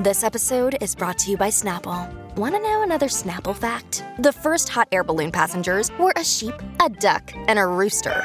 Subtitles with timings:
[0.00, 2.12] This episode is brought to you by Snapple.
[2.34, 4.04] Want to know another Snapple fact?
[4.18, 8.24] The first hot air balloon passengers were a sheep, a duck, and a rooster.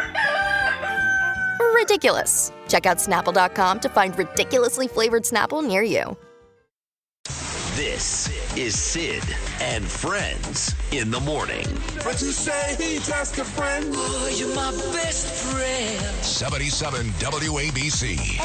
[1.75, 2.51] Ridiculous.
[2.67, 6.17] Check out snapple.com to find ridiculously flavored Snapple near you.
[7.75, 9.23] This is Sid
[9.61, 11.67] and Friends in the morning.
[12.03, 13.85] But you say he's just a friend.
[13.91, 16.01] Oh, you're my best friend.
[16.25, 18.39] 77 WABC.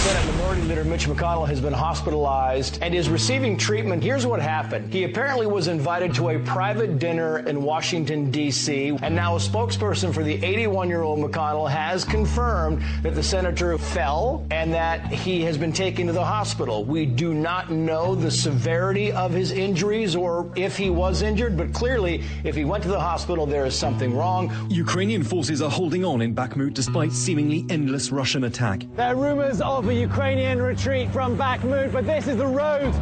[0.00, 4.02] Senate Minority Leader Mitch McConnell has been hospitalized and is receiving treatment.
[4.02, 4.90] Here's what happened.
[4.90, 10.12] He apparently was invited to a private dinner in Washington, D.C., and now a spokesperson
[10.14, 15.42] for the 81 year old McConnell has confirmed that the senator fell and that he
[15.42, 16.82] has been taken to the hospital.
[16.82, 21.74] We do not know the severity of his injuries or if he was injured, but
[21.74, 24.50] clearly, if he went to the hospital, there is something wrong.
[24.70, 28.84] Ukrainian forces are holding on in Bakhmut despite seemingly endless Russian attack.
[28.96, 32.92] There are rumors of a Ukrainian retreat from Bakhmut, but this is the road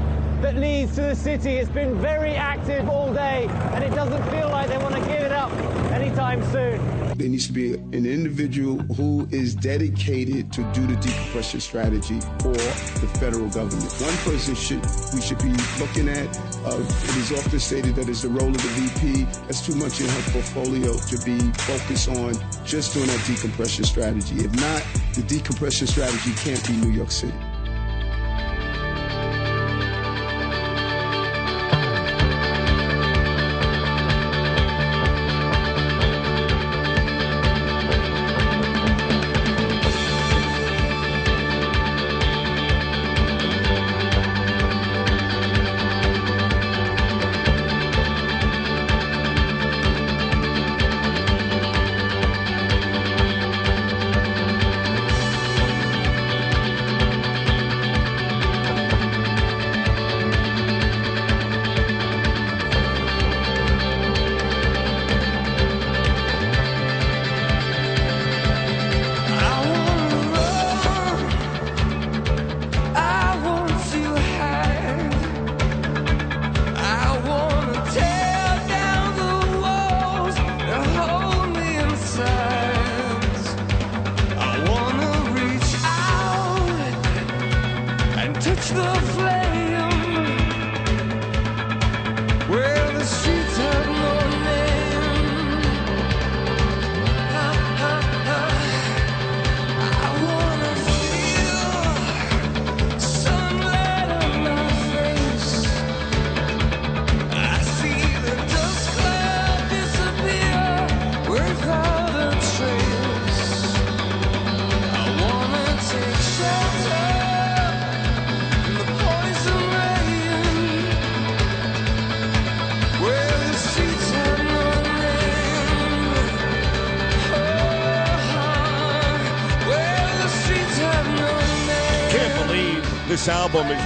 [0.43, 1.57] that leads to the city.
[1.57, 5.23] It's been very active all day, and it doesn't feel like they want to give
[5.23, 5.53] it up
[5.93, 6.98] anytime soon.
[7.19, 12.53] There needs to be an individual who is dedicated to do the decompression strategy for
[12.53, 13.91] the federal government.
[14.01, 14.81] One person should
[15.13, 15.51] we should be
[15.83, 16.29] looking at.
[16.65, 19.25] Uh, it is often stated that it's the role of the VP.
[19.49, 24.37] That's too much in her portfolio to be focused on just doing that decompression strategy.
[24.37, 27.35] If not, the decompression strategy can't be New York City.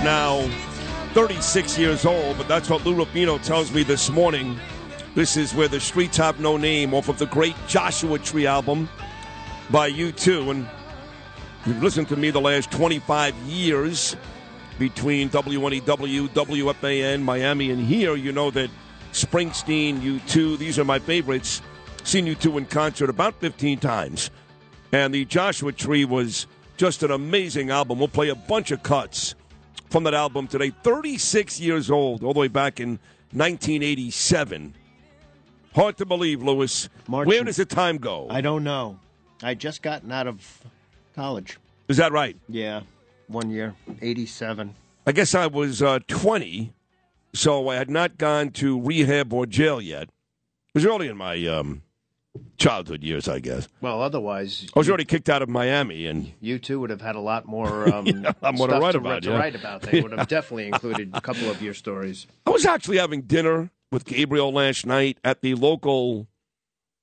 [0.02, 0.40] Now
[1.14, 4.58] 36 years old, but that's what Lou Rufino tells me this morning.
[5.14, 8.88] This is where the streets have no name off of the great Joshua Tree album
[9.70, 10.50] by U2.
[10.50, 10.68] And
[11.66, 14.16] you've listened to me the last 25 years
[14.78, 18.16] between WNEW, WFAN, Miami, and here.
[18.16, 18.70] You know that
[19.12, 21.60] Springsteen, U2, these are my favorites.
[22.04, 24.30] Seen U2 in concert about 15 times.
[24.92, 26.46] And the Joshua Tree was
[26.78, 27.98] just an amazing album.
[27.98, 29.34] We'll play a bunch of cuts
[29.92, 30.70] from that album today.
[30.82, 32.98] 36 years old, all the way back in
[33.32, 34.74] 1987.
[35.74, 36.88] Hard to believe, Lewis.
[37.06, 38.26] March Where does the time go?
[38.30, 38.98] I don't know.
[39.42, 40.62] I just gotten out of
[41.14, 41.58] college.
[41.88, 42.36] Is that right?
[42.48, 42.82] Yeah,
[43.26, 44.74] one year, eighty-seven.
[45.06, 46.72] I guess I was uh, 20,
[47.34, 50.04] so I had not gone to rehab or jail yet.
[50.04, 51.82] It was early in my um,
[52.56, 53.68] childhood years, I guess.
[53.80, 57.16] Well, otherwise, I was already kicked out of Miami, and you two would have had
[57.16, 59.38] a lot more um, Yeah, lot more to stuff write to, about, to yeah.
[59.38, 59.82] write about.
[59.82, 62.26] They would have definitely included a couple of your stories.
[62.46, 66.26] I was actually having dinner with Gabriel last night at the local,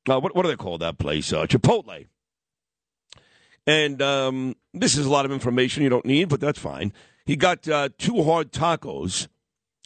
[0.09, 1.31] uh, what, what do they call that place?
[1.31, 2.07] Uh, Chipotle.
[3.67, 6.91] And um, this is a lot of information you don't need, but that's fine.
[7.25, 9.27] He got uh, two hard tacos,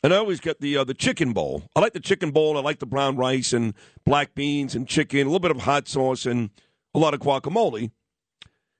[0.04, 1.64] and I always get the uh, the chicken bowl.
[1.76, 2.58] I like the chicken bowl.
[2.58, 3.74] I like the brown rice and
[4.06, 6.50] black beans and chicken, a little bit of hot sauce, and
[6.94, 7.92] a lot of guacamole.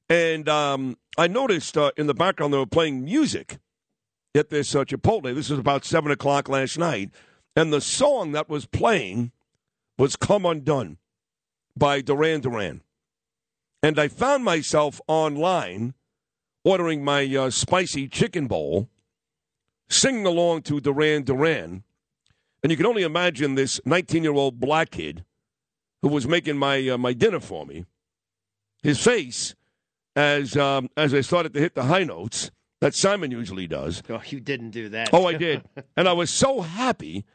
[0.10, 3.58] And um, I noticed uh, in the background they were playing music
[4.36, 5.34] at this uh, Chipotle.
[5.34, 7.12] This was about seven o'clock last night,
[7.56, 9.32] and the song that was playing
[9.98, 10.98] was "Come Undone"
[11.78, 12.82] by Duran Duran.
[13.82, 15.94] And I found myself online
[16.66, 18.90] ordering my uh, spicy chicken bowl,
[19.94, 21.84] singing along to Duran Duran.
[22.62, 25.24] And you can only imagine this 19 year old black kid
[26.02, 27.86] who was making my, uh, my dinner for me,
[28.82, 29.56] his face
[30.16, 32.52] as, um, as I started to hit the high notes
[32.82, 34.04] that Simon usually does.
[34.10, 35.10] Oh, you didn't do that.
[35.14, 35.64] Oh, I did.
[35.98, 37.26] and I was so happy.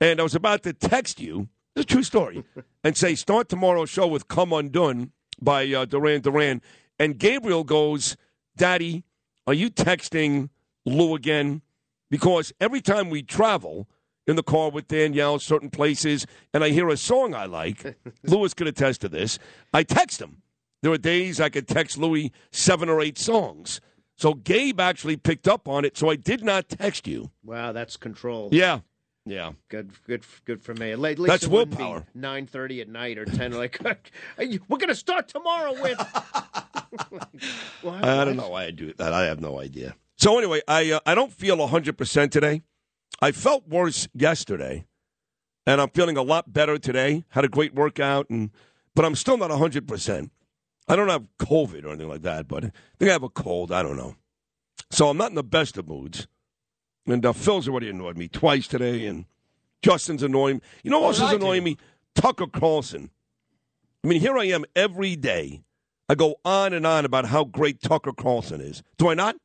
[0.00, 2.44] And I was about to text you, it's a true story,
[2.84, 6.60] and say, start tomorrow's show with Come Undone by uh, Duran Duran.
[6.98, 8.16] And Gabriel goes,
[8.56, 9.04] Daddy,
[9.46, 10.50] are you texting
[10.84, 11.62] Lou again?
[12.10, 13.88] Because every time we travel
[14.26, 18.54] in the car with Danielle, certain places, and I hear a song I like, Louis
[18.54, 19.38] could attest to this,
[19.72, 20.42] I text him.
[20.82, 23.80] There are days I could text Louis seven or eight songs.
[24.16, 27.30] So Gabe actually picked up on it, so I did not text you.
[27.44, 28.48] Wow, that's control.
[28.52, 28.80] Yeah.
[29.26, 29.52] Yeah.
[29.68, 30.92] Good, good, good for me.
[30.92, 32.06] At least That's willpower.
[32.14, 33.52] Nine thirty at night or ten.
[33.52, 33.80] Like
[34.38, 35.98] we're going to start tomorrow with.
[37.84, 39.12] I don't know why I do that.
[39.12, 39.96] I have no idea.
[40.16, 42.62] So anyway, I uh, I don't feel 100% today.
[43.20, 44.86] I felt worse yesterday,
[45.66, 47.24] and I'm feeling a lot better today.
[47.30, 48.50] Had a great workout, and
[48.94, 50.30] but I'm still not 100%.
[50.88, 53.72] I don't have COVID or anything like that, but I think I have a cold.
[53.72, 54.16] I don't know.
[54.90, 56.26] So I'm not in the best of moods.
[57.06, 59.26] And uh, Phil's already annoyed me twice today, and
[59.82, 60.62] Justin's annoying me.
[60.82, 61.76] You know what else is annoying me?
[62.14, 63.10] Tucker Carlson.
[64.02, 65.62] I mean, here I am every day.
[66.08, 68.82] I go on and on about how great Tucker Carlson is.
[68.96, 69.36] Do I not?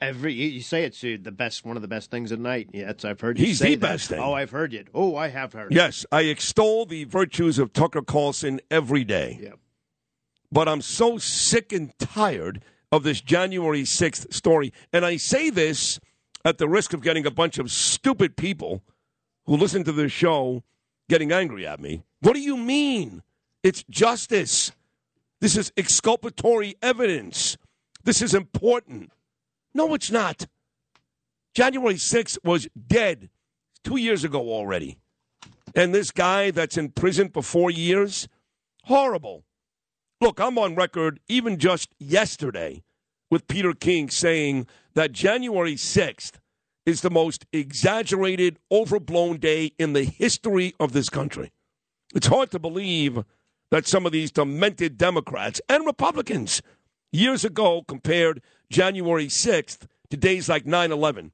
[0.00, 2.70] Every you, say it's the best, one of the best things at night.
[2.72, 3.86] Yes, I've heard you He's say the that.
[3.92, 4.18] best thing.
[4.18, 4.88] Oh, I've heard it.
[4.94, 5.72] Oh, I have heard.
[5.72, 5.74] it.
[5.74, 9.38] Yes, I extol the virtues of Tucker Carlson every day.
[9.42, 9.58] Yep.
[10.50, 14.72] But I'm so sick and tired of this January 6th story.
[14.92, 16.00] And I say this
[16.46, 18.82] at the risk of getting a bunch of stupid people
[19.44, 20.62] who listen to this show
[21.10, 22.04] getting angry at me.
[22.20, 23.22] What do you mean?
[23.62, 24.72] It's justice.
[25.40, 27.58] This is exculpatory evidence.
[28.04, 29.10] This is important.
[29.74, 30.46] No, it's not.
[31.54, 33.28] January 6th was dead
[33.82, 34.98] two years ago already.
[35.74, 38.28] And this guy that's in prison for four years,
[38.84, 39.44] horrible.
[40.20, 42.82] Look, I'm on record even just yesterday
[43.30, 46.34] with Peter King saying that January 6th
[46.86, 51.50] is the most exaggerated, overblown day in the history of this country.
[52.14, 53.24] It's hard to believe
[53.70, 56.62] that some of these demented Democrats and Republicans
[57.10, 61.32] years ago compared January 6th to days like 9 11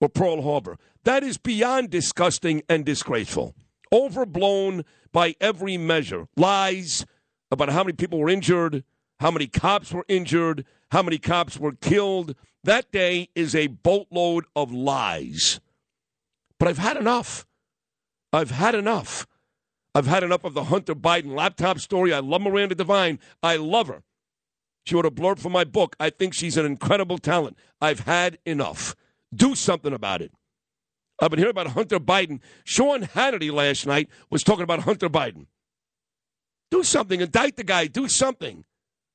[0.00, 0.78] or Pearl Harbor.
[1.04, 3.54] That is beyond disgusting and disgraceful.
[3.92, 6.28] Overblown by every measure.
[6.36, 7.06] Lies
[7.50, 8.84] about how many people were injured,
[9.20, 12.34] how many cops were injured, how many cops were killed.
[12.64, 15.60] That day is a boatload of lies.
[16.58, 17.46] But I've had enough.
[18.32, 19.26] I've had enough.
[19.94, 22.12] I've had enough of the Hunter Biden laptop story.
[22.12, 23.18] I love Miranda Devine.
[23.42, 24.02] I love her.
[24.84, 25.96] She wrote a blurb for my book.
[26.00, 27.56] I think she's an incredible talent.
[27.80, 28.96] I've had enough.
[29.34, 30.32] Do something about it.
[31.20, 32.40] I've been hearing about Hunter Biden.
[32.64, 35.46] Sean Hannity last night was talking about Hunter Biden.
[36.70, 37.20] Do something.
[37.20, 37.86] Indict the guy.
[37.86, 38.64] Do something.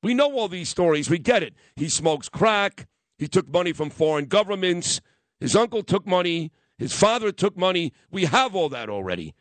[0.02, 1.08] We know all these stories.
[1.08, 1.54] We get it.
[1.76, 2.86] He smokes crack.
[3.18, 5.00] He took money from foreign governments.
[5.40, 6.52] His uncle took money.
[6.76, 7.92] His father took money.
[8.10, 9.34] We have all that already.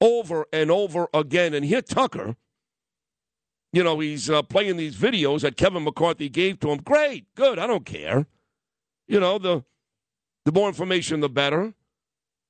[0.00, 1.54] Over and over again.
[1.54, 2.36] And here, Tucker,
[3.72, 6.78] you know, he's uh, playing these videos that Kevin McCarthy gave to him.
[6.78, 7.26] Great.
[7.34, 7.58] Good.
[7.58, 8.26] I don't care.
[9.06, 9.64] You know, the,
[10.44, 11.74] the more information, the better.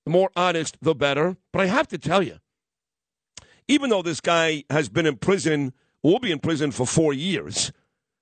[0.04, 1.37] The more honest, the better.
[1.52, 2.38] But I have to tell you,
[3.66, 5.72] even though this guy has been in prison,
[6.02, 7.72] will be in prison for four years,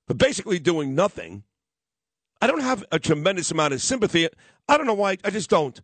[0.08, 1.44] but basically doing nothing,
[2.40, 4.28] I don't have a tremendous amount of sympathy.
[4.68, 5.18] I don't know why.
[5.24, 5.80] I just don't.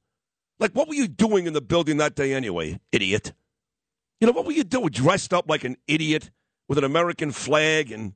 [0.59, 3.33] Like, what were you doing in the building that day anyway, idiot?
[4.21, 4.89] You know, what were you doing?
[4.89, 6.31] Dressed up like an idiot
[6.69, 8.15] with an American flag and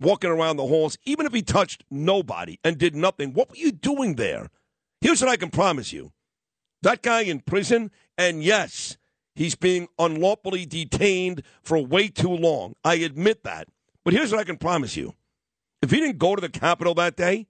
[0.00, 3.32] walking around the halls, even if he touched nobody and did nothing.
[3.32, 4.48] What were you doing there?
[5.00, 6.12] Here's what I can promise you
[6.82, 8.98] that guy in prison, and yes,
[9.34, 12.74] he's being unlawfully detained for way too long.
[12.84, 13.68] I admit that.
[14.04, 15.14] But here's what I can promise you
[15.82, 17.46] if he didn't go to the Capitol that day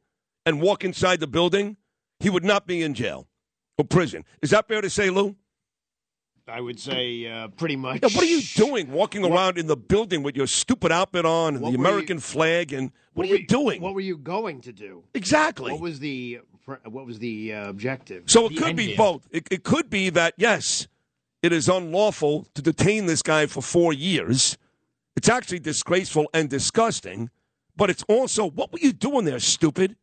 [0.47, 1.77] and walk inside the building,
[2.21, 3.27] he would not be in jail
[3.79, 4.25] or prison.
[4.43, 5.37] Is that fair to say, Lou?
[6.47, 8.01] I would say uh, pretty much.
[8.03, 11.55] Yeah, what are you doing walking around in the building with your stupid outfit on
[11.57, 13.81] and the were you- American flag and what, are were you doing?
[13.81, 15.05] What were you going to do?
[15.15, 15.73] Exactly.
[15.73, 16.41] What was the
[16.85, 18.25] what was the uh, objective?
[18.27, 18.97] So it The could be game?
[18.97, 19.29] both.
[19.31, 20.89] It, it could be that, yes,
[21.43, 24.57] it is unlawful to detain this guy for four years.
[25.17, 27.29] It's actually disgraceful and disgusting,
[27.77, 29.97] but it's also, what were you doing there, stupid?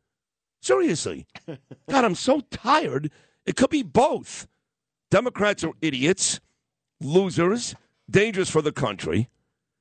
[0.62, 1.26] Seriously.
[1.48, 3.12] God, I'm so tired.
[3.46, 4.48] It could be both.
[5.12, 6.40] Democrats are idiots,
[7.02, 7.76] losers,
[8.10, 9.30] dangerous for the country.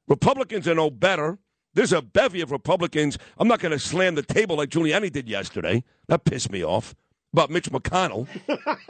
[0.08, 1.38] Republicans are no better.
[1.72, 3.16] There's a bevy of Republicans.
[3.38, 5.84] I'm not going to slam the table like Giuliani did yesterday.
[6.08, 6.96] That pissed me off
[7.32, 8.26] about Mitch McConnell.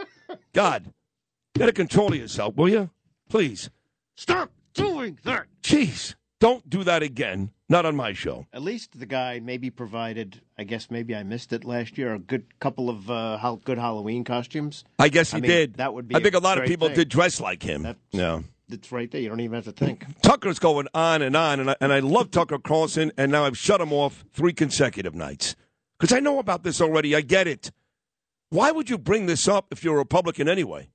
[0.54, 0.94] God,
[1.54, 2.88] get a control of yourself, will you?
[3.28, 3.68] Please.
[4.16, 5.44] Stop doing that.
[5.62, 7.52] Jeez, don't do that again.
[7.68, 8.46] Not on my show.
[8.52, 10.40] At least the guy maybe provided.
[10.58, 12.14] I guess maybe I missed it last year.
[12.14, 14.84] A good couple of uh, good Halloween costumes.
[14.98, 15.74] I guess he I mean, did.
[15.74, 16.16] That would be.
[16.16, 16.96] I think a lot of people thing.
[16.96, 17.82] did dress like him.
[17.82, 18.40] That's, yeah.
[18.68, 19.20] It's right there.
[19.20, 20.04] You don't even have to think.
[20.22, 23.58] Tucker's going on and on, and I, and I love Tucker Carlson, and now I've
[23.58, 25.54] shut him off three consecutive nights
[25.98, 27.14] because I know about this already.
[27.14, 27.70] I get it.
[28.48, 30.88] Why would you bring this up if you're a Republican anyway?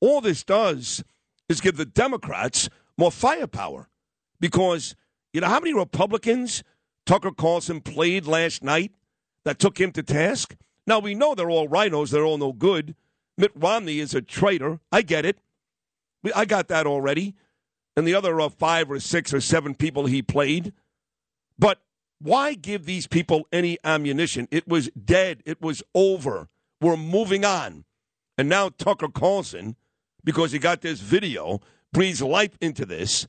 [0.00, 1.02] All this does
[1.48, 3.88] is give the Democrats more firepower
[4.44, 4.94] because
[5.32, 6.62] you know how many Republicans
[7.06, 8.92] Tucker Carlson played last night
[9.46, 10.54] that took him to task?
[10.86, 12.94] Now we know they're all RINOs, they're all no good.
[13.38, 14.80] Mitt Romney is a traitor.
[14.92, 15.38] I get it.
[16.36, 17.34] I got that already.
[17.96, 20.74] And the other uh, five or six or seven people he played.
[21.58, 21.80] But
[22.20, 24.46] why give these people any ammunition?
[24.50, 25.42] It was dead.
[25.46, 26.50] It was over.
[26.82, 27.86] We're moving on.
[28.36, 29.76] And now Tucker Carlson,
[30.22, 31.62] because he got this video,
[31.94, 33.26] breathes life into this.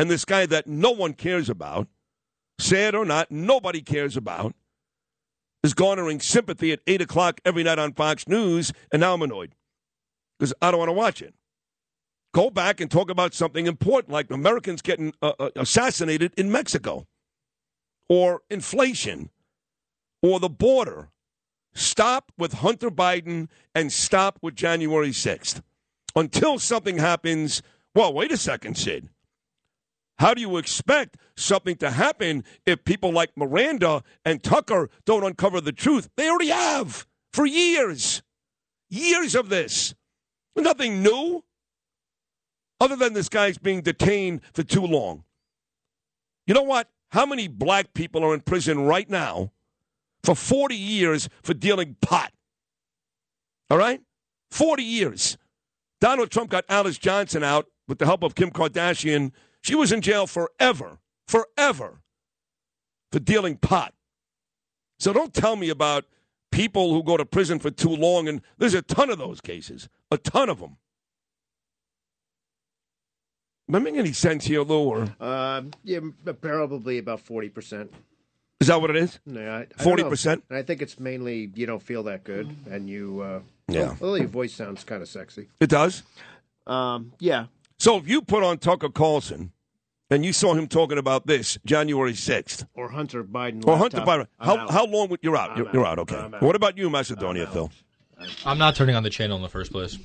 [0.00, 1.86] And this guy that no one cares about,
[2.58, 4.54] sad or not, nobody cares about,
[5.62, 8.72] is garnering sympathy at 8 o'clock every night on Fox News.
[8.90, 9.54] And now I'm annoyed
[10.38, 11.34] because I don't want to watch it.
[12.32, 17.06] Go back and talk about something important like Americans getting uh, uh, assassinated in Mexico
[18.08, 19.28] or inflation
[20.22, 21.10] or the border.
[21.74, 25.60] Stop with Hunter Biden and stop with January 6th.
[26.16, 27.60] Until something happens,
[27.94, 29.10] well, wait a second, Sid.
[30.20, 35.62] How do you expect something to happen if people like Miranda and Tucker don't uncover
[35.62, 36.10] the truth?
[36.14, 38.22] They already have for years.
[38.90, 39.94] Years of this.
[40.54, 41.42] Nothing new
[42.82, 45.24] other than this guy's being detained for too long.
[46.46, 46.90] You know what?
[47.12, 49.52] How many black people are in prison right now
[50.22, 52.30] for 40 years for dealing pot?
[53.70, 54.02] All right?
[54.50, 55.38] 40 years.
[55.98, 59.32] Donald Trump got Alice Johnson out with the help of Kim Kardashian.
[59.62, 60.98] She was in jail forever,
[61.28, 62.00] forever
[63.12, 63.94] for dealing pot.
[64.98, 66.04] So don't tell me about
[66.52, 69.88] people who go to prison for too long, and there's a ton of those cases,
[70.10, 70.76] a ton of them.
[73.68, 74.80] Am I making any sense here, Lou?
[74.88, 76.00] Or Uh, yeah,
[76.40, 77.92] probably about forty percent.
[78.60, 79.20] is that what it is?
[79.26, 80.42] Yeah, Forty percent.
[80.48, 83.20] And I think it's mainly you don't feel that good, and you.
[83.20, 83.94] Uh, Yeah.
[84.00, 85.48] Well, your voice sounds kind of sexy.
[85.60, 86.02] It does.
[86.66, 87.46] Um, yeah.
[87.80, 89.52] So if you put on Tucker Carlson
[90.10, 93.66] and you saw him talking about this January sixth, Or Hunter Biden.
[93.66, 94.02] or Hunter.
[94.02, 94.70] Biden, how out.
[94.70, 95.56] how long would you're out?
[95.56, 95.74] You're, out.
[95.74, 95.98] you're out.
[96.00, 96.14] Okay.
[96.16, 96.42] Out.
[96.42, 97.70] What about you, Macedonia, Phil?
[98.44, 99.96] I'm not turning on the channel in the first place.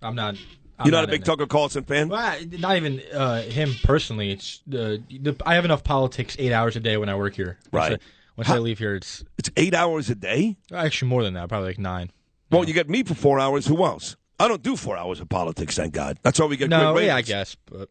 [0.00, 0.36] I'm not.
[0.78, 1.22] I'm You're not, a big.
[1.24, 2.08] Tucker Carlson fan.
[2.08, 4.30] Well, not even uh, him personally.
[4.32, 7.58] It's the, the I have enough politics eight hours a day when I work here.
[7.70, 7.92] Once Right.
[8.00, 8.04] I,
[8.38, 10.56] once I leave here, it's It's eight hours a day.
[10.72, 11.50] actually more than that.
[11.50, 12.10] Probably like nine.
[12.50, 13.66] Well, you get me for four hours.
[13.66, 14.16] Who else?
[14.40, 15.76] I don't do four hours of politics.
[15.76, 16.18] Thank God.
[16.22, 17.88] That's why we get no, great yeah, I guess, but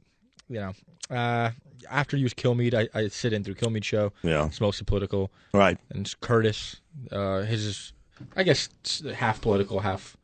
[0.49, 1.51] you know, uh,
[1.89, 4.11] after you use Kilmeade, I, I sit in through Kilmeade show.
[4.23, 4.47] Yeah.
[4.47, 5.31] it's mostly political.
[5.53, 5.77] Right.
[5.91, 7.93] And it's Curtis, uh, his is,
[8.35, 8.69] I guess,
[9.15, 10.17] half political, half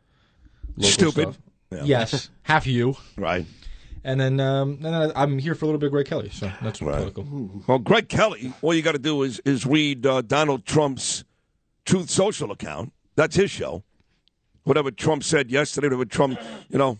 [0.75, 1.21] local Stupid.
[1.33, 1.37] stuff.
[1.71, 1.83] Yeah.
[1.83, 2.95] Yes, half you.
[3.17, 3.45] Right.
[4.03, 6.51] And then, um, then I- I'm here for a little bit of Greg Kelly, so
[6.61, 7.25] that's political.
[7.67, 11.23] Well, Greg Kelly, all you got to do is is read uh, Donald Trump's
[11.85, 12.93] Truth Social account.
[13.15, 13.83] That's his show.
[14.65, 16.97] Whatever Trump said yesterday, whatever Trump, you know,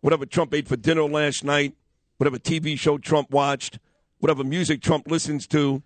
[0.00, 1.74] whatever Trump ate for dinner last night,
[2.18, 3.78] whatever TV show Trump watched,
[4.18, 5.82] whatever music Trump listens to,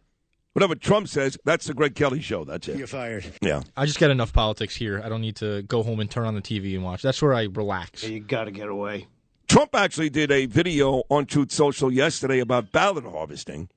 [0.53, 2.45] whatever Trump says, that's the Greg Kelly show.
[2.45, 2.79] That's it.
[2.79, 3.27] You're fired.
[3.43, 3.63] Yeah.
[3.77, 5.03] I just get enough politics here.
[5.05, 7.03] I don't need to go home and turn on the TV and watch.
[7.03, 8.05] That's where I relax.
[8.05, 9.07] You got to get away.
[9.49, 13.69] Trump actually did a video on Truth Social yesterday about ballot harvesting.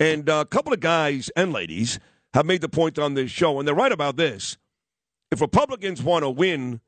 [0.00, 1.98] And uh, a couple of guys and ladies
[2.34, 4.56] have made the point on this show, and they're right about this.
[5.30, 6.80] If Republicans want to win,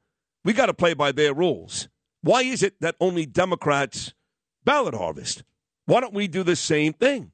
[0.44, 1.88] we got to play by their rules.
[2.22, 4.14] Why is it that only Democrats
[4.64, 5.42] ballot harvest?
[5.86, 7.32] Why don't we do the same thing?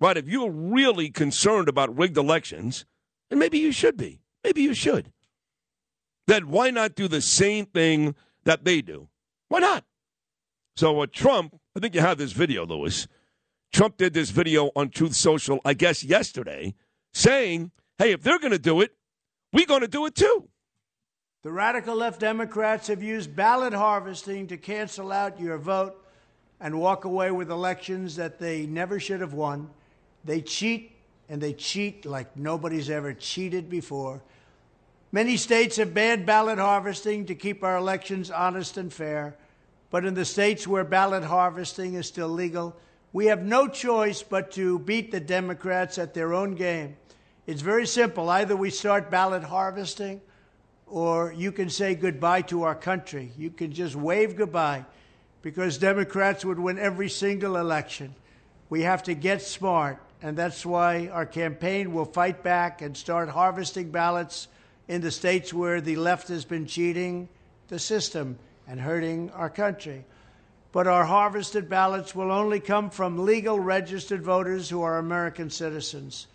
[0.00, 0.16] Right?
[0.16, 2.84] If you're really concerned about rigged elections,
[3.30, 5.12] and maybe you should be, maybe you should,
[6.26, 8.14] then why not do the same thing
[8.44, 9.08] that they do?
[9.48, 9.84] Why not?
[10.76, 13.06] So uh, Trump, I think you have this video, Lewis.
[13.72, 16.74] Trump did this video on Truth Social, I guess yesterday,
[17.12, 18.94] saying, "Hey, if they're going to do it,
[19.54, 20.50] we're going to do it too."
[21.42, 25.94] The radical left Democrats have used ballot harvesting to cancel out your vote
[26.60, 29.70] and walk away with elections that they never should have won.
[30.24, 30.92] They cheat,
[31.28, 34.22] and they cheat like nobody's ever cheated before.
[35.12, 39.36] Many states have banned ballot harvesting to keep our elections honest and fair.
[39.90, 42.74] But in the states where ballot harvesting is still legal,
[43.14, 46.96] We have no choice but to beat the Democrats at their own game.
[47.46, 48.30] It's very simple.
[48.30, 50.22] Either we start ballot harvesting,
[50.86, 53.32] or you can say goodbye to our country.
[53.36, 54.86] You can just wave goodbye
[55.42, 58.14] because Democrats would win every single election.
[58.70, 63.28] We have to get smart, and that's why our campaign will fight back and start
[63.28, 64.48] harvesting ballots
[64.88, 67.28] in the states where the left has been cheating
[67.68, 70.04] the system and hurting our country.
[70.72, 76.26] But our harvested ballots will only come from legal registered voters who are American citizens.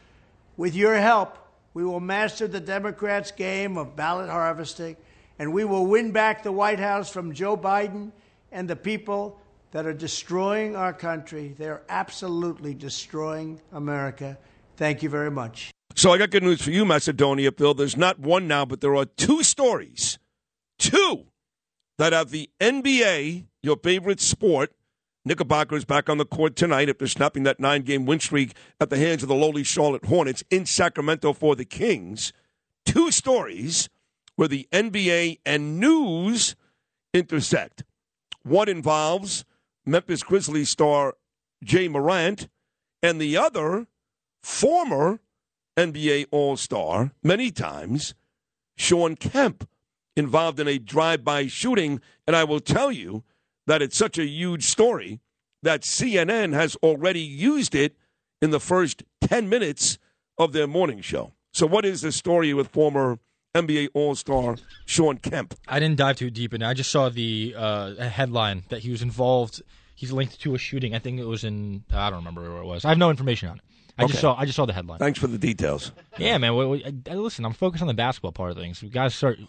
[0.60, 1.38] With your help,
[1.74, 4.98] we will master the Democrats' game of ballot harvesting,
[5.39, 8.12] and we will win back the White House from Joe Biden
[8.51, 9.39] and the people
[9.72, 11.56] that are destroying our country.
[11.58, 14.38] They're absolutely destroying America.
[14.75, 15.72] Thank you very much.
[15.96, 17.74] So I got good news for you, Macedonia, Bill.
[17.74, 20.20] There's not one now, but there are two stories,
[20.78, 21.28] two,
[21.98, 24.74] that have the NBA, your favorite sport,
[25.29, 28.98] Knickerbockers back on the court tonight after snapping that nine game win streak at the
[28.98, 32.33] hands of the lowly Charlotte Hornets in Sacramento for the Kings.
[32.83, 33.89] Two stories
[34.36, 36.55] where the NBA and news
[37.13, 37.83] intersect.
[38.41, 39.45] One involves
[39.86, 41.13] Memphis Grizzlies star
[41.62, 42.48] Ja Morant,
[43.03, 43.86] and the other,
[44.41, 45.19] former
[45.77, 48.15] NBA All Star, many times,
[48.75, 49.69] Shawn Kemp,
[50.15, 52.01] involved in a drive by shooting.
[52.25, 53.24] And I will tell you,
[53.69, 55.19] that it's such a huge story
[55.61, 57.95] that CNN has already used it
[58.41, 59.99] in the first 10 minutes
[60.39, 61.33] of their morning show.
[61.53, 63.19] So, what is the story with former
[63.53, 64.55] NBA All Star
[64.88, 65.53] Shawn Kemp?
[65.67, 66.67] I didn't dive too deep in it.
[66.67, 69.61] I just saw the uh, headline that he was involved.
[69.93, 70.95] He's linked to a shooting.
[70.95, 71.83] I think it was in.
[71.93, 72.85] I don't remember where it was.
[72.85, 73.63] I have no information on it.
[74.00, 74.12] I Okay.
[74.12, 74.36] just saw.
[74.36, 74.98] I just saw the headline.
[74.98, 75.91] Thanks for the details.
[76.18, 76.56] Yeah, man.
[76.56, 78.82] We, we, I, listen, I'm focused on the basketball part of things.
[78.82, 79.39] We guys start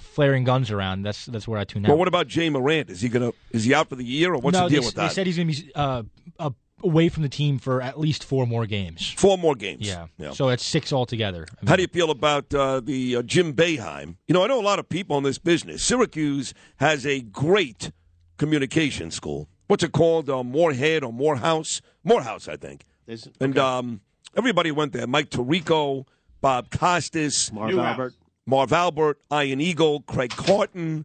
[0.00, 1.02] flaring guns around.
[1.02, 1.90] That's that's where I tune out.
[1.90, 2.90] Well, what about Ja Morant?
[2.90, 3.32] Is he gonna?
[3.52, 5.08] Is he out for the year, or what's no, the deal they, with that?
[5.08, 6.02] they said he's going to be uh,
[6.38, 6.50] uh,
[6.82, 9.12] away from the team for at least four more games.
[9.16, 9.86] Four more games.
[9.86, 10.06] Yeah.
[10.18, 10.32] Yeah.
[10.32, 11.46] So that's six altogether.
[11.50, 14.16] I mean, How do you feel about uh, the uh, Jim Boeheim?
[14.26, 15.82] You know, I know a lot of people in this business.
[15.82, 17.92] Syracuse has a great
[18.36, 19.48] communication school.
[19.68, 20.28] What's it called?
[20.28, 21.80] Uh, Morehead or Morehouse?
[22.04, 22.84] Morehouse, I think.
[23.06, 24.00] Is- And um,
[24.36, 25.06] everybody went there.
[25.06, 26.06] Mike Tirico,
[26.40, 28.14] Bob Costas, Marv Albert.
[28.46, 31.04] Marv Albert, Ian Eagle, Craig Carton,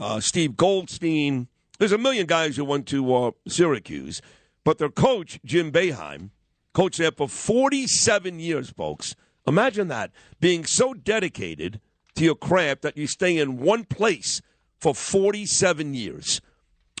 [0.00, 1.46] uh, Steve Goldstein.
[1.78, 4.20] There's a million guys who went to uh, Syracuse,
[4.64, 6.30] but their coach Jim Boeheim
[6.74, 9.14] coached there for 47 years, folks.
[9.46, 11.80] Imagine that being so dedicated
[12.14, 14.40] to your craft that you stay in one place
[14.80, 16.40] for 47 years.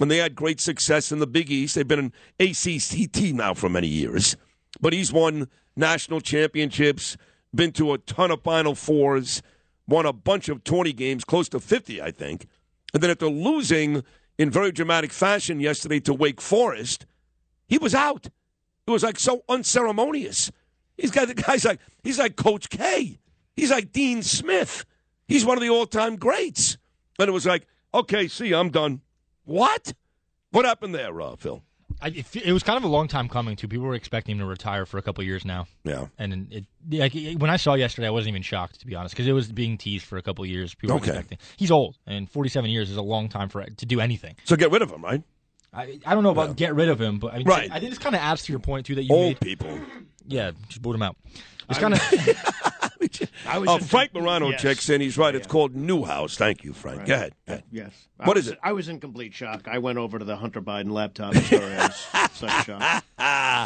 [0.02, 1.76] And they had great success in the Big East.
[1.76, 4.36] They've been an ACC team now for many years.
[4.80, 7.16] But he's won national championships,
[7.54, 9.42] been to a ton of Final Fours,
[9.86, 12.48] won a bunch of 20 games, close to 50, I think.
[12.92, 14.02] And then after losing
[14.38, 17.06] in very dramatic fashion yesterday to Wake Forest,
[17.68, 18.26] he was out.
[18.86, 20.50] It was like so unceremonious.
[20.96, 23.20] He's got the guy's like he's like Coach K.
[23.54, 24.84] He's like Dean Smith.
[25.28, 26.76] He's one of the all-time greats.
[27.20, 29.00] And it was like, okay, see, I'm done.
[29.44, 29.92] What?
[30.50, 31.62] What happened there, uh, Phil?
[32.00, 33.68] I, it, it was kind of a long time coming too.
[33.68, 35.66] People were expecting him to retire for a couple of years now.
[35.84, 36.06] Yeah.
[36.18, 39.14] And it, like it- when I saw yesterday, I wasn't even shocked to be honest
[39.14, 40.74] because it was being teased for a couple of years.
[40.74, 41.06] People Okay.
[41.10, 41.38] were expecting.
[41.56, 44.34] He's old, and 47 years is a long time for to do anything.
[44.44, 45.22] So get rid of him, right?
[45.72, 47.70] I, I don't know about get rid of him, but I mean, Right.
[47.72, 49.40] I, think this kind of adds to your point too that you Old made.
[49.40, 49.78] people.
[50.26, 51.16] Yeah, just boot him out.
[51.70, 52.00] It's kind of.
[53.46, 54.62] I Uh, Frank Morano yes.
[54.62, 55.00] checks in.
[55.00, 55.34] He's right.
[55.34, 56.36] It's called Newhouse.
[56.36, 57.06] Thank you, Frank.
[57.06, 57.34] Go ahead.
[57.46, 57.64] Go ahead.
[57.70, 57.92] Yes.
[58.16, 58.58] What I is was- it?
[58.62, 59.66] I was in complete shock.
[59.68, 61.74] I went over to the Hunter Biden laptop story.
[61.74, 61.96] I was
[62.34, 63.04] such shock.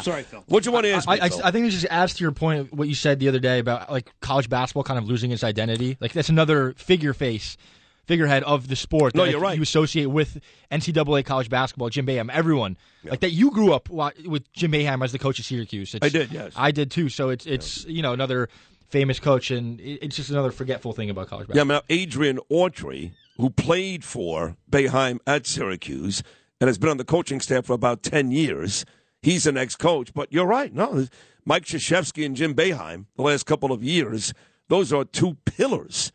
[0.03, 0.43] Sorry, Phil.
[0.47, 1.41] What do you want to ask I, me, I, Phil?
[1.43, 3.91] I think this just adds to your point what you said the other day about
[3.91, 5.97] like college basketball kind of losing its identity.
[5.99, 7.57] Like that's another figure face,
[8.05, 9.13] figurehead of the sport.
[9.13, 9.55] That No, you're right.
[9.55, 10.39] You associate with
[10.71, 13.31] NCAA college basketball, Jim Boeheim, everyone like that.
[13.31, 15.93] You grew up with Jim Boeheim as the coach of Syracuse.
[15.95, 16.53] It's, I did, yes.
[16.55, 17.09] I did too.
[17.09, 18.49] So it's it's you know another
[18.89, 21.75] famous coach, and it's just another forgetful thing about college basketball.
[21.75, 26.23] Yeah, now Adrian Autry, who played for Boeheim at Syracuse
[26.59, 28.85] and has been on the coaching staff for about 10 years,
[29.21, 30.13] he's the next coach.
[30.13, 30.73] But you're right.
[30.73, 31.07] No,
[31.45, 34.33] Mike Krzyzewski and Jim Boeheim, the last couple of years,
[34.69, 36.11] those are two pillars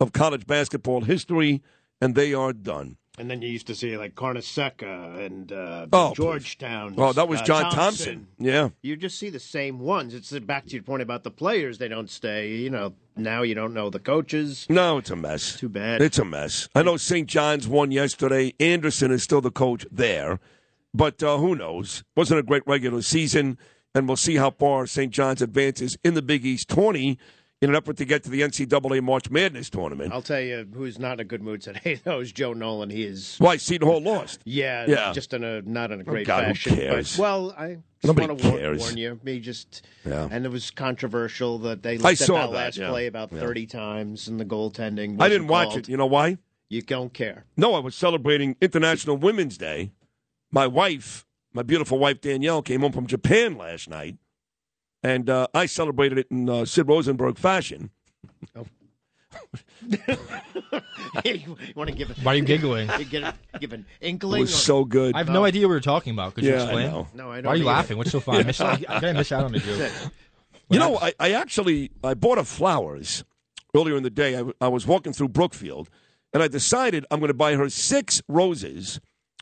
[0.00, 1.62] of college basketball history,
[2.00, 2.96] and they are done.
[3.16, 6.12] And then you used to see like Carnesecca and uh, Oh.
[6.14, 6.94] Georgetown.
[6.98, 8.26] Oh, that was uh, John Thompson.
[8.38, 8.70] Yeah.
[8.82, 10.14] You just see the same ones.
[10.14, 11.78] It's back to your point about the players.
[11.78, 12.50] They don't stay.
[12.56, 14.66] You know, now you don't know the coaches.
[14.68, 15.56] No, it's a mess.
[15.58, 16.02] Too bad.
[16.02, 16.68] It's a mess.
[16.74, 17.28] I know St.
[17.28, 18.52] John's won yesterday.
[18.58, 20.40] Anderson is still the coach there,
[20.92, 22.02] but uh, who knows?
[22.16, 23.58] Wasn't a great regular season,
[23.94, 25.12] and we'll see how far St.
[25.12, 27.16] John's advances in the Big East 20 in
[27.70, 30.12] an effort to get to the NCAA March Madness tournament.
[30.12, 32.00] I'll tell you who's not in a good mood today.
[32.04, 32.90] Though is Joe Nolan.
[32.90, 33.36] He is.
[33.38, 34.40] Why Seton Hall lost?
[34.44, 35.12] Yeah, Yeah.
[35.12, 36.76] just in a not in a oh, great God, who fashion.
[36.76, 37.16] cares?
[37.16, 38.80] But, well, I just Nobody want to warn, cares.
[38.80, 39.20] warn you.
[39.22, 39.82] Me just.
[40.04, 40.28] Yeah.
[40.30, 42.88] And it was controversial that they I looked at saw that that, last yeah.
[42.90, 43.40] play about Yeah.
[43.40, 45.20] thirty times and the goaltending.
[45.20, 45.88] I didn't watch it.
[45.88, 46.38] You know why?
[46.68, 47.44] You don't care.
[47.56, 49.92] No, I was celebrating International Women's Day.
[50.50, 54.16] My wife, my beautiful wife Danielle, came home from Japan last night,
[55.04, 57.90] and uh, I celebrated it in uh, Sid Rosenberg fashion.
[61.24, 62.16] you want to give it?
[62.22, 62.88] Why are you giggling?
[62.98, 64.40] You get, give an It inkling.
[64.40, 65.14] was or- so good.
[65.14, 66.34] I have no idea what we were talking about.
[66.34, 66.90] Could you Yeah, I explain?
[66.90, 67.08] know.
[67.14, 67.76] No, I don't Why are you either.
[67.76, 67.98] laughing?
[67.98, 68.38] What's so funny?
[68.40, 69.92] I missed, I, did I miss out on a joke?
[70.70, 73.24] You know, I, I actually I bought her flowers
[73.76, 74.42] earlier in the day.
[74.60, 75.90] I was walking through Brookfield,
[76.32, 79.00] and I decided I'm going to buy her six roses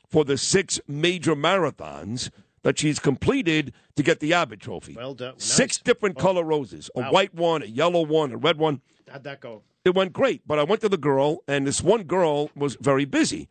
[0.09, 2.31] for the six major marathons
[2.63, 4.95] that she's completed to get the Abbott Trophy.
[4.95, 5.39] Well done.
[5.39, 5.83] Six Nice.
[5.83, 6.21] different oh.
[6.21, 7.11] color roses: a Wow.
[7.13, 8.81] white one, a yellow one, a red one.
[9.11, 9.63] How'd that go?
[9.85, 13.05] It went great, but I went to the girl, and this one girl was very
[13.05, 13.49] busy.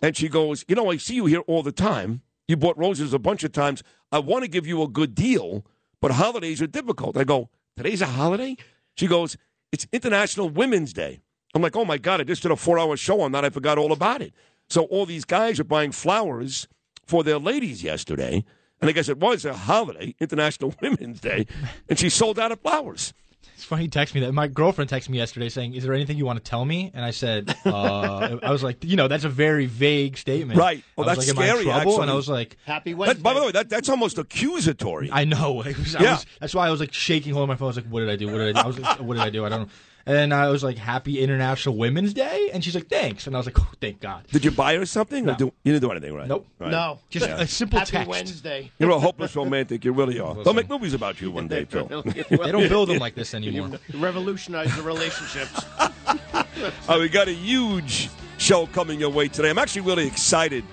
[0.00, 2.22] And she goes, You know, I see you here all the time.
[2.48, 3.82] You bought roses a bunch of times.
[4.10, 5.64] I want to give you a good deal,
[6.00, 7.16] but holidays are difficult.
[7.16, 8.56] I go, Today's a holiday?
[8.96, 9.36] She goes,
[9.70, 11.20] It's International Women's Day.
[11.54, 13.44] I'm like, Oh my God, I just did a four hour show on that.
[13.44, 14.32] I forgot all about it.
[14.70, 16.66] So all these guys are buying flowers
[17.10, 18.44] for their ladies yesterday.
[18.80, 21.46] And I guess it was a holiday, International Women's Day,
[21.88, 23.12] and she sold out of flowers.
[23.54, 24.32] It's funny you text me that.
[24.32, 27.04] My girlfriend texted me yesterday saying, "Is there anything you want to tell me?" And
[27.04, 30.82] I said, uh, "I was like, you know, that's a very vague statement." Right.
[30.96, 32.00] Well, I was that's like, Am I in scary, trouble?
[32.00, 33.22] And I was like, Happy That, Wednesday.
[33.22, 35.10] by the way, that, that's almost accusatory.
[35.12, 35.62] I know.
[35.66, 36.12] It was, I Yeah.
[36.12, 37.66] was, that's why I was like shaking holding my phone.
[37.66, 38.26] I was like, "What did I do?
[38.32, 39.44] What did I do?" I was like, "What did I do?
[39.44, 39.68] I don't know."
[40.06, 43.38] And then I was like, "Happy International Women's Day," and she's like, "Thanks." And I
[43.38, 45.28] was like, "Oh, thank God." Did you buy her something?
[45.28, 46.26] Or do, you didn't do anything, right?
[46.26, 46.46] Nope.
[46.58, 46.70] Right.
[46.70, 48.08] no, Just a simple Happy text.
[48.08, 48.70] Wednesday.
[48.78, 49.84] You're a hopeless romantic.
[49.84, 50.34] You really are.
[50.42, 51.86] They'll make movies about you one day, Phil.
[52.40, 53.78] They don't build them like this anymore.
[53.94, 55.64] Revolutionize the relationships.
[55.76, 58.08] Uh, we got a huge
[58.38, 59.50] show coming your way today.
[59.50, 60.64] I'm actually really excited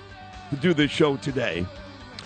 [0.50, 1.66] to do this show today.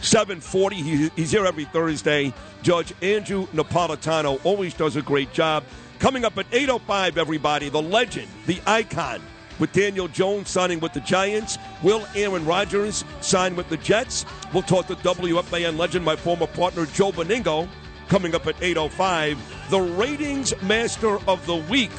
[0.01, 2.33] 740, he's here every Thursday.
[2.62, 5.65] Judge Andrew Napolitano always does a great job.
[6.03, 9.23] Coming up at 8.05, everybody, the legend, the icon,
[9.61, 11.59] with Daniel Jones signing with the Giants.
[11.81, 14.27] Will Aaron Rodgers sign with the Jets?
[14.53, 17.69] We'll talk to WFAN legend, my former partner, Joe Benigno,
[18.09, 19.38] coming up at 8.05.
[19.71, 21.93] The ratings master of the week,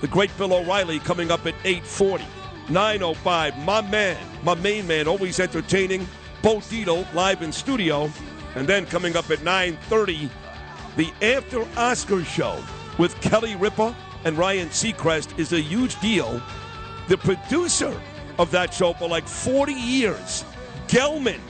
[0.00, 2.24] the great Bill O'Reilly, coming up at 8.40.
[2.68, 6.08] 9.05, my man, my main man, always entertaining,
[6.40, 8.10] Bo Dietl, live in studio.
[8.54, 10.30] And then coming up at 9.30,
[10.96, 12.58] the After Oscars show
[12.98, 16.40] with Kelly Ripa and Ryan Seacrest is a huge deal.
[17.08, 18.00] The producer
[18.38, 20.44] of that show for like 40 years,
[20.86, 21.40] Gelman,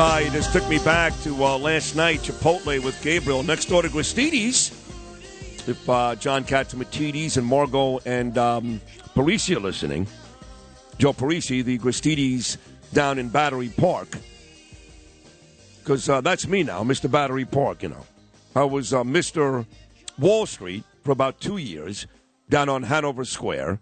[0.00, 3.82] Uh, you just took me back to uh, last night, Chipotle with Gabriel, next door
[3.82, 4.70] to Gristedes.
[5.68, 8.80] If uh, John Catsimatidis and Margo and um,
[9.16, 10.06] Parisi are listening,
[10.98, 12.58] Joe Parisi, the Gristedes
[12.92, 14.06] down in Battery Park,
[15.80, 17.10] because uh, that's me now, Mr.
[17.10, 18.06] Battery Park, you know.
[18.54, 19.66] I was uh, Mr.
[20.16, 22.06] Wall Street for about two years
[22.48, 23.80] down on Hanover Square.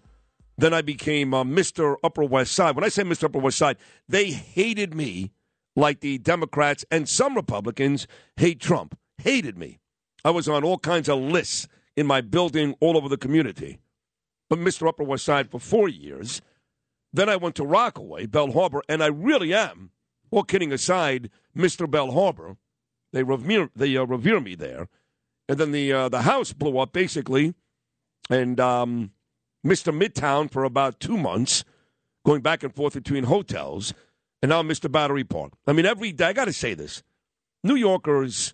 [0.57, 1.97] Then I became uh, Mr.
[2.03, 2.75] Upper West Side.
[2.75, 3.25] When I say Mr.
[3.25, 3.77] Upper West Side,
[4.09, 5.31] they hated me
[5.77, 8.97] like the Democrats and some Republicans hate Trump.
[9.19, 9.79] Hated me.
[10.25, 13.77] I was on all kinds of lists in my building all over the community.
[14.49, 14.87] But Mr.
[14.87, 16.41] Upper West Side for four years.
[17.13, 19.91] Then I went to Rockaway, Belle Harbor, and I really am,
[20.29, 21.89] all kidding aside, Mr.
[21.89, 22.57] Belle Harbor.
[23.13, 24.89] They revere, they, uh, revere me there.
[25.47, 27.53] And then the, uh, the house blew up, basically,
[28.29, 29.11] and um,
[29.65, 29.97] Mr.
[29.97, 31.63] Midtown for about two months,
[32.25, 33.93] going back and forth between hotels,
[34.41, 34.91] and now Mr.
[34.91, 35.53] Battery Park.
[35.65, 37.03] I mean, every day, I got to say this
[37.63, 38.53] New Yorkers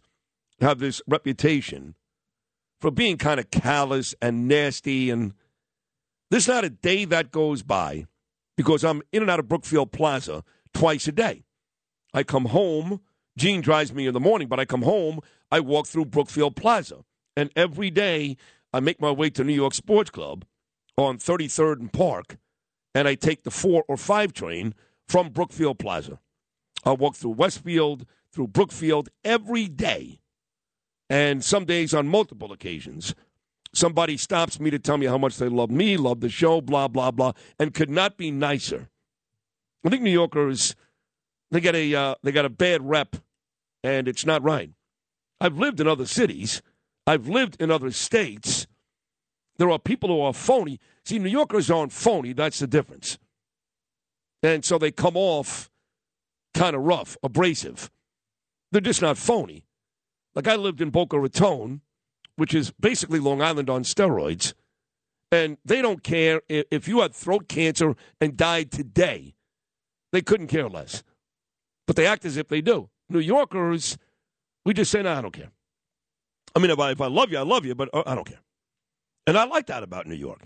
[0.62, 1.96] have this reputation
[2.80, 5.34] for being kind of callous and nasty, and
[6.30, 8.06] there's not a day that goes by
[8.58, 10.44] because I'm in and out of Brookfield Plaza
[10.74, 11.44] twice a day.
[12.14, 13.02] I come home,
[13.38, 15.20] Gene drives me in the morning, but I come home,
[15.52, 17.04] I walk through Brookfield Plaza.
[17.36, 18.38] And every day
[18.72, 20.46] I make my way to New York Sports Club
[20.98, 22.38] on 33rd and Park,
[22.94, 24.76] and I take the 4 or 5 train
[25.14, 26.18] from Brookfield Plaza.
[26.84, 30.22] I walk through Westfield, through Brookfield every day.
[31.08, 33.14] And some days on multiple occasions,
[33.76, 36.88] somebody stops me to tell me how much they love me, love the show, blah,
[36.88, 38.90] blah, blah, and could not be nicer.
[39.86, 40.76] I think New Yorkers,
[41.52, 43.18] they get a, uh, they got a bad rep,
[43.84, 44.72] and it's not right.
[45.40, 46.64] I've lived in other cities.
[47.06, 48.66] I've lived in other states.
[49.60, 50.80] There are people who are phony.
[51.06, 52.34] See, New Yorkers aren't phony.
[52.34, 53.20] That's the difference.
[54.44, 55.72] And so they come off
[56.54, 57.90] kind of rough, abrasive.
[58.72, 59.64] They're just not phony.
[60.36, 61.82] Like I lived in Boca Raton,
[62.36, 64.54] which is basically Long Island on steroids,
[65.32, 69.34] and they don't care if you had throat cancer and died today.
[70.12, 71.04] They couldn't care less.
[71.88, 72.90] But they act as if they do.
[73.10, 73.98] New Yorkers,
[74.66, 75.52] we just say, no, I don't care.
[76.56, 78.28] I mean, if I, if I love you, I love you, but uh, I don't
[78.28, 78.42] care.
[79.26, 80.42] And I like that about New York.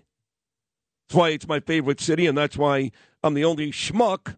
[1.08, 2.92] That's why it's my favorite city, and that's why
[3.24, 4.36] I'm the only schmuck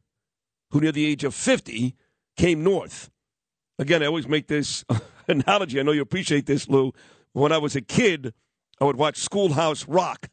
[0.69, 1.95] who, near the age of 50,
[2.37, 3.09] came north.
[3.79, 4.85] Again, I always make this
[5.27, 5.79] analogy.
[5.79, 6.93] I know you appreciate this, Lou.
[7.33, 8.35] When I was a kid,
[8.79, 10.29] I would watch Schoolhouse Rock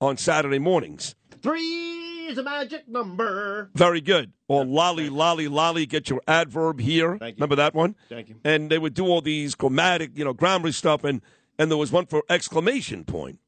[0.00, 1.14] on Saturday mornings.
[1.40, 3.70] Three is a magic number.
[3.74, 4.32] Very good.
[4.48, 7.18] Or lolly, lolly, lolly, get your adverb here.
[7.18, 7.40] Thank you.
[7.40, 7.94] Remember that one?
[8.08, 8.36] Thank you.
[8.42, 11.22] And they would do all these grammatic, you know, grammar stuff, and,
[11.56, 13.38] and there was one for exclamation point.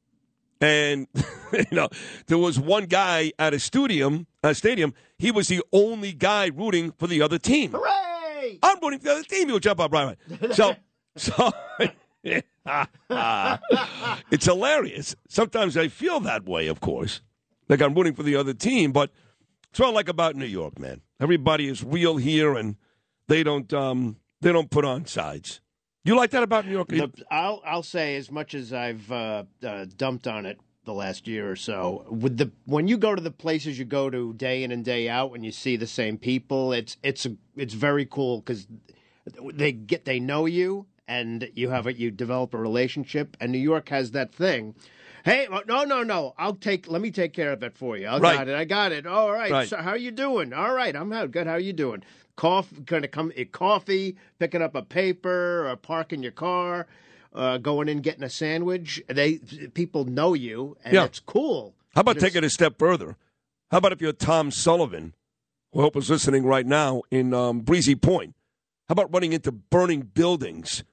[0.61, 1.07] And,
[1.53, 1.89] you know,
[2.27, 6.91] there was one guy at a stadium, a stadium, he was the only guy rooting
[6.91, 7.71] for the other team.
[7.71, 8.59] Hooray!
[8.63, 9.49] I'm rooting for the other team.
[9.49, 10.53] He'll jump up right away.
[10.53, 10.75] So,
[11.15, 11.51] so
[14.31, 15.15] it's hilarious.
[15.27, 17.21] Sometimes I feel that way, of course,
[17.67, 18.91] like I'm rooting for the other team.
[18.91, 19.11] But
[19.69, 21.01] it's what I like about New York, man.
[21.19, 22.75] Everybody is real here, and
[23.27, 25.61] they don't um, they don't put on sides.
[26.03, 26.87] You like that about New York?
[26.87, 31.27] The, I'll I'll say as much as I've uh, uh, dumped on it the last
[31.27, 32.05] year or so.
[32.09, 35.07] With the when you go to the places you go to day in and day
[35.07, 38.67] out, and you see the same people, it's it's a, it's very cool because
[39.53, 43.37] they get they know you and you have a, you develop a relationship.
[43.39, 44.73] And New York has that thing.
[45.23, 46.33] Hey, oh, no, no, no!
[46.39, 46.89] I'll take.
[46.89, 48.07] Let me take care of it for you.
[48.07, 48.37] I Right.
[48.37, 48.55] got it.
[48.55, 49.05] I got it.
[49.05, 49.51] All right.
[49.51, 49.67] Right.
[49.69, 50.51] So how are you doing?
[50.51, 50.95] All right.
[50.95, 51.29] I'm out.
[51.29, 51.45] Good.
[51.45, 52.01] How are you doing?
[52.41, 52.81] Coffee.
[52.81, 53.31] Going to come.
[53.37, 54.17] eh, Coffee.
[54.39, 56.87] Picking up a paper or parking your car.
[57.35, 58.99] Uh, going in getting a sandwich.
[59.07, 59.37] They
[59.75, 61.05] people know you, and Yeah.
[61.05, 61.75] it's cool.
[61.95, 63.15] How about taking it a step further?
[63.69, 65.13] How about if you're Tom Sullivan,
[65.71, 68.33] who I hope is listening right now in um, Breezy Point?
[68.89, 70.83] How about running into burning buildings,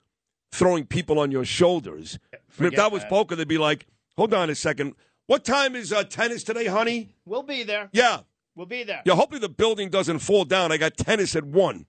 [0.53, 2.19] throwing people on your shoulders?
[2.61, 3.09] If that was that.
[3.11, 4.95] poker, they'd be like, hold on a second.
[5.27, 7.09] What time is uh, tennis today, honey?
[7.25, 7.89] We'll be there.
[7.93, 8.21] Yeah.
[8.59, 9.03] We'll be there.
[9.05, 10.73] Yeah, hopefully the building doesn't fall down.
[10.73, 11.87] I got tennis at 1.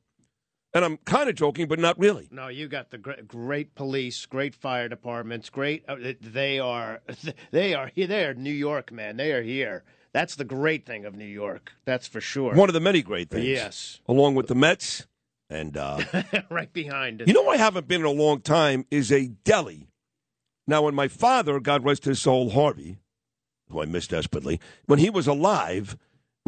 [0.71, 2.27] And I'm kind of joking, but not really.
[2.29, 5.83] No, you got the great, great police, great fire departments, great.
[5.87, 7.01] Uh, they are,
[7.51, 8.05] they are here.
[8.05, 9.17] They are New York, man.
[9.17, 9.83] They are here.
[10.13, 11.71] That's the great thing of New York.
[11.85, 12.53] That's for sure.
[12.53, 13.47] One of the many great things.
[13.47, 13.99] Yes.
[14.07, 15.07] Along with the Mets.
[15.49, 16.01] And uh,
[16.51, 17.27] right behind it.
[17.27, 19.87] You know I haven't been in a long time is a deli.
[20.67, 22.97] Now, when my father, God rest his soul, Harvey,
[23.71, 25.97] who I miss desperately, when he was alive,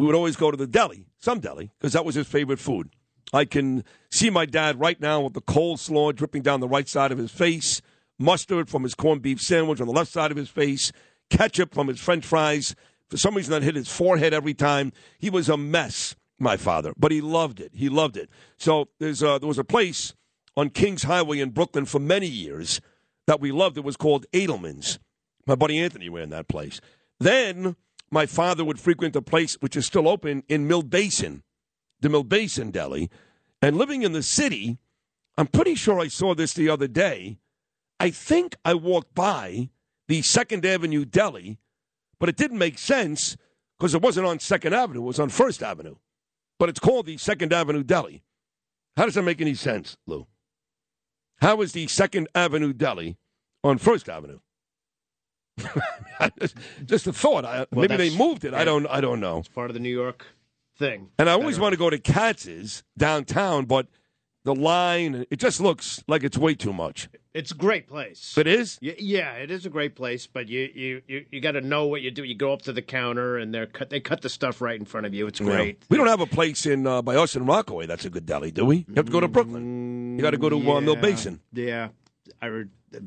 [0.02, 2.90] we would always go to the deli, some deli, because that was his favorite food.
[3.32, 7.12] I can see my dad right now with the coleslaw dripping down the right side
[7.12, 7.80] of his face,
[8.18, 10.90] mustard from his corned beef sandwich on the left side of his face,
[11.30, 12.74] ketchup from his french fries.
[13.10, 14.90] For some reason, that hit his forehead every time.
[15.20, 16.16] He was a mess.
[16.36, 17.70] my father, but he loved it.
[17.72, 18.28] He loved it.
[18.58, 20.14] So there's a, there was a place
[20.56, 22.80] on Kings Highway in Brooklyn for many years
[23.28, 23.78] that we loved.
[23.78, 24.98] It was called Adelman's.
[25.46, 26.80] My buddy Anthony ran that place.
[27.20, 27.76] Then
[28.12, 31.42] my father would frequent a place which is still open in Mill Basin,
[32.00, 33.10] the Mill Basin Deli.
[33.62, 34.78] And living in the city,
[35.38, 37.38] I'm pretty sure I saw this the other day.
[37.98, 39.70] I think I walked by
[40.08, 41.58] the Second Avenue Deli,
[42.20, 43.36] but it didn't make sense
[43.78, 45.96] because it wasn't on Second Avenue, it was on First Avenue.
[46.58, 48.22] But it's called the Second Avenue Deli.
[48.96, 50.26] How does that make any sense, Lou?
[51.40, 53.16] How is the Second Avenue Deli
[53.64, 54.40] on First Avenue?
[56.84, 57.44] Just a thought.
[57.44, 58.54] I, Well, maybe they moved it.
[58.54, 58.86] I don't.
[58.86, 59.38] I don't know.
[59.38, 60.26] It's part of the New York
[60.78, 61.10] thing.
[61.18, 63.86] And I always want to go to Katz's downtown, but
[64.44, 67.08] the line it just looks like it's way too much.
[67.34, 68.34] It's a great place.
[68.36, 68.78] It is.
[68.82, 71.86] Y- Yeah, it is a great place, but you you you, you got to know
[71.86, 72.24] what you do.
[72.24, 73.88] You go up to the counter and they're cut.
[73.90, 75.26] They cut the stuff right in front of you.
[75.26, 75.78] It's great.
[75.80, 75.86] Yeah.
[75.90, 78.50] We don't have a place in uh, by us in Rockaway that's a good deli,
[78.50, 78.78] do we?
[78.88, 80.16] You have to go to Brooklyn.
[80.16, 81.40] You got to go to uh, Mill Basin.
[81.52, 81.88] Yeah,
[82.40, 82.64] I re-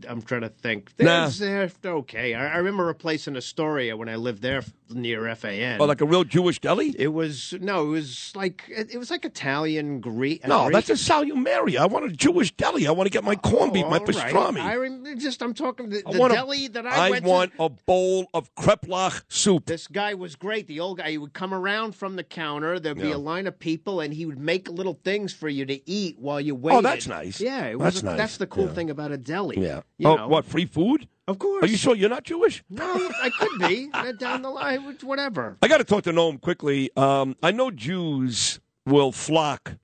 [0.08, 0.92] I'm trying to think.
[1.00, 1.30] Nah.
[1.30, 2.34] They're they're okay.
[2.34, 5.82] I, I remember a place in Astoria when I lived there near FAN.
[5.82, 6.96] Oh, like a real Jewish deli?
[6.98, 10.48] It was no, it was like it, was like Italian Greek.
[10.48, 11.78] No, that's a Salumeria.
[11.78, 12.88] I want a Jewish deli.
[12.88, 14.08] I want to get my corned beef, my oh, right.
[14.08, 14.62] pastrami.
[14.62, 17.54] I rem- just I'm talking the, the want a- deli that I, I went want
[17.56, 17.64] to.
[17.64, 19.66] a bowl of kreplach soup.
[19.66, 20.68] This guy was great.
[20.68, 21.12] The old guy.
[21.12, 22.80] He would come around from the counter.
[22.80, 23.16] There'd be Yeah.
[23.16, 26.42] a line of people, and he would make little things for you to eat while
[26.42, 26.78] you waited.
[26.78, 27.40] Oh, that's nice.
[27.40, 28.04] Yeah, it That's was.
[28.04, 28.18] nice.
[28.18, 28.74] That's the cool Yeah.
[28.74, 29.60] thing about a deli.
[29.60, 29.82] Yeah.
[29.98, 30.28] You oh, know.
[30.28, 31.08] what free food?
[31.28, 31.64] Of course.
[31.64, 32.64] Are you sure you're not Jewish?
[32.70, 32.86] No,
[33.22, 34.98] I could be down the line.
[35.02, 35.58] Whatever.
[35.62, 36.92] I got to talk to Noam quickly.
[36.96, 39.78] Um, I know Jews will flock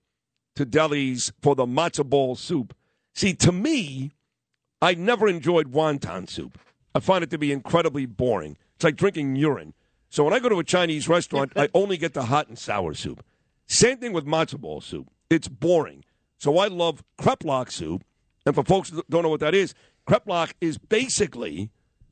[0.55, 2.75] to delis for the matzo ball soup.
[3.13, 4.11] See, to me,
[4.81, 6.59] I never enjoyed wonton soup.
[6.93, 8.57] I find it to be incredibly boring.
[8.75, 9.73] It's like drinking urine.
[10.09, 12.93] So when I go to a Chinese restaurant, I only get the hot and sour
[12.93, 13.23] soup.
[13.65, 15.07] Same thing with matzo ball soup.
[15.29, 16.03] It's boring.
[16.37, 18.03] So I love kreplach soup.
[18.45, 19.73] And for folks that don't know what that is,
[20.07, 21.69] kreplach is basically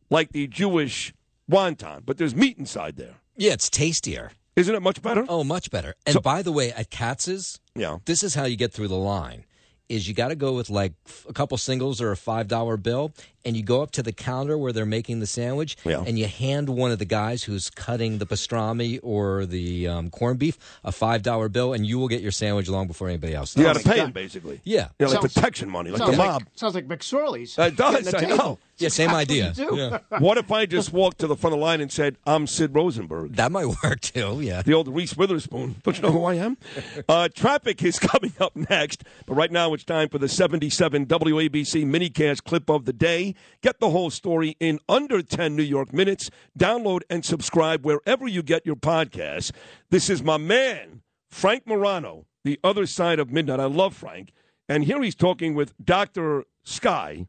[0.10, 1.13] like the Jewish
[1.49, 3.15] wonton, but there's meat inside there.
[3.36, 4.32] Yeah, it's tastier.
[4.56, 5.25] Isn't it much better?
[5.30, 5.95] Oh, much better.
[6.06, 7.99] And by the way, at Katz's, yeah.
[8.06, 9.45] this is how you get through the line.
[9.89, 10.93] Is you got to go with like
[11.28, 13.12] a couple singles or a five dollar bill,
[13.43, 16.04] and you go up to the counter where they're making the sandwich, Yeah.
[16.06, 20.38] and you hand one of the guys who's cutting the pastrami or the um, corned
[20.38, 23.58] beef a five dollar bill, and you will get your sandwich long before anybody else.
[23.58, 24.62] You got to pay him, basically.
[24.63, 24.89] Yeah.
[24.99, 26.43] Yeah, like Sounds- protection money, like sounds the mob.
[26.56, 27.58] sounds like McSorley's.
[27.58, 28.38] It does, I table.
[28.38, 28.60] know.
[28.80, 29.54] Yeah, same idea.
[29.58, 29.76] what.
[29.78, 30.00] Yeah.
[30.20, 32.74] What if I just walked to the front of the line and said, I'm Sid
[32.76, 33.36] Rosenberg?
[33.36, 34.62] That might work too, yeah.
[34.62, 35.76] The old Reese Witherspoon.
[35.84, 36.58] Don't you know who I am?
[37.08, 41.84] Uh, traffic is coming up next, but right now it's time for the 77 WABC
[41.86, 43.34] minicast clip of the day.
[43.62, 46.30] Get the whole story in under 10 New York minutes.
[46.58, 49.52] Download and subscribe wherever you get your podcasts.
[49.89, 53.60] This is my man, Frank Morano, the other side of midnight.
[53.60, 54.32] I love Frank.
[54.68, 56.44] And here he's talking with Dr.
[56.63, 57.26] Sky.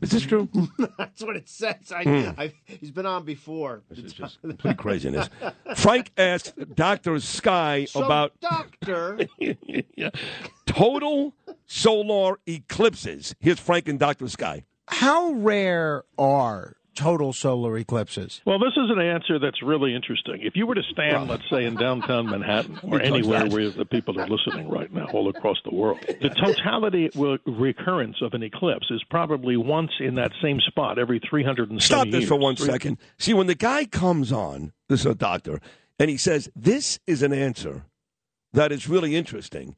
[0.00, 0.48] Is this true?
[0.98, 1.92] That's what it says.
[1.92, 2.38] I, Mm.
[2.38, 3.82] I, he's been on before.
[3.88, 5.30] This is just complete craziness.
[5.76, 7.18] Frank asked Dr.
[7.20, 9.20] Sky So, about doctor.
[10.66, 11.34] Total
[11.66, 13.34] solar eclipses.
[13.40, 14.28] Here's Frank and Dr.
[14.28, 14.64] Sky.
[14.88, 18.40] How rare are total solar eclipses?
[18.44, 20.40] Well, this is an answer that's really interesting.
[20.42, 24.20] If you were to stand, let's say, in downtown Manhattan or anywhere where the people
[24.20, 27.10] are listening right now, all across the world, the totality
[27.46, 32.20] recurrence of an eclipse is probably once in that same spot every 370 Stop this
[32.20, 32.28] years.
[32.28, 32.98] for one second.
[33.18, 35.60] See, when the guy comes on, this is a doctor,
[35.98, 37.84] and he says, This is an answer
[38.52, 39.76] that is really interesting,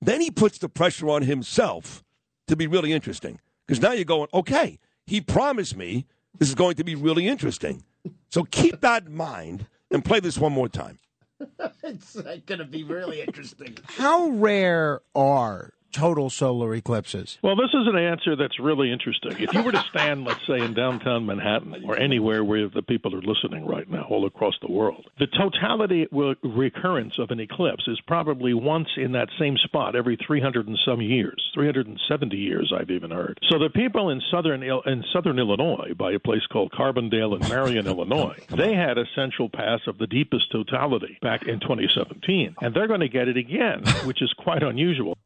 [0.00, 2.02] then he puts the pressure on himself
[2.46, 3.40] to be really interesting.
[3.66, 6.06] Because now you're going, Okay, he promised me
[6.38, 7.84] this is going to be really interesting.
[8.30, 10.98] So keep that in mind and play this one more time.
[11.82, 13.76] it's uh, going to be really interesting.
[13.84, 17.38] How rare are total solar eclipses?
[17.42, 19.32] Well, this is an answer that's really interesting.
[19.38, 23.14] If you were to stand, let's say, in downtown Manhattan or anywhere where the people
[23.14, 28.00] are listening right now, all across the world, the totality recurrence of an eclipse is
[28.06, 33.10] probably once in that same spot every 300 and some years, 370 years, I've even
[33.10, 33.38] heard.
[33.48, 37.86] So the people in southern in southern Illinois, by a place called Carbondale in Marion,
[37.86, 42.88] Illinois, they had a central pass of the deepest totality back in 2017, and they're
[42.88, 45.16] going to get it again, which is quite unusual.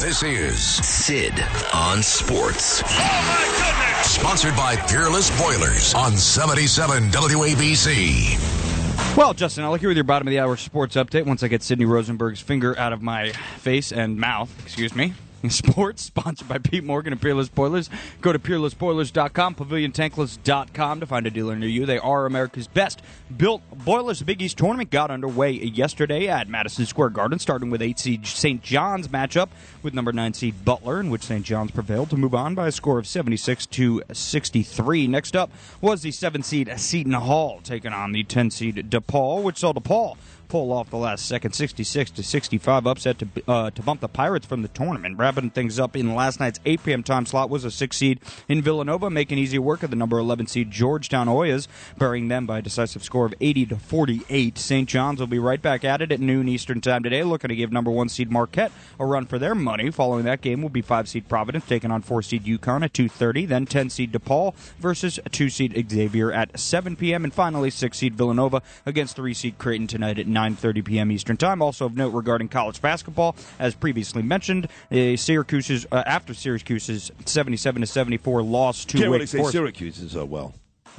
[0.00, 1.34] This is Sid
[1.74, 2.84] on Sports.
[2.86, 9.16] Oh, sponsored by Peerless Boilers on 77 WABC.
[9.16, 11.48] Well, Justin, I'll look here with your bottom of the hour sports update once I
[11.48, 14.54] get Sidney Rosenberg's finger out of my face and mouth.
[14.64, 15.14] Excuse me.
[15.48, 17.88] Sports, sponsored by Pete Morgan and Peerless Boilers.
[18.20, 21.86] Go to peerlessboilers.com, paviliontankless.com to find a dealer near you.
[21.86, 23.02] They are America's best
[23.36, 24.18] built boilers.
[24.18, 28.26] The Big East tournament got underway yesterday at Madison Square Garden, starting with 8 seed
[28.26, 28.62] St.
[28.62, 31.44] John's matchup with number 9 seed Butler, in which St.
[31.44, 35.06] John's prevailed to move on by a score of 76 to 63.
[35.06, 39.58] Next up was the 7 seed Seton Hall taking on the 10 seed DePaul, which
[39.58, 40.16] saw DePaul
[40.48, 44.46] pull off the last second 66 to 65 upset to uh, to bump the Pirates
[44.46, 45.18] from the tournament.
[45.18, 47.02] Wrapping things up in last night's 8 p.m.
[47.02, 50.46] time slot was a six seed in Villanova, making easy work of the number 11
[50.46, 54.58] seed Georgetown Hoyas, burying them by a decisive score of 80 to 48.
[54.58, 54.88] St.
[54.88, 57.72] John's will be right back at it at noon Eastern time today, looking to give
[57.72, 59.90] number one seed Marquette a run for their money.
[59.90, 63.46] Following that game will be five seed Providence taking on four seed UConn at 2:30,
[63.46, 67.24] then 10 seed DePaul versus two seed Xavier at 7 p.m.
[67.24, 71.10] and finally six seed Villanova against three seed Creighton tonight at 9:30 p.m.
[71.10, 71.60] Eastern Time.
[71.62, 77.80] Also of note regarding college basketball, as previously mentioned, uh, Syracuse's uh, after Syracuse's 77
[77.82, 79.52] to 74 loss to Can't Wake really say Forest.
[79.52, 80.54] Syracuse is uh, well.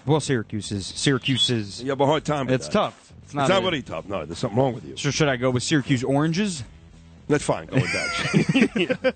[0.06, 1.82] Well, Syracuse's Syracuse's.
[1.84, 2.46] You have a hard time.
[2.48, 2.74] With It's that.
[2.74, 3.14] tough.
[3.24, 4.08] It's not, a- really tough.
[4.08, 4.98] No, there's something wrong with you.
[4.98, 6.64] So should I go with Syracuse Oranges?
[7.30, 7.68] That's fine.
[7.68, 7.94] Go with.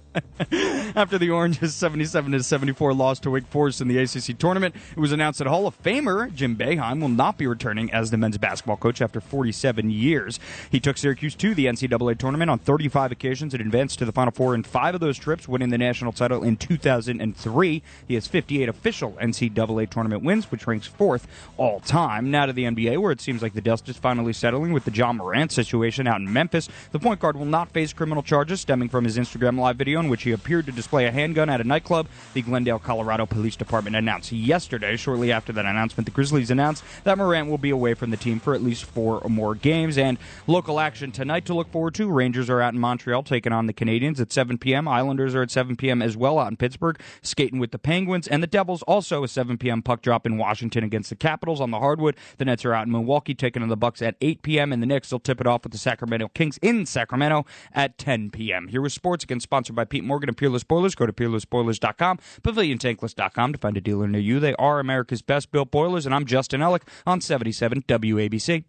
[0.95, 4.99] After the Oranges' 77 to 74 loss to Wake Forest in the ACC tournament, it
[4.99, 8.37] was announced that Hall of Famer Jim Boeheim will not be returning as the men's
[8.37, 10.39] basketball coach after 47 years.
[10.69, 14.31] He took Syracuse to the NCAA tournament on 35 occasions and advanced to the Final
[14.31, 17.81] Four in five of those trips, winning the national title in 2003.
[18.07, 22.29] He has 58 official NCAA tournament wins, which ranks fourth all time.
[22.29, 24.91] Now to the NBA, where it seems like the dust is finally settling with the
[24.91, 26.69] Ja Morant situation out in Memphis.
[26.91, 30.09] The point guard will not face criminal charges stemming from his Instagram live video in
[30.09, 32.05] which he appeared to display a handgun at a nightclub.
[32.33, 34.97] The Glendale, Colorado Police Department announced yesterday.
[34.97, 38.41] Shortly after that announcement, the Grizzlies announced that Morant will be away from the team
[38.41, 39.97] for at least four or more games.
[39.97, 42.11] And local action tonight to look forward to.
[42.11, 44.85] Rangers are out in Montreal taking on the Canadiens at 7 p.m.
[44.85, 46.01] Islanders are at 7 p.m.
[46.01, 48.27] as well out in Pittsburgh, skating with the Penguins.
[48.27, 49.81] And the Devils also a 7 p.m.
[49.81, 52.17] puck drop in Washington against the Capitals on the hardwood.
[52.37, 54.73] The Nets are out in Milwaukee taking on the Bucks at 8 p.m.
[54.73, 58.31] And the Knicks will tip it off with the Sacramento Kings in Sacramento at 10
[58.31, 58.67] p.m.
[58.67, 60.95] Here with sports, again sponsored by Pete Morgan and Peerless Boilers.
[60.95, 64.39] Go to peerlessboilers.com, paviliontankless.com to find a dealer near you.
[64.39, 68.63] They are America's best built boilers, and I'm Justin Ellick on 77 WABC.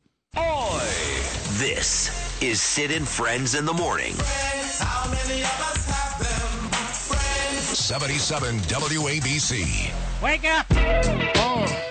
[1.58, 4.14] This is Sid and Friends in the Morning.
[7.74, 9.92] 77 WABC.
[10.22, 10.68] Wake up!
[11.34, 11.83] Come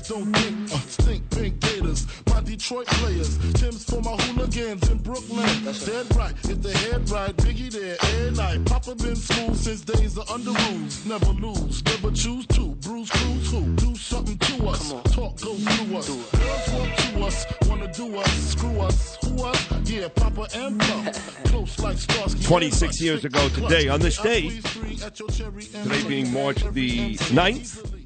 [0.00, 0.72] Niggas don't think.
[0.72, 2.06] Uh, stink pink gators.
[2.28, 3.38] My Detroit players.
[3.54, 5.46] Tim's for my hooligans in Brooklyn.
[5.64, 6.34] Dead right.
[6.44, 7.96] If the head right, Biggie there.
[8.16, 8.64] Air night.
[8.66, 11.04] Papa been school since days of under rules.
[11.06, 11.84] Never lose.
[11.84, 12.68] Never choose to.
[12.80, 13.62] Bruce Cruz who?
[13.76, 14.92] Do something to us.
[15.12, 16.08] Talk goes through us.
[16.08, 17.46] Girls want to us.
[17.66, 18.32] Wanna do us.
[18.50, 19.18] Screw us.
[19.24, 19.68] Who us?
[19.84, 21.14] Yeah, Papa and Pump.
[21.44, 22.42] Close like Starsky.
[22.44, 27.99] 26 years ago today, on this day, today being March the 9th,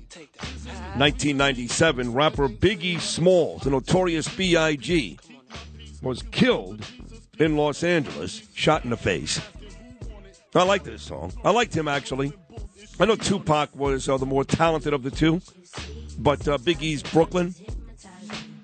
[0.96, 5.18] 1997, rapper Biggie Smalls, the notorious B.I.G.,
[6.02, 6.86] was killed
[7.38, 9.40] in Los Angeles, shot in the face.
[10.54, 11.32] I like this song.
[11.44, 12.32] I liked him, actually.
[13.00, 15.40] I know Tupac was uh, the more talented of the two,
[16.18, 17.54] but uh, Biggie's Brooklyn,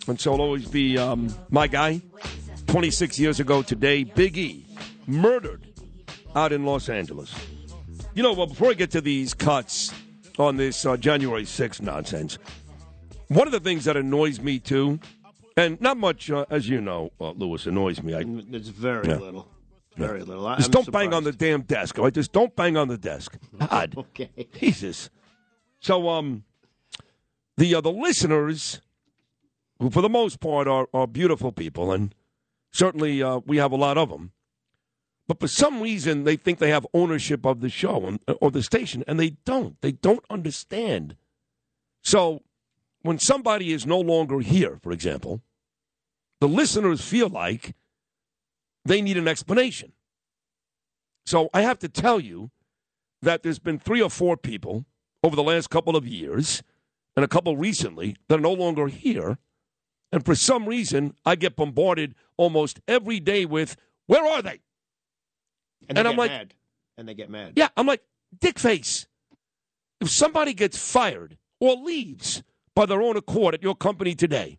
[0.07, 2.01] and so it'll always be um, my guy.
[2.68, 4.62] 26 years ago today, Biggie
[5.09, 5.66] murdered
[6.37, 7.35] out in Los Angeles.
[8.14, 9.93] You know, well, before I get to these cuts
[10.41, 12.38] on this uh, January 6th nonsense,
[13.28, 14.99] one of the things that annoys me too,
[15.57, 18.14] and not much, uh, as you know, uh, Lewis, annoys me.
[18.14, 19.16] I, It's very Yeah.
[19.16, 19.49] little.
[19.97, 20.47] Very little.
[20.47, 22.14] I- just I'm don't bang on the damn desk, all right?
[22.14, 23.36] Just don't bang on the desk.
[23.59, 23.95] God.
[23.99, 24.30] Okay.
[24.59, 25.11] Jesus.
[25.80, 26.45] So, um,
[27.57, 28.80] the uh, the listeners,
[29.78, 32.14] who for the most part are, are beautiful people, and
[32.70, 34.32] certainly uh, we have a lot of them,
[35.31, 38.64] but for some reason they think they have ownership of the show uh, or the
[38.64, 39.81] station, and they don't.
[39.81, 41.14] They don't understand.
[42.03, 42.43] So,
[43.03, 45.41] when somebody is no longer here, for example,
[46.41, 47.76] the listeners feel like
[48.85, 49.93] they need an explanation.
[51.26, 52.51] So I have to tell you
[53.22, 54.85] that there's been three or four people
[55.22, 56.61] over the last couple of years
[57.14, 59.39] and a couple recently that are no longer here.
[60.11, 63.76] And for some reason, I get bombarded almost every day with,
[64.07, 64.59] where are they?
[65.89, 66.55] And, And I'm like- mad.
[66.97, 67.55] And they get mad.
[67.57, 68.03] Yeah, I'm like,
[68.41, 69.07] dick face.
[70.01, 72.43] If somebody gets fired or leaves
[72.74, 74.59] by their own accord at your company today,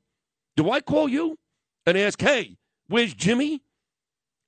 [0.55, 1.37] do I call you
[1.85, 2.57] and ask, hey,
[2.87, 3.61] where's Jimmy?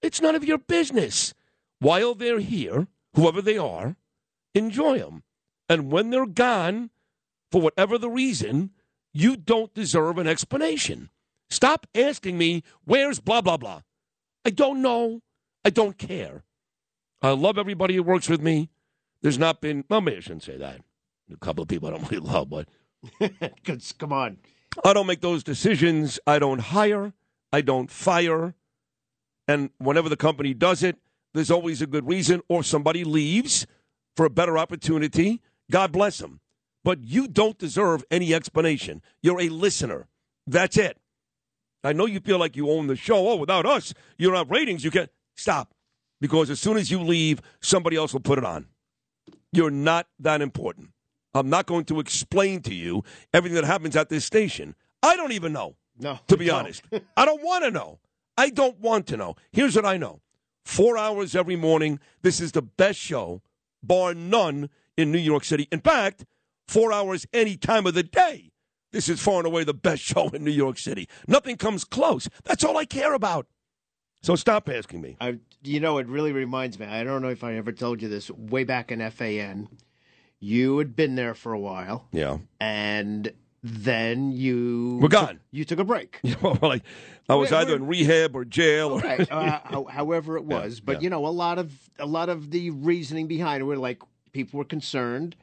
[0.01, 1.34] It's none of your business.
[1.80, 3.95] While they're here, whoever they are,
[4.55, 5.24] enjoy them.
[5.69, 6.89] And when they're gone,
[7.51, 8.71] for whatever the reason,
[9.15, 11.11] You don't deserve an explanation.
[11.51, 13.82] Stop asking me, where's blah, blah, blah.
[14.43, 15.21] I don't know.
[15.63, 16.43] I don't care.
[17.24, 18.69] I love everybody who works with me.
[19.21, 20.82] There's not been, well, maybe I shouldn't say that.
[21.32, 22.67] A couple of people I don't really love, but
[23.97, 24.38] Come on.
[24.84, 26.19] I don't make those decisions.
[26.26, 27.13] I don't hire.
[27.51, 28.55] I don't fire.
[29.47, 30.97] And whenever the company does it,
[31.34, 33.65] there's always a good reason, or somebody leaves
[34.15, 35.41] for a better opportunity.
[35.71, 36.39] God bless them.
[36.84, 39.01] But you don't deserve any explanation.
[39.21, 40.07] You're a listener.
[40.45, 40.97] That's it.
[41.84, 43.30] I know you feel like you own the show.
[43.30, 44.84] Oh, without us, you don't have ratings.
[44.84, 45.09] You can't.
[45.36, 45.74] Stop.
[46.24, 48.67] Because as soon as you leave, somebody else will put it on.
[49.51, 50.91] You're not that important.
[51.34, 53.03] I'm not going to explain to you
[53.34, 54.74] everything that happens at this station.
[55.01, 55.76] I don't even know.
[55.99, 56.19] No.
[56.30, 56.82] To be honest,
[57.17, 57.99] I don't want to know.
[58.38, 59.36] I don't want to know.
[59.51, 60.21] Here's what I know
[60.63, 61.99] four hours every morning.
[62.21, 63.41] This is the best show,
[63.84, 65.67] bar none, in New York City.
[65.74, 66.24] In fact,
[66.69, 68.53] four hours any time of the day.
[68.93, 71.09] This is far and away the best show in New York City.
[71.28, 72.30] Nothing comes close.
[72.45, 73.45] That's all I care about.
[74.24, 75.17] So stop asking me.
[75.19, 76.86] I, you know, it really reminds me.
[76.86, 78.32] I don't know if I ever told you this.
[78.32, 79.67] Way back in FAN,
[80.39, 82.38] you had been there for a while, Yeah.
[82.59, 85.39] and then you We're gone.
[85.51, 86.19] you took a break.
[86.41, 86.82] well, I,
[87.28, 88.91] I was We're- either in rehab or jail.
[88.93, 90.99] Or, uh, however it was, but yeah.
[91.01, 94.01] you know, a lot of a lot of the reasoning behind it were like
[94.32, 95.36] people were concerned,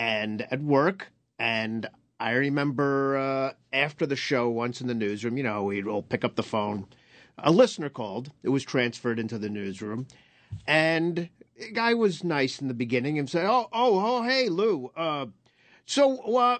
[0.00, 1.88] and at work, and
[2.20, 6.24] I remember uh, after the show once in the newsroom, you know, we'd all pick
[6.24, 6.86] up the phone.
[7.38, 8.30] A listener called.
[8.42, 10.06] It was transferred into the newsroom,
[10.66, 11.28] and
[11.58, 14.90] the guy was nice in the beginning and said, "Oh, oh, oh, hey, Lou.
[14.96, 15.26] Uh,
[15.84, 16.58] so, uh,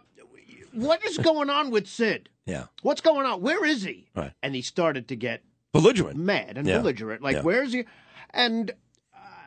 [0.73, 2.29] what is going on with Sid?
[2.45, 2.67] Yeah.
[2.83, 3.41] What's going on?
[3.41, 4.33] Where is he?" Right.
[4.43, 6.79] And he started to get belligerent, mad, and Yeah.
[6.79, 7.23] belligerent.
[7.23, 7.43] Like, Yeah.
[7.43, 7.85] where is he?
[8.31, 8.73] And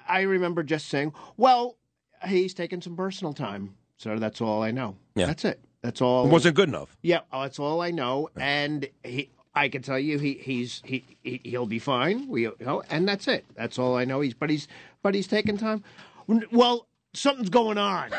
[0.08, 1.78] I remember just saying, "Well,
[2.28, 4.96] he's taking some personal time." So that's all I know.
[5.16, 5.28] Yeah.
[5.28, 5.64] That's it.
[5.82, 6.26] That's all.
[6.26, 6.98] It wasn't good enough.
[7.04, 8.30] Yeah, that's all I know.
[8.36, 12.28] And he, I can tell you, he he he, he he'll be fine.
[12.28, 13.46] We, you know, and that's it.
[13.56, 14.22] That's all I know.
[14.22, 14.68] He's but he's
[15.02, 15.84] but he's taking time.
[16.52, 18.12] Well, something's going on.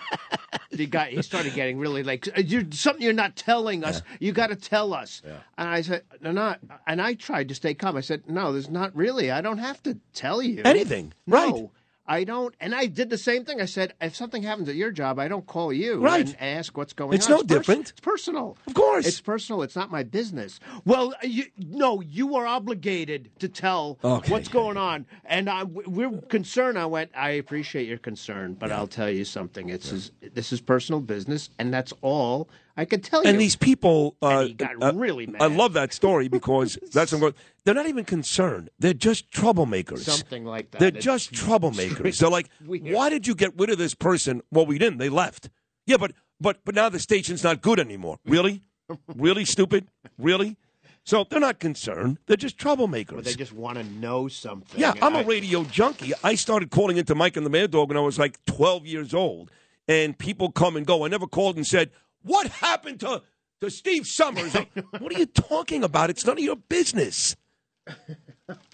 [0.70, 4.02] the guy he started getting really like uh, you something you're not telling us.
[4.18, 5.22] You got to tell us.
[5.58, 6.60] And I said, no, not.
[6.86, 7.96] And I tried to stay calm.
[7.96, 9.30] I said, no, there's not really.
[9.30, 11.12] I don't have to tell you Anything.
[11.26, 11.70] No, Right.
[12.08, 12.54] I don't.
[12.60, 13.60] And I did the same thing.
[13.60, 16.26] I said, if something happens at your job, I don't call you Right.
[16.26, 17.30] and ask what's going It's on.
[17.32, 17.90] no pers- different.
[17.90, 18.56] it's personal.
[18.66, 19.06] Of course.
[19.06, 19.62] It's personal.
[19.62, 20.60] It's not my business.
[20.84, 24.30] Well, you, no, you are obligated to tell Okay.
[24.30, 25.06] what's going on.
[25.24, 26.78] And I, we're concerned.
[26.78, 29.68] I went, I appreciate your concern, but I'll tell you something.
[29.68, 33.30] It's is, this is personal business, and that's all I can tell you.
[33.30, 35.42] And these people, uh, he got uh, really mad.
[35.42, 37.34] I love that story because that's what I'm going.
[37.66, 38.70] They're not even concerned.
[38.78, 39.98] They're just troublemakers.
[39.98, 40.78] Something like that.
[40.78, 42.20] They're It's just troublemakers.
[42.20, 42.94] They're like, weird.
[42.94, 44.40] why did you get rid of this person?
[44.52, 44.98] Well, we didn't.
[44.98, 45.50] They left.
[45.84, 48.18] Yeah, but but but now the station's not good anymore.
[48.24, 48.62] Really,
[49.16, 49.88] really stupid.
[50.16, 50.56] Really.
[51.02, 52.18] So they're not concerned.
[52.26, 53.16] They're just troublemakers.
[53.16, 54.80] But they just want to know something.
[54.80, 56.12] Yeah, I'm a radio junkie.
[56.22, 59.12] I started calling into Mike and the Mad Dog when I was like 12 years
[59.12, 59.50] old,
[59.88, 61.04] and people come and go.
[61.04, 61.90] I never called and said,
[62.22, 63.22] "What happened to
[63.60, 64.54] to Steve Summers?"
[65.00, 66.10] what are you talking about?
[66.10, 67.34] It's none of your business.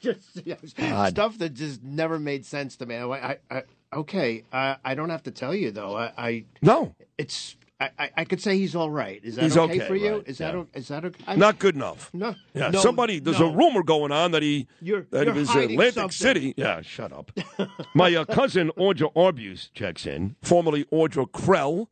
[0.00, 2.96] Just you know, stuff that just never made sense to me.
[2.96, 3.62] I, I, I
[3.94, 5.96] okay, I, I don't have to tell you though.
[5.96, 9.20] I, I No, it's I, I, could say he's all right.
[9.24, 10.12] Is that He's okay, okay, for you?
[10.18, 10.60] right, Is that yeah.
[10.60, 11.24] o- is that okay?
[11.26, 12.10] I- not good enough.
[12.14, 13.18] No, Yeah, no, somebody.
[13.18, 13.48] There's no.
[13.48, 16.10] a rumor going on that he You're- that you're he was Atlantic something.
[16.12, 16.54] City.
[16.56, 17.32] Yeah, shut up.
[17.94, 21.88] My uh, cousin Audra Arbuse checks in, formerly Audra Krell,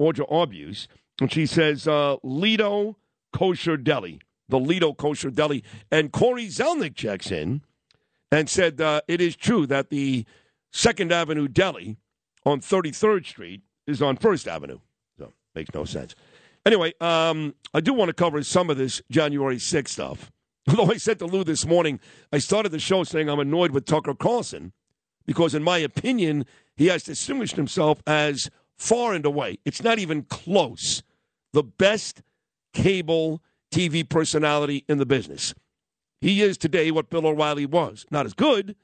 [0.00, 0.86] Audra Arbuse,
[1.20, 2.96] and she says uh, Lido
[3.34, 7.62] Kosher Deli, the Lido Kosher Deli, and Corey Zelnick checks in
[8.30, 10.24] and said uh, it is true that the
[10.72, 11.96] Second Avenue Deli
[12.44, 14.78] on 33rd Street is on First Avenue.
[15.18, 16.14] So makes no sense.
[16.64, 20.32] Anyway, um, I do want to cover some of this January 6th stuff.
[20.68, 22.00] Although I said to Lou this morning,
[22.32, 24.72] I started the show saying I'm annoyed with Tucker Carlson
[25.24, 26.44] because, in my opinion,
[26.76, 31.02] he has distinguished himself as far and away, it's not even close,
[31.52, 32.22] the best
[32.74, 33.42] cable
[33.72, 35.54] TV personality in the business.
[36.20, 38.06] He is today what Bill O'Reilly was.
[38.10, 38.76] Not as good,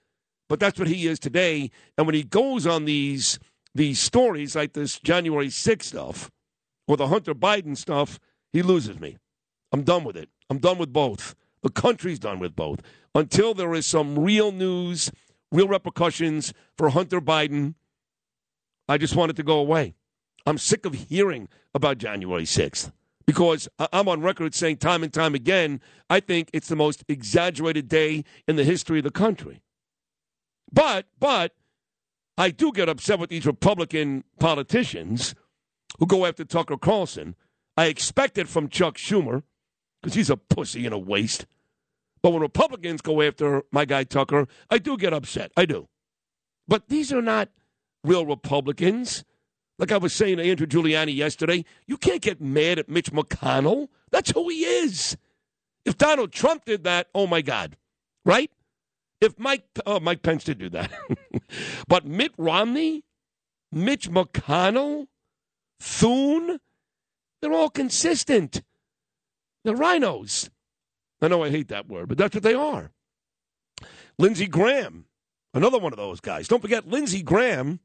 [0.49, 1.71] but that's what he is today.
[1.97, 3.39] And when he goes on these
[3.75, 6.31] these stories like this January 6th stuff
[6.87, 8.21] or the Hunter Biden stuff,
[8.53, 9.17] he loses me.
[9.73, 10.29] I'm done with it.
[10.51, 11.35] I'm done with both.
[11.63, 12.81] The country's done with both.
[13.15, 15.11] Until there is some real news,
[15.51, 17.75] real repercussions for Hunter Biden,
[18.89, 19.95] I just want it to go away.
[20.45, 22.93] I'm sick of hearing about January 6th
[23.27, 27.89] because I'm on record saying time and time again, I think it's the most exaggerated
[27.89, 29.63] day in the history of the country.
[30.73, 31.53] But, but,
[32.39, 35.35] I do get upset with these Republican politicians
[35.99, 37.35] who go after Tucker Carlson.
[37.77, 39.43] I expect it from Chuck Schumer
[40.01, 41.47] because he's a pussy and a waste.
[42.23, 45.53] But when Republicans go after my guy Tucker, I do get upset.
[45.57, 45.89] I do.
[46.69, 47.51] But these are not
[48.05, 49.25] real Republicans.
[49.83, 53.89] Like I was saying to Andrew Giuliani yesterday, you can't get mad at Mitch McConnell.
[54.13, 55.17] That's who he is.
[55.85, 57.77] If Donald Trump did that, oh my God,
[58.25, 58.49] right?
[59.21, 60.93] If Mike, oh, Mike Pence did do that,
[61.89, 63.03] but Mitt Romney,
[63.73, 65.09] Mitch McConnell,
[65.81, 66.61] Thune,
[67.41, 68.63] they're all consistent.
[69.65, 70.49] They're RINOs.
[71.21, 72.93] I know I hate that word, but that's what they are.
[74.17, 75.07] Lindsey Graham,
[75.53, 76.47] another one of those guys.
[76.47, 77.81] Don't forget Lindsey Graham,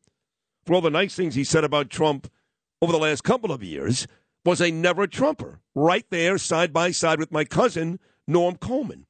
[0.68, 2.30] for all the nice things he said about Trump
[2.82, 4.06] over the last couple of years,
[4.46, 9.06] was a never Trumper, right there side by side with my cousin, Norm Coleman.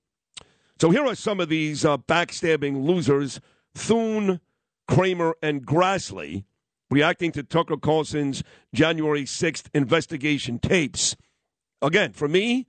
[0.80, 3.42] So here are some of these uh, backstabbing losers
[3.74, 4.40] Thune,
[4.88, 6.46] Cramer, and Grassley
[6.90, 8.44] reacting to Tucker Carlson's
[8.74, 11.16] January 6th investigation tapes.
[11.82, 12.68] Again, for me,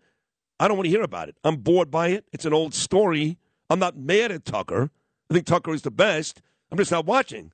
[0.59, 1.37] I don't want to hear about it.
[1.45, 2.25] I'm bored by it.
[2.33, 3.39] It's an old story.
[3.71, 4.91] I'm not mad at Tucker.
[5.31, 6.41] I think Tucker is the best.
[6.73, 7.53] I'm just not watching.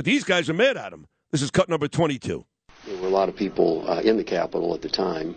[0.00, 1.06] But these guys are mad at him.
[1.30, 2.46] This is cut number 22.
[2.86, 5.36] There were a lot of people uh, in the Capitol at the time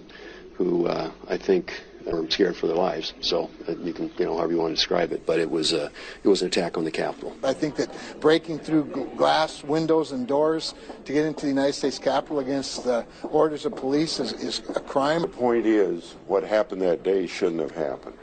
[0.53, 3.14] who uh, I think were scared for their lives.
[3.20, 5.74] So uh, you can, you know, however you want to describe it, but it was
[5.74, 5.89] uh,
[6.24, 7.36] it was an attack on the Capitol.
[7.43, 8.86] I think that breaking through
[9.18, 13.76] glass windows and doors to get into the United States Capitol against the orders of
[13.76, 15.24] police is, is a crime.
[15.24, 18.16] The point is, what happened that day shouldn't have happened.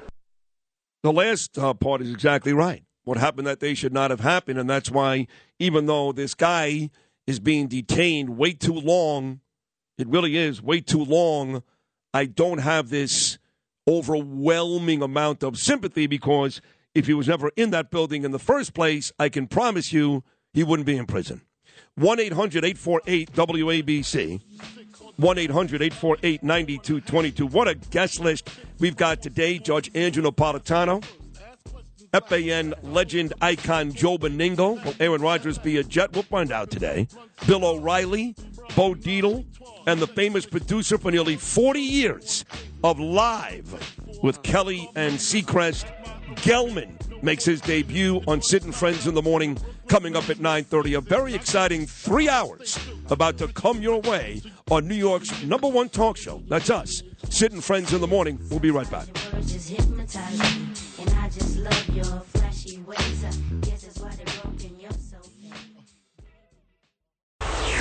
[1.03, 2.83] The last uh, part is exactly right.
[3.05, 5.27] What happened that day should not have happened, and that's why,
[5.59, 6.91] even though this guy
[7.27, 9.41] is being detained way too long,
[9.99, 11.63] it really is way too long.
[12.13, 13.39] I don't have this
[13.89, 16.61] overwhelming amount of sympathy because
[16.95, 20.23] if he was never in that building in the first place, I can promise you
[20.53, 21.43] he wouldn't be in prison.
[21.97, 24.41] 1 800 848 WABC.
[25.17, 27.47] 1 800 848 9222.
[27.47, 28.49] What a guest list
[28.79, 29.59] we've got today.
[29.59, 31.05] Judge Andrew Napolitano,
[32.13, 34.85] FAN legend icon Joe Benigno.
[34.85, 36.13] Will Aaron Rodgers be a Jet?
[36.13, 37.07] We'll find out today.
[37.47, 38.35] Bill O'Reilly,
[38.75, 39.45] Bo Dietl,
[39.87, 42.45] and the famous producer for nearly 40 years
[42.83, 45.87] of Live with Kelly and Seacrest.
[46.37, 49.59] Gelman makes his debut on Sid and Friends in the Morning
[49.89, 50.99] coming up at 9.30.
[50.99, 52.79] A very exciting three hours
[53.11, 54.41] about to come your way
[54.71, 56.43] on New York's number one talk show.
[56.49, 58.39] That's us, Sid and Friends in the Morning.
[58.51, 59.09] We'll be right back.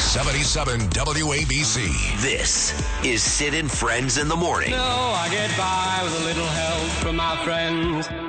[0.10, 2.22] 77 WABC.
[2.22, 2.74] This
[3.06, 4.72] is Sid and Friends in the Morning.
[4.72, 8.29] No, I get by with a little help from my friends.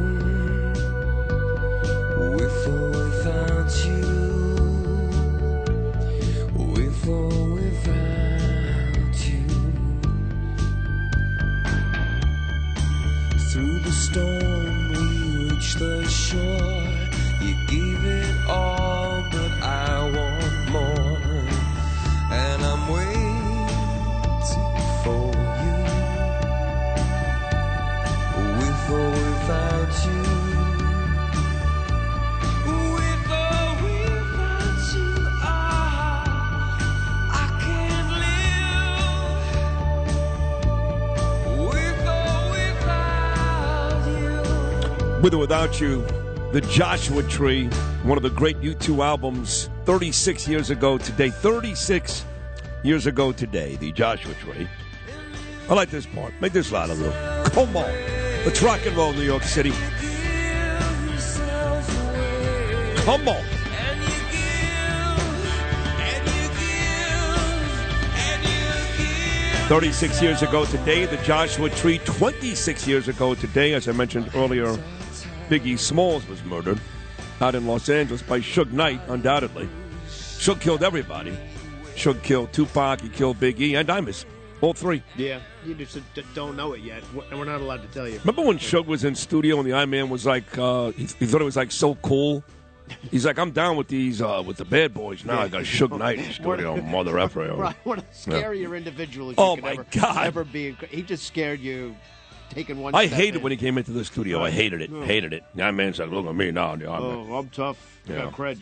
[14.11, 16.80] Storm, we reach the shore.
[45.21, 46.01] With or without you,
[46.51, 47.67] the Joshua Tree,
[48.01, 51.29] one of the great U2 albums, 36 years ago today.
[51.29, 52.25] 36
[52.81, 54.67] years ago today, the Joshua Tree.
[55.69, 56.33] I like this part.
[56.41, 57.13] Make this loud a little.
[57.51, 57.93] Come on.
[58.45, 59.73] Let's rock and roll, New York City.
[63.03, 63.43] Come on.
[69.67, 71.99] Thirty-six years ago today, the Joshua Tree.
[71.99, 74.77] Twenty-six years ago today, as I mentioned earlier,
[75.51, 76.79] Biggie Smalls was murdered.
[77.41, 79.67] out in Los Angeles by Suge Knight, undoubtedly.
[80.07, 81.37] Suge killed everybody.
[81.95, 84.23] Suge killed Tupac, he killed Biggie, and Imus.
[84.61, 85.03] All three.
[85.17, 85.99] Yeah, you just
[86.33, 88.19] don't know it yet, and we're not allowed to tell you.
[88.19, 91.25] Remember when Suge was in studio and the Iron Man was like, uh, he, he
[91.25, 92.45] thought it was like so cool?
[93.09, 95.25] He's like, I'm down with these, uh, with the bad boys.
[95.25, 97.53] Now I got Suge Knight in studio, mother effer.
[97.57, 100.25] Right, what a scarier individual as Oh, could my ever, God.
[100.27, 100.77] ever be.
[100.91, 101.93] He just scared you
[102.51, 103.41] taking one I hated in.
[103.43, 104.43] when he came into the studio.
[104.43, 104.89] I hated it.
[104.93, 105.01] Oh.
[105.01, 105.43] Hated it.
[105.57, 106.75] Iron Man's like, look at me now.
[106.75, 107.77] Man." Oh, I'm tough.
[108.07, 108.19] I Yeah.
[108.25, 108.59] got cred.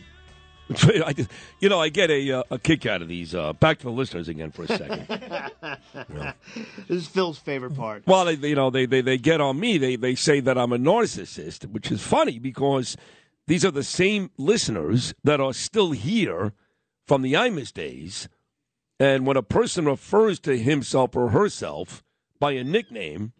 [1.60, 3.34] You know, I get a, uh, a kick out of these.
[3.34, 5.06] Uh, back to the listeners again for a second.
[6.88, 8.04] This is Phil's favorite part.
[8.06, 9.78] Well, they, you know, they, they, they get on me.
[9.78, 12.96] They, they say that I'm a narcissist, which is funny because
[13.48, 16.52] these are the same listeners that are still here
[17.06, 18.28] from the Imus days.
[19.00, 22.04] And when a person refers to himself or herself
[22.38, 23.32] by a nickname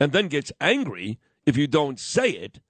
[0.00, 2.60] and then gets angry if you don't say it,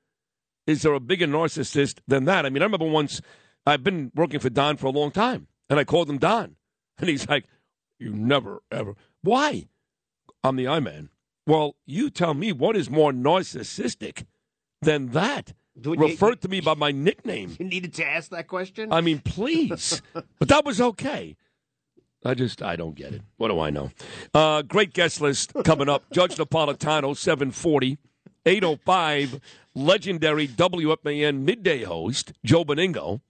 [0.66, 2.44] is there a bigger narcissist than that?
[2.44, 3.20] I mean, I remember once
[3.66, 6.56] I've been working for Don for a long time, and I called him Don.
[6.98, 7.46] And he's like,
[7.98, 8.94] You never, ever.
[9.22, 9.68] Why?
[10.44, 11.08] I'm the I man.
[11.46, 14.26] Well, you tell me what is more narcissistic
[14.82, 15.54] than that?
[15.80, 17.56] Do you- Refer to me by my nickname.
[17.58, 18.92] You needed to ask that question.
[18.92, 20.02] I mean, please.
[20.38, 21.36] but that was okay.
[22.24, 23.22] I just, I don't get it.
[23.38, 23.90] What do I know?
[24.34, 26.04] Uh, great guest list coming up.
[26.12, 27.98] Judge Napolitano, 740.
[28.46, 29.38] 805,
[29.74, 33.20] legendary WFAN midday host, Joe Benigno,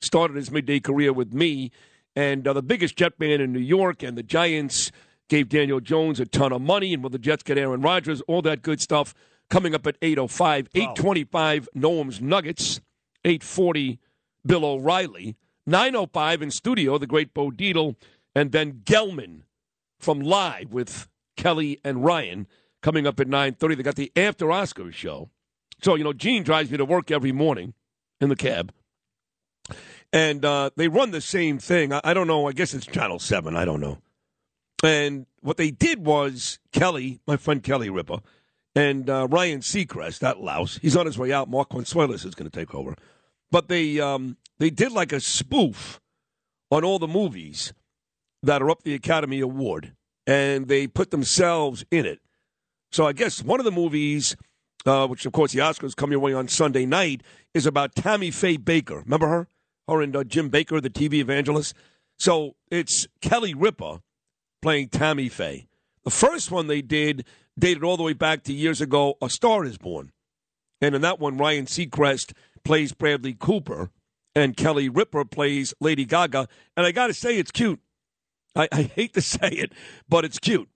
[0.00, 1.72] started his midday career with me.
[2.14, 4.92] And uh, the biggest Jet fan in New York and the Giants
[5.28, 6.94] gave Daniel Jones a ton of money.
[6.94, 8.20] And will the Jets get Aaron Rodgers?
[8.22, 9.14] All that good stuff
[9.48, 10.68] coming up at 805.
[10.74, 12.80] 825, Noam's Nuggets.
[13.24, 13.98] 840,
[14.46, 15.36] Bill O'Reilly.
[15.66, 17.96] 905 in studio, the great Bo Dietl.
[18.34, 19.42] And then Gelman
[19.98, 22.46] from Live with Kelly and Ryan
[22.82, 23.76] coming up at 9.30.
[23.76, 25.30] They got the After Oscars show.
[25.82, 27.74] So, you know, Gene drives me to work every morning
[28.20, 28.72] in the cab.
[30.12, 31.92] And uh, they run the same thing.
[31.92, 32.48] I, I don't know.
[32.48, 33.56] I guess it's Channel 7.
[33.56, 33.98] I don't know.
[34.82, 38.22] And what they did was Kelly, my friend Kelly Ripa,
[38.74, 41.50] and uh, Ryan Seacrest, that louse, he's on his way out.
[41.50, 42.94] Mark Consuelos is going to take over.
[43.50, 46.00] But they um, they did like a spoof
[46.70, 47.72] on all the movies
[48.42, 49.92] that are up the Academy Award,
[50.26, 52.20] and they put themselves in it.
[52.92, 54.36] So I guess one of the movies,
[54.86, 57.22] uh, which of course the Oscars come your way on Sunday night,
[57.54, 59.04] is about Tammy Faye Bakker.
[59.04, 59.48] Remember her?
[59.88, 61.74] Her and uh, Jim Bakker, the TV evangelist.
[62.18, 64.02] So it's Kelly Ripa
[64.62, 65.66] playing Tammy Faye.
[66.04, 67.24] The first one they did
[67.58, 69.16] dated all the way back to years ago.
[69.20, 70.12] A Star Is Born,
[70.80, 72.32] and in that one, Ryan Seacrest
[72.64, 73.90] plays Bradley Cooper,
[74.34, 76.48] and Kelly Ripa plays Lady Gaga.
[76.76, 77.80] And I got to say, it's cute.
[78.54, 79.72] I, I hate to say it,
[80.08, 80.68] but it's cute.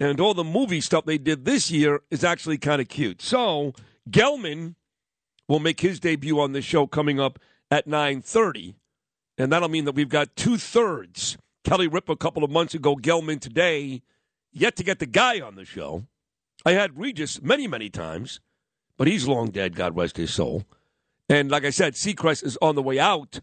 [0.00, 3.22] And all the movie stuff they did this year is actually kind of cute.
[3.22, 3.72] So
[4.10, 4.74] Gelman
[5.48, 7.38] will make his debut on this show coming up
[7.70, 8.74] at 9.30.
[9.38, 11.36] And that'll mean that we've got two-thirds.
[11.64, 14.02] Kelly Ripa a couple of months ago, Gelman today,
[14.52, 16.04] yet to get the guy on the show.
[16.64, 18.40] I had Regis many, many times,
[18.96, 20.64] but he's long dead, God rest his soul.
[21.28, 23.40] And like I said, Seacrest is on the way out.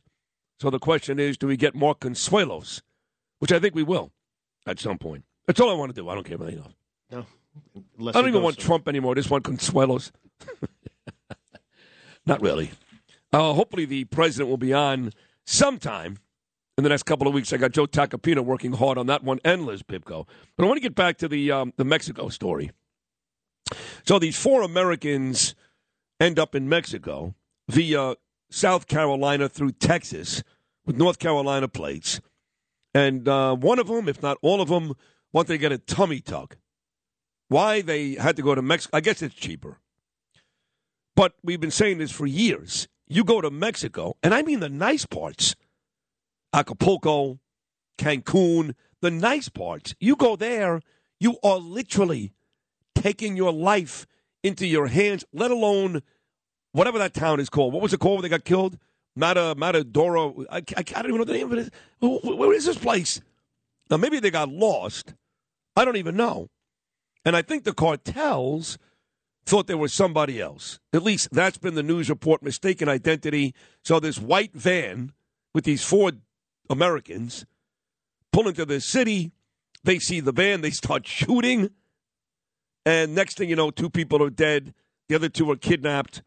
[0.59, 2.81] So the question is, do we get more Consuelos?
[3.41, 4.11] Which I think we will
[4.67, 5.25] at some point.
[5.47, 6.07] That's all I want to do.
[6.07, 6.75] I don't care about anything else.
[7.11, 7.25] No.
[8.07, 9.13] I don't even want Trump anymore.
[9.13, 10.11] I just want Consuelos.
[12.27, 12.69] Not really.
[13.33, 15.11] Uh, hopefully, the president will be on
[15.43, 16.19] sometime
[16.77, 17.51] in the next couple of weeks.
[17.51, 20.27] I got Joe Tacopina working hard on that one and Liz Pipko.
[20.55, 22.69] But I want to get back to the um, the Mexico story.
[24.05, 25.55] So these four Americans
[26.19, 27.33] end up in Mexico
[27.67, 28.17] via
[28.51, 30.43] South Carolina through Texas
[30.85, 32.21] with North Carolina plates.
[32.93, 34.93] And uh, one of them, if not all of them,
[35.31, 36.57] want to get a tummy tuck.
[37.47, 38.97] Why they had to go to Mexico?
[38.97, 39.79] I guess it's cheaper.
[41.15, 42.87] But we've been saying this for years.
[43.07, 45.55] You go to Mexico, and I mean the nice parts
[46.53, 47.39] Acapulco,
[47.97, 49.95] Cancun, the nice parts.
[49.99, 50.81] You go there,
[51.19, 52.33] you are literally
[52.95, 54.05] taking your life
[54.43, 56.01] into your hands, let alone
[56.71, 57.73] whatever that town is called.
[57.73, 58.77] What was it called when they got killed?
[59.15, 60.45] Mata, Matadoro.
[60.49, 61.73] I, I, I don't even know the name of it.
[62.01, 63.21] Wh- wh- Where is this place?
[63.89, 65.13] Now, maybe they got lost.
[65.75, 66.49] I don't even know.
[67.25, 68.77] And I think the cartels
[69.45, 70.79] thought there was somebody else.
[70.93, 73.53] At least that's been the news report mistaken identity.
[73.83, 75.13] So, this white van
[75.53, 76.11] with these four
[76.69, 77.45] Americans
[78.31, 79.31] pull into the city.
[79.83, 81.71] They see the van, they start shooting.
[82.85, 84.73] And next thing you know, two people are dead.
[85.09, 86.23] The other two are kidnapped.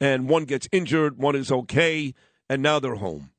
[0.00, 2.14] And one gets injured, one is okay.
[2.48, 3.30] And now they're home.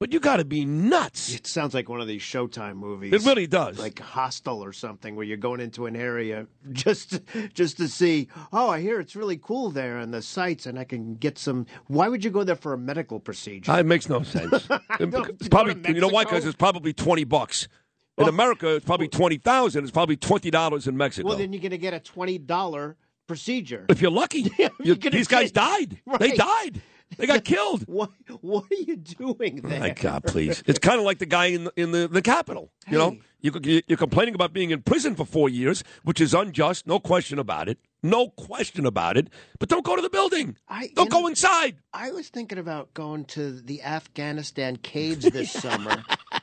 [0.00, 1.34] But you got to be nuts.
[1.34, 3.12] It sounds like one of these Showtime movies.
[3.12, 3.78] It really does.
[3.78, 7.20] Like Hostel or something, where you're going into an area just
[7.52, 8.28] just to see.
[8.50, 11.66] Oh, I hear it's really cool there and the sights, and I can get some.
[11.88, 13.70] Why would you go there for a medical procedure?
[13.70, 14.66] Uh, It makes no sense.
[14.98, 16.24] Go probably, you know why?
[16.24, 17.68] Because it's probably twenty bucks.
[18.16, 19.82] In America, it's probably twenty thousand.
[19.84, 21.28] It's probably twenty dollars in Mexico.
[21.28, 22.96] Well, then you're going to get a twenty dollar
[23.30, 23.86] procedure.
[23.88, 24.50] if you're lucky,
[24.80, 25.98] You- these guys died.
[26.18, 26.82] They died.
[27.16, 27.82] They got killed.
[27.86, 28.10] What
[28.40, 29.80] What are you doing oh there?
[29.80, 30.62] My God, please!
[30.70, 32.70] It's kind of like the guy in the, in the, the Capitol.
[32.88, 36.86] You know, you, you're complaining about being in prison for four years, which is unjust,
[36.86, 39.28] no question about it, no question about it.
[39.58, 40.56] But don't go to the building.
[40.68, 41.76] I, don't go know, inside.
[41.92, 46.02] I was thinking about going to the Afghanistan caves this summer.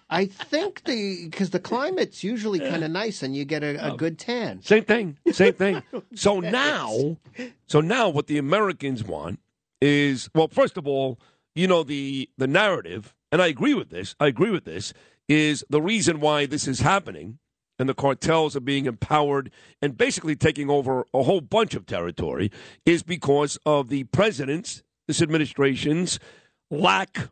[0.10, 3.92] I think the because the climate's usually kind of nice and you get a, a
[3.92, 3.98] oh.
[3.98, 4.62] good tan.
[4.62, 5.18] Same thing.
[5.32, 5.84] Same thing.
[6.16, 7.18] So now,
[7.68, 9.40] so now, what the Americans want
[9.82, 11.20] is well, first of all,
[11.56, 14.16] you know the the narrative, and I agree with this.
[14.20, 14.94] I agree with this.
[15.28, 17.40] Is the reason why this is happening,
[17.78, 19.52] and the cartels are being empowered
[19.82, 22.50] and basically taking over a whole bunch of territory,
[22.86, 26.20] is because of the president's, this administration's
[26.72, 27.30] lack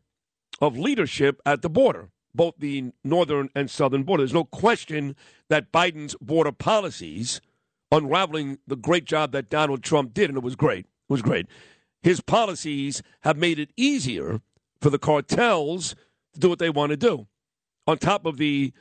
[0.61, 4.21] of leadership at the border, both the northern and southern border.
[4.21, 5.15] There's no question
[5.49, 7.41] that Biden's border policies,
[7.91, 11.47] unraveling the great job that Donald Trump did, and it was great, it was great.
[12.01, 14.41] His policies have made it easier
[14.81, 15.95] for the cartels
[16.33, 17.27] to do what they want to do.
[17.87, 18.73] On top of the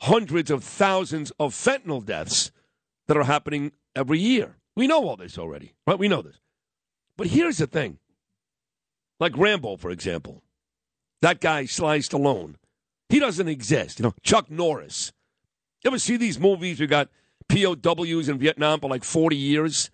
[0.00, 2.50] hundreds of thousands of fentanyl deaths
[3.06, 4.56] that are happening every year.
[4.74, 5.98] We know all this already, right?
[5.98, 6.40] We know this.
[7.16, 7.98] But here's the thing
[9.18, 10.42] like Rambo, for example.
[11.22, 12.56] That guy sliced alone.
[13.08, 13.98] He doesn't exist.
[13.98, 15.12] You know, Chuck Norris.
[15.84, 16.80] You ever see these movies?
[16.80, 17.08] We got
[17.48, 19.90] POWs in Vietnam for like 40 years.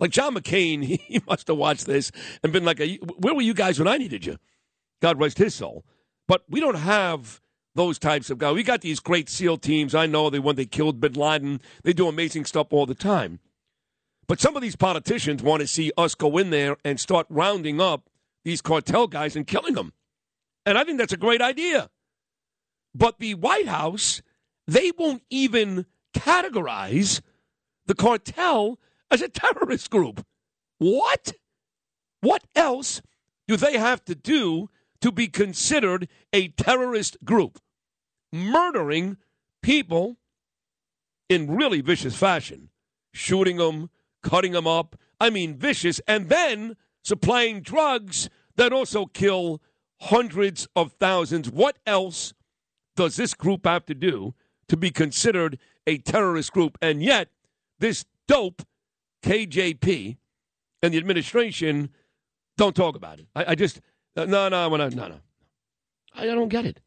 [0.00, 2.10] Like John McCain, he must have watched this
[2.42, 2.82] and been like,
[3.18, 4.36] "Where were you guys when I needed you?"
[5.00, 5.84] God rest his soul.
[6.28, 7.40] But we don't have
[7.74, 8.54] those types of guys.
[8.54, 9.94] We got these great SEAL teams.
[9.94, 13.38] I know they when they killed Bin Laden, they do amazing stuff all the time.
[14.26, 17.80] But some of these politicians want to see us go in there and start rounding
[17.80, 18.10] up
[18.44, 19.92] these cartel guys and killing them.
[20.64, 21.90] And I think that's a great idea.
[22.96, 24.22] But the White House,
[24.66, 25.84] they won't even
[26.14, 27.20] categorize
[27.84, 28.78] the cartel
[29.10, 30.24] as a terrorist group.
[30.78, 31.34] What?
[32.22, 33.02] What else
[33.46, 34.70] do they have to do
[35.02, 37.60] to be considered a terrorist group?
[38.32, 39.18] Murdering
[39.62, 40.16] people
[41.28, 42.70] in really vicious fashion,
[43.12, 43.90] shooting them,
[44.22, 44.96] cutting them up.
[45.20, 49.60] I mean, vicious, and then supplying drugs that also kill
[50.00, 51.50] hundreds of thousands.
[51.50, 52.32] What else
[52.96, 54.34] does this group have to do
[54.68, 56.76] to be considered a terrorist group?
[56.82, 57.28] And yet,
[57.78, 58.62] this dope
[59.22, 60.16] KJP
[60.82, 61.90] and the administration
[62.56, 63.26] don't talk about it.
[63.34, 63.80] I, I just,
[64.16, 65.20] uh, no, no, no, no, no.
[66.14, 66.80] I, I don't get it.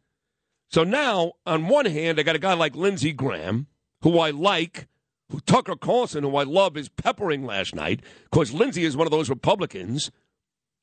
[0.70, 3.68] So now, on one hand, I got a guy like Lindsey Graham,
[4.02, 4.88] who I like,
[5.30, 8.02] who Tucker Carlson, who I love, is peppering last night,
[8.32, 10.12] because Lindsey is one of those Republicans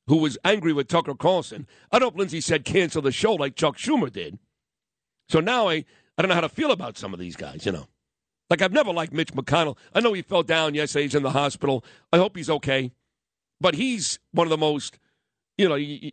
[0.09, 1.67] who was angry with Tucker Carlson.
[1.91, 4.39] I don't know if Lindsey said cancel the show like Chuck Schumer did.
[5.29, 5.85] So now I,
[6.17, 7.87] I don't know how to feel about some of these guys, you know.
[8.49, 9.77] Like, I've never liked Mitch McConnell.
[9.93, 11.03] I know he fell down yesterday.
[11.05, 11.85] He's in the hospital.
[12.13, 12.93] I hope he's okay.
[13.61, 14.99] But he's one of the most,
[15.59, 16.13] you know, y-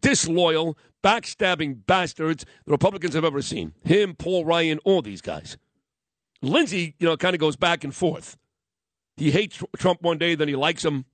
[0.00, 3.72] disloyal, backstabbing bastards the Republicans have ever seen.
[3.84, 5.56] Him, Paul Ryan, all these guys.
[6.40, 8.36] Lindsey, you know, kind of goes back and forth.
[9.16, 11.04] He hates Trump one day, then he likes him.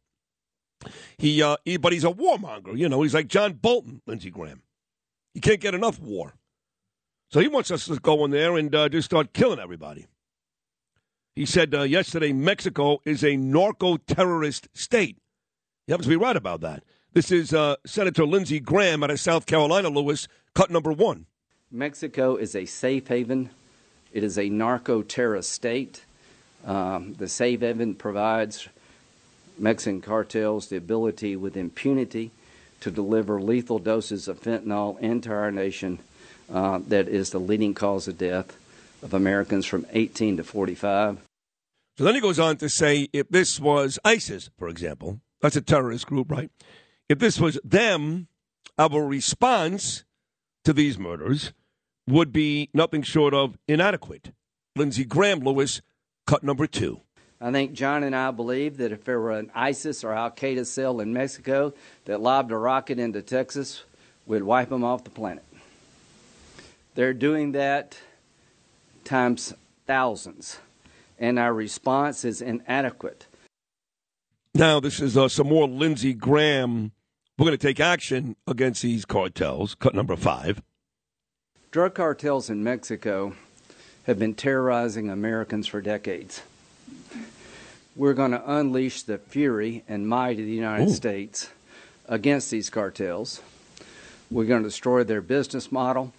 [1.17, 2.77] He, uh, he, but he's a warmonger.
[2.77, 4.63] You know, he's like John Bolton, Lindsey Graham.
[5.35, 6.35] He can't get enough war.
[7.31, 10.07] So he wants us to go in there and uh, just start killing everybody.
[11.37, 15.19] He said uh, yesterday Mexico is a narco terrorist state.
[15.87, 16.83] He happens to be right about that.
[17.13, 21.27] This is uh, Senator Lindsey Graham out of South Carolina, Lewis, cut number one.
[21.71, 23.51] Mexico is a safe haven.
[24.13, 26.05] It is a narco terrorist state.
[26.65, 28.69] Um, the safe haven provides
[29.59, 32.31] Mexican cartels the ability with impunity
[32.81, 35.99] to deliver lethal doses of fentanyl into our nation
[36.53, 38.57] uh, that is the leading cause of death
[39.03, 41.19] of Americans from 18 to 45.
[41.97, 45.61] So then he goes on to say if this was ISIS, for example, that's a
[45.61, 46.51] terrorist group, right?
[47.09, 48.29] If this was them,
[48.79, 50.05] our response
[50.65, 51.53] to these murders
[52.07, 54.33] would be nothing short of inadequate.
[54.77, 55.81] Lindsey Graham Lewis,
[56.27, 57.01] cut number two.
[57.41, 60.67] I think John and I believe that if there were an ISIS or Al Qaeda
[60.67, 61.73] cell in Mexico
[62.07, 63.85] that lobbed a rocket into Texas,
[64.27, 65.45] we'd wipe them off the planet.
[66.99, 67.97] They're doing that
[69.05, 69.55] times
[69.87, 70.59] thousands,
[71.17, 73.29] and our response is inadequate.
[74.53, 76.91] Now, this is uh, some more Lindsey Graham.
[77.39, 80.61] We're going to take action against these cartels, cut number five.
[81.71, 83.33] Drug cartels in Mexico
[84.09, 86.43] have been terrorizing Americans for decades.
[87.95, 90.95] We're going to unleash the fury and might of the United Ooh.
[90.95, 91.51] States
[92.09, 93.41] against these cartels.
[94.33, 96.13] We're going to destroy their business model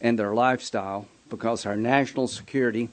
[0.00, 2.88] and their lifestyle because our national security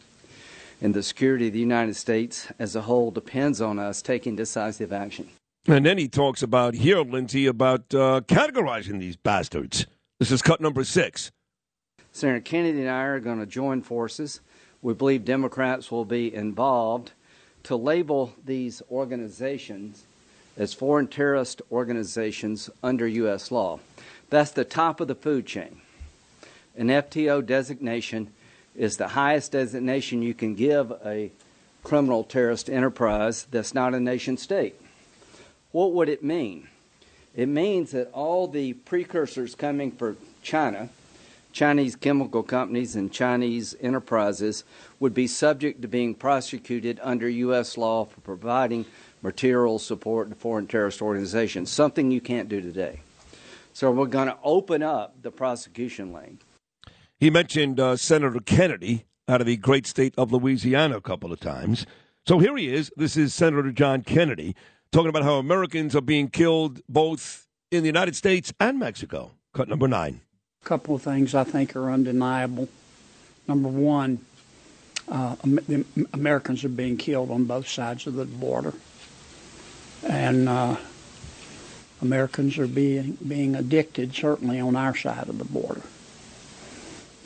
[0.82, 4.94] and the security of the United States as a whole depends on us taking decisive
[4.94, 5.28] action.
[5.68, 9.86] And then he talks about here, Lindsey, about uh, categorizing these bastards.
[10.20, 11.32] This is cut number six.
[12.14, 14.40] Senator Kennedy and I are going to join forces.
[14.82, 17.12] We believe Democrats will be involved
[17.64, 20.06] to label these organizations
[20.58, 23.52] as foreign terrorist organizations under U.S.
[23.52, 23.80] law.
[24.30, 25.82] That's the top of the food chain.
[26.78, 28.32] An FTO designation
[28.76, 31.32] is the highest designation you can give a
[31.84, 34.80] criminal terrorist enterprise that's not a nation state.
[35.72, 36.68] What would it mean?
[37.36, 40.90] It means that all the precursors coming from China,
[41.52, 44.64] Chinese chemical companies and Chinese enterprises,
[45.00, 47.76] would be subject to being prosecuted under U.S.
[47.76, 48.86] law for providing
[49.24, 53.02] material support to foreign terrorist organizations, something you can't do today.
[53.74, 56.38] So we're going to open up the prosecution lane.
[57.20, 61.40] He mentioned uh, Senator Kennedy out of the great state of Louisiana a couple of
[61.40, 61.88] times.
[62.28, 62.92] So here he is.
[62.96, 64.56] This is Senator John Kennedy
[64.92, 69.32] talking about how Americans are being killed both in the United States and Mexico.
[69.54, 70.22] Cut number nine.
[70.64, 72.70] A couple of things I think are undeniable.
[73.48, 74.20] Number one,
[75.10, 75.38] uh,
[76.14, 78.74] Americans are being killed on both sides of the border,
[80.04, 80.76] and uh,
[82.02, 85.82] Americans are being being addicted certainly on our side of the border.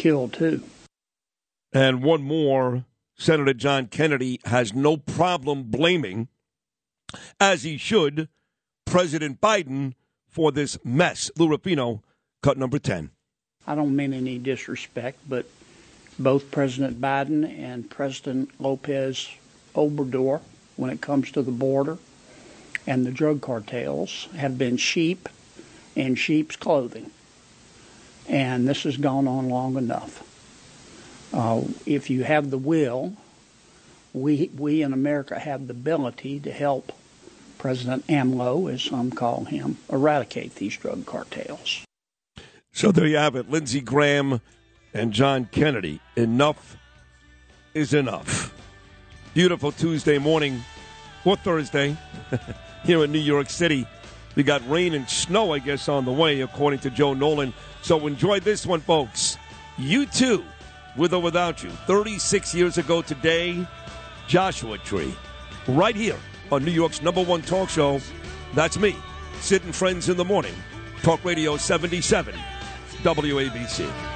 [0.01, 0.63] Killed too.
[1.71, 2.85] And one more
[3.19, 6.27] Senator John Kennedy has no problem blaming,
[7.39, 8.27] as he should,
[8.83, 9.93] President Biden
[10.27, 11.29] for this mess.
[11.37, 12.01] Lou Rapino,
[12.41, 13.11] cut number 10.
[13.67, 15.45] I don't mean any disrespect, but
[16.17, 19.29] both President Biden and President Lopez
[19.75, 20.41] Obrador,
[20.77, 21.99] when it comes to the border
[22.87, 25.29] and the drug cartels, have been sheep
[25.95, 27.11] in sheep's clothing.
[28.31, 30.23] And this has gone on long enough.
[31.33, 33.13] Uh, if you have the will,
[34.13, 36.93] we, we in America have the ability to help
[37.57, 41.85] President AMLO, as some call him, eradicate these drug cartels.
[42.71, 43.51] So there you have it.
[43.51, 44.39] Lindsey Graham
[44.93, 45.99] and John Kennedy.
[46.15, 46.77] Enough
[47.73, 48.55] is enough.
[49.33, 50.63] Beautiful Tuesday morning
[51.25, 51.97] or Thursday
[52.85, 53.85] here in New York City.
[54.35, 57.53] We got rain and snow, I guess, on the way, according to Joe Nolan.
[57.81, 59.37] So enjoy this one, folks.
[59.77, 60.43] You too,
[60.95, 61.69] with or without you.
[61.69, 63.65] 36 years ago today,
[64.27, 65.13] Joshua Tree.
[65.67, 66.17] Right here
[66.51, 67.99] on New York's number one talk show.
[68.53, 68.95] That's me,
[69.39, 70.53] Sid and Friends in the Morning.
[71.01, 72.35] Talk Radio 77,
[73.03, 74.10] WABC.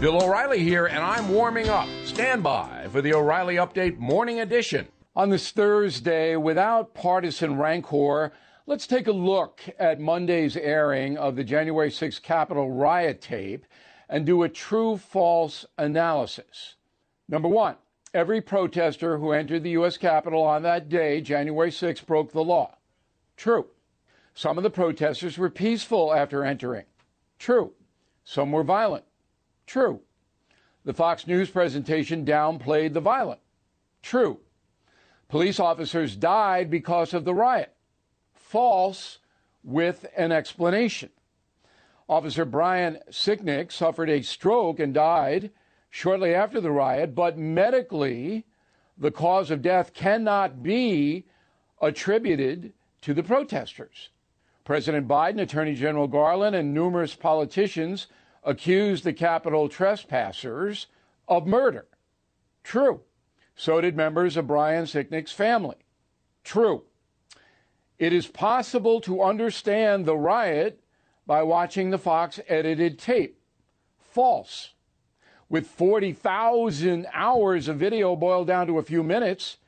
[0.00, 1.86] Bill O'Reilly here, and I'm warming up.
[2.06, 4.88] Stand by for the O'Reilly Update Morning Edition.
[5.14, 8.32] On this Thursday, without partisan rancor,
[8.64, 13.66] let's take a look at Monday's airing of the January 6 Capitol riot tape
[14.08, 16.76] and do a true false analysis.
[17.28, 17.76] Number one,
[18.14, 19.98] every protester who entered the U.S.
[19.98, 22.78] Capitol on that day, January 6, broke the law.
[23.36, 23.66] True.
[24.32, 26.86] Some of the protesters were peaceful after entering.
[27.38, 27.72] True.
[28.24, 29.04] Some were violent.
[29.70, 30.00] True.
[30.84, 33.38] The Fox News presentation downplayed the violent.
[34.02, 34.40] True.
[35.28, 37.72] Police officers died because of the riot.
[38.34, 39.18] False
[39.62, 41.10] with an explanation.
[42.08, 45.52] Officer Brian Sicknick suffered a stroke and died
[45.88, 48.46] shortly after the riot, but medically,
[48.98, 51.26] the cause of death cannot be
[51.80, 54.08] attributed to the protesters.
[54.64, 58.08] President Biden, Attorney General Garland, and numerous politicians
[58.42, 60.86] accused the Capitol trespassers
[61.28, 61.86] of murder.
[62.64, 63.02] True.
[63.54, 65.76] So did members of Brian Sicknick's family.
[66.44, 66.84] True.
[67.98, 70.80] It is possible to understand the riot
[71.26, 73.38] by watching the Fox edited tape.
[73.98, 74.70] False.
[75.48, 79.58] With 40,000 hours of video boiled down to a few minutes,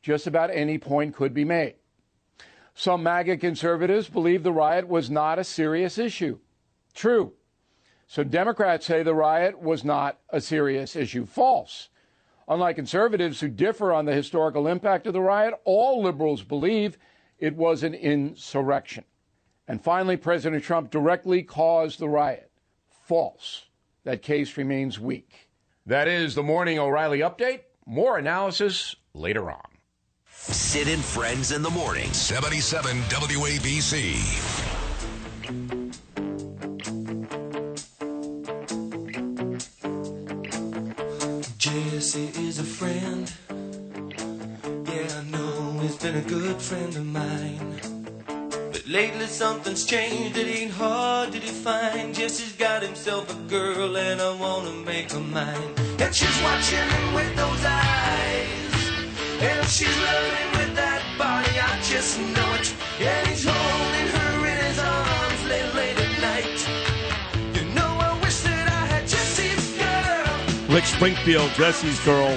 [0.00, 1.74] just about any point could be made.
[2.74, 6.38] Some MAGA conservatives believe the riot was not a serious issue.
[6.94, 7.34] True.
[8.12, 11.24] So Democrats say the riot was not a serious issue.
[11.24, 11.88] False.
[12.46, 16.98] Unlike conservatives who differ on the historical impact of the riot, all liberals believe
[17.38, 19.04] it was an insurrection.
[19.66, 22.50] And finally, President Trump directly caused the riot.
[22.90, 23.64] false.
[24.04, 25.48] That case remains weak.
[25.86, 27.60] That is the Morning O'Reilly Update.
[27.86, 29.78] More analysis later on.
[30.26, 32.12] Sid and Friends in the morning.
[32.12, 34.52] 77 WABC.
[46.12, 47.80] Been a good friend of mine.
[48.70, 52.12] But lately something's changed, it ain't hard to define.
[52.12, 55.74] Jesse's got himself a girl, and I wanna make her mine.
[55.98, 58.72] And she's watching him with those eyes.
[59.40, 62.74] And she's loving with that body, I just know it.
[63.00, 66.58] And he's holding her in his arms late, late at night.
[67.56, 70.74] You know, I wish that I had Jesse's girl.
[70.74, 72.36] Rick Springfield, Jesse's girl.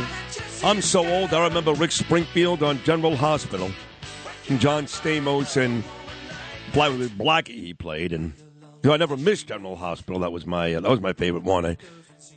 [0.66, 1.32] I'm so old.
[1.32, 3.70] I remember Rick Springfield on General Hospital.
[4.50, 5.84] And John Stamos and
[6.74, 8.34] Black, Blackie he played, and
[8.82, 10.22] you know, I never missed General Hospital.
[10.22, 11.68] That was my uh, that was my favorite one.
[11.68, 11.78] I,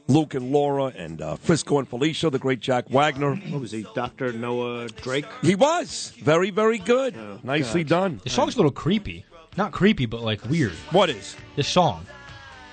[0.09, 3.35] Luke and Laura and uh, Frisco and Felicia, the great Jack Wagner.
[3.35, 5.25] What was he, Doctor Noah Drake?
[5.41, 7.17] He was very very good.
[7.43, 8.21] Nicely done.
[8.25, 9.25] The song's a little creepy.
[9.57, 10.73] Not creepy, but like weird.
[10.91, 12.05] What is this song?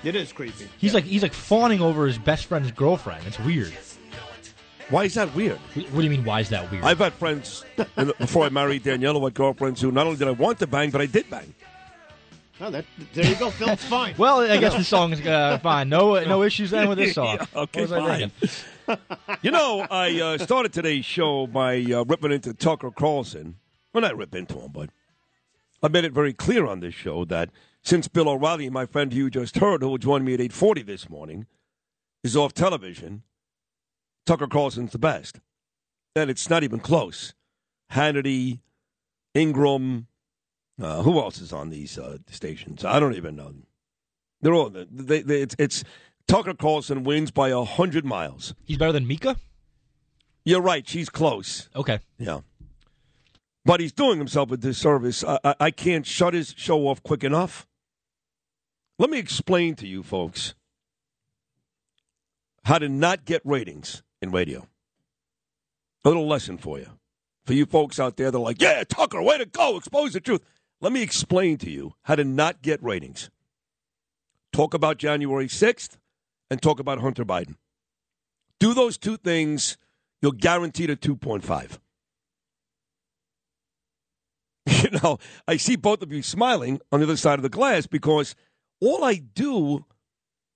[0.04, 0.68] It is creepy.
[0.76, 3.26] He's like he's like fawning over his best friend's girlfriend.
[3.26, 3.72] It's weird.
[4.88, 5.58] Why is that weird?
[5.74, 6.24] What do you mean?
[6.24, 6.84] Why is that weird?
[6.84, 7.64] I've had friends
[7.96, 10.58] in the- before I married Danielle who had girlfriends who not only did I want
[10.60, 11.52] to bang, but I did bang.
[12.60, 13.68] Oh, that, there you go, Phil.
[13.70, 14.14] It's fine.
[14.18, 15.88] Well, I guess the song's uh, fine.
[15.90, 17.36] No, no issues then with this song.
[17.36, 18.30] Yeah, okay, What was fine.
[18.30, 18.58] thinking?
[19.42, 23.56] You know, I uh, started today's show by uh, ripping into Tucker Carlson.
[23.92, 24.90] Well, not rip into him, but
[25.82, 27.50] I made it very clear on this show that
[27.82, 31.10] since Bill O'Reilly, my friend who you just heard, who joined me at 8.40 this
[31.10, 31.46] morning,
[32.22, 33.24] is off television,
[34.26, 35.40] Tucker Carlson's the best.
[36.14, 37.34] And it's not even close.
[37.92, 38.60] Hannity,
[39.34, 40.08] Ingraham,
[40.80, 42.84] uh, who else is on these uh, stations?
[42.84, 43.54] I don't even know.
[44.42, 45.84] They're all, they, they, it's, it's
[46.26, 48.54] Tucker Carlson wins by a 100 miles.
[48.64, 49.36] He's better than Mika.
[50.44, 50.86] You're right.
[50.86, 51.68] She's close.
[51.74, 52.00] Okay.
[52.18, 52.40] Yeah.
[53.64, 55.24] But he's doing himself a disservice.
[55.24, 57.66] I, I, I can't shut his show off quick enough.
[58.98, 60.54] Let me explain to you folks
[62.64, 64.66] how to not get ratings in radio.
[66.04, 66.90] A little lesson for you.
[67.44, 70.20] For you folks out there that are like, yeah, Tucker, way to go, expose the
[70.20, 70.42] truth.
[70.80, 73.30] Let me explain to you how to not get ratings.
[74.52, 75.96] Talk about January 6th
[76.50, 77.56] and talk about Hunter Biden.
[78.58, 79.76] Do those two things,
[80.22, 81.78] you're guaranteed a 2.5.
[84.82, 87.86] You know, I see both of you smiling on the other side of the glass
[87.86, 88.34] because
[88.80, 89.84] all I do,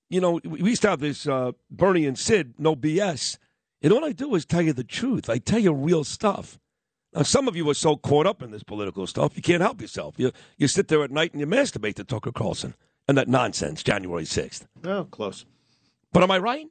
[0.09, 3.39] you know, we used to have this uh, Bernie and Sid, no BS.
[3.83, 5.31] And all I do is tell you the truth.
[5.31, 6.59] I tell you real stuff.
[7.15, 9.81] Now, some of you are so caught up in this political stuff, you can't help
[9.81, 10.15] yourself.
[10.17, 12.75] You, you sit there at night and you masturbate to Tucker Carlson
[13.09, 14.67] and that nonsense, January 6th.
[14.85, 15.45] Oh, close.
[16.13, 16.67] But am I right?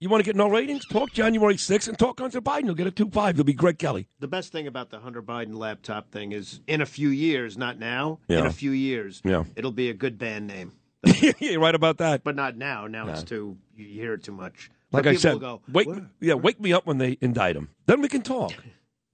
[0.00, 0.84] You want to get no ratings?
[0.86, 2.64] Talk January 6th and talk Hunter Biden.
[2.66, 3.36] You'll get a 2 5.
[3.36, 4.08] You'll be Greg Kelly.
[4.18, 7.78] The best thing about the Hunter Biden laptop thing is in a few years, not
[7.78, 8.40] now, yeah.
[8.40, 9.44] in a few years, Yeah.
[9.54, 10.72] it'll be a good band name.
[11.38, 12.24] You're right about that.
[12.24, 12.86] But not now.
[12.88, 14.70] Now it's too, you hear it too much.
[14.96, 17.70] Like I said, go, wake, "What?" yeah, wake me up when they indict him.
[17.86, 18.52] Then we can talk.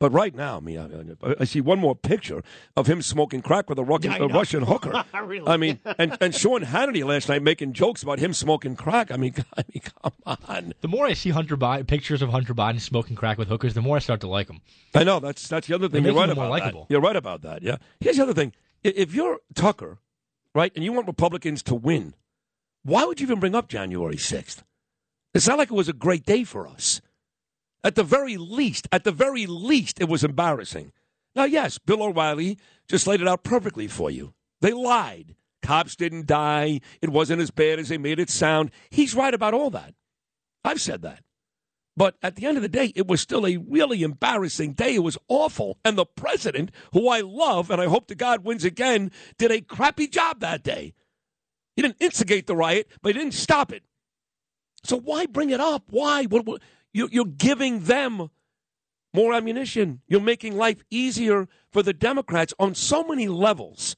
[0.03, 2.43] But right now, I mean, I, I see one more picture
[2.76, 4.26] of him smoking crack with a, Russian, a.
[4.26, 5.05] Russian hooker.
[5.22, 5.47] Really?
[5.47, 9.12] I mean, and, and Sean Hannity last night making jokes about him smoking crack.
[9.12, 10.74] I mean, I mean, come on.
[10.80, 13.80] The more I see Hunter Biden pictures of Hunter Biden smoking crack with hookers, the
[13.80, 14.61] more I start to like him.
[14.93, 16.05] I know that's that's the other thing.
[16.05, 16.74] You're right about that.
[16.89, 17.62] You're right about that.
[17.62, 17.76] Yeah.
[18.01, 18.53] Here's the other thing:
[18.83, 19.99] if you're Tucker,
[20.53, 22.15] right, and you want Republicans to win,
[22.82, 24.65] why would you even bring up January sixth?
[25.35, 27.01] It's not like it was a great day for us.
[27.85, 30.93] At the very least, at the very least, it was embarrassing.
[31.35, 34.35] Now, yes, Bill O'Reilly just laid it out perfectly for you.
[34.61, 35.35] They lied.
[35.63, 36.81] Cops didn't die.
[37.01, 38.71] It wasn't as bad as they made it sound.
[38.91, 39.95] He's right about all that.
[40.65, 41.25] I've said that.
[41.97, 44.95] But at the end of the day, it was still a really embarrassing day.
[44.95, 45.79] It was awful.
[45.85, 49.61] And the president, who I love and I hope to God wins again, did a
[49.61, 50.95] crappy job that day.
[51.77, 53.83] He didn't instigate the riot, but he didn't stop it.
[54.85, 55.85] So why bring it up?
[55.91, 56.25] Why?
[56.25, 58.31] What, what, you, you're giving them
[59.15, 60.01] more ammunition.
[60.09, 63.97] You're making life easier for the Democrats on so many levels.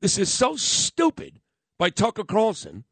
[0.00, 1.40] This is so stupid
[1.78, 2.84] by Tucker Carlson.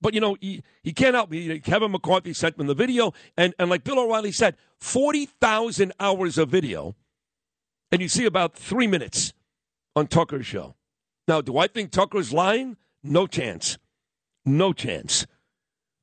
[0.00, 1.58] But, you know, he, he can't help me.
[1.60, 3.12] Kevin McCarthy sent him the video.
[3.36, 6.94] And, and like Bill O'Reilly said, 40,000 hours of video.
[7.90, 9.32] And you see about three minutes
[9.96, 10.76] on Tucker's show.
[11.26, 12.76] Now, do I think Tucker's lying?
[13.02, 13.78] No chance.
[14.44, 15.26] No chance.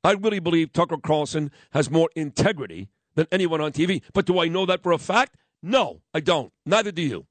[0.05, 4.03] I really believe Tucker Carlson has more integrity than anyone on TV.
[4.13, 5.35] But do I know that for a fact?
[5.63, 6.53] No, I don't.
[6.65, 7.25] Neither do you.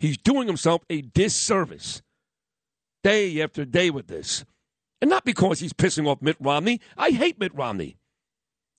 [0.00, 2.02] He's doing himself a disservice
[3.04, 4.44] day after day with this.
[5.00, 6.80] And not because he's pissing off Mitt Romney.
[6.96, 7.96] I hate Mitt Romney.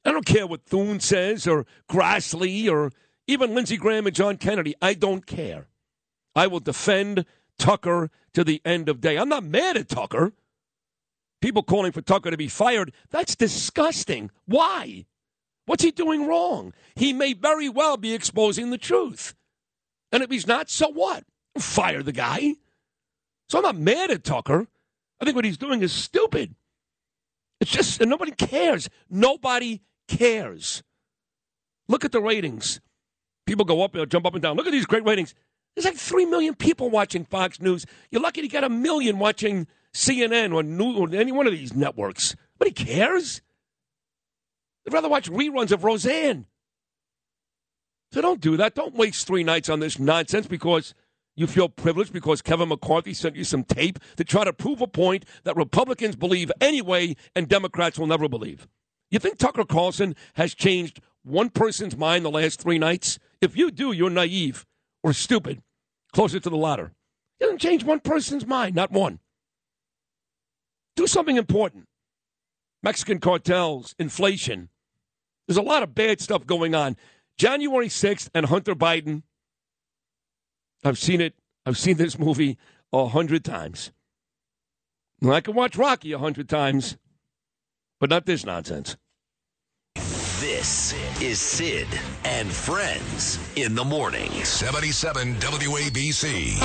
[0.04, 2.92] I don't care what Thune says or Grassley or
[3.26, 4.76] even Lindsey Graham and John Kennedy.
[4.82, 5.68] I don't care.
[6.36, 7.26] I will defend
[7.58, 9.18] Tucker to the end of day.
[9.18, 10.34] I'm not mad at Tucker.
[11.42, 14.30] People calling for Tucker to be fired, that's disgusting.
[14.46, 15.06] Why?
[15.66, 16.74] What's he doing wrong?
[16.96, 19.34] He may very well be exposing the truth.
[20.12, 21.24] And if he's not, so what?
[21.58, 22.56] Fire the guy.
[23.50, 24.68] So I'm not mad at Tucker.
[25.20, 26.56] I think what he's doing is stupid.
[27.60, 28.90] It's just, and nobody cares.
[29.10, 30.84] Nobody cares.
[31.88, 32.82] Look at the ratings.
[33.46, 34.56] People go up, jump up and down.
[34.58, 35.36] Look at these great ratings.
[35.76, 37.86] There's like 3 million people watching Fox News.
[38.10, 41.74] You're lucky to get a million watching CNN or, New, or any one of these
[41.74, 42.36] networks.
[42.58, 43.42] But he cares.
[44.86, 46.46] They'd rather watch reruns of Roseanne.
[48.12, 48.76] So don't do that.
[48.76, 50.94] Don't waste three nights on this nonsense because
[51.36, 54.88] you feel privileged because Kevin McCarthy sent you some tape to try to prove a
[54.88, 58.68] point that Republicans believe anyway and Democrats will never believe.
[59.10, 63.18] You think Tucker Carlson has changed one person's mind the last three nights?
[63.42, 64.66] If you do, you're naive
[65.04, 65.62] or stupid,
[66.12, 66.92] closer to the latter.
[67.40, 69.20] He doesn't change one person's mind, not one.
[70.96, 71.88] Do something important.
[72.84, 74.70] Mexican cartels, inflation.
[75.48, 76.98] There's a lot of bad stuff going on.
[77.38, 79.24] January 6th and Hunter Biden.
[80.84, 81.36] I've seen it.
[81.66, 82.58] I've seen this movie
[82.92, 83.92] a hundred times.
[85.24, 86.98] I can watch Rocky a hundred times,
[88.00, 88.98] but not this nonsense.
[90.40, 91.88] This is Sid
[92.26, 94.32] and Friends in the morning.
[94.32, 96.58] 77 WABC.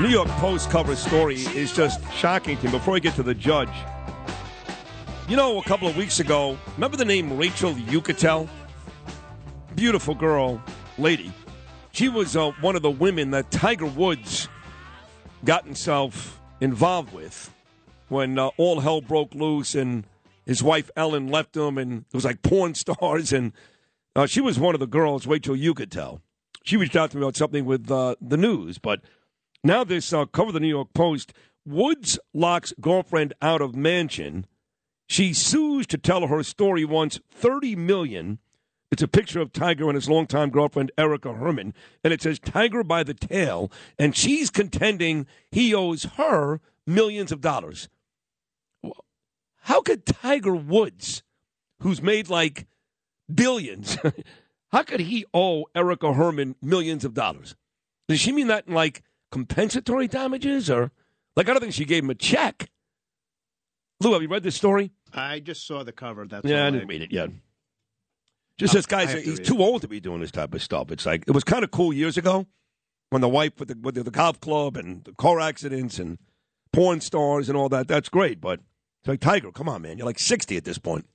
[0.00, 2.70] New York Post cover story is just shocking to me.
[2.70, 3.68] Before I get to the judge,
[5.28, 8.48] you know, a couple of weeks ago, remember the name Rachel Uchitel?
[9.74, 10.62] Beautiful girl,
[10.98, 11.32] lady.
[11.90, 14.48] She was uh, one of the women that Tiger Woods
[15.44, 17.52] got himself involved with
[18.06, 20.04] when uh, all hell broke loose and
[20.46, 23.32] his wife Elin left him, and it was like porn stars.
[23.32, 23.52] And
[24.14, 26.20] uh, she was one of the girls, Rachel Uchitel.
[26.62, 29.00] She reached out to me about something with uh, the news, but
[29.68, 31.34] now this uh, cover the New York Post.
[31.66, 34.46] Woods locks girlfriend out of mansion.
[35.06, 36.86] She sues to tell her story.
[36.86, 38.38] Wants thirty million.
[38.90, 42.82] It's a picture of Tiger and his longtime girlfriend Erica Herman, and it says Tiger
[42.82, 47.90] by the tail, and she's contending he owes her millions of dollars.
[49.64, 51.22] How could Tiger Woods,
[51.80, 52.66] who's made like
[53.32, 53.98] billions,
[54.72, 57.54] how could he owe Erica Herman millions of dollars?
[58.08, 60.90] Does she mean that in like compensatory damages or
[61.36, 62.70] like I don't think she gave him a check.
[64.00, 64.92] Lou, have you read this story?
[65.12, 66.26] I just saw the cover.
[66.26, 67.30] That's yeah, I didn't read it yet.
[68.58, 70.90] Just Oh, this guy's to he's too old to be doing this type of stuff.
[70.90, 72.46] It's like it was kind of cool years ago
[73.10, 76.18] when the wife with the with the, the golf club and the car accidents and
[76.72, 77.88] porn stars and all that.
[77.88, 78.60] That's great, but
[79.00, 81.06] it's like Tiger, come on, man, you're like sixty at this point.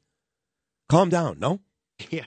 [0.89, 1.59] Calm down, no?
[2.11, 2.25] Yeah,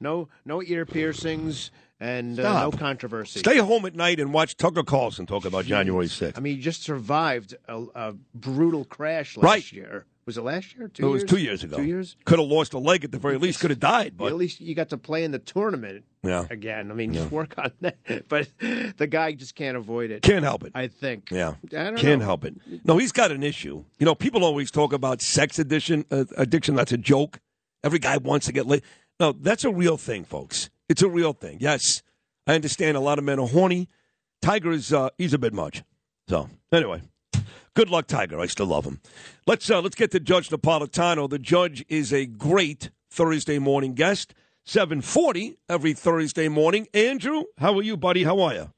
[0.00, 1.70] no, no, ear piercings
[2.00, 3.38] and uh, no controversy.
[3.40, 6.36] Stay home at night and watch Tucker Carlson talk about January 6th.
[6.36, 9.72] I mean, you just survived a, a brutal crash last Right.
[9.72, 10.06] year.
[10.26, 10.86] Was it last year?
[10.86, 11.30] it Two was years?
[11.30, 11.76] two years ago.
[11.76, 12.16] Two years.
[12.24, 13.60] Could have lost a leg at the very least.
[13.60, 16.46] Could have died, but At least you got to play in the tournament Yeah.
[16.48, 16.90] again.
[16.90, 17.20] I mean, Yeah.
[17.20, 17.98] just work on that.
[18.28, 18.48] But
[18.96, 20.22] the guy just can't avoid it.
[20.22, 20.72] Can't help it.
[20.74, 21.30] I think.
[21.30, 22.24] Yeah, I can't know.
[22.24, 22.54] help it.
[22.86, 23.84] No, he's got an issue.
[23.98, 26.06] You know, people always talk about sex addiction.
[26.10, 26.74] Uh, addiction.
[26.74, 27.38] That's a joke.
[27.84, 28.82] Every guy wants to get laid.
[29.20, 30.70] No, that's a real thing, folks.
[30.88, 31.58] It's a real thing.
[31.60, 32.02] Yes,
[32.46, 32.96] I understand.
[32.96, 33.88] A lot of men are horny.
[34.42, 35.84] Tiger is uh, he's a bit much.
[36.26, 37.02] So anyway,
[37.74, 38.40] good luck, Tiger.
[38.40, 39.00] I still love him.
[39.46, 41.28] Let's uh, let's get to Judge Napolitano.
[41.28, 44.34] The judge is a great Thursday morning guest.
[44.64, 46.88] Seven forty every Thursday morning.
[46.94, 48.24] Andrew, how are you, buddy?
[48.24, 48.72] How are you?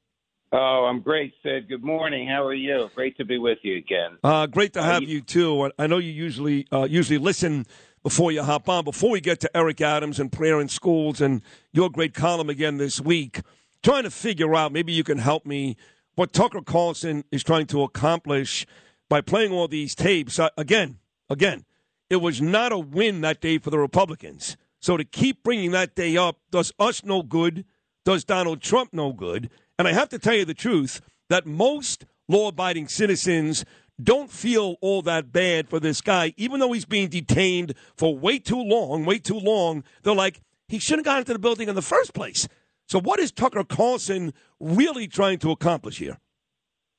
[0.51, 1.67] Oh, I'm great, Sid.
[1.67, 2.27] Good morning.
[2.27, 2.89] How are you?
[2.95, 4.17] Great to be with you again.
[4.23, 5.71] Uh, great to have you too.
[5.79, 7.65] I know you usually uh, usually listen
[8.03, 8.83] before you hop on.
[8.83, 11.41] Before we get to Eric Adams and prayer in schools and
[11.71, 13.41] your great column again this week,
[13.83, 15.75] trying to figure out maybe you can help me
[16.15, 18.65] what Tucker Carlson is trying to accomplish
[19.09, 20.39] by playing all these tapes.
[20.39, 20.99] Uh, again,
[21.29, 21.65] again,
[22.09, 24.57] it was not a win that day for the Republicans.
[24.79, 27.65] So to keep bringing that day up does us no good,
[28.05, 29.49] does Donald Trump no good.
[29.77, 33.65] And I have to tell you the truth that most law abiding citizens
[34.01, 38.39] don't feel all that bad for this guy, even though he's being detained for way
[38.39, 39.83] too long, way too long.
[40.03, 42.47] They're like, he shouldn't have gone into the building in the first place.
[42.87, 46.17] So, what is Tucker Carlson really trying to accomplish here?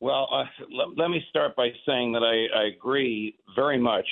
[0.01, 4.07] Well, uh, let, let me start by saying that I, I agree very much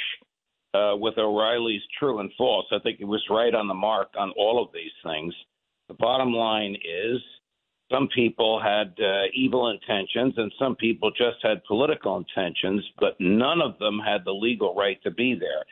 [0.75, 2.67] uh, with O'Reilly's true and false.
[2.73, 5.35] I think he was right on the mark on all of these things.
[5.89, 7.21] The bottom line is
[7.91, 13.61] some people had uh, evil intentions and some people just had political intentions, but none
[13.61, 15.65] of them had the legal right to be there.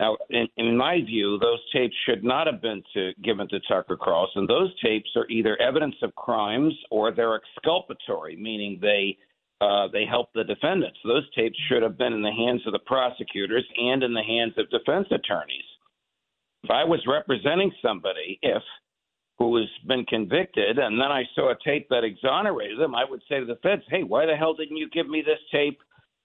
[0.00, 3.98] Now, in, in my view, those tapes should not have been to, given to Tucker
[4.00, 4.46] Carlson.
[4.46, 9.16] Those tapes are either evidence of crimes or they're exculpatory, meaning they
[9.60, 10.98] uh, they help the defendants.
[11.04, 14.52] Those tapes should have been in the hands of the prosecutors and in the hands
[14.56, 15.64] of defense attorneys.
[16.62, 18.62] If I was representing somebody, if
[19.38, 23.22] who has been convicted, and then I saw a tape that exonerated him, I would
[23.28, 25.78] say to the feds, "Hey, why the hell didn't you give me this tape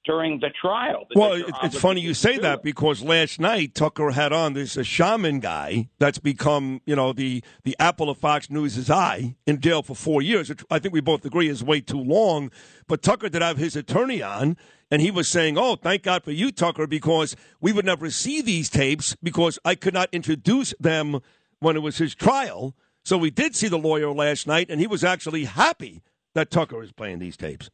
[0.04, 4.34] during the trial?" Well, it- it's funny you say that because last night Tucker had
[4.34, 8.90] on this a shaman guy that's become, you know, the the apple of Fox News'
[8.90, 12.02] eye in jail for four years, which I think we both agree is way too
[12.02, 12.50] long.
[12.88, 14.58] But Tucker did have his attorney on,
[14.90, 18.42] and he was saying, "Oh, thank God for you, Tucker, because we would never see
[18.42, 21.20] these tapes because I could not introduce them
[21.60, 22.76] when it was his trial."
[23.06, 26.02] So we did see the lawyer last night, and he was actually happy
[26.36, 27.70] that Tucker is playing these tapes.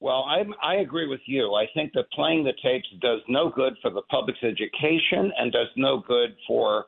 [0.00, 1.54] Well, I, I agree with you.
[1.54, 5.68] I think that playing the tapes does no good for the public's education and does
[5.76, 6.86] no good for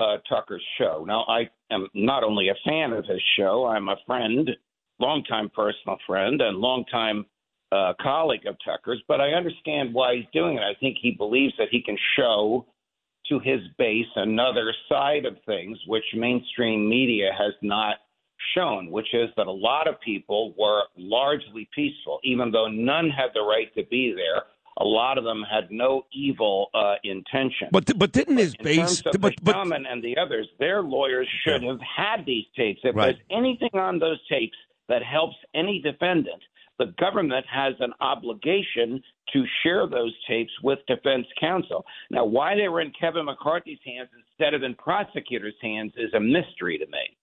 [0.00, 1.04] uh, Tucker's show.
[1.06, 4.50] Now, I am not only a fan of his show, I'm a friend,
[4.98, 7.26] longtime personal friend, and longtime
[7.70, 10.62] uh, colleague of Tucker's, but I understand why he's doing it.
[10.62, 12.66] I think he believes that he can show
[13.30, 17.96] to his base another side of things, which mainstream media has not
[18.54, 23.28] shown, which is that a lot of people were largely peaceful, even though none had
[23.34, 24.42] the right to be there.
[24.78, 27.68] A lot of them had no evil uh, intention.
[27.70, 29.02] But but didn't his base?
[29.02, 32.80] But, but shaman and the others, their lawyers should have had these tapes.
[32.82, 33.16] If Right.
[33.16, 34.56] there's anything on those tapes
[34.88, 36.42] that helps any defendant,
[36.80, 39.02] the government has an obligation
[39.34, 41.84] to share those tapes with defense counsel.
[42.10, 46.20] Now, why they were in Kevin McCarthy's hands instead of in prosecutors' hands is a
[46.20, 47.16] mystery to me.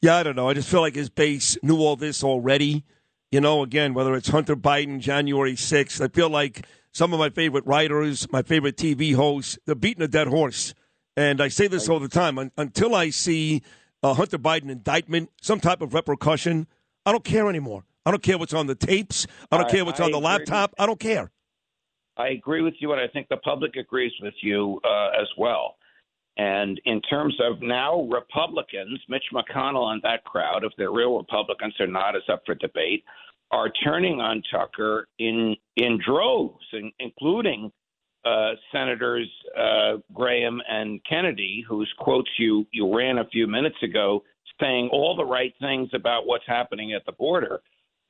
[0.00, 0.48] Yeah, I don't know.
[0.48, 2.84] I just feel like his base knew all this already.
[3.32, 7.30] You know, again, whether it's Hunter Biden, January 6th, I feel like some of my
[7.30, 10.72] favorite writers, my favorite TV hosts, they're beating a dead horse.
[11.16, 13.62] And I say this all the time un- until I see
[14.04, 16.68] a Hunter Biden indictment, some type of repercussion,
[17.04, 17.84] I don't care anymore.
[18.06, 19.26] I don't care what's on the tapes.
[19.50, 20.74] I don't I- care what's I on the laptop.
[20.78, 21.30] I don't care.
[22.16, 25.76] I agree with you, and I think the public agrees with you uh, as well.
[26.36, 31.74] And in terms of now Republicans, Mitch McConnell and that crowd, if they're real Republicans
[31.78, 33.04] or not, is up for debate,
[33.50, 37.70] are turning on Tucker in in droves, in, including
[38.24, 44.24] uh, Senators uh, Graham and Kennedy, whose quotes you you ran a few minutes ago,
[44.60, 47.60] saying all the right things about what's happening at the border.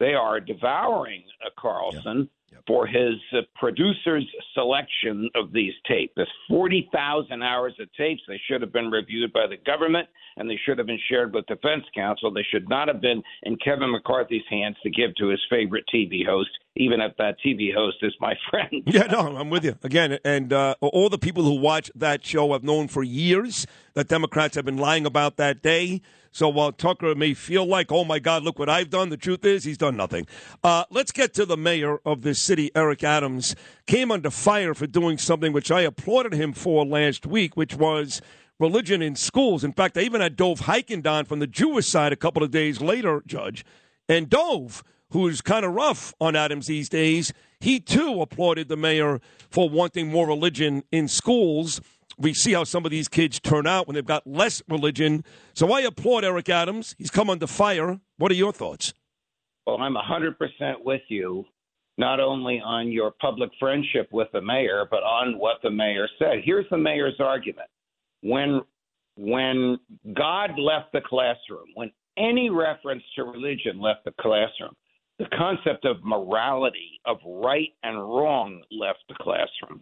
[0.01, 2.29] They are devouring uh, Carlson
[2.67, 6.13] for his uh, producer's selection of these tapes.
[6.17, 8.23] There's 40,000 hours of tapes.
[8.27, 11.47] They should have been reviewed by the government and they should have been shared with
[11.47, 12.33] defense counsel.
[12.33, 16.27] They should not have been in Kevin McCarthy's hands to give to his favorite TV
[16.27, 18.83] host, even if that TV host is my friend.
[18.87, 20.19] Yeah, no, I'm with you again.
[20.25, 24.57] And uh, all the people who watch that show have known for years that Democrats
[24.57, 26.01] have been lying about that day.
[26.35, 29.45] So while Tucker may feel like, oh my God, look what I've done, the truth
[29.45, 30.27] is he's done nothing.
[30.65, 33.55] Uh, let's get to the mayor of this city, Eric Adams,
[33.87, 38.21] came under fire for doing something which I applauded him for last week, which was
[38.59, 39.63] religion in schools.
[39.63, 42.51] In fact, I even had Dov Hikind on from the Jewish side a couple of
[42.51, 43.65] days later, Judge.
[44.09, 49.21] And Dov, who's kind of rough on Adams these days, he too applauded the mayor
[49.51, 51.81] for wanting more religion in schools.
[52.19, 55.25] We see how some of these kids turn out when they've got less religion.
[55.55, 56.95] So I applaud Eric Adams.
[56.99, 58.01] He's come under fire.
[58.19, 58.95] What are your thoughts?
[59.67, 60.37] Well, I'm 100%
[60.85, 61.45] with you,
[61.97, 66.43] not only on your public friendship with the mayor, but on what the mayor said.
[66.45, 67.69] Here's the mayor's argument.
[68.23, 68.63] When
[69.17, 69.79] when
[70.13, 74.75] God left the classroom, when any reference to religion left the classroom,
[75.19, 79.81] the concept of morality, of right and wrong left the classroom.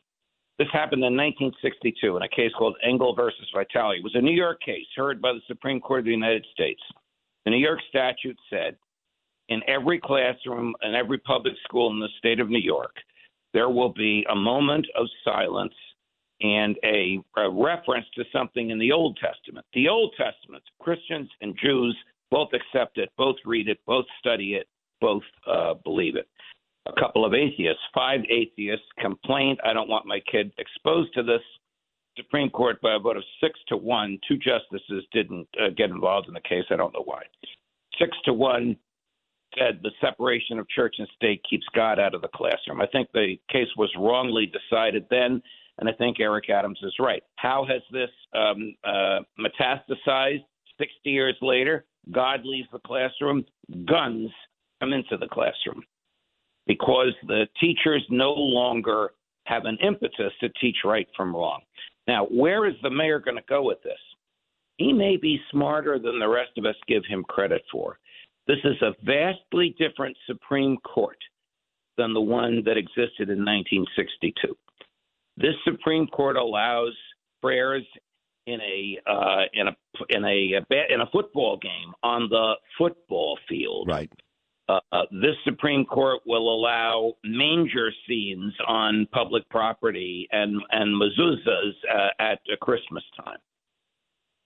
[0.63, 3.97] This happened in 1962 in a case called Engel versus Vitale.
[3.97, 6.81] It was a New York case heard by the Supreme Court of the United States.
[7.45, 8.77] The New York statute said
[9.49, 12.95] in every classroom in every public school in the state of New York,
[13.53, 15.75] there will be a moment of silence
[16.43, 19.67] and a, a reference to something in the Old Testament.
[19.75, 21.97] The Old Testament, Christians and Jews
[22.31, 24.69] both accept it, both read it, both study it,
[25.01, 26.29] both uh, believe it.
[26.87, 31.43] A couple of atheists, five atheists, complained, I don't want my kid exposed to this.
[32.17, 34.19] Supreme Court by a vote of six to one.
[34.29, 36.65] Two justices didn't uh, get involved in the case.
[36.71, 37.23] I don't know why.
[37.99, 38.77] Six to one
[39.57, 42.81] said the separation of church and state keeps God out of the classroom.
[42.81, 45.43] I think the case was wrongly decided then,
[45.79, 47.23] and I think Eric Adams is right.
[47.37, 50.45] How has this um, uh, metastasized
[50.79, 51.85] 60 years later?
[52.11, 53.45] God leaves the classroom,
[53.87, 54.31] guns
[54.81, 55.85] come into the classroom
[56.67, 59.11] because the teachers no longer
[59.45, 61.61] have an impetus to teach right from wrong.
[62.07, 63.99] Now, where is the mayor going to go with this?
[64.79, 67.99] He may be smarter than the rest of us give him credit for.
[68.47, 71.19] This is a vastly different Supreme Court
[71.97, 74.57] than the one that existed in 1962.
[75.37, 76.93] This Supreme Court allows
[77.41, 77.85] prayers
[78.47, 79.77] in a uh, in a
[80.09, 83.89] in a in a football game on the football field.
[83.89, 84.11] Right.
[84.73, 91.73] Uh, uh, this Supreme Court will allow manger scenes on public property and and mezuzahs
[91.95, 93.39] uh, at uh, Christmas time.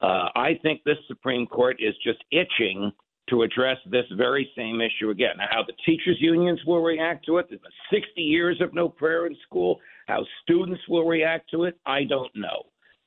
[0.01, 2.91] Uh, I think this Supreme Court is just itching
[3.31, 5.37] to address this very same issue again.
[5.39, 7.59] How the teachers' unions will react to it, the
[7.91, 12.35] 60 years of no prayer in school, how students will react to it, I don't
[12.37, 12.65] know.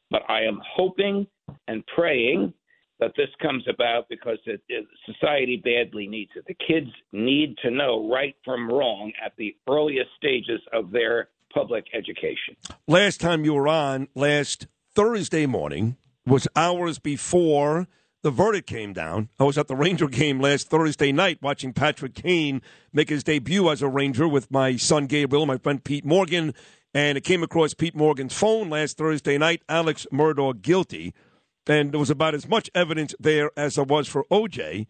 [0.10, 1.28] But I am hoping
[1.68, 2.54] and praying
[2.99, 6.45] that this comes about because it, it, society badly needs it.
[6.47, 11.85] The kids need to know right from wrong at the earliest stages of their public
[11.93, 12.55] education.
[12.88, 17.88] Last time you were on, last Thursday morning, was hours before
[18.21, 19.30] the verdict came down.
[19.39, 22.61] I was at the Ranger game last Thursday night watching Patrick Kane
[22.91, 26.53] make his debut as a Ranger with my son Gabriel, my friend Pete Morgan,
[26.93, 29.61] and it came across Pete Morgan's phone last Thursday night.
[29.69, 31.13] Alex Murdaugh guilty,
[31.70, 34.88] and there was about as much evidence there as there was for OJ.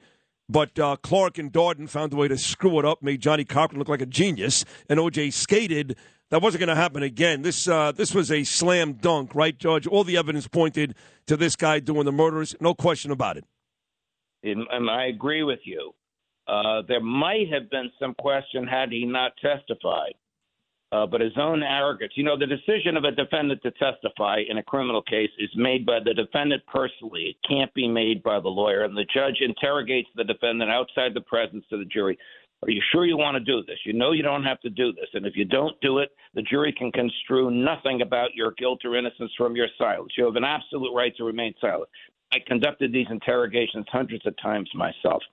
[0.52, 3.78] But uh, Clark and Darden found a way to screw it up, made Johnnie Cochran
[3.78, 5.96] look like a genius, and OJ skated.
[6.32, 7.44] That wasn't going to happen again.
[7.44, 9.86] This uh, this was a slam dunk, right, Judge?
[9.86, 10.96] All the evidence pointed
[11.28, 13.46] to this guy doing the murders, no question about it.
[14.44, 15.94] And, and I agree with you.
[16.48, 20.14] Uh, there might have been some question had he not testified,
[20.92, 22.14] uh, but his own arrogance.
[22.16, 25.86] You know, the decision of a defendant to testify in a criminal case is made
[25.86, 27.36] by the defendant personally.
[27.36, 31.22] It can't be made by the lawyer, and the judge interrogates the defendant outside the
[31.22, 32.18] presence of the jury.
[32.62, 33.78] Are you sure you want to do this?
[33.86, 35.08] You know you don't have to do this.
[35.14, 38.98] And if you don't do it, the jury can construe nothing about your guilt or
[38.98, 40.12] innocence from your silence.
[40.18, 41.90] You have an absolute right to remain silent.
[42.34, 45.24] I conducted these interrogations hundreds of times myself.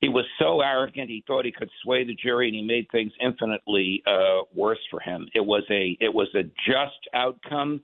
[0.00, 3.12] He was so arrogant he thought he could sway the jury, and he made things
[3.20, 5.28] infinitely uh, worse for him.
[5.34, 7.80] It was a it was a just outcome,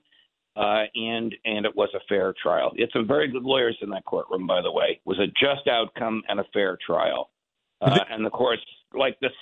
[0.55, 2.71] uh, and and it was a fair trial.
[2.75, 4.91] It's some very good lawyers in that courtroom, by the way.
[4.91, 7.31] It was a just outcome and a fair trial.
[7.81, 8.59] Uh, and of course,
[8.93, 9.33] like this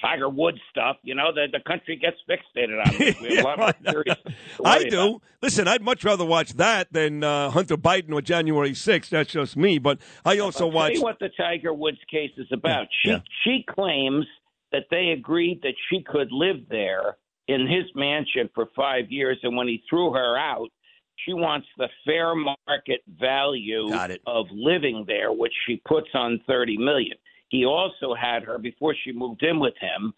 [0.00, 3.20] Tiger Woods stuff, you know, the, the country gets fixated on this.
[3.20, 4.16] We have a lot more serious
[4.64, 5.00] I do.
[5.00, 5.22] about.
[5.42, 9.08] Listen, I'd much rather watch that than uh, Hunter Biden or January 6th.
[9.10, 9.78] That's just me.
[9.78, 10.98] But I also I'll watch.
[10.98, 12.86] what the Tiger Woods case is about.
[13.02, 13.20] She yeah.
[13.44, 14.26] she claims
[14.72, 17.16] that they agreed that she could live there
[17.48, 20.68] in his mansion for five years, and when he threw her out,
[21.26, 23.92] she wants the fair market value
[24.26, 27.16] of living there, which she puts on thirty million.
[27.50, 30.14] He also had her before she moved in with him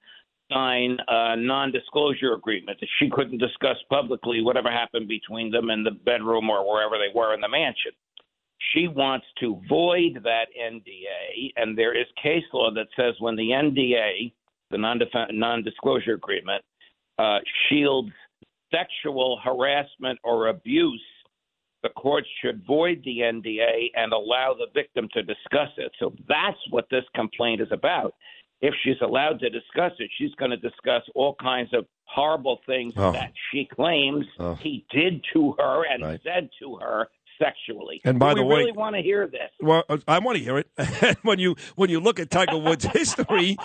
[0.52, 5.90] sign a non-disclosure agreement that she couldn't discuss publicly whatever happened between them in the
[5.90, 7.92] bedroom or wherever they were in the mansion.
[8.74, 13.50] She wants to void that NDA, and there is case law that says when the
[13.50, 14.32] NDA,
[14.70, 16.62] the non-defen- non-disclosure agreement,
[17.18, 17.38] uh,
[17.68, 18.12] shields
[18.70, 21.02] sexual harassment or abuse,
[21.82, 25.92] the court should void the NDA and allow the victim to discuss it.
[25.98, 28.14] So that's what this complaint is about.
[28.60, 32.94] If she's allowed to discuss it, she's going to discuss all kinds of horrible things
[32.96, 33.10] Oh.
[33.12, 34.54] that she claims Oh.
[34.54, 36.20] he did to her and Right.
[36.22, 37.08] said to her
[37.40, 38.00] sexually.
[38.04, 39.50] And by Do the we way- really want to hear this.
[39.60, 41.18] Well, I want to hear it.
[41.22, 43.56] when you when you look at Tiger Woods' history,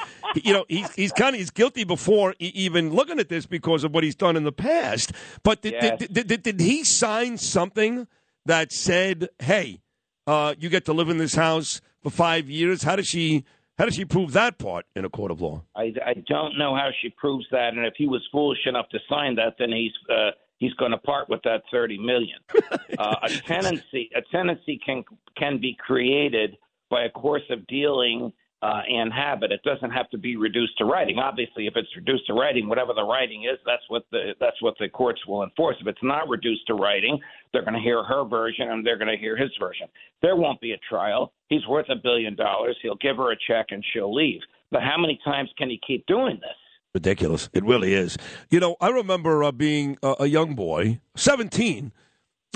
[0.43, 3.93] you know he's he's kind of he's guilty before even looking at this because of
[3.93, 5.11] what he's done in the past.
[5.43, 5.99] But did Yes.
[5.99, 8.07] did, did, did, did he sign something
[8.45, 9.81] that said, "Hey,
[10.25, 12.83] uh, you get to live in this house for five years"?
[12.83, 13.43] How does she
[13.77, 15.63] how does she prove that part in a court of law?
[15.75, 18.97] I, I don't know how she proves that, and if he was foolish enough to
[19.07, 22.39] sign that, then he's uh, he's going to part with that thirty million.
[22.97, 25.03] uh, a tenancy a tenancy can
[25.37, 26.57] can be created
[26.89, 28.31] by a course of dealing
[28.63, 29.51] uh, and habit.
[29.51, 31.19] It doesn't have to be reduced to writing.
[31.19, 34.73] Obviously, if it's reduced to writing, whatever the writing is, that's what the that's what
[34.79, 35.75] the courts will enforce.
[35.79, 37.19] If it's not reduced to writing,
[37.53, 39.87] they're going to hear her version and they're going to hear his version.
[40.21, 41.33] There won't be a trial.
[41.49, 42.77] He's worth a billion dollars.
[42.81, 44.41] He'll give her a check and she'll leave.
[44.71, 46.57] But how many times can he keep doing this?
[47.01, 47.47] Ridiculous.
[47.53, 48.17] It really is.
[48.49, 51.91] You know, I remember uh, being a, a young boy, 17,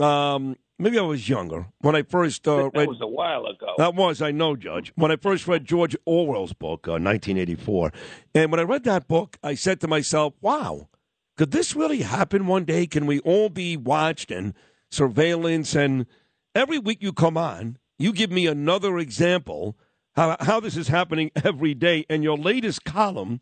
[0.01, 2.87] Um, maybe I was younger when I first uh, that read.
[2.87, 3.67] was a while ago.
[3.77, 4.91] That was, I know, Judge.
[4.95, 7.91] When I first read George Orwell's book, uh, 1984,
[8.33, 10.89] and when I read that book, I said to myself, "Wow,
[11.37, 12.87] could this really happen one day?
[12.87, 14.55] Can we all be watched and
[14.89, 16.07] surveillance?" And
[16.55, 19.77] every week you come on, you give me another example
[20.15, 22.05] how how this is happening every day.
[22.09, 23.39] And your latest column,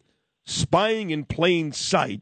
[0.49, 2.21] "Spying in Plain Sight,"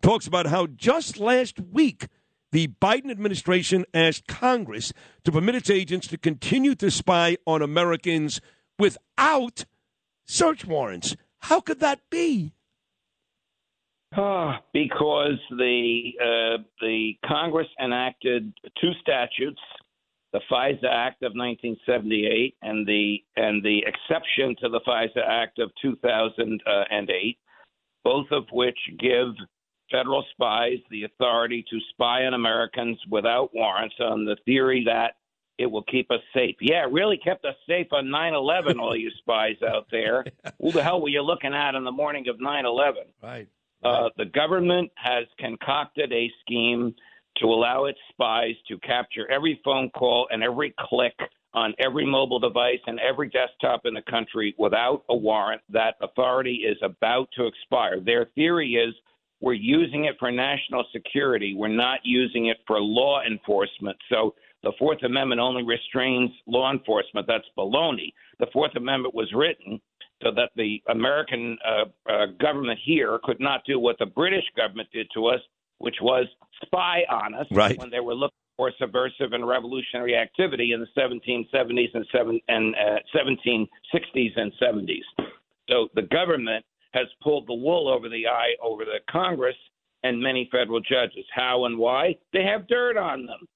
[0.00, 2.08] talks about how just last week
[2.50, 4.92] the Biden administration asked Congress
[5.24, 8.40] to permit its agents to continue to spy on Americans
[8.78, 9.66] without
[10.24, 11.16] search warrants.
[11.40, 12.52] How could that be?
[14.16, 19.60] Ah, because the uh, the Congress enacted two statutes,
[20.32, 25.70] the FISA Act of 1978 and the and the exception to the FISA Act of
[25.82, 27.38] 2008,
[28.06, 29.34] both of which give
[29.90, 35.16] federal spies the authority to spy on Americans without warrants on the theory that
[35.58, 36.54] it will keep us safe.
[36.60, 40.24] Yeah, it really kept us safe on 9 11, all you spies out there.
[40.60, 43.02] Who the hell were you looking at on the morning of 9 11?
[43.20, 43.48] Right.
[43.82, 46.94] Uh, the government has concocted a scheme
[47.38, 51.16] to allow its spies to capture every phone call and every click
[51.56, 55.62] on every mobile device and every desktop in the country without a warrant.
[55.70, 57.98] That authority is about to expire.
[57.98, 58.94] Their theory is
[59.40, 61.54] we're using it for national security.
[61.56, 63.96] We're not using it for law enforcement.
[64.10, 67.26] So the Fourth Amendment only restrains law enforcement.
[67.26, 68.12] That's baloney.
[68.38, 69.80] The Fourth Amendment was written
[70.22, 74.88] so that the American uh, uh, government here could not do what the British government
[74.92, 75.40] did to us,
[75.78, 76.26] which was
[76.64, 77.78] spy on us Right.
[77.78, 82.74] when they were looking for subversive and revolutionary activity in the 1770s and, seven, and
[82.74, 85.26] uh, 1760s and 70s.
[85.68, 89.56] So the government has pulled the wool over the eye over the Congress
[90.02, 91.24] and many federal judges.
[91.34, 92.16] How and why?
[92.32, 93.46] They have dirt on them.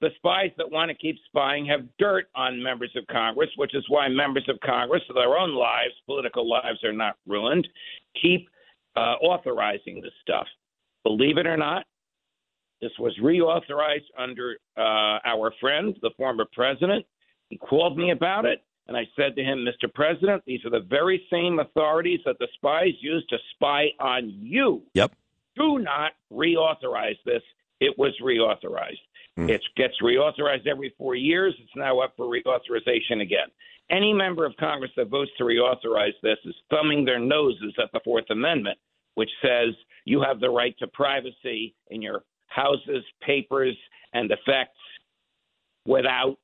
[0.00, 3.84] The spies that want to keep spying have dirt on members of Congress, which is
[3.88, 7.68] why members of Congress, their own lives, political lives are not ruined,
[8.20, 8.48] keep
[8.96, 10.46] uh, authorizing this stuff.
[11.04, 11.84] Believe it or not,
[12.80, 17.04] this was reauthorized under uh, our friend, the former president.
[17.48, 19.92] He called me about it, and I said to him, Mr.
[19.92, 24.82] President, these are the very same authorities that the spies used to spy on you.
[24.94, 25.12] Yep.
[25.56, 27.42] Do not reauthorize this.
[27.80, 29.00] It was reauthorized.
[29.48, 31.54] It gets reauthorized every four years.
[31.58, 33.48] It's now up for reauthorization again.
[33.90, 38.00] Any member of Congress that votes to reauthorize this is thumbing their noses at the
[38.04, 38.78] Fourth Amendment,
[39.14, 39.74] which says
[40.04, 43.76] you have the right to privacy in your houses, papers,
[44.12, 44.76] and effects
[45.86, 46.36] without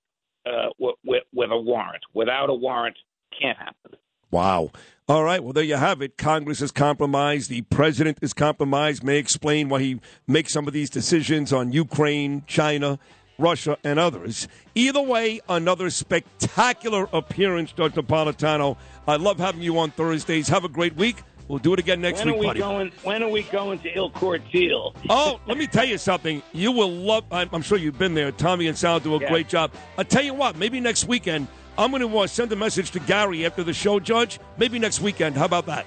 [0.47, 2.03] uh, w- with, with a warrant.
[2.15, 2.97] Without a warrant,
[3.41, 3.99] can't happen.
[4.31, 4.71] Wow.
[5.09, 5.43] All right.
[5.43, 6.17] Well, there you have it.
[6.17, 7.49] Congress is compromised.
[7.51, 9.05] The president is compromised.
[9.05, 12.99] May explain why he makes some of these decisions on Ukraine, China,
[13.39, 14.49] Russia, and others.
[14.75, 18.77] Either way, another spectacular appearance, Judge Napolitano.
[19.07, 20.49] I love having you on Thursdays.
[20.49, 21.23] Have a great week.
[21.49, 22.61] We'll do it again next when week, are we buddy.
[22.61, 22.93] going?
[23.05, 24.95] When are we going to Il Cortile?
[25.09, 26.43] Oh, let me tell you something.
[26.53, 27.25] You will love.
[27.31, 28.33] I'm, I'm sure you've been there.
[28.33, 29.31] Tommy and Sal do a Yeah.
[29.31, 29.71] great job.
[29.97, 30.57] I tell you what.
[30.57, 31.47] Maybe next weekend
[31.79, 34.41] I'm going to uh, send a message to Gary after the show, Judge.
[34.59, 35.37] Maybe next weekend.
[35.37, 35.87] How about that?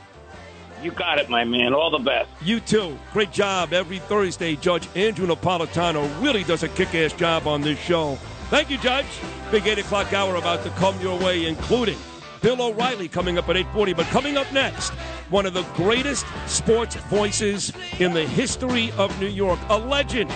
[0.82, 1.74] You got it, my man.
[1.74, 2.30] All the best.
[2.42, 2.98] You too.
[3.12, 4.56] Great job every Thursday.
[4.56, 8.16] Judge Andrew Napolitano really does a kick-ass job on this show.
[8.50, 9.06] Thank you, Judge.
[9.52, 11.98] Big eight o'clock hour about to come your way, including
[12.42, 13.94] Bill O'Reilly coming up at 8:40.
[13.94, 14.92] But coming up next,
[15.30, 20.32] one of the greatest sports voices in the history of New York, a legend,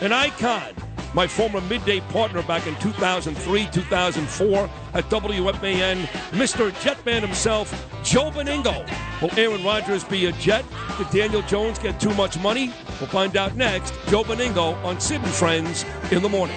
[0.00, 0.74] an icon.
[1.14, 6.70] My former midday partner back in 2003, 2004 at WFAN, Mr.
[6.80, 7.70] Jetman himself,
[8.02, 8.88] Joe Benigno.
[9.20, 10.64] Will Aaron Rodgers be a Jet?
[10.96, 12.72] Did Daniel Jones get too much money?
[12.98, 13.92] We'll find out next.
[14.08, 16.56] Joe Benigno on Sid and Friends in the morning.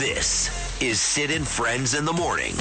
[0.00, 0.48] This
[0.80, 2.54] is Sid and Friends in the Morning.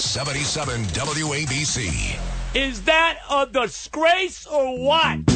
[0.00, 2.18] 77 WABC.
[2.56, 5.35] Is that a disgrace or what?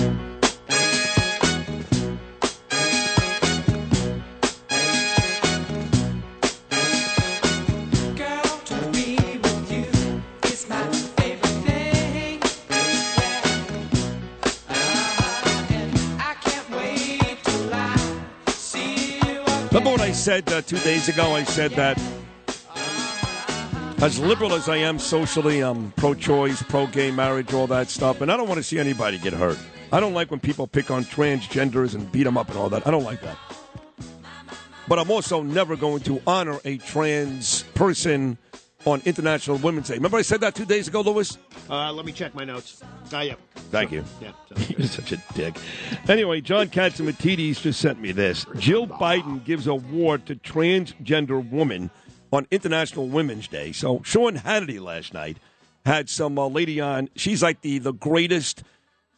[20.20, 21.34] Said uh, two days ago?
[21.34, 21.98] I said that
[24.02, 28.36] as liberal as I am socially, I'm pro-choice, pro-gay marriage, all that stuff, and I
[28.36, 29.58] don't want to see anybody get hurt.
[29.90, 32.86] I don't like when people pick on transgenders and beat them up and all that.
[32.86, 33.38] I don't like that.
[34.86, 38.36] But I'm also never going to honor a trans person
[38.86, 39.94] on International Women's Day.
[39.94, 41.38] Remember I said that two days ago, Lewis?
[41.68, 42.82] Uh, let me check my notes.
[43.12, 43.34] Ah, yeah.
[43.70, 44.04] Thank you.
[44.20, 44.32] Yeah.
[44.68, 45.56] You're such a dick.
[46.08, 48.46] Anyway, John Catsimatidis just sent me this.
[48.56, 51.90] Jill Biden gives award to transgender woman
[52.32, 53.72] on International Women's Day.
[53.72, 55.38] So Sean Hannity last night
[55.84, 57.08] had some uh, lady on.
[57.16, 58.62] She's like the the greatest,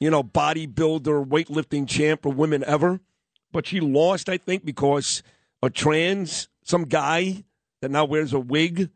[0.00, 3.00] you know, bodybuilder, weightlifting champ for women ever.
[3.52, 5.22] But she lost, I think, because
[5.62, 7.44] a trans, some guy
[7.80, 8.88] that now wears a wig,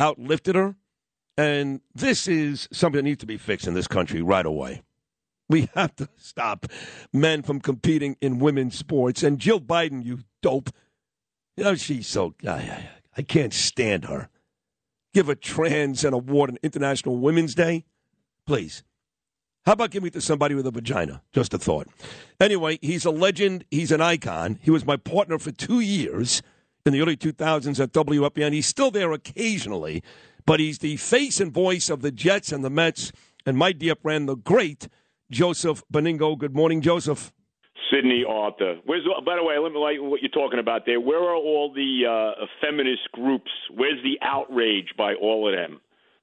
[0.00, 0.76] outlifted her.
[1.36, 4.82] And this is something that needs to be fixed in this country right away.
[5.48, 6.66] We have to stop
[7.12, 9.22] men from competing in women's sports.
[9.22, 10.70] And Jill Biden, you dope,
[11.56, 12.34] you know, she's so.
[12.46, 14.28] I, I, can't stand her.
[15.14, 17.84] Give a trans an award on International Women's Day?
[18.46, 18.82] Please.
[19.64, 21.22] How about giving it to somebody with a vagina?
[21.32, 21.86] Just a thought.
[22.40, 23.64] Anyway, he's a legend.
[23.70, 24.58] He's an icon.
[24.60, 26.42] He was my partner for two years
[26.86, 28.52] in the early 2000s at WFAN.
[28.52, 30.02] He's still there occasionally,
[30.46, 33.12] but he's the face and voice of the Jets and the Mets.
[33.46, 34.88] And my dear friend, the great
[35.30, 36.36] Joseph Benigno.
[36.36, 37.32] Good morning, Joseph.
[37.92, 38.78] Sydney Arthur.
[38.84, 41.00] Where's by the way, let me like what you're talking about there.
[41.00, 42.06] Where are all the
[42.40, 43.50] uh, feminist groups?
[43.74, 45.80] Where's the outrage by all of them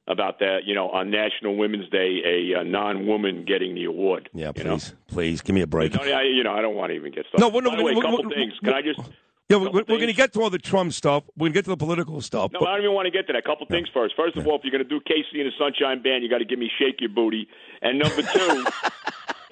[0.07, 0.59] about that?
[0.65, 4.29] You know, on National Women's Day, a, uh non-woman getting the award.
[4.33, 4.97] Yeah, you please, know?
[5.07, 5.93] please give me a break.
[5.93, 7.41] No, I, you know, I don't want to even get started.
[7.41, 8.53] No, we're not- by the way, a we're- couple things.
[8.63, 8.99] Can I just?
[9.49, 11.23] Yeah, we're, we're going to get to all the Trump stuff.
[11.35, 12.51] We're going to get to the political stuff.
[12.53, 13.39] No, but- I don't even want to get to that.
[13.39, 14.15] A couple things first.
[14.15, 16.37] First of all, if you're going to do KC and the Sunshine Band, you got
[16.37, 17.47] to give me "Shake Your Booty."
[17.81, 18.65] And number two,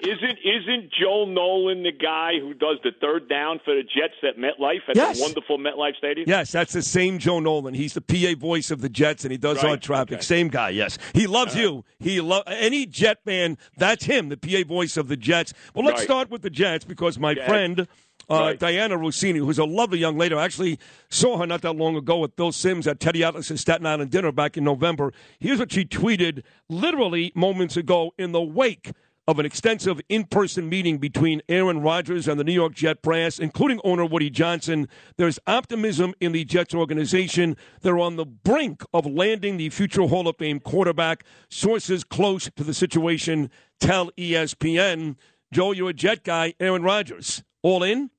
[0.00, 4.36] isn't isn't Joel Nolan the guy who does the third down for the Jets at
[4.38, 5.16] MetLife at Yes.
[5.18, 6.28] the wonderful MetLife Stadium?
[6.28, 7.74] Yes, that's the same Joe Nolan.
[7.74, 10.22] He's the PA voice of the Jets, and he does Right, our traffic.
[10.22, 10.68] Same guy.
[10.70, 11.84] Yes, he loves you.
[11.98, 13.58] He lo- any Jet fan.
[13.76, 15.52] That's him, the PA voice of the Jets.
[15.74, 16.04] Well, let's Right.
[16.04, 17.48] start with the Jets because my Yeah.
[17.48, 17.88] friend.
[18.30, 18.58] Uh, Right.
[18.60, 20.34] Dianna Russini, who's a lovely young lady.
[20.34, 20.78] I actually
[21.08, 24.32] saw her not that long ago with Bill Sims at Teddy Atlas's Staten Island dinner
[24.32, 25.12] back in November.
[25.40, 28.92] Here's what she tweeted literally moments ago in the wake
[29.26, 33.38] of an extensive in person meeting between Aaron Rodgers and the New York Jet brass,
[33.38, 34.88] including owner Woody Johnson.
[35.18, 37.54] There's optimism in the Jets organization.
[37.82, 41.24] They're on the brink of landing the future Hall of Fame quarterback.
[41.50, 43.50] Sources close to the situation
[43.80, 45.16] tell ESPN.
[45.52, 46.54] Joe, you're a Jet guy.
[46.58, 47.42] Aaron Rodgers.
[47.62, 48.10] All in?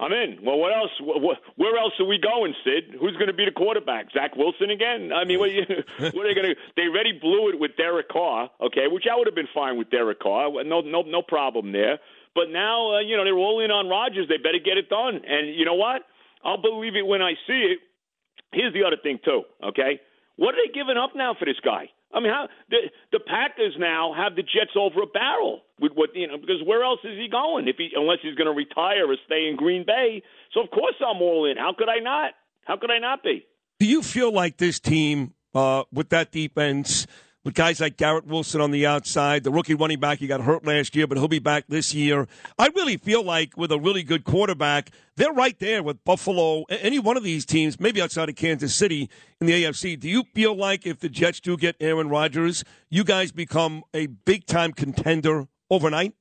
[0.00, 0.38] I'm in.
[0.44, 0.90] Well, what else?
[1.00, 2.94] Wh- wh- Where else are we going, Sid?
[3.00, 4.06] Who's going to be the quarterback?
[4.12, 5.10] Zach Wilson again?
[5.12, 5.66] I mean, what, are you,
[5.98, 6.56] what are they going to?
[6.76, 9.90] They already blew it with Derek Carr, okay, which I would have been fine with
[9.90, 10.50] Derek Carr.
[10.64, 11.98] No, no, no problem there.
[12.34, 14.28] But now, uh, you know, they're all in on Rodgers.
[14.28, 15.20] They better get it done.
[15.26, 16.02] And you know what?
[16.44, 17.78] I'll believe it when I see it.
[18.52, 19.42] Here's the other thing too.
[19.64, 20.00] Okay,
[20.36, 21.90] what are they giving up now for this guy?
[22.12, 26.10] I mean, how the the Packers now have the Jets over a barrel with what
[26.14, 29.10] you know because where else is he going if he unless he's going to retire
[29.10, 30.22] or stay in Green Bay?
[30.54, 31.56] So of course I'm all in.
[31.56, 32.32] How could I not?
[32.64, 33.46] How could I not be?
[33.78, 37.06] Do you feel like this team, uh, with that defense,
[37.44, 40.66] with guys like Garrett Wilson on the outside, the rookie running back, he got hurt
[40.66, 42.26] last year, but he'll be back this year.
[42.58, 46.98] I really feel like with a really good quarterback, they're right there with Buffalo, any
[46.98, 49.08] one of these teams, maybe outside of Kansas City
[49.40, 49.98] in the AFC.
[49.98, 54.06] Do you feel like if the Jets do get Aaron Rodgers, you guys become a
[54.06, 56.14] big time contender overnight?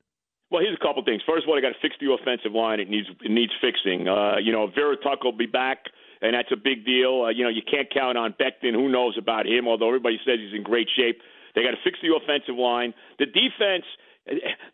[0.49, 1.21] Well, here's a couple things.
[1.27, 2.79] First of all, they got to fix the offensive line.
[2.79, 4.07] It needs it needs fixing.
[4.07, 5.83] Uh, you know, Vera Tuck will be back,
[6.21, 7.25] and that's a big deal.
[7.25, 8.73] Uh, you know, you can't count on Becton.
[8.73, 9.67] Who knows about him?
[9.67, 11.21] Although everybody says he's in great shape.
[11.55, 12.93] They got to fix the offensive line.
[13.19, 13.85] The defense.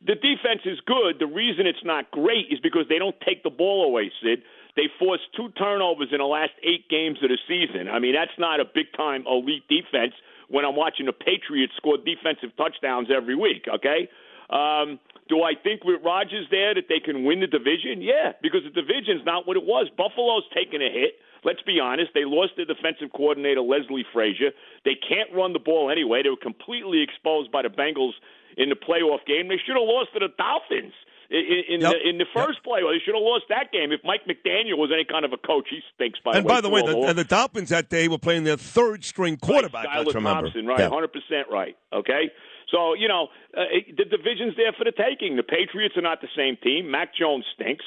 [0.02, 1.20] The defense is good.
[1.20, 4.42] The reason it's not great is because they don't take the ball away, Sid.
[4.76, 7.88] They forced two turnovers in the last eight games of the season.
[7.88, 10.14] I mean, that's not a big time elite defense
[10.50, 14.10] when I'm watching the Patriots score defensive touchdowns every week, okay?
[14.50, 15.00] Um,
[15.30, 18.02] do I think with Rodgers there that they can win the division?
[18.02, 19.88] Yeah, because the division's not what it was.
[19.96, 21.16] Buffalo's taking a hit.
[21.46, 22.12] Let's be honest.
[22.14, 24.52] They lost their defensive coordinator, Leslie Frazier.
[24.86, 26.24] They can't run the ball anyway.
[26.24, 28.14] They were completely exposed by the Bengals
[28.58, 29.48] in the playoff game.
[29.48, 30.94] They should have lost to the Dolphins
[31.30, 31.92] in, in, Yep.
[31.92, 32.94] the, in the first playoff.
[32.94, 33.92] They should have lost that game.
[33.92, 36.50] If Mike McDaniel was any kind of a coach, he stinks, by and way.
[36.56, 39.88] by the way, the, the Dolphins that day were playing their third string quarterback.
[39.88, 40.42] Skylar remember.
[40.54, 40.80] Thompson, right?
[40.80, 40.90] Yeah.
[40.90, 41.76] Hundred percent right.
[41.92, 42.30] Okay,
[42.72, 43.64] so you know uh,
[43.98, 45.36] the division's there for the taking.
[45.36, 46.92] The Patriots are not the same team.
[46.92, 47.86] Mac Jones stinks.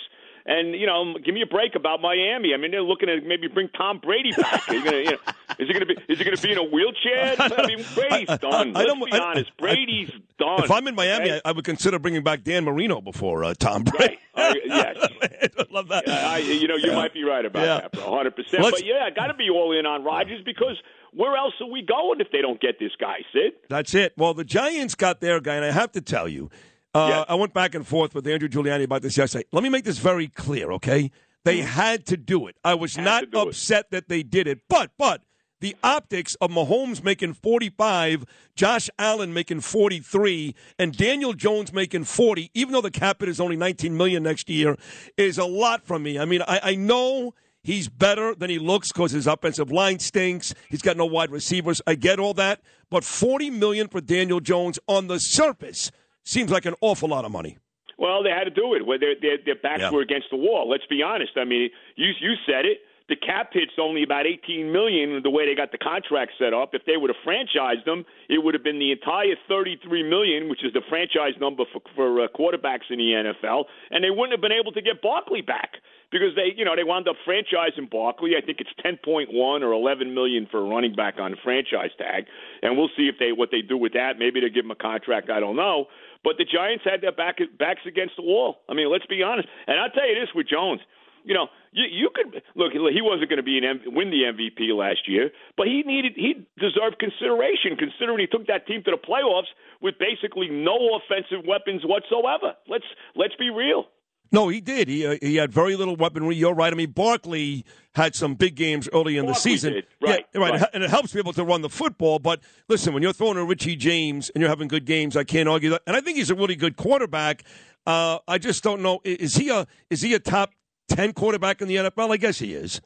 [0.49, 2.55] And you know, give me a break about Miami.
[2.55, 4.63] I mean, they're looking to maybe bring Tom Brady back.
[4.71, 5.19] You're gonna, you know,
[5.59, 5.95] Is he going to be?
[6.09, 7.35] Is he going to be in a wheelchair?
[7.41, 8.77] I mean, Brady's done.
[8.77, 9.51] I Let's don't- be I- honest.
[9.59, 10.63] Brady's done.
[10.63, 11.41] If I'm in Miami, okay?
[11.45, 14.19] I, I would consider bringing back Dan Marino before uh, Tom Brady.
[14.37, 14.97] I, yes.
[15.59, 16.09] I love that.
[16.09, 17.81] I, you know, you might be right about Yeah.
[17.81, 18.09] that, bro.
[18.11, 18.37] 100.
[18.37, 20.77] percent But yeah, I got to be all in on Rodgers because
[21.13, 23.55] where else are we going if they don't get this guy, Sid?
[23.69, 24.13] That's it.
[24.17, 26.51] Well, the Giants got their guy, and I have to tell you,
[26.97, 29.45] uh, I went back and forth with Andrew Giuliani about this yesterday.
[29.53, 31.11] Let me make this very clear, okay?
[31.45, 32.57] They had to do it.
[32.65, 35.23] I was not upset that they did it, but but
[35.61, 38.25] the optics of Mahomes making 45,
[38.55, 43.41] Josh Allen making 43, and Daniel Jones making 40, even though the cap hit is
[43.41, 44.77] only 19 million next year,
[45.17, 46.19] is a lot from me.
[46.19, 47.33] I mean, I, I know
[47.63, 50.55] he's better than he looks because his offensive line stinks.
[50.69, 51.81] He's got no wide receivers.
[51.87, 52.61] I get all that,
[52.91, 55.91] but 40 million for Daniel Jones on the surface
[56.27, 57.57] seems like an awful lot of money.
[57.99, 58.85] Well, they had to do it.
[58.85, 59.91] Where their their, their backs Yeah.
[59.91, 60.69] were against the wall.
[60.69, 61.33] Let's be honest.
[61.37, 62.79] I mean, you you said it.
[63.09, 65.23] The cap hit's only about 18 million.
[65.23, 68.43] The way they got the contract set up, if they would have franchised them, it
[68.43, 72.27] would have been the entire 33 million, which is the franchise number for for uh,
[72.35, 75.79] quarterbacks in the NFL, and they wouldn't have been able to get Barkley back
[76.11, 78.33] because they, you know, they wound up franchising Barkley.
[78.37, 82.27] I think it's 10.1 or 11 million for a running back on the franchise tag,
[82.63, 84.19] and we'll see if they what they do with that.
[84.19, 85.31] Maybe they give him a contract.
[85.31, 85.87] I don't know.
[86.25, 88.59] But the Giants had their back backs against the wall.
[88.69, 89.47] I mean, let's be honest.
[89.69, 90.81] And I'll tell you this with Jones.
[91.27, 92.73] You know, you, you could look.
[92.73, 96.13] He wasn't going to be an M, win the MVP last year, but he needed
[96.15, 99.51] he deserved consideration considering he took that team to the playoffs
[99.83, 102.55] with basically no offensive weapons whatsoever.
[102.69, 102.87] Let's
[103.17, 103.87] let's be real.
[104.33, 104.89] No, he did.
[104.89, 106.37] He uh, he had very little weaponry.
[106.37, 106.73] You're right.
[106.73, 109.73] I mean, Barkley had some big games early in the season.
[109.73, 109.87] did.
[110.01, 110.61] Right, Yeah, right.
[110.61, 110.71] right.
[110.75, 112.19] And it helps people to run the football.
[112.19, 115.49] But listen, when you're throwing a Richie James and you're having good games, I can't
[115.49, 115.83] argue that.
[115.87, 117.45] And I think he's a really good quarterback.
[117.87, 119.01] Uh, I just don't know.
[119.05, 120.51] Is he a is he a top
[120.89, 122.11] ten quarterback in the NFL?
[122.13, 122.81] I guess he is.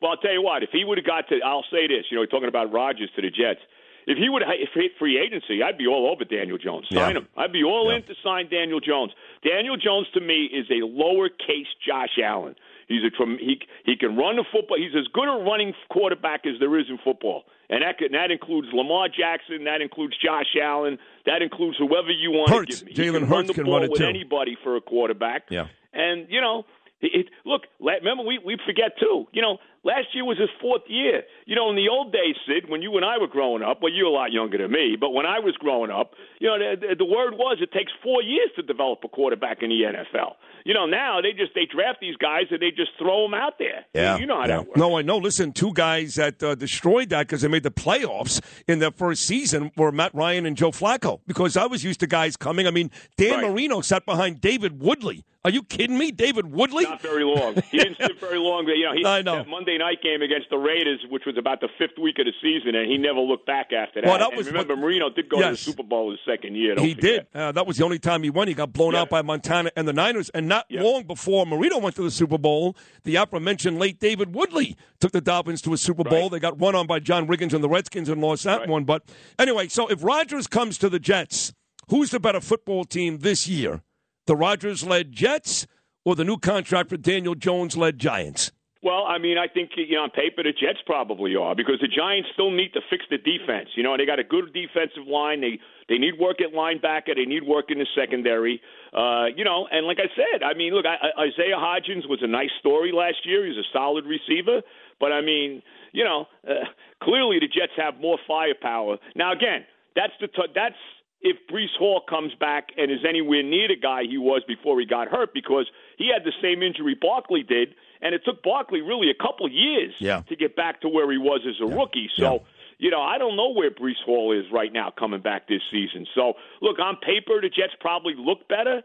[0.00, 0.62] Well, I'll tell you what.
[0.62, 2.06] If he would have got to, I'll say this.
[2.10, 3.60] You know, we're talking about Rodgers to the Jets.
[4.06, 6.86] If he would have hit free agency, I'd be all over Daniel Jones.
[6.90, 7.20] Sign Yeah.
[7.20, 7.28] him.
[7.36, 9.12] I'd be all in to sign Daniel Jones.
[9.44, 12.56] Daniel Jones to me is a lowercase Josh Allen.
[12.88, 14.78] He's a he he can run the football.
[14.78, 18.32] He's as good a running quarterback as there is in football, and that could, that
[18.32, 19.62] includes Lamar Jackson.
[19.64, 20.98] That includes Josh Allen.
[21.26, 22.80] That includes whoever you want Hurts.
[22.80, 23.04] to give me.
[23.04, 24.06] He Jalen can Hurts run the can ball run it with too.
[24.06, 25.44] anybody for a quarterback.
[25.50, 25.68] Yeah.
[25.92, 26.64] And you know,
[27.00, 29.26] it, look, remember we we forget too.
[29.32, 31.22] You know, last year was his fourth year.
[31.46, 33.92] You know, in the old days, Sid, when you and I were growing up, well,
[33.92, 36.88] you're a lot younger than me, but when I was growing up, you know, the,
[36.88, 40.34] the, the word was it takes four years to develop a quarterback in the NFL.
[40.64, 43.54] You know, now they just they draft these guys and they just throw them out
[43.58, 43.86] there.
[43.94, 44.46] Yeah, you know how yeah.
[44.48, 44.78] that works.
[44.78, 45.16] No, I know.
[45.16, 49.22] Listen, two guys that uh, destroyed that because they made the playoffs in their first
[49.22, 51.20] season were Matt Ryan and Joe Flacco.
[51.26, 52.66] Because I was used to guys coming.
[52.66, 55.24] I mean, Dan Marino sat behind David Woodley.
[55.42, 56.12] Are you kidding me?
[56.12, 56.84] David Woodley?
[56.84, 57.54] Not very long.
[57.70, 58.66] He didn't sit very long.
[58.66, 59.36] But, you know, he, I know.
[59.36, 62.32] that Monday night game against the Raiders, which was about the fifth week of the
[62.42, 64.08] season, and he never looked back after that.
[64.08, 66.74] Well, that And was remember, Marino did go to the Super Bowl his second year.
[66.74, 67.32] Don't He forget.
[67.32, 67.40] did.
[67.40, 68.48] Uh, that was the only time he won.
[68.48, 70.28] He got blown out by Montana and the Niners.
[70.30, 74.76] And not long before Marino went to the Super Bowl, the aforementioned late David Woodley
[74.98, 76.28] took the Dolphins to a Super Bowl.
[76.30, 78.84] They got run on by John Riggins and the Redskins and lost that one.
[78.84, 79.04] But
[79.38, 81.52] anyway, so if Rodgers comes to the Jets,
[81.88, 83.82] who's the better football team this year?
[84.26, 85.66] The Rodgers led Jets
[86.04, 88.50] or the new contract for Daniel Jones led Giants?
[88.82, 91.88] Well, I mean, I think you know on paper the Jets probably are because the
[91.88, 93.68] Giants still need to fix the defense.
[93.76, 95.42] You know, they got a good defensive line.
[95.42, 97.14] They they need work at linebacker.
[97.14, 98.60] They need work in the secondary.
[98.96, 102.26] Uh, you know, and like I said, I mean, look, I, Isaiah Hodgins was a
[102.26, 103.46] nice story last year.
[103.46, 104.62] He's a solid receiver,
[104.98, 105.60] but I mean,
[105.92, 106.64] you know, uh,
[107.02, 109.32] clearly the Jets have more firepower now.
[109.32, 110.80] Again, that's the t- that's
[111.20, 114.86] if Breece Hall comes back and is anywhere near the guy he was before he
[114.86, 115.66] got hurt because
[115.98, 119.94] he had the same injury Barkley did, and it took Barkley really a couple years
[119.98, 120.22] Yeah.
[120.28, 122.08] to get back to where he was as a rookie.
[122.16, 122.44] So,
[122.78, 126.06] you know, I don't know where Breece Hall is right now coming back this season.
[126.14, 128.82] So, look, on paper, the Jets probably look better.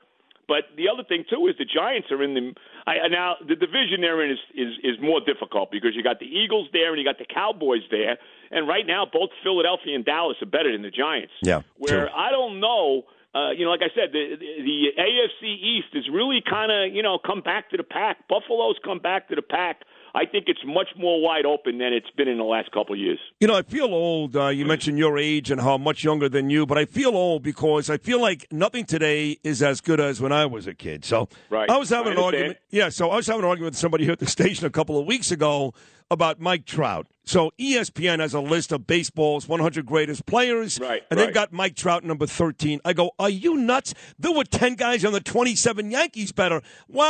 [0.48, 2.54] But the other thing too is the Giants are in the
[2.86, 6.28] I, now the division they're in is, is is more difficult because you got the
[6.28, 8.20] Eagles there and you got the Cowboys there,
[8.52, 11.34] and right now both Philadelphia and Dallas are better than the Giants.
[11.42, 11.64] Yeah.
[11.78, 13.06] Where I don't know,
[13.36, 16.96] uh, you know, like I said, the the, the AFC East has really kind of
[16.96, 18.28] you know come back to the pack.
[18.30, 19.82] Buffalo's come back to the pack.
[20.16, 23.00] I think it's much more wide open than it's been in the last couple of
[23.00, 23.20] years.
[23.42, 24.38] You know, I feel old.
[24.38, 27.44] Uh, you mentioned your age and how much younger than you, but I feel old
[27.44, 31.04] because I feel like nothing today is as good as when I was a kid.
[31.04, 31.70] So Right.
[31.70, 32.58] I was having I an argument.
[32.70, 34.98] Yeah, so I was having an argument with somebody here at the station a couple
[34.98, 35.74] of weeks ago
[36.12, 37.08] about Mike Trout.
[37.28, 41.76] So ESPN has a list of baseball's 100 greatest players, Right, and they've got Mike
[41.76, 42.80] Trout number 13.
[42.86, 43.96] I go, are you nuts?
[44.20, 46.62] There were 10 guys on the 27 Yankees better.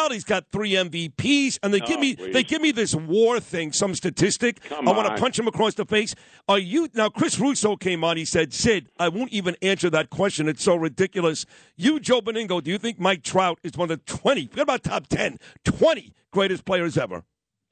[0.09, 2.33] He's got three MVPs, and they give Oh, me please.
[2.33, 4.61] they give me this WAR thing, some statistic.
[4.63, 6.15] Come I want to punch him across the face.
[6.47, 7.09] Are you now?
[7.09, 8.15] Chris Russo came on.
[8.15, 10.47] He said, "Sid, I won't even answer that question.
[10.47, 11.45] It's so ridiculous."
[11.75, 14.47] You, Joe Benigno, do you think Mike Trout is one of the 20?
[14.47, 17.23] Forget about top 10, 20 greatest players ever?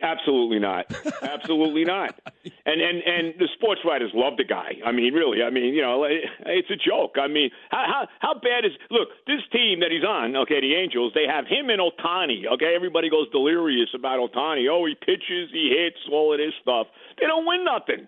[0.01, 0.85] Absolutely not.
[1.21, 2.19] Absolutely not.
[2.65, 4.79] And and and the sports writers love the guy.
[4.85, 5.43] I mean, really.
[5.43, 7.15] I mean, you know, it's a joke.
[7.19, 10.35] I mean, how how how bad is look this team that he's on?
[10.35, 11.11] Okay, the Angels.
[11.13, 12.47] They have him and Ohtani.
[12.53, 14.67] Okay, everybody goes delirious about Ohtani.
[14.71, 16.87] Oh, he pitches, he hits, all of this stuff.
[17.19, 18.07] They don't win nothing.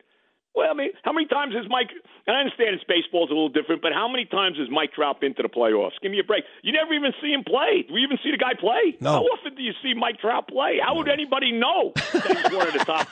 [0.55, 1.91] Well, I mean, how many times has Mike?
[2.27, 5.19] And I understand it's baseball's a little different, but how many times has Mike Trout
[5.19, 5.99] been to the playoffs?
[6.01, 6.45] Give me a break.
[6.63, 7.83] You never even see him play.
[7.87, 8.95] Do we even see the guy play?
[9.01, 9.11] No.
[9.11, 10.79] How often do you see Mike Trout play?
[10.81, 13.07] How would anybody know that he's one of the top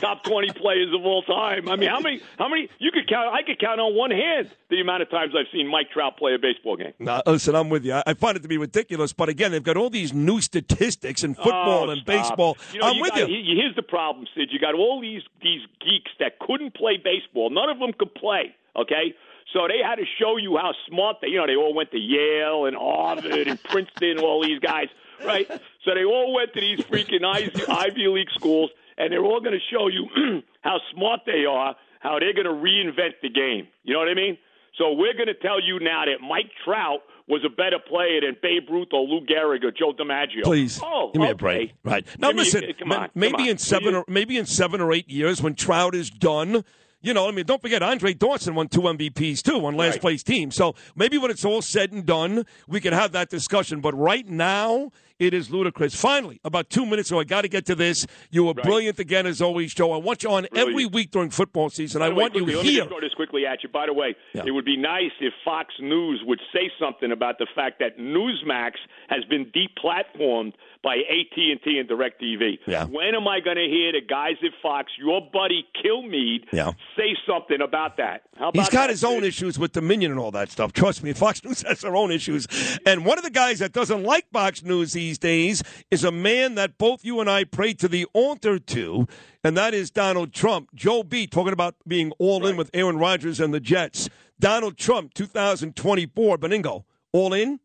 [0.00, 1.68] top twenty players of all time?
[1.68, 2.20] I mean, how many?
[2.38, 2.68] How many?
[2.78, 3.32] You could count.
[3.34, 6.34] I could count on one hand the amount of times I've seen Mike Trout play
[6.34, 6.92] a baseball game.
[6.98, 7.94] No, listen, I'm with you.
[7.94, 11.22] I- I find it to be ridiculous, but again, they've got all these new statistics
[11.22, 12.06] in football Oh, and stop.
[12.06, 12.56] baseball.
[12.72, 13.56] You know, I'm you with got, you.
[13.56, 14.48] Here's the problem, Sid.
[14.50, 17.50] You got all these these geeks that couldn't play baseball.
[17.50, 18.54] None of them could play.
[18.76, 19.14] Okay.
[19.52, 21.28] So they had to show you how smart they.
[21.28, 24.18] You know, they all went to Yale and Harvard and Princeton.
[24.20, 24.86] All these guys,
[25.24, 25.46] right?
[25.84, 29.64] So they all went to these freaking Ivy League schools, and they're all going to
[29.72, 30.06] show you
[30.62, 33.68] how smart they are, how they're going to reinvent the game.
[33.84, 34.38] You know what I mean?
[34.78, 38.36] So we're going to tell you now that Mike Trout was a better player than
[38.42, 40.42] Babe Ruth or Lou Gehrig or Joe DiMaggio.
[40.42, 41.32] Please oh, give me okay.
[41.32, 41.72] a break.
[41.84, 42.64] Right now, me- listen.
[42.78, 43.48] come on, come maybe on.
[43.50, 46.64] in seven, or maybe in seven or eight years, when Trout is done.
[47.02, 50.00] You know, I mean, don't forget Andre Dawson won two MVPs too on last Right.
[50.02, 50.50] place team.
[50.50, 53.80] So maybe when it's all said and done, we can have that discussion.
[53.80, 54.90] But right now,
[55.20, 55.94] it is ludicrous.
[55.94, 58.06] Finally, about two minutes ago, I got to get to this.
[58.30, 59.92] You were brilliant again as always, Joe.
[59.92, 62.00] I want you on every week during football season.
[62.00, 62.56] By I way, want you here.
[62.56, 63.68] Let me throw this quickly at you.
[63.68, 64.44] By the way, Yeah.
[64.46, 68.72] it would be nice if Fox News would say something about the fact that Newsmax
[69.08, 72.58] has been deplatformed by AT&T and DirecTV.
[72.66, 72.86] Yeah.
[72.86, 76.72] When am I going to hear the guys at Fox, your buddy Kilmeade, Yeah.
[76.96, 78.22] say something about that?
[78.38, 80.72] How about He's got that, his own issues with Dominion and all that stuff.
[80.72, 82.46] Trust me, Fox News has their own issues.
[82.86, 86.54] And one of the guys that doesn't like Fox News these days is a man
[86.54, 89.06] that both you and I pray to the altar to,
[89.44, 90.74] and that is Donald Trump.
[90.74, 91.26] Joe B.
[91.26, 94.08] talking about being all in with Aaron Rodgers and the Jets.
[94.38, 97.60] Donald Trump, 2024, Benigno, all in?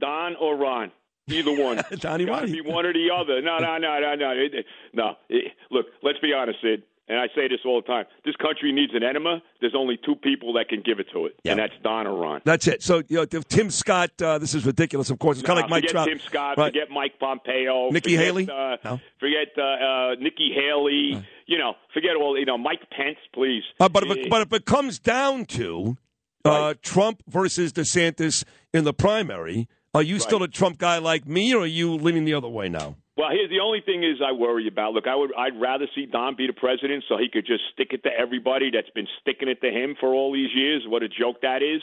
[0.00, 0.90] Don or Ron.
[1.28, 1.82] Either one.
[1.98, 2.52] Donnie Ronnie.
[2.52, 3.40] be one or the other.
[3.42, 4.30] No, no, no, no, no.
[4.30, 5.16] It- it- no.
[5.28, 6.82] It- look, let's be honest, Sid.
[7.08, 8.04] And I say this all the time.
[8.24, 9.40] This country needs an enema.
[9.60, 12.40] There's only two people that can give it to it, and that's Don or Ron.
[12.44, 12.82] That's it.
[12.82, 15.38] So, you know, Tim Scott, uh, this is ridiculous, of course.
[15.38, 16.08] It's kind of like Mike forget Trout.
[16.08, 16.58] Tim Scott.
[16.58, 16.72] Right.
[16.72, 17.90] Forget Mike Pompeo.
[17.90, 18.48] Nikki forget, Haley?
[18.50, 19.00] Uh, No.
[19.20, 21.24] Forget uh, uh, Nikki Haley.
[21.46, 22.36] You know, forget all.
[22.36, 23.62] You know, Mike Pence, please.
[23.78, 25.96] Uh, but, if Eh, it, but if it comes down to
[26.44, 28.42] uh, Trump versus DeSantis
[28.74, 32.24] in the primary, are you still a Trump guy like me, or are you leaning
[32.26, 32.96] the other way now?
[33.16, 34.92] Well, here's the only thing is I worry about.
[34.92, 37.88] Look, I would I'd rather see Don be the president so he could just stick
[37.92, 40.84] it to everybody that's been sticking it to him for all these years.
[40.86, 41.80] What a joke that is.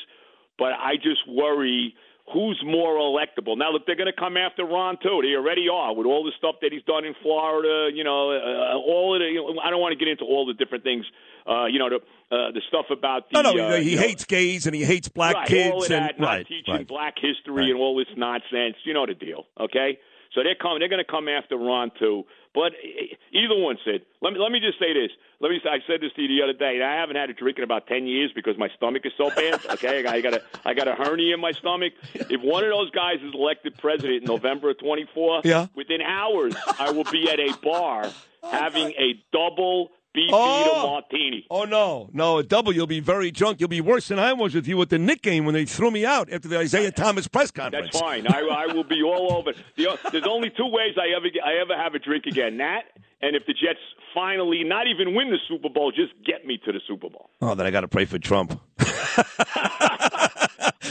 [0.60, 1.96] But I just worry
[2.32, 3.58] who's more electable.
[3.58, 5.22] Now, look, they're going to come after Ron too.
[5.22, 7.90] They already are with all the stuff that he's done in Florida.
[7.94, 9.26] You know, uh, all of the.
[9.26, 11.06] You know, I don't want to get into all the different things.
[11.48, 11.98] Uh, you know, the
[12.32, 13.42] uh, the stuff about the.
[13.42, 16.12] No, no, uh, he you know, hates gays and he hates black right, kids and
[16.18, 16.88] not right, teaching right.
[16.88, 18.76] black history and all this nonsense.
[18.86, 20.00] You know the deal, okay?
[20.34, 20.80] So they're coming.
[20.80, 22.24] They're going to come after Ron too.
[22.54, 24.02] But e- either one said.
[24.22, 25.10] Let me let me just say this.
[25.40, 25.60] Let me.
[25.66, 26.82] I said this to you the other day.
[26.84, 29.60] I haven't had a drink in about ten years because my stomach is so bad.
[29.74, 31.94] Okay, I got, I got a I got a hernia in my stomach.
[32.14, 35.68] If one of those guys is elected president in November of twenty four, Yeah.
[35.76, 38.06] within hours I will be at a bar
[38.44, 40.92] oh, having a double BP Oh.
[40.92, 41.46] martini.
[41.50, 42.74] Oh no, no, a double.
[42.74, 43.60] You'll be very drunk.
[43.60, 45.90] You'll be worse than I was with you at the Knick game when they threw
[45.90, 47.90] me out after the Isaiah Thomas press conference.
[47.92, 48.28] That's fine.
[48.28, 49.54] I, I will be all over.
[49.76, 52.58] The, uh, there's only two ways I ever I ever have a drink again.
[52.58, 52.84] That
[53.24, 53.80] and if the Jets
[54.14, 57.30] finally not even win the Super Bowl, just get me to the Super Bowl.
[57.42, 58.52] Oh, then I got to pray for Trump.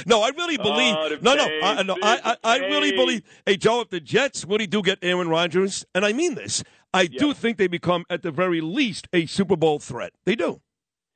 [0.07, 0.94] no, I really oh, believe.
[0.97, 3.23] Oh, no, no, I, no, I, I, I really believe.
[3.44, 7.06] Hey, Joe, if the Jets really do get Aaron Rodgers, and I mean this, I
[7.06, 10.12] do think they become, at the very least, a Super Bowl threat.
[10.24, 10.60] They do.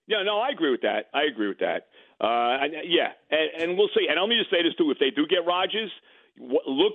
[0.06, 1.06] Yeah, no, I agree with that.
[1.12, 1.88] I agree with that.
[2.20, 4.06] Uh, and, yeah, and, and we'll see.
[4.08, 5.90] And let me just say this too: if they do get Rodgers,
[6.38, 6.94] look,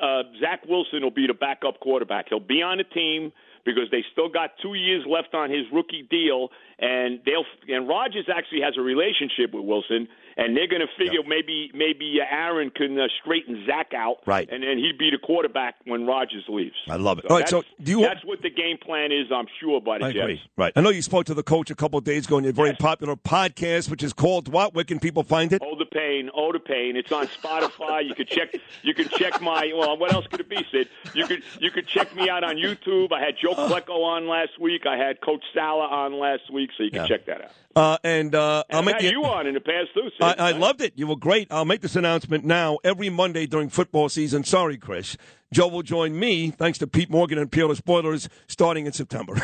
[0.00, 2.26] uh, Zach Wilson will be the backup quarterback.
[2.28, 3.32] He'll be on the team,
[3.64, 8.28] because they still got two years left on his rookie deal, and they'll and Rodgers
[8.32, 12.70] actually has a relationship with Wilson, and they're going to figure maybe maybe uh, Aaron
[12.70, 14.48] can uh, straighten Zach out, Right.
[14.50, 16.74] and then he'd be the quarterback when Rodgers leaves.
[16.88, 17.26] I love it.
[17.26, 20.04] All right, so do you- That's what the game plan is, I'm sure, by the
[20.06, 20.22] I Jets.
[20.22, 20.42] agree.
[20.56, 20.72] Right.
[20.76, 22.72] I know you spoke to the coach a couple of days ago in your very
[22.74, 24.74] popular podcast, which is called what?
[24.74, 25.62] Where can people find it?
[25.64, 26.96] Oh the pain, oh the pain.
[26.96, 28.06] It's on Spotify.
[28.06, 28.54] You could check.
[28.82, 29.72] You could check my.
[29.74, 30.88] Well, what else could it be, Sid?
[31.14, 33.12] You could you could check me out on YouTube.
[33.12, 34.86] I had Joe Flacco on last week.
[34.86, 37.06] I had Coach Saleh on last week, so you can Yeah.
[37.08, 37.50] check that out.
[37.76, 40.02] Uh, and uh, I'll make the- you on in the past too.
[40.20, 40.22] Sid.
[40.38, 40.92] I, I loved it.
[40.96, 41.48] You were great.
[41.50, 42.78] I'll make this announcement now.
[42.84, 45.16] Every Monday during football season, sorry, Chris,
[45.52, 49.34] Joe will join me, thanks to Pete Morgan and Peerless Spoilers, starting in September.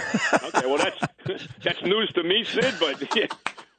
[0.52, 2.74] Okay, well that's that's news to me, Sid.
[2.80, 3.26] But yeah,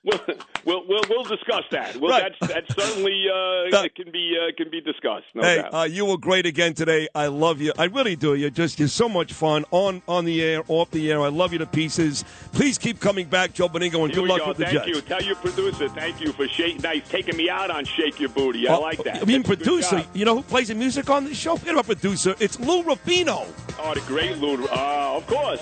[0.03, 0.19] we'll
[0.65, 1.95] we'll we'll, we'll discuss that.
[1.97, 2.33] Well, Right.
[2.39, 5.25] that's that's certainly uh, it can be uh, can be discussed.
[5.33, 5.73] No hey, doubt.
[5.73, 7.07] uh, you were great again today.
[7.15, 7.73] I love you.
[7.77, 8.35] I really do.
[8.35, 11.21] You're just you're so much fun on on the air, off the air.
[11.21, 12.23] I love you to pieces.
[12.53, 14.47] Please keep coming back, Joe Benigno, and Here good luck go.
[14.49, 14.75] with the Jets.
[14.85, 14.95] Thank Jets.
[14.97, 15.01] you.
[15.01, 18.29] Tell your producer thank you for shake, now he's taking me out on Shake Your
[18.29, 18.67] Booty.
[18.67, 19.21] I Uh, like that.
[19.21, 20.05] I mean, That's producer.
[20.13, 21.55] You know who plays the music on this show?
[21.55, 22.35] Forget about producer.
[22.39, 23.45] It's Lou Rufino.
[23.79, 24.65] Oh, the great Lou.
[24.65, 25.61] Uh, of course.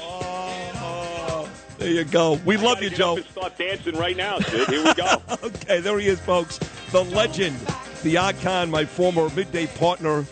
[1.80, 2.34] There you go.
[2.44, 3.20] We love you, Joe.
[3.32, 4.68] start dancing right now, Sid.
[4.68, 5.22] Here we go.
[5.44, 6.60] okay, there he is, folks.
[6.92, 7.58] The legend,
[8.04, 10.26] the icon, my former midday partner.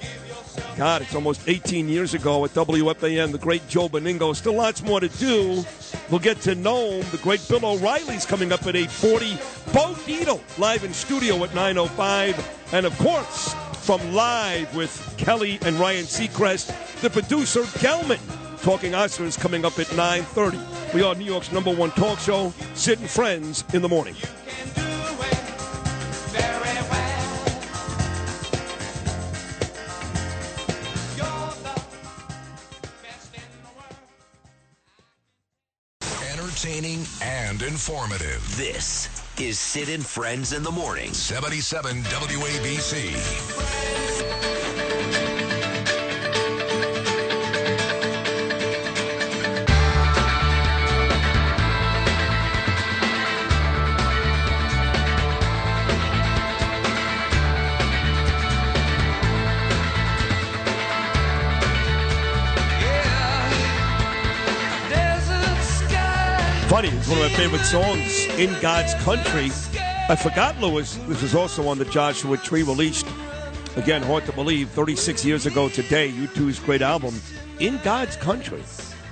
[0.75, 4.35] God, it's almost 18 years ago at WFAN, the great Joe Benigno.
[4.35, 5.63] Still lots more to do.
[6.11, 7.05] We'll get to know him.
[7.11, 9.35] The great Bill O'Reilly's coming up at 840.
[9.73, 12.73] Bo Dietl live in studio at 905.
[12.73, 13.55] And, of course,
[13.85, 18.19] from live with Kelly and Ryan Seacrest, the producer, Gelman,
[18.61, 20.59] talking Oscars coming up at 930.
[20.93, 24.15] We are New York's number one talk show, Sid and Friends in the morning.
[26.31, 27.17] Very well.
[36.31, 38.43] Entertaining and informative.
[38.57, 39.09] This
[39.39, 41.11] is Sid and Friends in the Morning.
[41.13, 44.06] 77 WABC.
[66.69, 69.45] Funny, it's one of my favorite songs, In God's Country.
[70.09, 73.07] I forgot, Lewis, this was also on the Joshua Tree, released,
[73.77, 77.15] again, hard to believe, 36 years ago today, U2's great album,
[77.59, 78.61] In God's Country.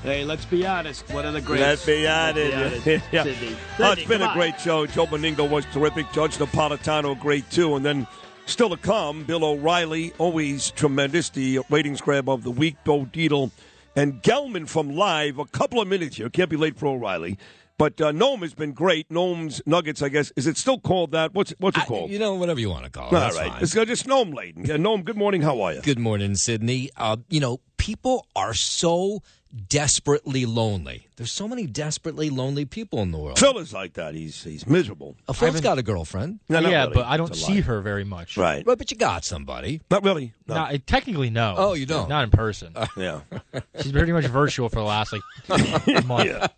[0.04, 1.10] Hey, let's be honest.
[1.14, 1.62] One of the greats.
[1.62, 2.86] Let's be Let's honest.
[2.86, 3.06] be honest.
[3.14, 3.24] yeah.
[3.24, 3.56] Sydney.
[3.80, 4.38] Oh, it's been a on.
[4.38, 4.86] great show.
[4.86, 6.12] Joe Benigno was terrific.
[6.12, 7.76] Judge Napolitano, great too.
[7.76, 8.06] And then
[8.46, 11.30] still to come, Bill O'Reilly, always tremendous.
[11.30, 13.50] The ratings grab of the week, Bo Dietl.
[13.96, 16.30] And Gelman from live, a couple of minutes here.
[16.30, 17.38] Can't be late for O'Reilly.
[17.78, 19.10] But uh, Noam has been great.
[19.10, 20.32] Noam's Nuggets, I guess.
[20.38, 21.34] Is it still called that?
[21.34, 22.10] What's what's it called?
[22.10, 23.14] You know, whatever you want to call it.
[23.14, 23.52] All that's right.
[23.52, 23.64] fine.
[23.64, 24.66] It's uh, just Noam laden.
[24.66, 25.42] Yeah, Noam, good morning.
[25.42, 25.82] How are you?
[25.82, 26.90] Good morning, Sydney.
[26.96, 29.22] Uh, you know, people are so
[29.56, 31.08] desperately lonely.
[31.16, 33.40] There's so many desperately lonely people in the world.
[33.40, 34.14] Phil is like that.
[34.16, 35.16] He's he's miserable.
[35.28, 36.40] Uh, Phil's got a girlfriend.
[36.50, 36.94] No, yeah, really.
[36.94, 38.38] but I don't see her very much.
[38.38, 38.66] Right.
[38.66, 39.82] Right, but you got somebody.
[39.90, 40.34] Not really.
[40.48, 40.56] No.
[40.56, 41.56] Not, technically, no.
[41.58, 42.10] Oh, you don't?
[42.10, 42.76] Not in person.
[42.98, 43.22] yeah.
[43.82, 46.52] She's pretty much virtual for the last like month.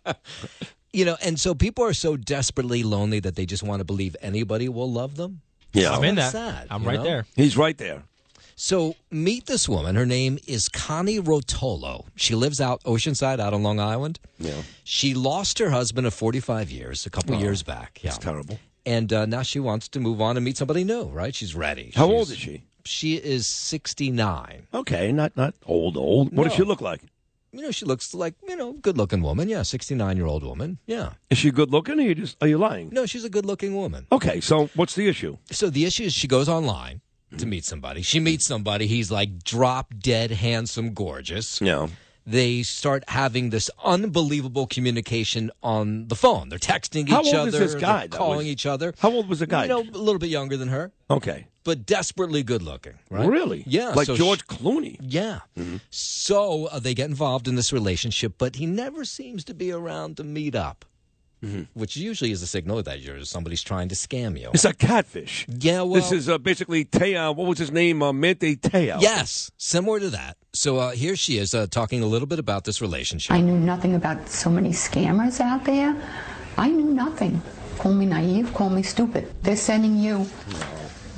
[0.92, 4.16] You know, and so people are so desperately lonely that they just want to believe
[4.20, 5.42] anybody will love them.
[5.72, 5.92] Yeah.
[5.92, 6.32] I'm in that.
[6.32, 7.04] sad, I'm right know?
[7.04, 7.26] there.
[7.36, 8.02] He's right there.
[8.60, 9.94] So meet this woman.
[9.94, 12.06] Her name is Connie Rotolo.
[12.16, 14.18] She lives out Oceanside, out on Long Island.
[14.40, 14.62] Yeah.
[14.82, 18.00] She lost her husband of 45 years a couple Oh, years back.
[18.02, 18.08] Yeah.
[18.10, 18.58] It's terrible.
[18.84, 21.32] And uh, now she wants to move on and meet somebody new, right?
[21.32, 21.92] She's ready.
[21.94, 22.62] How She's- old is she?
[22.84, 24.66] She is 69.
[24.74, 26.34] Okay, not not old old.
[26.34, 27.02] What does she look like?
[27.52, 29.48] You know, she looks like, you know, good looking woman.
[29.48, 30.78] Yeah, 69 year old woman.
[30.86, 31.12] Yeah.
[31.30, 31.98] Is she good looking?
[32.00, 32.88] Or you just are you lying?
[32.90, 34.06] No, she's a good looking woman.
[34.10, 35.36] Okay, so what's the issue?
[35.50, 37.02] So the issue is she goes online
[37.36, 38.02] to meet somebody.
[38.02, 38.86] She meets somebody.
[38.86, 41.60] He's like drop dead handsome, gorgeous.
[41.60, 41.88] Yeah.
[42.26, 46.50] They start having this unbelievable communication on the phone.
[46.50, 47.48] They're texting How each other.
[47.48, 48.94] is this they're guy that calling was- each other.
[48.98, 49.62] How old was the guy?
[49.62, 51.46] You know, a little bit younger than her, Okay.
[51.64, 52.98] but desperately good looking.
[53.08, 53.26] Right?
[53.26, 53.64] Really?
[53.66, 53.90] Yeah.
[53.90, 54.98] Like so George Clooney.
[55.00, 55.40] yeah.
[55.90, 60.16] So uh, they get involved in this relationship, but he never seems to be around
[60.18, 60.84] to meet up,
[61.74, 64.50] which usually is a signal that you're somebody's trying to scam you.
[64.54, 65.46] It's a catfish.
[65.48, 67.34] Yeah, well, this is uh, basically Te'o.
[67.34, 68.02] What was his name?
[68.02, 69.00] Uh, Manti Te'o.
[69.00, 70.36] Yes, similar to that.
[70.52, 73.32] So uh, here she is uh, talking a little bit about this relationship.
[73.32, 75.94] I knew nothing about so many scammers out there.
[76.56, 77.40] I knew nothing.
[77.78, 79.32] Call me naive, call me stupid.
[79.42, 80.26] They're sending you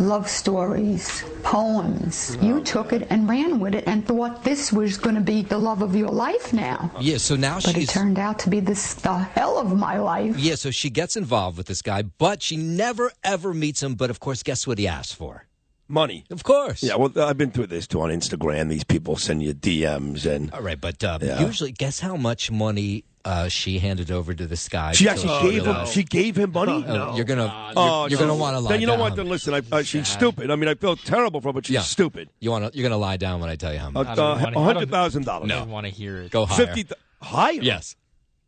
[0.00, 2.36] love stories, poems.
[2.40, 5.58] You took it and ran with it and thought this was going to be the
[5.58, 6.90] love of your life now.
[7.00, 9.98] Yeah, so now she But it turned out to be this the hell of my
[9.98, 10.36] life.
[10.38, 13.94] Yeah, so she gets involved with this guy, but she never ever meets him.
[13.94, 15.46] But of course, guess what he asks for?
[15.88, 16.24] Money.
[16.30, 16.84] Of course.
[16.84, 18.68] Yeah, well, I've been through this too on Instagram.
[18.68, 20.52] These people send you DMs and.
[20.52, 21.40] All right, but uh, Yeah.
[21.44, 24.92] usually, guess how much money uh, she handed over to this guy?
[24.92, 25.86] She to actually gave him.
[25.86, 26.84] She gave him money.
[26.86, 29.00] Oh, You're gonna, you're, Oh, you're gonna want to lie Then you know down.
[29.00, 29.16] what?
[29.16, 30.50] Then listen, I, uh, she's stupid.
[30.50, 31.80] I mean, I feel terrible for her, but she's Yeah.
[31.82, 32.30] stupid.
[32.40, 32.78] You want to?
[32.78, 34.18] You're gonna lie down when I tell you how Uh, much.
[34.18, 34.22] uh,
[34.54, 35.48] a hundred thousand dollars.
[35.48, 35.64] No.
[35.64, 36.30] want to hear it.
[36.30, 36.66] Go higher.
[36.66, 37.52] Fifty th- higher.
[37.60, 37.96] Yes.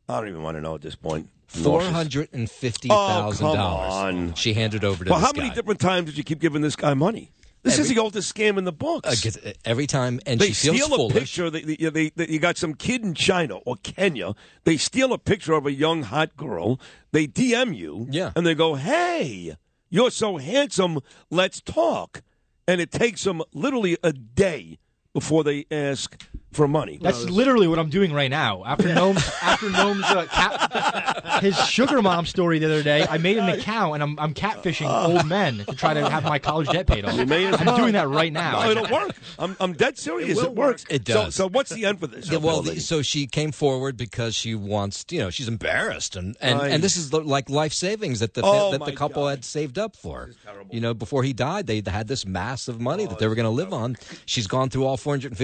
[0.09, 1.29] I don't even want to know at this point.
[1.47, 1.95] Four Nauseous.
[1.95, 3.93] hundred and fifty Oh, thousand come dollars.
[3.93, 4.35] on.
[4.35, 5.55] She handed over to Well, this how many guy.
[5.55, 7.31] different times did you keep giving this guy money?
[7.63, 9.25] This is the oldest scam in the books.
[9.25, 11.49] Uh, uh, every time, and they she feels steal a picture.
[11.51, 14.35] They, they, they, they- you got some kid in China or Kenya.
[14.65, 16.81] They steal a picture of a young hot girl.
[17.13, 18.33] They DM you, Yeah.
[18.35, 19.57] and they go, "Hey,
[19.91, 20.99] you're so handsome.
[21.31, 22.23] Let's talk."
[22.67, 24.79] And it takes them literally a day
[25.13, 26.21] before they ask
[26.53, 26.99] for money.
[27.01, 28.63] That's literally what I'm doing right now.
[28.65, 33.39] After Noam's, after Noam's uh, cat, his sugar mom story the other day, I made
[33.39, 36.87] an account and I'm, I'm catfishing old men to try to have my college debt
[36.87, 37.15] paid off.
[37.15, 37.77] You may as I'm well.
[37.77, 38.63] doing that right now.
[38.63, 39.17] No, it'll work.
[39.39, 40.39] I'm, I'm dead serious.
[40.39, 40.85] It, works.
[40.91, 41.35] It does.
[41.35, 42.31] So, what's the end for this?
[42.31, 46.37] Yeah, well, the, so she came forward because she wants, you know, she's embarrassed, and
[46.41, 46.69] and, Aye.
[46.69, 49.79] and this is the- like life savings that the Oh, that the couple had saved
[49.79, 50.31] up for.
[50.71, 53.45] You know, before he died, they had this massive money Oh, that they were going
[53.45, 53.97] to live on.
[54.27, 55.37] She's gone through all four hundred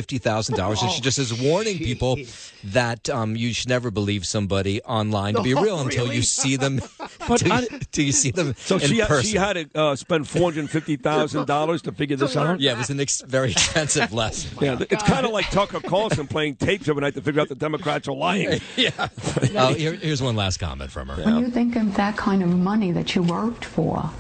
[1.04, 2.18] and fifty thousand dollars, and she just is warning people
[2.64, 6.16] that um, you should never believe somebody online to be No, real until really?
[6.16, 6.80] you see them.
[7.28, 7.66] But till, I-
[7.96, 9.30] you, you see them So in she had, person.
[9.30, 12.60] she had to uh, spend four hundred fifty thousand dollars to figure this out.
[12.60, 14.56] yeah, it was an ex- very expensive lesson.
[14.62, 17.54] Yeah, it's kind of like Tucker Carlson playing tapes every night to figure out the
[17.54, 18.60] Democrats are lying.
[18.76, 19.08] yeah.
[19.56, 21.22] Oh, here, here's one last comment from her.
[21.22, 24.10] When you think of that kind of money that you worked for,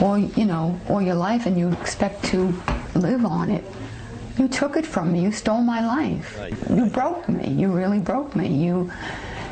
[0.00, 2.54] or you know, all your life, and you expect to
[2.94, 3.64] live on it,
[4.38, 5.22] you took it from me.
[5.22, 6.38] You stole my life.
[6.70, 7.50] You broke me.
[7.52, 8.48] You really broke me.
[8.48, 8.90] You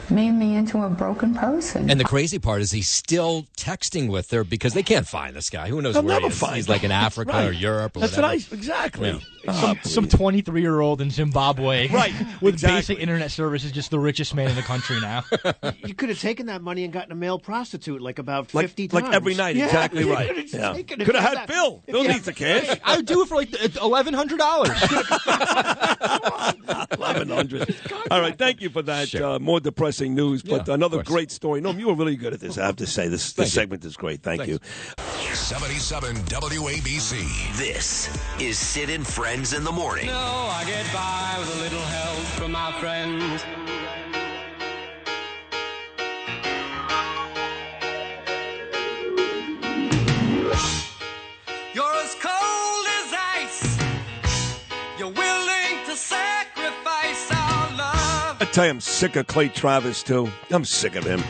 [0.08, 1.88] made me into a broken person.
[1.88, 5.50] And the crazy part is he's still texting with her because they can't find this
[5.50, 5.68] guy.
[5.68, 6.38] Who knows They'll where he is?
[6.38, 6.90] find He's like in.
[6.90, 7.48] Africa Right.
[7.48, 8.34] or Europe or That's whatever.
[8.34, 9.10] what I exactly.
[9.10, 9.18] Yeah.
[9.48, 12.12] Ah, Some 23 year old in Zimbabwe, Right,
[12.42, 12.76] with exactly.
[12.78, 15.24] basic internet service, is just the richest man in the country now.
[15.86, 18.88] You could have taken that money and gotten a male prostitute like about Like, 50
[18.88, 19.02] times.
[19.04, 19.64] like every night, Yeah.
[19.66, 20.28] exactly You right.
[20.28, 20.72] could have Yeah.
[20.74, 21.04] taken.
[21.04, 21.82] Could have had That- Bill.
[21.86, 22.12] Bill Yeah.
[22.12, 22.78] needs the cash.
[22.84, 23.48] I would do it for like
[23.80, 24.70] eleven hundred dollars.
[26.92, 27.74] Eleven hundred.
[28.10, 29.14] All right, thank you for that.
[29.14, 31.60] Uh, more depressing news, but Yeah, another great story.
[31.60, 32.58] No, you were really good at this.
[32.58, 34.22] I have to say, this this segment is great.
[34.22, 34.58] Thank you.
[35.34, 37.56] 77 WABC.
[37.56, 38.08] This
[38.40, 40.06] is Sid and Friends in the Morning.
[40.06, 43.44] No, I get by with a little help from my friends.
[51.74, 53.78] You're as cold as ice.
[54.98, 58.42] You're willing to sacrifice our love.
[58.42, 60.28] I tell you, I'm sick of Clay Travis too.
[60.50, 61.22] I'm sick of him.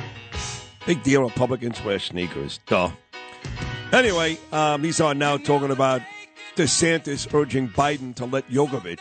[0.86, 1.22] Big deal.
[1.22, 2.60] Republicans wear sneakers.
[2.66, 2.90] Duh.
[3.92, 6.00] Anyway, um, he's on now talking about
[6.54, 9.00] DeSantis urging Biden to let Djokovic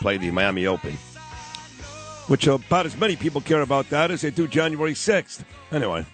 [0.00, 0.92] play the Miami Open,
[2.28, 5.42] which about as many people care about that as they do January 6th.
[5.72, 6.06] Anyway,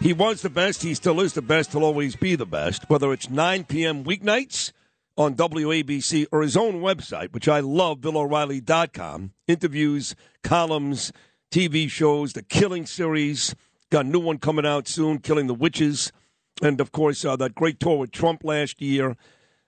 [0.00, 0.82] he was the best.
[0.82, 1.72] He still is the best.
[1.72, 2.88] He'll always be the best.
[2.90, 4.04] Whether it's 9 p.m.
[4.04, 4.72] weeknights
[5.16, 9.32] on WABC or his own website, which I love, BillO'Reilly.com.
[9.48, 11.12] Interviews, columns,
[11.50, 13.54] TV shows, the Killing series.
[13.90, 16.12] Got a new one coming out soon, Killing the Witches.
[16.62, 19.16] And of course, uh, that great tour with Trump last year.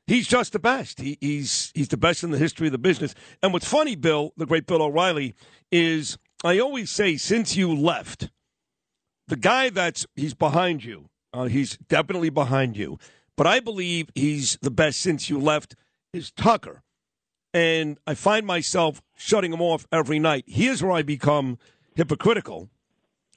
[0.06, 1.00] He's just the best.
[1.00, 3.14] He, he's he's the best in the history of the business.
[3.42, 5.34] And what's funny, Bill, the great Bill O'Reilly,
[5.72, 8.30] is I always say since you left,
[9.26, 11.08] the guy that's he's behind you.
[11.32, 12.98] Uh, he's definitely behind you.
[13.36, 15.74] But I believe he's the best since you left
[16.12, 16.82] is Tucker.
[17.52, 20.44] And I find myself shutting him off every night.
[20.46, 21.58] Here's where I become
[21.94, 22.70] hypocritical.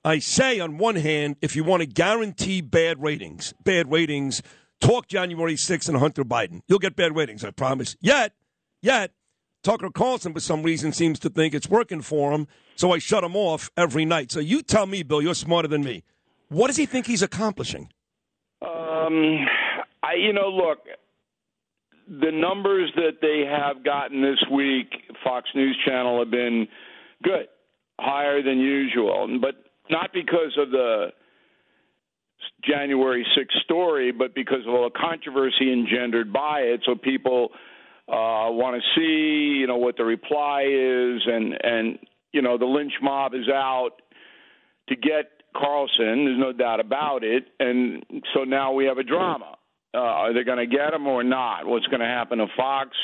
[0.04, 4.42] I say on one hand, if you want to guarantee bad ratings, bad ratings,
[4.80, 6.62] talk January 6th and Hunter Biden.
[6.68, 7.98] You'll get bad ratings, I promise.
[8.00, 8.34] Yet,
[8.82, 9.12] yet,
[9.62, 13.26] Tucker Carlson, for some reason, seems to think it's working for him, so I shut
[13.26, 14.32] him off every night.
[14.32, 16.04] So you tell me, Bill, you're smarter than me.
[16.48, 17.90] What does he think he's accomplishing?
[18.62, 19.46] Um,
[20.02, 20.80] I, you know, look,
[22.08, 24.88] the numbers that they have gotten this week,
[25.24, 26.68] Fox News Channel, have been
[27.22, 27.48] good,
[28.00, 29.56] higher than usual, but
[29.90, 31.08] not because of the
[32.64, 36.82] January 6th story, but because of all the controversy engendered by it.
[36.86, 37.50] So people
[38.08, 42.00] uh, want to see, you know, what the reply is, and and
[42.32, 44.02] you know, the lynch mob is out
[44.88, 46.26] to get Carlson.
[46.26, 48.04] There's no doubt about it, and
[48.34, 49.56] so now we have a drama.
[49.94, 51.66] Uh, are they going to get him or not?
[51.66, 52.96] What's going to happen to Fox?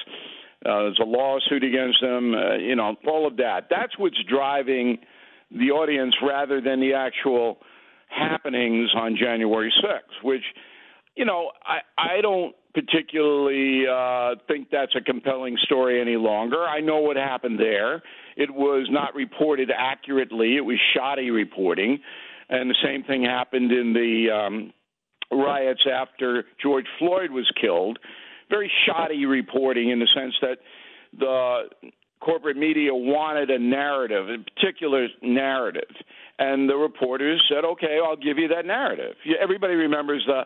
[0.63, 2.33] Uh, there's a lawsuit against them.
[2.33, 3.67] Uh, you know, all of that.
[3.69, 4.99] That's what's driving
[5.57, 7.57] the audience rather than the actual
[8.09, 10.43] happenings on January 6th, which,
[11.15, 16.63] you know, I, I don't particularly uh, think that's a compelling story any longer.
[16.63, 18.03] I know what happened there.
[18.35, 21.99] It was not reported accurately, it was shoddy reporting.
[22.47, 24.73] And the same thing happened in the um,
[25.31, 27.97] riots after George Floyd was killed.
[28.51, 30.57] Very shoddy reporting in the sense that
[31.17, 31.63] the
[32.19, 35.89] corporate media wanted a narrative, a particular narrative.
[36.39, 39.15] And the reporters said, okay, I'll give you that narrative.
[39.39, 40.41] Everybody remembers the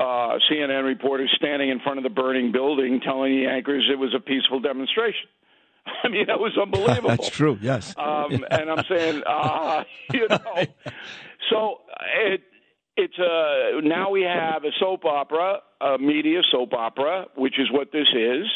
[0.00, 4.14] uh, CNN reporter standing in front of the burning building telling the anchors it was
[4.14, 5.28] a peaceful demonstration.
[6.04, 7.08] I mean, that was unbelievable.
[7.16, 7.58] That's true.
[7.60, 7.94] Yes.
[7.96, 10.38] Um, and I'm saying, ah, you know,
[11.50, 11.80] so
[12.24, 12.42] it
[12.96, 17.92] it's a now we have a soap opera, a media soap opera, which is what
[17.92, 18.46] this is,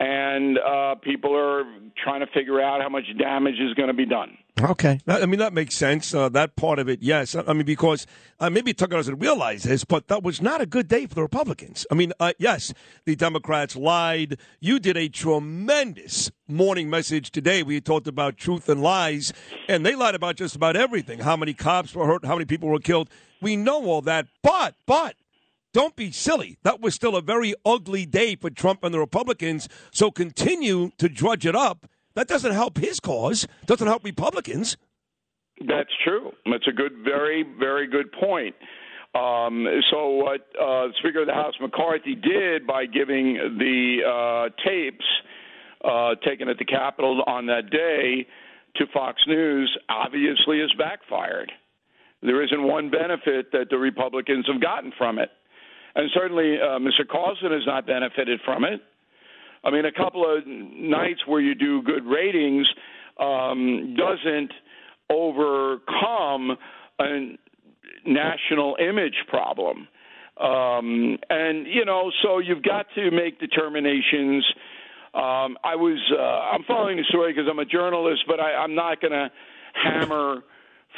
[0.00, 1.64] and uh, people are
[2.02, 4.36] trying to figure out how much damage is going to be done.
[4.60, 6.12] Okay, I mean that makes sense.
[6.12, 7.36] Uh, that part of it, yes.
[7.36, 8.08] I mean because
[8.40, 11.22] uh, maybe Tucker doesn't realize this, but that was not a good day for the
[11.22, 11.86] Republicans.
[11.92, 14.38] I mean, uh, yes, the Democrats lied.
[14.58, 17.62] You did a tremendous morning message today.
[17.62, 19.32] We talked about truth and lies,
[19.68, 21.20] and they lied about just about everything.
[21.20, 22.24] How many cops were hurt?
[22.24, 23.10] How many people were killed?
[23.40, 25.14] We know all that, but but
[25.72, 26.58] don't be silly.
[26.62, 29.68] That was still a very ugly day for Trump and the Republicans.
[29.90, 31.86] So continue to drudge it up.
[32.14, 33.46] That doesn't help his cause.
[33.66, 34.76] Doesn't help Republicans.
[35.66, 36.32] That's true.
[36.50, 38.54] That's a good, very, very good point.
[39.14, 45.04] Um, so what uh, Speaker of the House McCarthy did by giving the uh, tapes
[45.84, 48.26] uh, taken at the Capitol on that day
[48.76, 51.50] to Fox News obviously has backfired.
[52.22, 55.30] There isn't one benefit that the Republicans have gotten from it.
[55.94, 57.06] And certainly uh, Mr.
[57.08, 58.80] Carlson has not benefited from it.
[59.64, 62.68] I mean, a couple of nights where you do good ratings
[63.18, 64.52] um, doesn't
[65.10, 66.56] overcome
[67.00, 67.38] a
[68.06, 69.88] national image problem.
[70.40, 74.44] Um, and you know, so you've got to make determinations.
[75.12, 78.76] Um, I was uh, I'm following the story because I'm a journalist, but I, I'm
[78.76, 79.30] not going to
[79.74, 80.44] hammer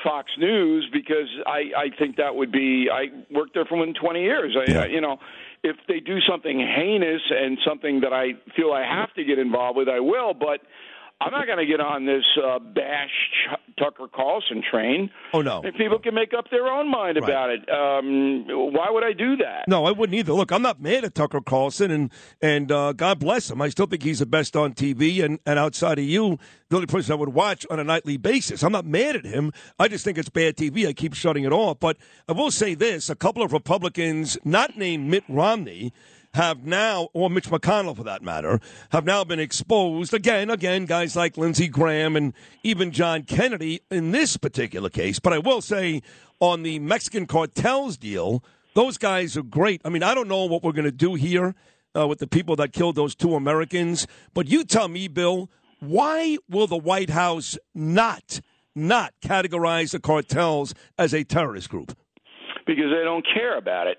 [0.04, 3.94] Fox News because I I think that would be I worked there for more than
[3.94, 4.56] 20 years.
[4.56, 4.82] I, Yeah.
[4.82, 5.18] I you know
[5.62, 9.76] if they do something heinous and something that I feel I have to get involved
[9.76, 10.32] with, I will.
[10.32, 10.60] But
[11.22, 13.10] I'm not going to get on this uh, bash
[13.44, 15.10] Ch- Tucker Carlson train.
[15.34, 15.60] Oh no.
[15.76, 17.24] People can make up their own mind Right.
[17.30, 17.60] about it.
[17.70, 19.64] Um, why would I do that?
[19.68, 20.32] No, I wouldn't either.
[20.32, 22.10] Look, I'm not mad at Tucker Carlson, and
[22.40, 23.60] and uh, God bless him.
[23.60, 26.38] I still think he's the best on TV, and, and outside of you,
[26.70, 28.62] the only person I would watch on a nightly basis.
[28.62, 29.52] I'm not mad at him.
[29.78, 30.86] I just think it's bad TV.
[30.86, 31.80] I keep shutting it off.
[31.80, 31.98] But
[32.28, 35.92] I will say this: a couple of Republicans, not named Mitt Romney.
[36.34, 40.48] Have now, or Mitch McConnell for that matter, have now been exposed again.
[40.48, 42.32] Again, guys like Lindsey Graham and
[42.62, 45.18] even John Kennedy in this particular case.
[45.18, 46.02] But I will say,
[46.38, 48.44] on the Mexican cartels deal,
[48.74, 49.80] those guys are great.
[49.84, 51.56] I mean, I don't know what we're going to do here
[51.96, 55.50] uh, with the people that killed those two Americans, but you tell me, Bill,
[55.80, 58.40] why will the White House not
[58.76, 61.96] not categorize the cartels as a terrorist group?
[62.70, 63.98] because they don't care about it.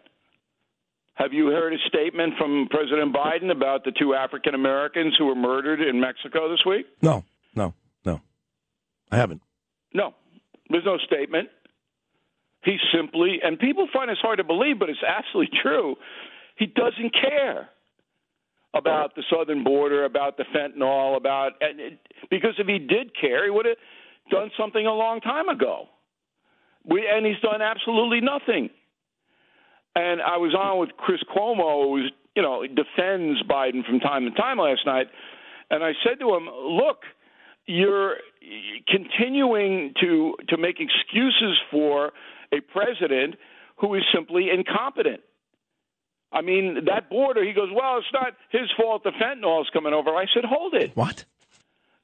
[1.15, 5.35] Have you heard a statement from President Biden about the two African Americans who were
[5.35, 6.85] murdered in Mexico this week?
[7.01, 7.23] No,
[7.55, 7.73] no,
[8.05, 8.21] no.
[9.11, 9.41] I haven't.
[9.93, 10.13] No,
[10.69, 11.49] there's no statement.
[12.63, 15.95] He simply, and people find this hard to believe, but it's absolutely true.
[16.55, 17.69] He doesn't care
[18.73, 23.43] about the southern border, about the fentanyl, about and it, because if he did care,
[23.43, 23.77] he would have
[24.29, 25.87] done something a long time ago.
[26.85, 28.69] We, and he's done absolutely nothing.
[29.95, 34.31] And I was on with Chris Cuomo, who you know defends Biden from time to
[34.31, 35.07] time last night,
[35.69, 37.03] and I said to him, "Look,
[37.65, 38.17] you're
[38.87, 42.13] continuing to to make excuses for
[42.53, 43.35] a president
[43.77, 45.21] who is simply incompetent."
[46.31, 47.43] I mean, that border.
[47.43, 49.03] He goes, "Well, it's not his fault.
[49.03, 51.25] The fentanyl is coming over." I said, "Hold it." What?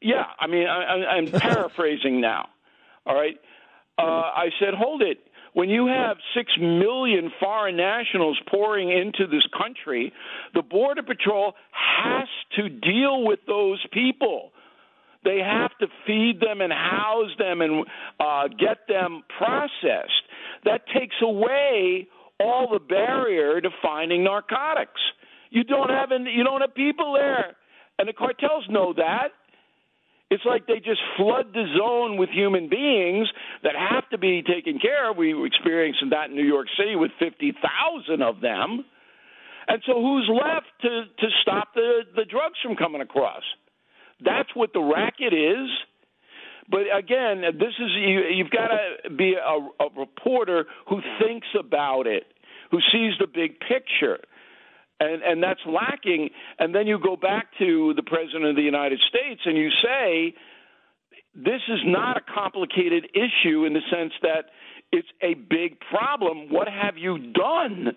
[0.01, 2.49] Yeah, I mean, I, I, I'm paraphrasing now.
[3.05, 3.39] All right,
[3.97, 5.19] uh, I said, "Hold it."
[5.57, 10.13] When you have six million foreign nationals pouring into this country,
[10.53, 12.27] the Border Patrol has
[12.57, 14.51] to deal with those people.
[15.23, 17.87] They have to feed them and house them and
[18.19, 20.21] uh, get them processed.
[20.65, 22.07] That takes away
[22.39, 25.01] all the barrier to finding narcotics.
[25.49, 27.55] You don't have any, you don't have people there,
[27.97, 29.29] and the cartels know that.
[30.29, 33.29] It's like they just flood the zone with human beings
[33.63, 35.17] that have to be taken care of.
[35.17, 38.83] We were experiencing that in New York City with 50,000 of them.
[39.69, 43.43] And so who's left to, to stop the, the drugs from coming across?
[44.23, 45.69] That's what the racket is.
[46.69, 52.07] But again, this is you, you've got to be a, a reporter who thinks about
[52.07, 52.25] it,
[52.71, 54.19] who sees the big picture.
[54.99, 56.29] And and that's lacking.
[56.59, 60.33] And then you go back to the president of the United States and you say
[61.35, 64.45] this is not a complicated issue in the sense that
[64.91, 66.49] it's a big problem.
[66.49, 67.95] What have you done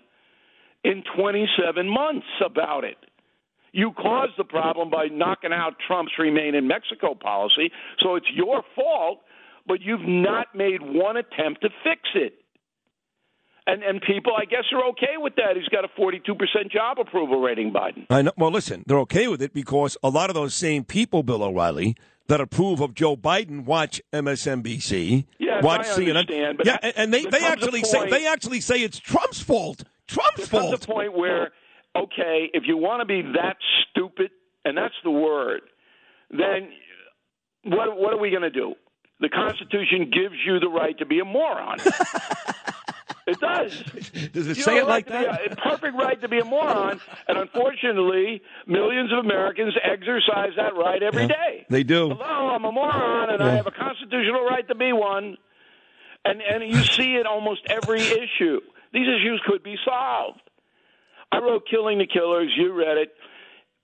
[0.83, 2.97] in 27 months about it?
[3.73, 8.63] You caused the problem by knocking out Trump's remain in Mexico policy, so it's your
[8.75, 9.21] fault,
[9.65, 12.40] but you've not made one attempt to fix it.
[13.67, 15.55] And and people, I guess, are okay with that.
[15.55, 18.07] He's got a 42% job approval rating, Biden.
[18.09, 18.31] I know.
[18.35, 21.95] Well, listen, they're okay with it because a lot of those same people, Bill O'Reilly,
[22.27, 26.55] that approve of Joe Biden watch MSNBC, Yes, watch I CNN.
[26.65, 29.83] yeah, and they, they actually say they actually say it's Trump's fault.
[30.07, 30.83] Trump's there comes fault.
[30.83, 31.51] a point where,
[31.95, 33.57] okay, if you want to be that
[33.91, 34.31] stupid,
[34.65, 35.61] and that's the word,
[36.31, 36.69] then
[37.65, 38.73] what what are we going to do?
[39.19, 41.77] The Constitution gives you the right to be a moron.
[43.31, 43.71] it does.
[44.33, 45.25] Does it You say it like that?
[45.47, 50.75] a- a perfect right to be a moron, and unfortunately, millions of Americans exercise that
[50.75, 51.65] right every day.
[51.69, 52.09] They do.
[52.09, 55.37] Hello, I'm a moron, and I have a constitutional right to be one.
[56.23, 58.59] And and you see it almost every issue.
[58.93, 60.41] These issues could be solved.
[61.31, 63.13] I wrote "Killing the Killers." You read it.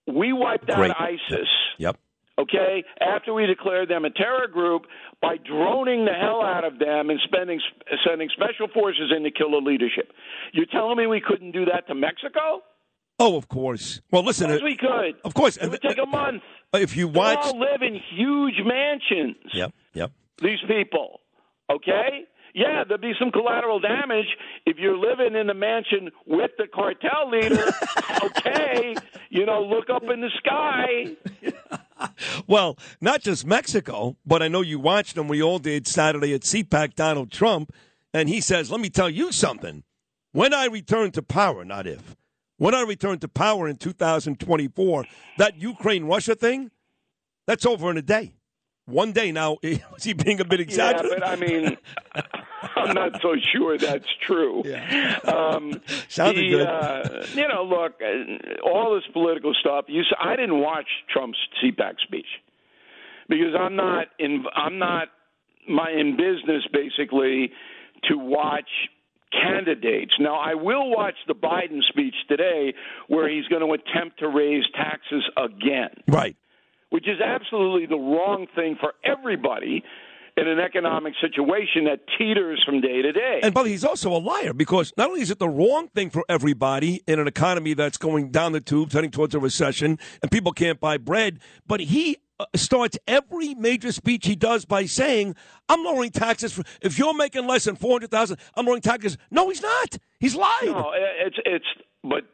[0.07, 0.91] We wiped out Great.
[0.91, 1.47] ISIS.
[1.79, 1.97] Yep.
[2.39, 4.83] Okay, after we declared them a terror group
[5.21, 7.59] by droning the hell out of them and spending
[8.07, 10.11] sending special forces in to kill the leadership.
[10.53, 12.61] You're telling me we couldn't do that to Mexico?
[13.19, 14.01] Oh, of course.
[14.11, 14.51] Well, listen.
[14.51, 15.15] Of course uh, we could.
[15.25, 15.57] Of course.
[15.57, 16.43] It would take a uh, uh, month.
[16.73, 17.39] If you They watch.
[17.41, 19.37] all live in huge mansions.
[19.53, 19.73] Yep.
[19.93, 20.11] Yep.
[20.41, 21.21] these people.
[21.71, 22.25] Okay?
[22.53, 24.25] Yeah, there'll be some collateral damage
[24.65, 27.71] if you're living in the mansion with the cartel leader.
[28.23, 28.95] okay,
[29.29, 31.15] you know, look up in the sky.
[32.47, 35.27] Well, not just Mexico, but I know you watched them.
[35.27, 37.73] We all did Saturday at CPAC, Donald Trump.
[38.13, 39.83] And he says, let me tell you something.
[40.31, 42.15] When I return to power, not if,
[42.57, 45.05] when I return to power in 2024,
[45.37, 46.71] that Ukraine Russia thing,
[47.45, 48.33] that's over in a day.
[48.87, 50.61] One day now, is he being a bit
[51.09, 51.77] Yeah, but I mean,
[52.75, 54.63] I'm not so sure that's true.
[55.25, 56.67] Um, Sounded the, good.
[56.67, 59.85] Uh, you know, look, uh, all this political stuff.
[59.89, 62.27] You, I didn't watch Trump's CPAC speech
[63.27, 64.45] because I'm not in.
[64.55, 65.09] I'm not
[65.67, 67.51] my in business basically
[68.09, 68.69] to watch
[69.33, 70.13] candidates.
[70.17, 72.73] Now, I will watch the Biden speech today,
[73.09, 76.37] where he's going to attempt to raise taxes again Right.
[76.89, 79.83] Which is absolutely the wrong thing for everybody
[80.37, 83.39] in an economic situation that teeters from day to day.
[83.41, 86.23] And but he's also a liar because not only is it the wrong thing for
[86.29, 90.51] everybody in an economy that's going down the tubes, heading towards a recession, and people
[90.51, 95.35] can't buy bread, but he uh, starts every major speech he does by saying,
[95.67, 96.53] "I'm lowering taxes.
[96.53, 99.97] For, if you're making less than four hundred thousand, I'm lowering taxes." No, he's not.
[100.19, 100.71] He's lying.
[100.71, 101.65] No, it's it's
[102.03, 102.25] but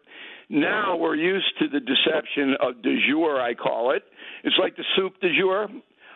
[0.50, 4.04] now we're used to the deception of de jour, I call it.
[4.44, 5.68] It's like the soup du jour.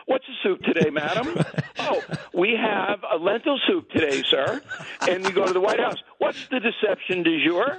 [0.05, 1.37] What's the soup today, madam?
[1.79, 2.01] oh,
[2.33, 4.61] we have a lentil soup today, sir.
[5.01, 5.97] And you go to the White House.
[6.17, 7.77] What's the deception du jour?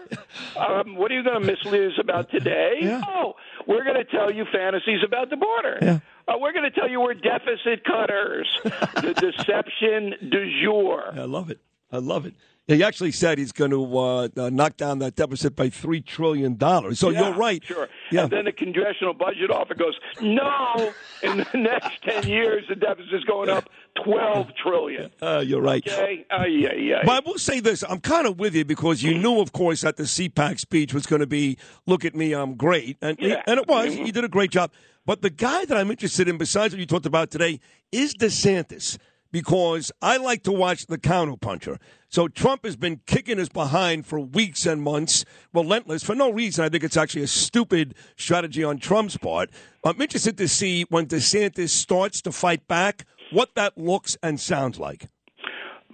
[0.55, 3.01] Um, what are you going to mislead us about today?
[3.07, 3.35] Oh,
[3.66, 6.03] we're going to tell you fantasies about the border.
[6.29, 8.47] Uh, we're going to tell you we're deficit cutters.
[8.62, 11.11] the deception du jour.
[11.15, 11.61] I love it.
[11.91, 12.35] I love it.
[12.69, 16.57] He actually said he's going to uh, uh, knock down that deficit by three trillion
[16.57, 16.99] dollars.
[17.01, 17.65] So Yeah, you're right.
[17.65, 17.89] Sure.
[18.12, 18.24] Yeah.
[18.24, 20.93] And then the Congressional Budget Office goes, no,
[21.23, 23.69] in the next 10 years, the deficit deficit's going up
[24.05, 25.11] 12 trillion.
[25.20, 25.86] Uh, you're right.
[25.86, 26.24] Okay?
[26.31, 27.01] Uh, yeah, yeah.
[27.05, 29.81] But I will say this: I'm kind of with you because you knew, of course,
[29.82, 33.43] that the CPAC speech was going to be "Look at me, I'm great," and Yeah.
[33.47, 33.95] and it was.
[33.95, 34.70] He did a great job.
[35.05, 37.61] But the guy that I'm interested in, besides what you talked about today,
[37.93, 38.97] is DeSantis
[39.32, 41.78] because I like to watch the counterpuncher.
[42.10, 46.64] So Trump has been kicking his behind for weeks and months, relentless for no reason.
[46.64, 49.51] I think it's actually a stupid strategy on Trump's part.
[49.85, 54.78] I'm interested to see when DeSantis starts to fight back, what that looks and sounds
[54.78, 55.09] like.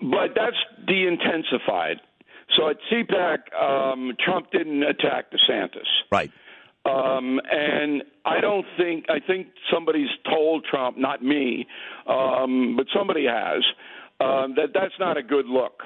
[0.00, 1.96] But that's de intensified.
[2.56, 5.88] So at CPAC, um, Trump didn't attack DeSantis.
[6.12, 6.30] Right.
[6.84, 11.66] Um, and I don't think, I think somebody's told Trump, not me,
[12.06, 13.64] um, but somebody has,
[14.20, 15.82] um, that that's not a good look.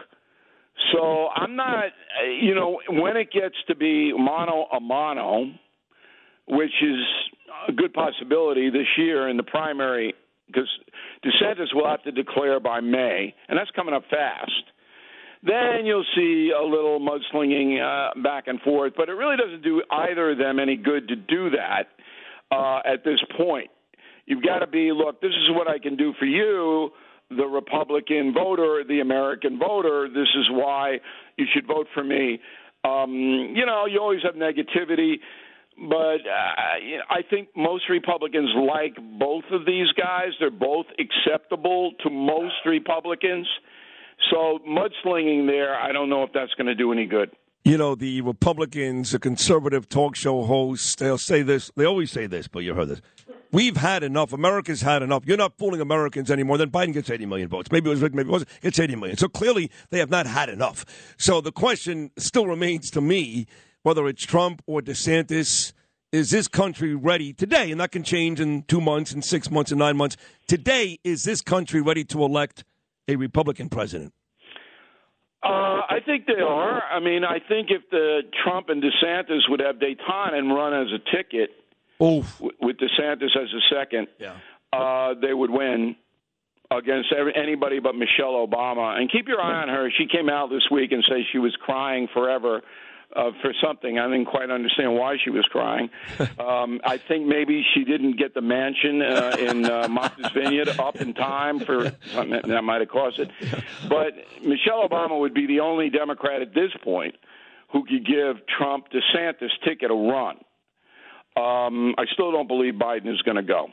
[0.93, 1.87] So I'm not,
[2.41, 5.53] you know, when it gets to be mono a mono,
[6.47, 7.05] which is
[7.69, 10.15] a good possibility this year in the primary,
[10.47, 10.69] because
[11.25, 14.51] DeSantis will have to declare by May, and that's coming up fast.
[15.43, 18.95] then you'll see a little mudslinging uh, back and forth.
[18.97, 21.89] But it really doesn't do either of them any good to do that
[22.51, 23.71] uh, at this point.
[24.27, 25.21] You've got to be look.
[25.21, 26.91] This is what I can do for you,
[27.31, 30.09] the Republican voter, the American voter.
[30.09, 30.99] This is why
[31.37, 32.41] you should vote for me.
[32.85, 33.11] Um,
[33.55, 35.17] you know, you always have negativity
[35.81, 40.31] but uh, I think most Republicans like both of these guys.
[40.41, 43.47] They're both acceptable to most Republicans.
[44.31, 47.31] So mudslinging there, I don't know if that's going to do any good.
[47.65, 51.71] You know, the Republicans, the conservative talk show hosts, they'll say this.
[51.77, 53.03] They always say this, but you heard this.
[53.51, 54.33] We've had enough.
[54.33, 55.25] America's had enough.
[55.27, 56.59] You're not fooling Americans anymore.
[56.59, 57.73] Then Biden gets 80 million votes.
[57.73, 58.51] Maybe it was maybe it wasn't.
[58.61, 59.17] Gets 80 million.
[59.17, 60.85] So clearly, they have not had enough.
[61.17, 63.47] So the question still remains to me
[63.83, 65.73] whether it's Trump or DeSantis,
[66.13, 67.71] is this country ready today?
[67.71, 70.17] And that can change in two months, and six months, and nine months.
[70.47, 72.65] Today, is this country ready to elect
[73.09, 74.13] a Republican president?
[75.43, 75.49] Uh,
[75.89, 76.83] I think they are.
[76.83, 80.89] I mean, I think if the Trump and DeSantis would have Dayton and run as
[80.93, 81.51] a ticket,
[82.39, 84.35] w- with DeSantis as a second, yeah.
[84.73, 85.97] uh, they would win
[86.71, 88.99] against every, anybody but Michelle Obama.
[88.99, 89.91] And keep your eye on her.
[89.97, 92.63] She came out this week and said she was crying forever
[93.17, 93.99] uh, for something.
[93.99, 95.91] I didn't quite understand why she was crying.
[96.39, 100.97] Um, I think maybe she didn't get the mansion uh, in uh, Martha's Vineyard up
[100.97, 103.31] in time for something that might have caused it.
[103.89, 107.17] But Michelle Obama would be the only Democrat at this point
[107.73, 110.39] who could give Trump DeSantis ticket a run.
[111.39, 113.69] Um, I still don't believe Biden is going to go.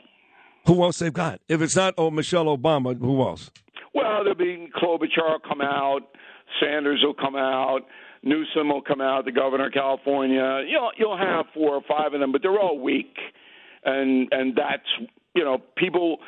[0.66, 1.40] Who else they've got?
[1.48, 3.50] If it's not oh Michelle Obama, who else?
[3.94, 6.00] Well, there'll be Klobuchar will come out,
[6.60, 7.80] Sanders will come out,
[8.22, 10.62] Newsom will come out, the governor of California.
[10.68, 13.16] You'll you'll have four or five of them, but they're all weak,
[13.84, 16.18] and and that's you know people.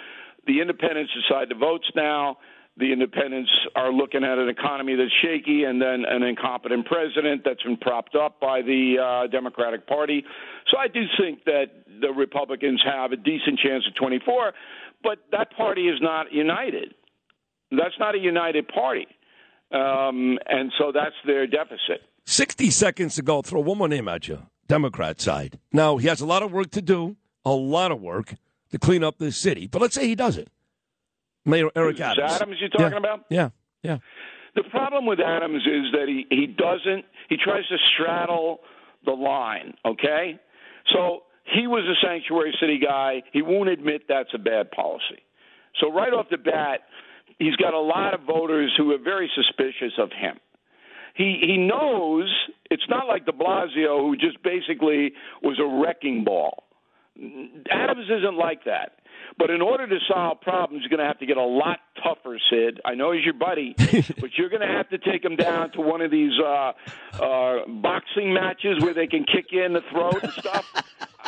[0.46, 2.38] The independents decide the votes now.
[2.78, 7.62] The independents are looking at an economy that's shaky, and then an incompetent president that's
[7.62, 10.24] been propped up by the uh, Democratic Party.
[10.70, 11.66] So I do think that
[12.00, 14.52] the Republicans have a decent chance at 24,
[15.02, 16.94] but that party is not united.
[17.70, 19.06] That's not a united party.
[19.72, 22.02] Um, and so that's their deficit.
[22.26, 23.42] 60 seconds to go.
[23.42, 24.46] Throw one more name at you.
[24.66, 25.58] Democrat side.
[25.72, 28.34] Now, he has a lot of work to do, a lot of work
[28.70, 29.66] to clean up this city.
[29.66, 30.48] But let's say he does it.
[31.48, 32.32] Mayor Eric Adams.
[32.32, 32.98] Adams you're talking yeah.
[32.98, 33.24] about?
[33.30, 33.48] Yeah,
[33.82, 33.98] yeah.
[34.54, 38.60] The problem with Adams is that he, he doesn't, he tries to straddle
[39.04, 40.38] the line, okay?
[40.92, 43.22] So he was a sanctuary city guy.
[43.32, 45.22] He won't admit that's a bad policy.
[45.80, 46.80] So right off the bat,
[47.38, 50.38] he's got a lot of voters who are very suspicious of him.
[51.14, 52.32] He he knows
[52.70, 55.12] it's not like De Blasio who just basically
[55.42, 56.64] was a wrecking ball.
[57.70, 58.92] Adams isn't like that.
[59.36, 62.38] But in order to solve problems, you're going to have to get a lot tougher,
[62.50, 62.80] Sid.
[62.84, 65.80] I know he's your buddy, but you're going to have to take him down to
[65.80, 66.72] one of these uh,
[67.20, 70.64] uh, boxing matches where they can kick you in the throat and stuff.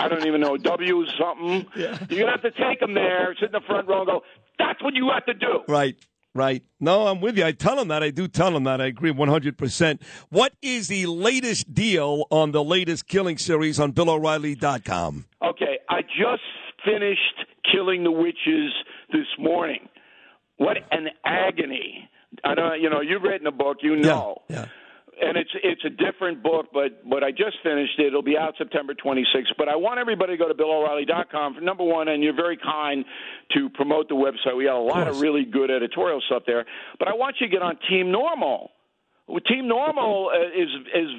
[0.00, 1.66] I don't even know W something.
[1.76, 1.98] Yeah.
[2.08, 4.22] You're gonna have to take him there, sit in the front row, and go.
[4.58, 5.60] That's what you have to do.
[5.68, 5.96] Right.
[6.32, 6.62] Right.
[6.78, 7.44] No, I'm with you.
[7.44, 8.02] I tell him that.
[8.04, 8.80] I do tell him that.
[8.80, 10.00] I agree 100%.
[10.28, 15.26] What is the latest deal on the latest killing series on BillO'Reilly.com?
[15.42, 16.42] Okay, I just
[16.84, 18.72] finished killing the witches
[19.12, 19.88] this morning.
[20.56, 22.08] What an agony!
[22.44, 24.42] I don't, you know, you've written a book, you know.
[24.48, 24.66] Yeah.
[25.22, 28.06] And it's it's a different book, but but I just finished it.
[28.06, 29.52] It'll be out September 26th.
[29.58, 33.04] But I want everybody to go to BillO'Reilly.com for number one, and you're very kind
[33.54, 34.56] to promote the website.
[34.56, 36.64] We got a lot of, really good editorial stuff there.
[36.98, 38.70] But I want you to get on Team Normal.
[39.26, 41.10] Well, Team Normal uh, is is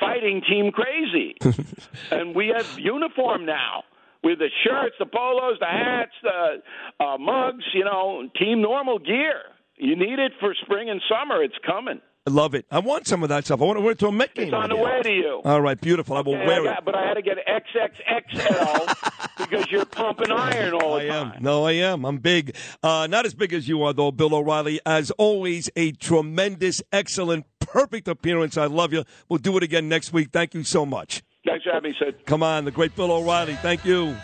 [0.00, 1.36] fighting Team Crazy,
[2.10, 3.84] and we have uniform now
[4.22, 7.64] with the shirts, the polos, the hats, the uh, mugs.
[7.74, 9.40] You know, Team Normal gear.
[9.76, 11.42] You need it for spring and summer.
[11.42, 12.00] It's coming.
[12.24, 12.66] I love it.
[12.70, 13.60] I want some of that stuff.
[13.60, 14.44] I want to wear it to a Met game.
[14.46, 15.40] It's on the way to you.
[15.44, 16.16] All right, beautiful.
[16.16, 16.78] I will And I wear it.
[16.84, 21.32] but I had to get XXXL because you're pumping iron all the I time.
[21.36, 21.42] am.
[21.42, 22.04] No, I am.
[22.04, 22.54] I'm big.
[22.80, 24.80] Uh, not as big as you are, though, Bill O'Reilly.
[24.86, 28.56] As always, a tremendous, excellent, perfect appearance.
[28.56, 29.02] I love you.
[29.28, 30.28] We'll do it again next week.
[30.32, 31.22] Thank you so much.
[31.44, 32.24] Thanks for having me, Sid.
[32.26, 33.54] Come on, the great Bill O'Reilly.
[33.56, 34.16] Thank you.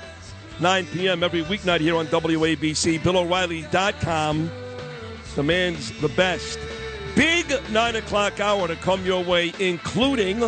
[0.61, 1.23] 9 p.m.
[1.23, 3.01] every weeknight here on WABC.
[3.01, 4.51] BillO'Reilly.com.
[5.35, 6.59] The man's the best.
[7.15, 10.43] Big 9 o'clock hour to come your way, including,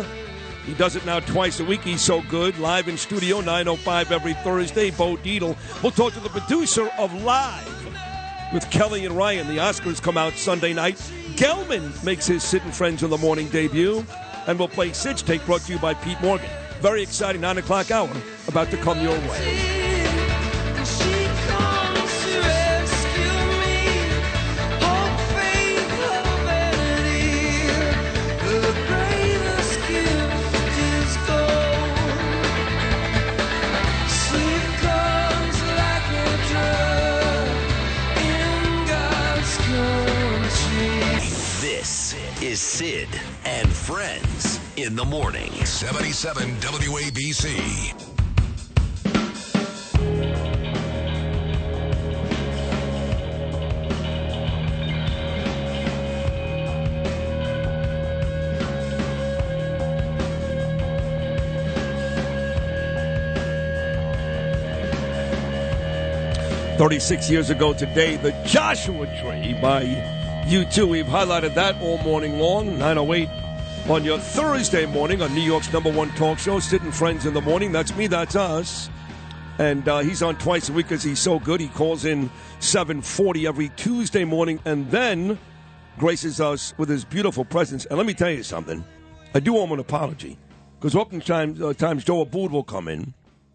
[0.65, 1.81] he does it now twice a week.
[1.81, 2.57] He's so good.
[2.59, 4.91] Live in studio, 9.05 every Thursday.
[4.91, 5.57] Bo Dietl.
[5.81, 9.47] We'll talk to the producer of Live with Kelly and Ryan.
[9.47, 10.95] The Oscars come out Sunday night.
[11.35, 14.05] Gelman makes his Sid and Friends in the Morning debut.
[14.47, 16.49] And we'll play Sid's Take brought to you by Pete Morgan.
[16.79, 18.09] Very exciting 9 o'clock hour
[18.47, 20.00] about to come your way.
[42.41, 43.07] Sid
[43.45, 45.51] and Friends in the morning.
[45.63, 47.93] 77 WABC.
[66.77, 72.77] Thirty-six years ago today, the Joshua Tree by U2, We've highlighted that all morning long.
[72.79, 73.29] 908
[73.89, 77.33] on your Thursday morning on New York's number one talk show, Sid and Friends in
[77.33, 77.71] the Morning.
[77.71, 78.89] That's me, that's us.
[79.59, 81.61] And uh, he's on twice a week because he's so good.
[81.61, 85.37] He calls in 740 every Tuesday morning and then
[85.97, 87.85] graces us with his beautiful presence.
[87.85, 88.83] And let me tell you something.
[89.33, 90.37] I do owe him an apology
[90.79, 93.13] because oftentimes uh, times Joe Abood will come in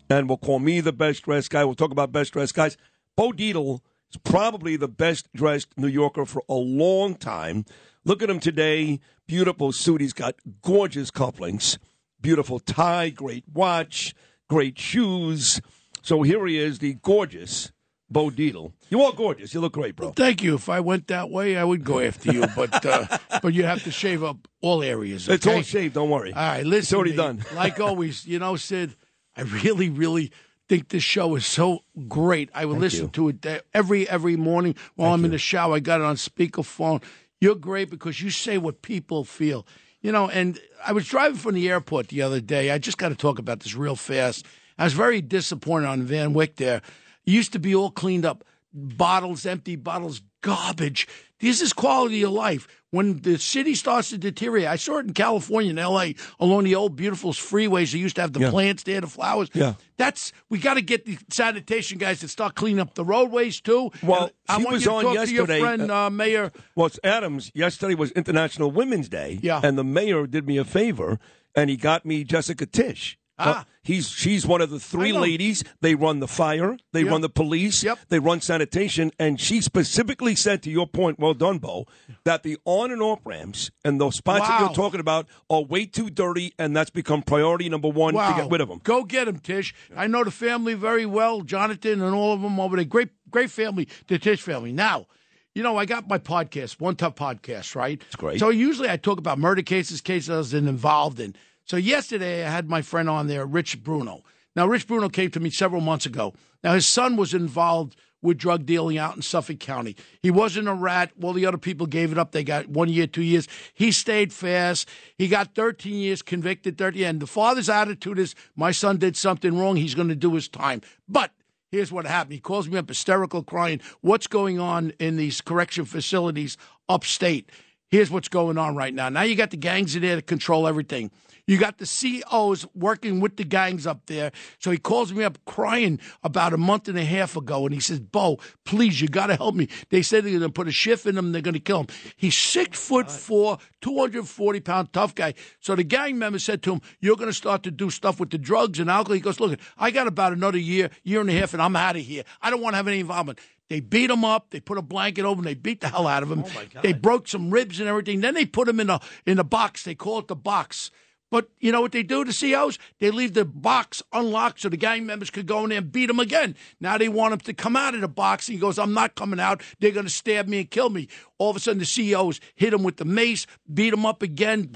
[0.08, 1.64] and will call me the best dressed guy.
[1.64, 2.76] We'll talk about best dressed guys.
[3.16, 3.80] Bo Dietl
[4.10, 7.64] is probably the best dressed New Yorker for a long time.
[8.04, 9.00] Look at him today.
[9.26, 10.00] Beautiful suit.
[10.00, 11.78] He's got gorgeous couplings,
[12.20, 14.14] beautiful tie, great watch,
[14.48, 15.60] great shoes.
[16.02, 17.72] So here he is, the gorgeous
[18.08, 18.72] Bo Dietl.
[18.88, 19.52] You are gorgeous.
[19.52, 20.12] You look great, bro.
[20.12, 20.54] Thank you.
[20.54, 23.82] If I went that way, I would go after you, but uh, but you have
[23.84, 25.28] to shave up all areas.
[25.28, 25.94] It's all shaved.
[25.94, 26.32] Don't worry.
[26.32, 26.78] All right, listen.
[26.78, 27.44] It's already done.
[27.54, 28.94] Like always, you know, Sid,
[29.36, 30.30] I really, really
[30.68, 32.50] think this show is so great.
[32.54, 33.10] I would Thank listen you.
[33.10, 35.76] to it every every morning while I'm in the shower.
[35.76, 37.02] I got it on speakerphone.
[37.40, 39.66] You're great because you say what people feel.
[40.00, 42.70] You know, and I was driving from the airport the other day.
[42.70, 44.46] I just got to talk about this real fast.
[44.78, 46.76] I was very disappointed on Van Wyck there.
[47.24, 51.08] It used to be all cleaned up bottles, empty bottles, garbage.
[51.40, 52.68] This is quality of life.
[52.92, 56.76] When the city starts to deteriorate, I saw it in California in LA along the
[56.76, 57.92] old beautiful freeways.
[57.92, 58.50] They used to have the Yeah.
[58.50, 59.50] plants there, the flowers.
[59.54, 59.74] Yeah.
[59.96, 63.90] That's we got to get the sanitation guys to start cleaning up the roadways too.
[64.02, 65.46] Well, And I want was you to on talk yesterday.
[65.46, 66.52] to your friend uh, Mayor.
[66.76, 67.50] Well, it's Adams.
[67.54, 69.40] Yesterday was International Women's Day.
[69.42, 69.60] Yeah.
[69.62, 71.18] And the mayor did me a favor,
[71.56, 73.18] and he got me Jessica Tisch.
[73.38, 73.60] Ah.
[73.60, 75.62] Uh, he's she's one of the three ladies.
[75.82, 76.78] They run the fire.
[76.92, 77.10] They Yep.
[77.10, 77.82] run the police.
[77.84, 77.98] Yep.
[78.08, 79.10] They run sanitation.
[79.18, 81.86] And she specifically said, to your point, well done, Bo,
[82.24, 85.84] that the on and off ramps and those spots that you're talking about are way
[85.84, 88.30] too dirty, and that's become priority number one Wow.
[88.36, 88.80] to get rid of them.
[88.82, 89.74] Go get them, Tisch.
[89.94, 92.84] I know the family very well, Jonathan and all of them over there.
[92.86, 94.72] Great, great family, the Tisch family.
[94.72, 95.06] Now,
[95.54, 98.00] you know, I got my podcast, One Tough Podcast, right?
[98.06, 98.38] It's great.
[98.40, 101.34] So usually I talk about murder cases, cases I was involved in.
[101.66, 104.22] So yesterday I had my friend on there, Rich Bruno.
[104.54, 106.32] Now, Rich Bruno came to me several months ago.
[106.64, 109.96] Now, his son was involved with drug dealing out in Suffolk County.
[110.22, 111.12] He wasn't a rat.
[111.22, 112.32] All the other people gave it up.
[112.32, 113.48] They got one year, two years.
[113.74, 114.88] He stayed fast.
[115.18, 117.04] He got 13 years convicted, 30.
[117.04, 119.76] And the father's attitude is, my son did something wrong.
[119.76, 120.80] He's going to do his time.
[121.08, 121.32] But
[121.72, 122.32] Here's what happened.
[122.32, 126.56] He calls me up hysterical, crying, What's going on in these correction facilities
[126.88, 127.50] upstate?
[127.88, 129.08] Here's what's going on right now.
[129.08, 131.10] Now you got the gangs in there to control everything.
[131.46, 134.32] You got the COs working with the gangs up there.
[134.58, 137.80] So he calls me up crying about a month and a half ago, and he
[137.80, 139.68] says, Bo, please, you got to help me.
[139.90, 141.86] They said they're going to put a shift in him, they're going to kill him.
[142.16, 145.34] He's six foot four, 240 pound tough guy.
[145.60, 148.30] So the gang member said to him, You're going to start to do stuff with
[148.30, 149.14] the drugs and alcohol.
[149.14, 151.94] He goes, Look, I got about another year, year and a half, and I'm out
[151.94, 152.24] of here.
[152.42, 153.38] I don't want to have any involvement.
[153.68, 154.50] They beat him up.
[154.50, 155.44] They put a blanket over him.
[155.44, 156.44] They beat the hell out of him.
[156.46, 158.20] Oh they broke some ribs and everything.
[158.20, 159.82] Then they put him in a in a box.
[159.84, 160.90] They call it the box.
[161.30, 162.78] But you know what they do to COs?
[163.00, 166.08] They leave the box unlocked so the gang members could go in there and beat
[166.08, 166.54] him again.
[166.80, 168.48] Now they want him to come out of the box.
[168.48, 169.62] And he goes, I'm not coming out.
[169.80, 171.08] They're going to stab me and kill me.
[171.38, 174.70] All of a sudden, the COs hit him with the mace, beat him up again.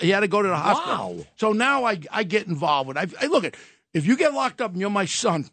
[0.00, 1.26] He had to go to the hospital.
[1.36, 3.14] So now I, I get involved with it.
[3.20, 3.56] I, I look at
[3.92, 5.48] if you get locked up and you're my son,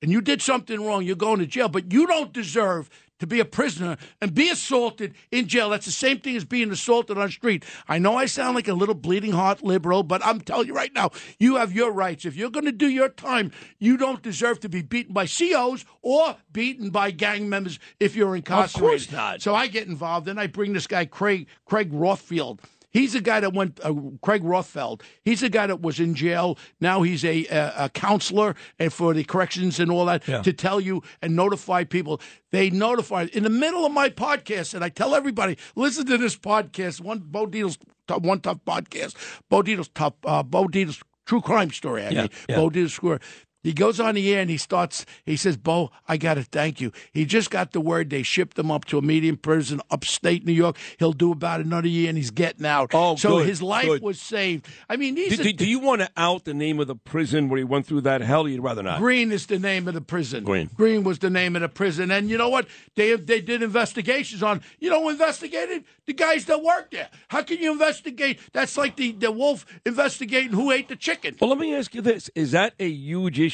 [0.00, 2.88] and you did something wrong, you're going to jail, but you don't deserve
[3.18, 5.70] to be a prisoner and be assaulted in jail.
[5.70, 7.64] That's the same thing as being assaulted on the street.
[7.88, 10.92] I know I sound like a little bleeding heart liberal, but I'm telling you right
[10.94, 12.24] now, you have your rights.
[12.24, 15.84] If you're going to do your time, you don't deserve to be beaten by COs
[16.02, 18.76] or beaten by gang members if you're incarcerated.
[18.76, 19.42] Of course not.
[19.42, 22.60] So I get involved, then I bring this guy Craig Craig Rothfield.
[22.90, 23.92] He's the guy that went, uh,
[24.22, 25.02] Craig Rothfeld.
[25.24, 26.58] He's the guy that was in jail.
[26.80, 30.40] Now he's a, a, a counselor and for the corrections and all that Yeah.
[30.42, 32.20] to tell you and notify people.
[32.50, 36.36] They notify in the middle of my podcast, and I tell everybody, listen to this
[36.36, 37.00] podcast.
[37.02, 37.78] One Bo Dietl's
[38.08, 39.16] one tough podcast.
[39.50, 40.14] Bo Dietl's tough.
[40.24, 42.04] Uh, Bo Dietl's true crime story.
[42.04, 42.56] I Yeah, mean, yeah.
[42.56, 43.20] Bo Dietl's score.
[43.62, 45.04] He goes on the air and he starts.
[45.26, 46.92] He says, "Bo, I got to thank you.
[47.12, 50.52] He just got the word they shipped him up to a medium prison upstate New
[50.52, 50.76] York.
[50.98, 52.90] He'll do about another year and he's getting out.
[52.94, 54.02] Oh, so good, his life good.
[54.02, 54.66] was saved.
[54.88, 57.48] I mean, Do, are do- do you want to out the name of the prison
[57.48, 58.48] where he went through that hell?
[58.48, 59.00] You'd rather not.
[59.00, 60.44] Green is the name of the prison.
[60.44, 60.70] Green.
[60.76, 62.12] Green was the name of the prison.
[62.12, 62.68] And you know what?
[62.94, 64.62] They they did investigations on.
[64.78, 65.84] You know investigated?
[66.06, 67.08] The guys that worked there.
[67.26, 68.38] How can you investigate?
[68.52, 71.36] That's like the, the wolf investigating who ate the chicken.
[71.40, 73.47] Well, let me ask you this: Is that a huge issue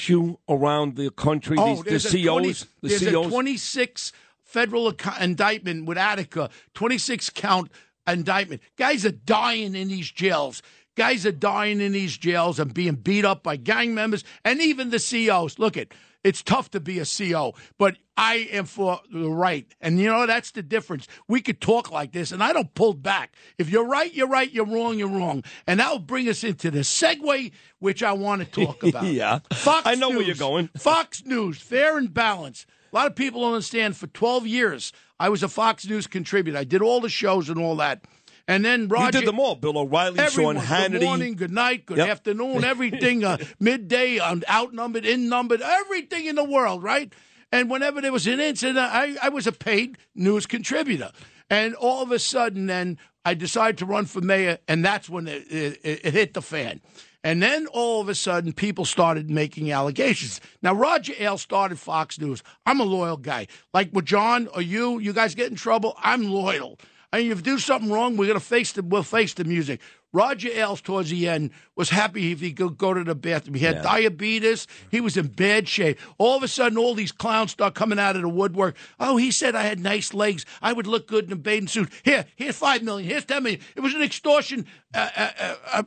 [0.48, 1.56] around the country?
[1.58, 3.26] Oh, the there's a 20 the there's COs.
[3.26, 4.12] a 26
[4.42, 7.70] federal indictment with Attica, 26 count
[8.06, 8.62] indictment.
[8.76, 10.62] Guys are dying in these jails.
[10.96, 14.90] Guys are dying in these jails and being beat up by gang members and even
[14.90, 15.58] the COs.
[15.58, 15.92] Look it.
[16.24, 19.66] It's tough to be a CO, but I am for the right.
[19.80, 21.06] And you know, that's the difference.
[21.28, 23.34] We could talk like this, and I don't pull back.
[23.59, 24.51] If you're right, you're right.
[24.51, 25.44] You're wrong, you're wrong.
[25.66, 29.05] And that will bring us into the segue, which I want to talk about.
[29.05, 29.40] Yeah.
[29.52, 30.68] Fox I know where you're going.
[30.78, 32.66] Fox News, fair and balanced.
[32.90, 33.96] A lot of people don't understand.
[33.96, 36.56] For 12 years, I was a Fox News contributor.
[36.56, 38.05] I did all the shows and all that.
[38.46, 39.06] And then Roger.
[39.06, 39.54] you did them all.
[39.54, 40.56] Bill O'Reilly, Everyone.
[40.56, 40.92] Sean Hannity.
[40.92, 42.08] Good morning, good night, good Yep.
[42.08, 47.12] afternoon, everything, uh, midday, um, outnumbered, in-numbered, everything in the world, right?
[47.50, 51.10] And whenever there was an incident, I, I was a paid news contributor.
[51.48, 55.26] And all of a sudden, then I decided to run for mayor, and that's when
[55.28, 56.80] it, it, it hit the fan.
[57.22, 60.42] And then all of a sudden, people started making allegations.
[60.60, 62.42] Now, Roger Ailes started Fox News.
[62.66, 63.46] I'm a loyal guy.
[63.72, 66.78] Like with John or you, you guys get in trouble, I'm loyal.
[67.18, 69.80] Mean, if you do something wrong, we're gonna face the we'll face the music.
[70.12, 73.54] Roger Ailes towards the end was happy if he could go to the bathroom.
[73.54, 73.82] He had Yeah.
[73.82, 74.68] diabetes.
[74.90, 75.98] He was in bad shape.
[76.18, 78.76] All of a sudden, all these clowns start coming out of the woodwork.
[79.00, 80.46] Oh, he said I had nice legs.
[80.62, 81.90] I would look good in a bathing suit.
[82.04, 83.08] Here, here's five million.
[83.10, 83.60] Here's ten million.
[83.74, 85.82] It was an extortion uh, uh, uh, uh,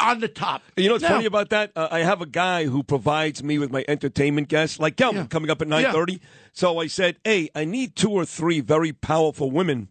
[0.00, 0.62] on the top.
[0.76, 1.70] You know what's Now- funny about that?
[1.76, 5.50] Uh, I have a guy who provides me with my entertainment guests, like Gelman, coming
[5.50, 6.20] up at nine thirty.
[6.52, 9.88] So I said, "Hey, I need two or three very powerful women,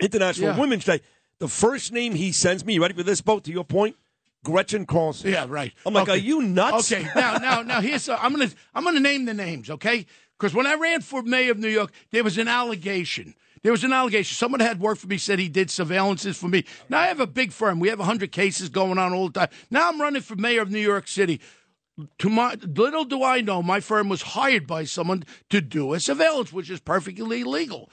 [0.00, 0.58] International Yeah.
[0.58, 1.00] Women's Day."
[1.38, 3.38] The first name he sends me, you ready for this, Bo?
[3.40, 3.96] To your point,
[4.44, 5.30] Gretchen Carlson.
[5.32, 5.72] Yeah, right.
[5.86, 6.12] I'm like, Okay.
[6.12, 6.92] are you nuts?
[6.92, 10.06] Okay, now, now, now, here's uh, I'm gonna I'm gonna name the names, okay?
[10.38, 13.34] Because when I ran for mayor of New York, there was an allegation.
[13.62, 14.34] There was an allegation.
[14.34, 16.64] Someone had worked for me, said he did surveillances for me.
[16.88, 17.78] Now I have a big firm.
[17.78, 19.48] We have 100 cases going on all the time.
[19.70, 21.40] Now I'm running for mayor of New York City.
[22.20, 26.00] To my little do I know, my firm was hired by someone to do a
[26.00, 27.90] surveillance, which is perfectly legal.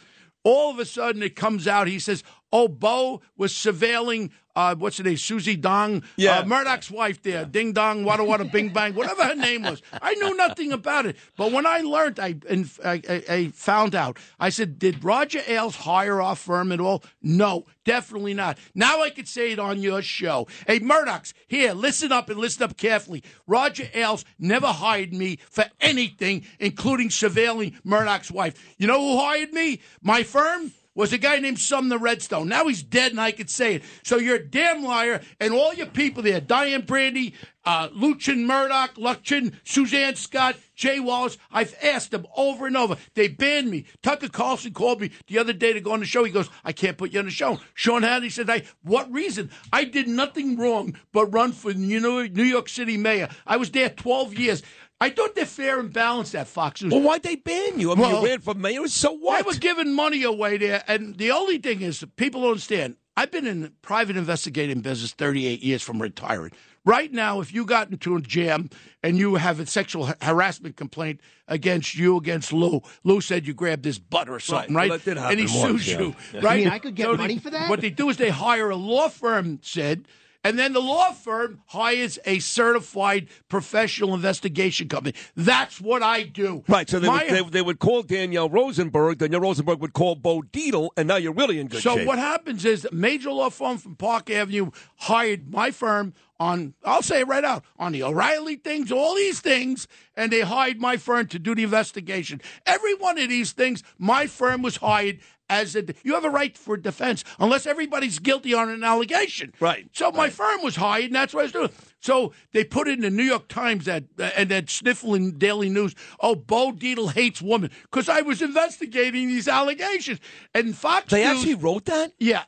[0.48, 1.90] All of a sudden, it comes out.
[1.90, 6.40] He says, "Oh, Bo was surveilling uh, what's her name, Susie Dong, Yeah.
[6.40, 9.84] uh, Murdoch's wife there, Ding Dong, Wada Wada, Bing Bang, whatever her name was.
[10.02, 12.38] I knew nothing about it, but when I learned, I
[12.84, 14.18] I, I, I found out.
[14.40, 18.58] I said, "Did Roger Ailes hire our firm at all?" No, definitely not.
[18.74, 20.48] Now I could say it on your show.
[20.66, 21.74] Hey, Murdoch's here.
[21.74, 23.22] Listen up and listen up carefully.
[23.46, 28.56] Roger Ailes never hired me for anything, including surveilling Murdoch's wife.
[28.80, 29.82] You know who hired me?
[30.02, 32.50] My firm was a guy named Sumner Redstone.
[32.50, 33.84] Now he's dead, and I could say it.
[34.04, 37.34] So you're a damn liar, and all your people there, Dianne Brandi,
[37.66, 41.38] uh, Lachlan Murdoch, Lachlan, Suzanne Scott, Jay Wallace.
[41.52, 42.98] I've asked them over and over.
[43.14, 43.86] They banned me.
[44.02, 46.24] Tucker Carlson called me the other day to go on the show.
[46.24, 47.60] He goes, I can't put you on the show.
[47.76, 49.52] Sean Hannity said, I, what reason?
[49.72, 53.30] I did nothing wrong but run for New York City mayor.
[53.46, 54.64] I was there 12 years.
[55.00, 56.92] I thought they're fair and balanced at Fox News.
[56.92, 57.92] Well, why'd they ban you?
[57.92, 59.44] I mean, Well, you ran for mayor, so what?
[59.44, 62.96] They were giving money away there, and the only thing is, people don't understand.
[63.16, 66.52] I've been in private investigating business 38 years from retiring.
[66.86, 68.70] Right now, if you got into a jam
[69.04, 73.54] and you have a sexual ha- harassment complaint against you, against Lou, Lou said you
[73.54, 75.04] grabbed his butt or something, Well, right?
[75.04, 76.40] that did and he happen once, sues you, Yeah.
[76.44, 76.60] right?
[76.60, 77.70] You mean I could get So money they- for that?
[77.70, 80.08] What they do is they hire a law firm, said,
[80.48, 85.14] and then the law firm hires a certified professional investigation company.
[85.36, 86.64] That's what I do.
[86.70, 90.16] Right, so they, My- would, they, they would call Danielle Rosenberg, Danielle Rosenberg would call
[90.16, 92.08] Bo Dietl, and now you're really in good so shape.
[92.08, 97.02] what happens is a major law firm from Park Avenue hired my firm on I'll
[97.02, 100.98] say it right out on the O'Reilly things, all these things, and they hired my
[100.98, 102.42] firm to do the investigation.
[102.66, 105.20] Every one of these things, my firm was hired
[105.50, 109.54] as a you have a right for defense unless everybody's guilty on an allegation.
[109.60, 109.88] Right.
[109.94, 111.70] So my firm was hired, and that's what I was doing.
[112.00, 115.96] So they put it in the New York Times that and that sniffling Daily News.
[116.20, 120.20] Oh, Bo Dietl hates women because I was investigating these allegations.
[120.54, 122.14] And Fox They News, actually wrote that?
[122.20, 122.44] Yeah.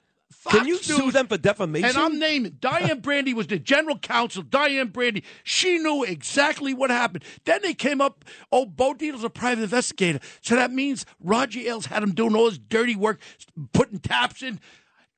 [0.49, 1.89] Can you Fox sue News- them for defamation?
[1.89, 4.43] And I'm naming Dianne Brandi was the general counsel.
[4.43, 7.23] Dianne Brandi, she knew exactly what happened.
[7.45, 8.23] Then they came up.
[8.51, 12.49] Oh, Bo Dietl's a private investigator, so that means Roger Ailes had him doing all
[12.49, 13.19] his dirty work,
[13.73, 14.59] putting taps in.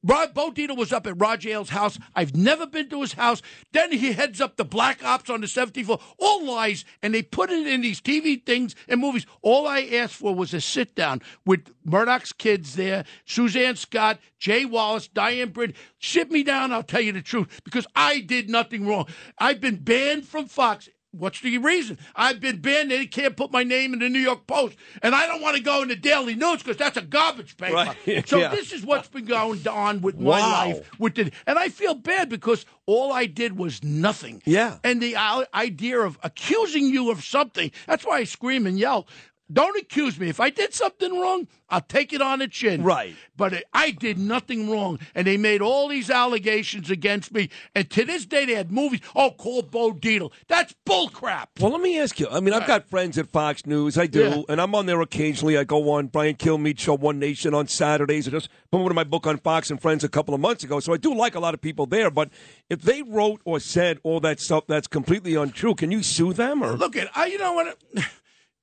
[0.03, 1.99] Rod Bo was up at Roger Ailes' house.
[2.15, 3.41] I've never been to his house.
[3.71, 5.99] Then he heads up the Black Ops on the 17th floor.
[6.17, 9.27] All lies, and they put it in these TV things and movies.
[9.41, 14.65] All I asked for was a sit down with Murdoch's kids there, Suzanne Scott, Jay
[14.65, 15.75] Wallace, Diane Britt.
[15.99, 19.07] Sit me down, I'll tell you the truth, because I did nothing wrong.
[19.37, 20.89] I've been banned from Fox.
[21.13, 21.97] What's the reason?
[22.15, 22.89] I've been banned.
[22.89, 25.61] They can't put my name in the New York Post, and I don't want to
[25.63, 27.73] go in the Daily News because that's a garbage paper.
[27.73, 27.97] Right.
[28.27, 28.47] So Yeah.
[28.49, 30.89] this is what's been going on with my life.
[30.99, 34.41] With the, and I feel bad because all I did was nothing.
[34.45, 34.77] Yeah.
[34.85, 35.15] And the
[35.53, 39.07] idea of accusing you of something, that's why I scream and yell.
[39.51, 40.29] Don't accuse me.
[40.29, 42.83] If I did something wrong, I'll take it on the chin.
[42.83, 43.15] Right.
[43.35, 44.99] But I did nothing wrong.
[45.15, 47.49] And they made all these allegations against me.
[47.75, 49.01] And to this day, they had movies.
[49.15, 50.31] Oh, call Bo Dietl.
[50.47, 51.47] That's bullcrap.
[51.59, 52.27] Well, let me ask you.
[52.29, 53.97] I mean, I've got friends at Fox News.
[53.97, 54.41] I do, Yeah.
[54.49, 55.57] and I'm on there occasionally.
[55.57, 58.27] I go on Brian Kilmeade show One Nation on Saturdays.
[58.27, 60.93] I just promoted my book on Fox and Friends a couple of months ago, so
[60.93, 62.11] I do like a lot of people there.
[62.11, 62.29] But
[62.69, 66.61] if they wrote or said all that stuff that's completely untrue, can you sue them?
[66.63, 67.25] Or Look at I.
[67.25, 67.77] You know what?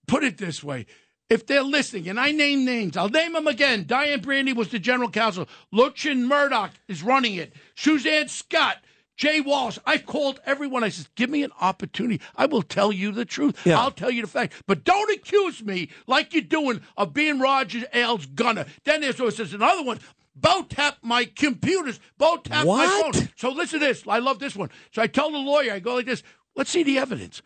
[0.09, 0.87] Put it this way.
[1.31, 3.85] If they're listening, and I name names, I'll name them again.
[3.85, 5.47] Dianne Brandi was the general counsel.
[5.71, 7.53] Lucien Murdoch is running it.
[7.77, 8.79] Suzanne Scott,
[9.15, 9.79] Jay Walsh.
[9.85, 10.85] I've called everyone.
[10.85, 12.23] I said, give me an opportunity.
[12.35, 13.61] I will tell you the truth.
[13.79, 14.55] I'll tell you the fact.
[14.67, 18.65] But don't accuse me like you're doing of being Roger Ailes' gunner.
[18.85, 20.01] Then there's, there's another one.
[20.35, 22.01] Bo tapped my computers.
[22.17, 23.29] Bo tapped my phone.
[23.37, 24.05] So listen to this.
[24.09, 24.71] I love this one.
[24.93, 26.23] So I tell the lawyer, I go like this.
[26.57, 27.43] Let's see the evidence.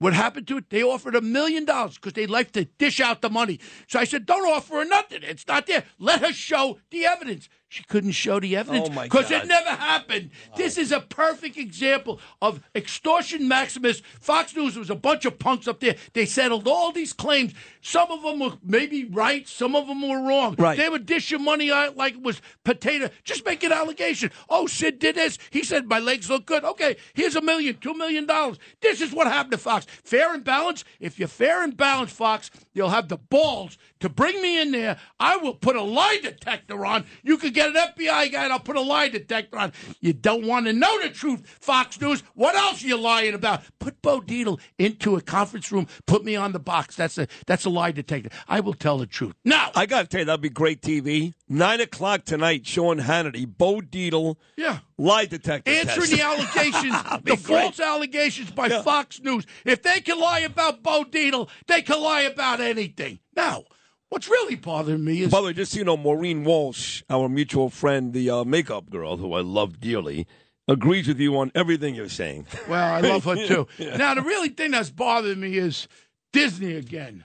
[0.00, 0.70] What happened to it?
[0.70, 3.60] They offered a million dollars because they like to dish out the money.
[3.86, 5.20] So I said, don't offer her nothing.
[5.22, 5.84] It's not there.
[5.98, 7.50] Let her show the evidence.
[7.70, 10.30] She couldn't show the evidence Oh, because it never happened.
[10.56, 14.02] This is a perfect example of extortion maximus.
[14.20, 15.94] Fox News was a bunch of punks up there.
[16.12, 17.54] They settled all these claims.
[17.80, 20.56] Some of them were maybe right, some of them were wrong.
[20.58, 20.76] Right.
[20.76, 23.08] They would dish your money out like it was potato.
[23.22, 24.32] Just make an allegation.
[24.48, 25.38] Oh, Sid did this.
[25.50, 26.64] He said my legs look good.
[26.64, 28.58] Okay, here's a million, two million dollars.
[28.80, 29.86] This is what happened to Fox.
[30.02, 30.84] Fair and balanced.
[30.98, 34.98] If you're fair and balanced, Fox, you'll have the balls to bring me in there.
[35.18, 37.06] I will put a lie detector on.
[37.22, 39.72] You could get an FBI guy and I'll put a lie detector on.
[40.00, 42.22] You don't want to know the truth, Fox News.
[42.34, 43.62] What else are you lying about?
[43.78, 45.86] Put Bo Dietl into a conference room.
[46.06, 46.96] Put me on the box.
[46.96, 48.30] That's a that's a lie detector.
[48.48, 49.34] I will tell the truth.
[49.44, 51.34] Now, I got to tell you, that'd be great TV.
[51.48, 54.78] Nine o'clock tonight, Sean Hannity, Bo Dietl, yeah.
[54.96, 55.70] lie detector.
[55.70, 56.12] answering test.
[56.12, 57.38] the allegations, the great.
[57.40, 59.46] false allegations by Fox News.
[59.64, 63.18] If they can lie about Bo Dietl, they can lie about anything.
[63.34, 63.64] Now,
[64.10, 67.28] what's really bothering me is By the way, just so you know, Maureen Walsh, our
[67.28, 70.26] mutual friend, the uh, makeup girl, who I love dearly,
[70.68, 72.46] agrees with you on everything you're saying.
[72.68, 73.66] Well, I love her too.
[73.78, 73.96] Yeah.
[73.96, 75.88] Now, the really thing that's bothering me is
[76.32, 77.24] Disney again.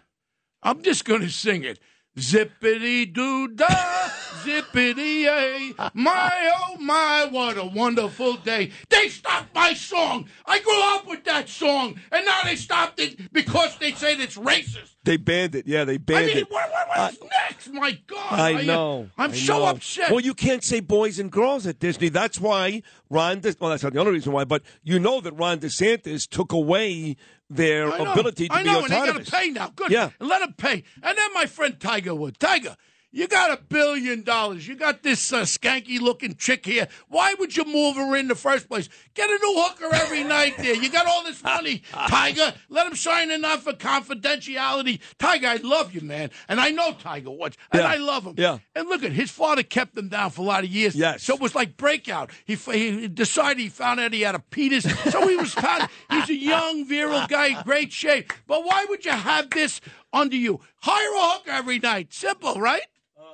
[0.63, 1.79] I'm just going to sing it.
[2.17, 4.04] Zippity doo dah,
[4.43, 5.73] zippity yay.
[5.93, 8.71] My oh my, what a wonderful day.
[8.89, 10.27] They stopped my song.
[10.45, 14.37] I grew up with that song, and now they stopped it because they said it's
[14.37, 14.95] racist.
[15.03, 15.67] They banned it.
[15.67, 16.31] Yeah, they banned it.
[16.31, 16.51] I mean, it.
[16.51, 17.71] what, what, what's next?
[17.71, 18.39] My God.
[18.39, 19.09] I know.
[19.17, 19.65] I'm I so know.
[19.65, 20.09] upset.
[20.11, 22.09] Well, you can't say boys and girls at Disney.
[22.09, 23.39] That's why Ron.
[23.39, 26.51] De- well, that's not the only reason why, but you know that Ron DeSantis took
[26.51, 27.17] away
[27.49, 28.11] their I know.
[28.11, 29.71] ability to I know, and they got to pay now.
[29.75, 29.91] Good.
[29.91, 30.09] Yeah.
[30.19, 30.83] And let them pay.
[31.03, 32.37] And then my friend Tiger Woods.
[32.39, 32.75] Tiger,
[33.15, 34.67] you got a billion dollars.
[34.67, 36.89] You got this uh, skanky looking chick here.
[37.07, 38.89] Why would you move her in the first place?
[39.13, 40.75] Get a new hooker every night there.
[40.75, 42.53] You got all this money, Tiger.
[42.67, 44.99] Let him sign enough for confidentiality.
[45.17, 46.29] Tiger, I love you, man.
[46.49, 47.57] And I know Tiger Woods.
[47.71, 47.87] And Yeah.
[47.87, 48.35] I love him.
[48.37, 48.57] Yeah.
[48.75, 50.93] And look at his father kept him down for a lot of years.
[50.93, 51.23] Yes.
[51.23, 52.31] So it was like breakout.
[52.43, 54.83] He, he decided he found out he had a penis.
[55.11, 55.87] So he was found.
[56.09, 58.33] He's a young, virile guy, great shape.
[58.45, 59.79] But why would you have this
[60.11, 60.59] under you?
[60.81, 62.13] Hire a hooker every night.
[62.13, 62.81] Simple, right?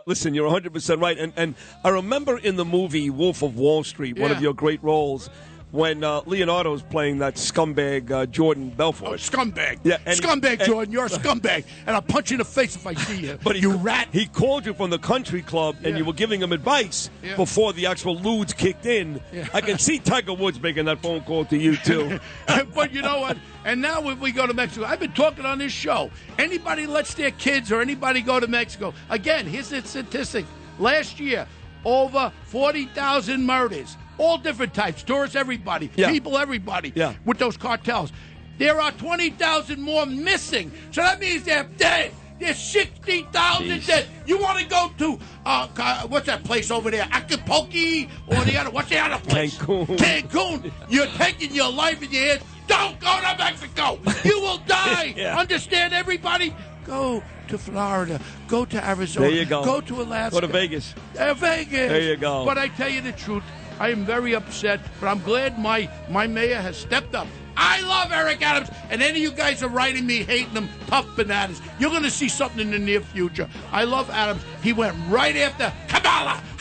[0.05, 1.17] Listen, you're 100% right.
[1.17, 4.83] And, and I remember in the movie Wolf of Wall Street, one of your great
[4.83, 5.29] roles,
[5.71, 9.19] when uh, Leonardo's playing that scumbag uh, Jordan Belfort.
[9.19, 9.79] Scumbag.
[9.83, 10.91] Yeah, and- scumbag, and- Jordan.
[10.93, 11.63] You're a scumbag.
[11.87, 13.39] And I'll punch you in the face if I see you.
[13.43, 14.09] But he, you rat.
[14.11, 15.97] He called you from the country club, and Yeah.
[15.97, 17.35] you were giving him advice Yeah.
[17.35, 19.21] before the actual lewds kicked in.
[19.31, 19.47] Yeah.
[19.53, 22.19] I can see Tiger Woods making that phone call to you too.
[22.73, 23.37] but you know what?
[23.63, 26.11] And now when we go to Mexico, I've been talking on this show.
[26.37, 28.93] Anybody lets their kids or anybody go to Mexico.
[29.09, 30.45] Again, here's the statistic.
[30.79, 31.47] Last year,
[31.85, 33.97] over 40,000 murders.
[34.21, 35.01] All different types.
[35.01, 35.89] Tourists, everybody.
[35.95, 36.11] Yeah.
[36.11, 36.93] People, everybody.
[36.95, 37.13] Yeah.
[37.25, 38.11] With those cartels.
[38.59, 40.71] There are 20,000 more missing.
[40.91, 42.11] So that means they're dead.
[42.39, 43.87] There's 60,000 Jeez.
[43.87, 44.07] dead.
[44.27, 45.67] You want to go to, uh,
[46.07, 47.07] what's that place over there?
[47.11, 48.07] Acapulco?
[48.27, 49.57] Or the other, what's the other place?
[49.57, 49.87] Cancun.
[49.97, 50.71] Cancun.
[50.89, 52.43] You're taking your life in your hands.
[52.67, 53.99] Don't go to Mexico.
[54.23, 55.13] You will die.
[55.17, 55.37] Yeah.
[55.39, 56.53] Understand, everybody?
[56.85, 59.63] Go to Florida, go to Arizona, There you go.
[59.65, 60.95] go to Alaska, Go to Vegas.
[61.19, 61.89] Uh, Vegas.
[61.89, 62.45] There you go.
[62.45, 63.43] But I tell you the truth,
[63.81, 67.25] I am very upset, but I'm glad my my mayor has stepped up.
[67.57, 71.07] I love Eric Adams, and any of you guys are writing me hating him, tough
[71.15, 71.59] bananas.
[71.79, 73.49] You're going to see something in the near future.
[73.71, 74.43] I love Adams.
[74.61, 76.41] He went right after Kamala.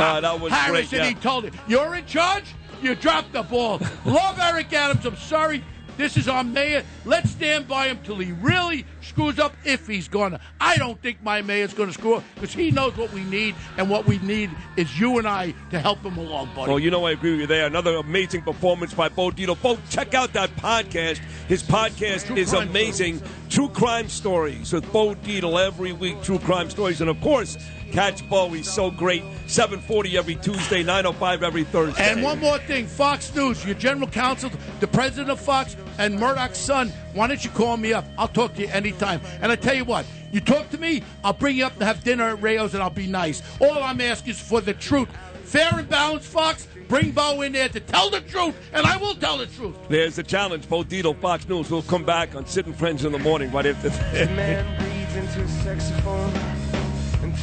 [0.00, 1.00] Ah, that was Harris, great.
[1.00, 1.08] and Yeah.
[1.08, 2.44] he told him, "You're in charge.
[2.82, 5.06] You dropped the ball." love Eric Adams.
[5.06, 5.64] I'm sorry.
[5.98, 6.84] This is our mayor.
[7.04, 10.38] Let's stand by him till he really screws up, if he's gonna.
[10.60, 13.90] I don't think my mayor's gonna screw up because he knows what we need, and
[13.90, 16.70] what we need is you and I to help him along, buddy.
[16.70, 17.66] Well, you know I agree with you there.
[17.66, 19.60] Another amazing performance by Bo Dietl.
[19.60, 21.18] Bo, check out that podcast.
[21.48, 23.20] His podcast is Crime amazing.
[23.48, 26.22] True crime stories with Bo Dietl every week.
[26.22, 27.56] True crime stories, and of course,
[27.92, 28.48] catch Bo.
[28.50, 29.22] He's so great.
[29.46, 32.10] 7:40 every Tuesday, 9:05 every Thursday.
[32.10, 34.50] And one more thing, Fox News, your general counsel,
[34.80, 36.92] the president of Fox, and Murdoch's son.
[37.14, 38.04] Why don't you call me up?
[38.16, 39.20] I'll talk to you anytime.
[39.40, 42.04] And I tell you what, you talk to me, I'll bring you up to have
[42.04, 43.42] dinner at Rao's, and I'll be nice.
[43.60, 45.08] All I'm asking is for the truth,
[45.44, 46.28] fair and balanced.
[46.28, 49.74] Fox, bring Bo in there to tell the truth, and I will tell the truth.
[49.88, 50.68] There's the challenge.
[50.68, 51.70] Bo Dietl, Fox News.
[51.70, 54.28] We'll come back on Sid and Friends in the morning right after The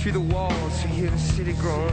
[0.01, 1.89] through the walls hear the city groan.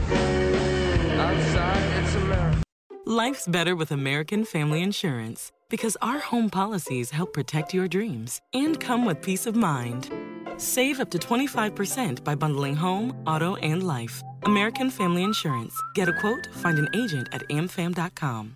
[1.19, 2.63] Outside, it's America.
[3.05, 8.79] Life's better with American Family Insurance because our home policies help protect your dreams and
[8.79, 10.09] come with peace of mind.
[10.57, 14.23] Save up to 25% by bundling home, auto, and life.
[14.43, 15.75] American Family Insurance.
[15.95, 18.55] Get a quote, find an agent at amfam.com.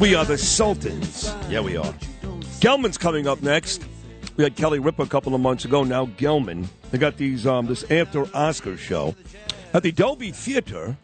[0.00, 1.34] We are the Sultans.
[1.48, 1.92] Yeah, we are.
[2.60, 3.84] Gelman's coming up next.
[4.36, 5.82] We had Kelly Ripa a couple of months ago.
[5.82, 6.68] Now Gelman.
[6.92, 9.16] They got these um, this after Oscar show
[9.74, 10.96] at the Dolby Theater.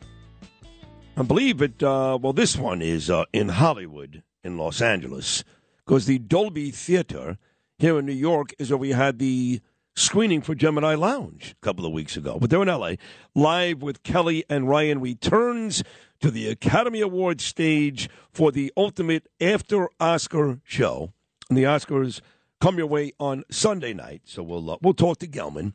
[1.16, 1.82] I believe it.
[1.82, 5.42] Uh, well, this one is uh, in Hollywood, in Los Angeles,
[5.84, 7.36] because the Dolby Theater
[7.78, 9.60] here in New York is where we had the
[9.96, 12.38] screening for Gemini Lounge a couple of weeks ago.
[12.40, 12.98] But they're in L.A.
[13.34, 15.82] Live with Kelly and Ryan returns
[16.24, 21.12] to the Academy Awards stage for the ultimate after Oscar show.
[21.50, 22.22] And the Oscars
[22.62, 24.22] come your way on Sunday night.
[24.24, 25.74] So we'll uh, we'll talk to Gelman.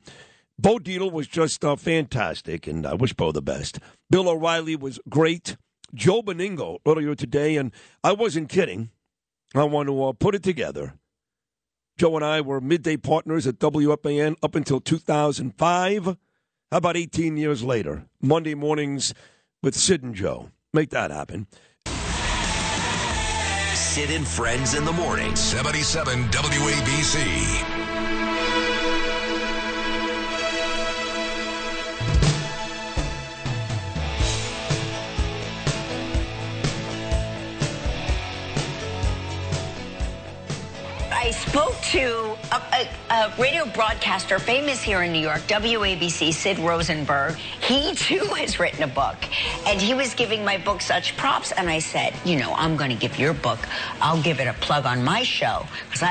[0.58, 3.78] Bo Dietl was just uh, fantastic, and I wish Bo the best.
[4.10, 5.56] Bill O'Reilly was great.
[5.94, 7.72] Joe Benigno earlier today, and
[8.04, 8.90] I wasn't kidding.
[9.54, 10.96] I want to uh, put it together.
[12.00, 16.06] Joe and I were midday partners at WFAN up until 2005.
[16.06, 16.16] How
[16.72, 18.08] about 18 years later?
[18.20, 19.14] Monday mornings
[19.62, 20.52] with Sid and Joe.
[20.74, 21.48] Make that happen.
[23.74, 25.36] Sid and Friends in the morning.
[25.36, 28.00] 77 WABC.
[41.12, 42.62] I spoke to a,
[43.12, 47.36] a, a radio broadcaster famous here in New York, WABC, Sid Rosenberg.
[47.36, 49.18] He too has written a book,
[49.66, 51.52] and he was giving my book such props.
[51.52, 53.60] And I said, you know, I'm going to give your book.
[54.02, 56.02] I'll give it a plug on my show because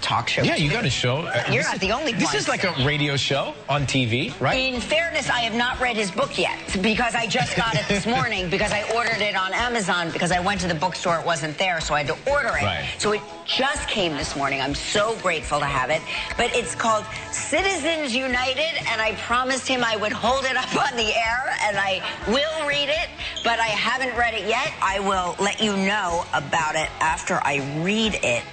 [0.00, 0.42] Talk show.
[0.42, 1.18] Yeah, you got a show.
[1.18, 2.36] Uh, You're this not the only This one.
[2.36, 4.72] is like a radio show on TV, right?
[4.74, 8.06] In fairness, I have not read his book yet because I just got it this
[8.16, 11.58] morning because I ordered it on Amazon because I went to the bookstore, it wasn't
[11.58, 12.62] there, so I had to order it.
[12.62, 12.88] Right.
[12.98, 14.60] So it just came this morning.
[14.60, 16.00] I'm so grateful to have it.
[16.36, 20.96] But it's called Citizens United, and I promised him I would hold it up on
[20.96, 23.08] the air, and I will read it,
[23.42, 24.72] but I haven't read it yet.
[24.80, 28.44] I will let you know about it after I read it.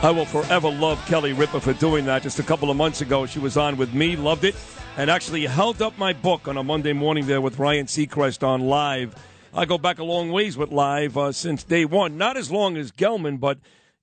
[0.00, 2.22] I will forever love Kelly Ripa for doing that.
[2.22, 4.54] Just a couple of months ago, she was on with me, loved it,
[4.96, 8.60] and actually held up my book on a Monday morning there with Ryan Seacrest on
[8.60, 9.16] live.
[9.52, 12.16] I go back a long ways with live uh, since day one.
[12.16, 13.58] Not as long as Gelman, but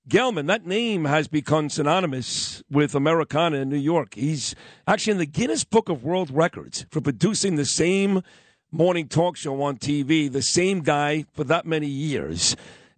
[0.06, 4.16] Gelman, that name has become synonymous with Americana in New York.
[4.16, 4.54] He's
[4.86, 8.22] actually in the Guinness Book of World Records for producing the same
[8.70, 12.54] morning talk show on TV, the same guy for that many years.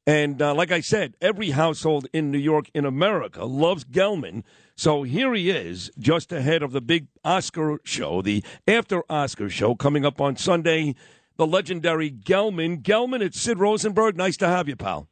[0.08, 4.42] And uh, like I said, every household in New York, in America, loves Gelman.
[4.74, 9.74] So here he is, just ahead of the big Oscar show, the after Oscar show
[9.74, 10.94] coming up on Sunday.
[11.36, 12.80] The legendary Gelman.
[12.80, 14.16] Gelman, it's Sid Rosenberg.
[14.16, 15.08] Nice to have you, pal.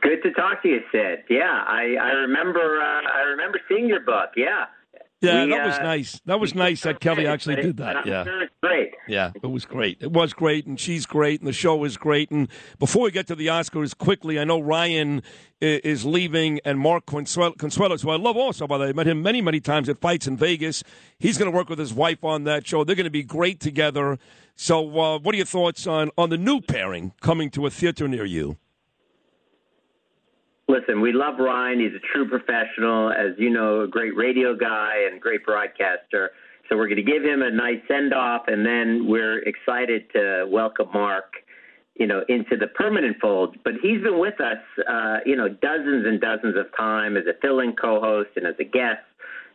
[0.00, 1.24] Good to talk to you, Sid.
[1.28, 2.80] Yeah, I, I remember.
[2.80, 4.30] Uh, I remember seeing your book.
[4.36, 4.66] Yeah.
[5.20, 6.20] Yeah, We, that was uh, nice.
[6.26, 8.06] That was nice that Kelly actually did that.
[8.06, 8.24] Yeah.
[8.62, 8.94] great.
[9.08, 9.98] Yeah, it was great.
[10.00, 12.30] It was great, and she's great, and the show is great.
[12.30, 12.48] And
[12.78, 15.22] before we get to the Oscars, quickly, I know Ryan
[15.60, 19.08] is leaving, and Mark Consuelo, Consuelos, who I love also, by the way, I met
[19.08, 20.84] him many, many times at fights in Vegas.
[21.18, 22.84] He's going to work with his wife on that show.
[22.84, 24.18] They're going to be great together.
[24.54, 28.06] So, uh, what are your thoughts on on the new pairing coming to a theater
[28.06, 28.58] near you?
[30.68, 31.80] Listen, we love Ryan.
[31.80, 36.32] He's a true professional, as you know, a great radio guy and great broadcaster.
[36.68, 40.46] So we're going to give him a nice send off, and then we're excited to
[40.50, 41.32] welcome Mark,
[41.94, 43.56] you know, into the permanent fold.
[43.64, 47.32] But he's been with us, uh, you know, dozens and dozens of time as a
[47.40, 49.00] fill-in co-host and as a guest,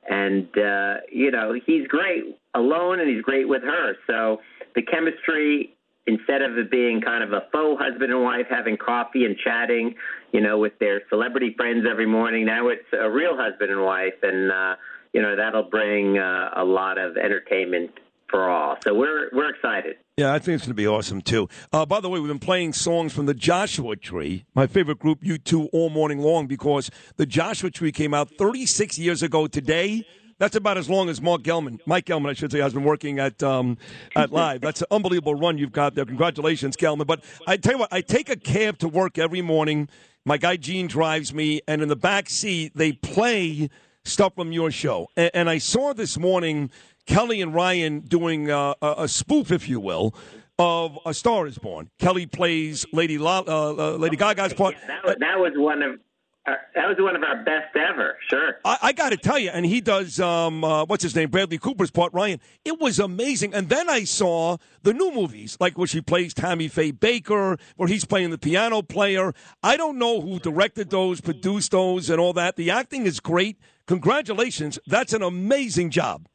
[0.09, 2.23] and uh, you know, he's great
[2.55, 3.93] alone, and he's great with her.
[4.07, 4.39] So
[4.73, 5.75] the chemistry
[6.07, 9.95] instead of it being kind of a faux husband and wife having coffee and chatting,
[10.31, 14.15] you know, with their celebrity friends every morning, now it's a real husband and wife,
[14.21, 14.75] and uh,
[15.13, 17.91] you know that'll bring uh, a lot of entertainment
[18.29, 18.77] for all.
[18.83, 19.97] So we're we're excited.
[20.17, 21.47] Yeah, I think it's going to be awesome too.
[21.71, 25.21] Uh, by the way, we've been playing songs from the Joshua Tree, my favorite group,
[25.21, 30.05] U2, all morning long because the Joshua Tree came out 36 years ago today.
[30.43, 33.17] That's about as long as Mark Gelman, Mike Gelman, I should say, has been working
[33.17, 33.77] at um,
[34.13, 34.59] at Live.
[34.59, 36.03] That's an unbelievable run you've got there.
[36.03, 37.07] Congratulations, Gelman.
[37.07, 39.87] But I tell you what, I take a cab to work every morning.
[40.25, 43.69] My guy Gene drives me, and in the back seat they play
[44.03, 45.07] stuff from your show.
[45.15, 46.71] And, and I saw this morning
[47.05, 50.13] Kelly and Ryan doing uh, a, a spoof, if you will,
[50.59, 51.89] of A Star Is Born.
[51.99, 54.75] Kelly plays Lady La- uh, uh, Lady Gaga's part.
[54.87, 55.99] That was, that was one of
[56.45, 58.17] that was one of our best ever.
[58.29, 58.57] Sure.
[58.65, 61.57] I, I got to tell you, and he does um, uh, what's his name, Bradley
[61.57, 62.39] Cooper's part, Ryan.
[62.65, 63.53] It was amazing.
[63.53, 67.87] And then I saw the new movies, like where she plays Tammy Faye Bakker, where
[67.87, 69.33] he's playing the piano player.
[69.61, 72.55] I don't know who directed those, produced those, and all that.
[72.55, 73.57] The acting is great.
[73.85, 76.27] Congratulations, that's an amazing job.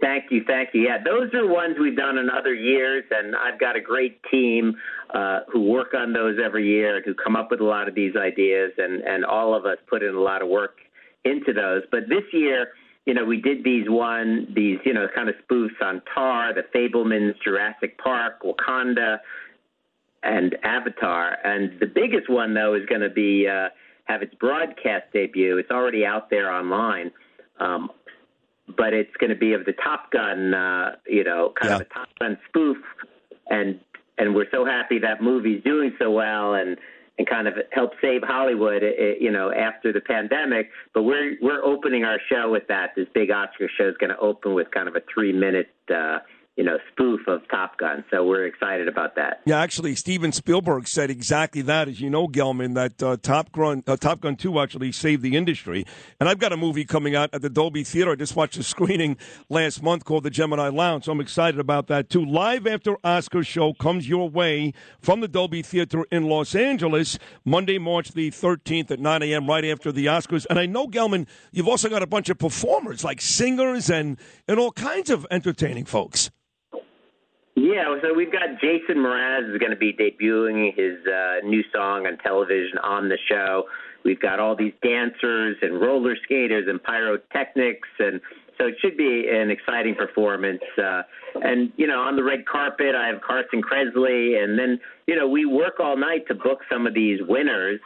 [0.00, 0.82] Thank you, thank you.
[0.82, 4.74] Yeah, those are ones we've done in other years, and I've got a great team
[5.14, 8.14] uh, who work on those every year, who come up with a lot of these
[8.16, 10.78] ideas, and and all of us put in a lot of work
[11.24, 11.82] into those.
[11.90, 12.68] But this year,
[13.06, 16.64] you know, we did these one, these you know, kind of spoofs on Tar, The
[16.74, 19.18] Fabelmans, Jurassic Park, Wakanda,
[20.22, 21.38] and Avatar.
[21.44, 23.68] And the biggest one though is going to be uh,
[24.04, 25.58] have its broadcast debut.
[25.58, 27.10] It's already out there online.
[27.60, 27.90] Um,
[28.76, 31.84] but it's going to be of the Top Gun, uh, you know, kind of a
[31.84, 32.78] Top Gun spoof,
[33.48, 33.80] and
[34.18, 36.76] and we're so happy that movie's doing so well and
[37.16, 38.82] and kind of help save Hollywood,
[39.20, 40.70] you know, after the pandemic.
[40.92, 42.90] But we're we're opening our show with that.
[42.96, 46.18] This big Oscar show is going to open with kind of a three minute, uh,
[46.56, 48.04] you know, spoof of Top Gun.
[48.12, 49.40] So we're excited about that.
[49.44, 51.88] Yeah, actually, Steven Spielberg said exactly that.
[51.88, 55.36] As you know, Gelman, that uh, Top Gun, uh, Top Gun Two actually saved the
[55.36, 55.84] industry.
[56.20, 58.12] And I've got a movie coming out at the Dolby Theater.
[58.12, 59.16] I just watched a screening
[59.48, 62.24] last month called The Gemini Lounge, so I'm excited about that too.
[62.24, 67.78] Live after Oscar show comes your way from the Dolby Theater in Los Angeles, Monday,
[67.78, 69.48] March the 13th at 9 a.m.
[69.48, 70.46] right after the Oscars.
[70.48, 74.60] And I know, Gelman, you've also got a bunch of performers like singers and and
[74.60, 76.30] all kinds of entertaining folks.
[77.56, 82.06] Yeah, so we've got Jason Mraz is going to be debuting his uh, new song
[82.06, 83.64] on television on the show.
[84.04, 88.20] We've got all these dancers and roller skaters and pyrotechnics, and
[88.58, 90.62] so it should be an exciting performance.
[90.76, 91.02] Uh,
[91.36, 95.28] and you know, on the red carpet, I have Carson Kressley, and then you know,
[95.28, 97.80] we work all night to book some of these winners,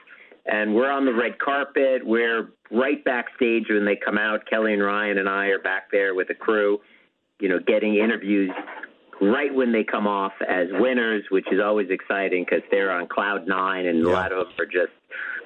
[0.47, 2.07] and we're on the red carpet.
[2.07, 4.47] We're right backstage when they come out.
[4.49, 6.81] Kelly and Ryan and I are back there with the crew,
[7.39, 8.51] you know, getting interviews
[9.21, 13.47] right when they come off as winners, which is always exciting because they're on cloud
[13.47, 14.93] nine, and a lot of them are just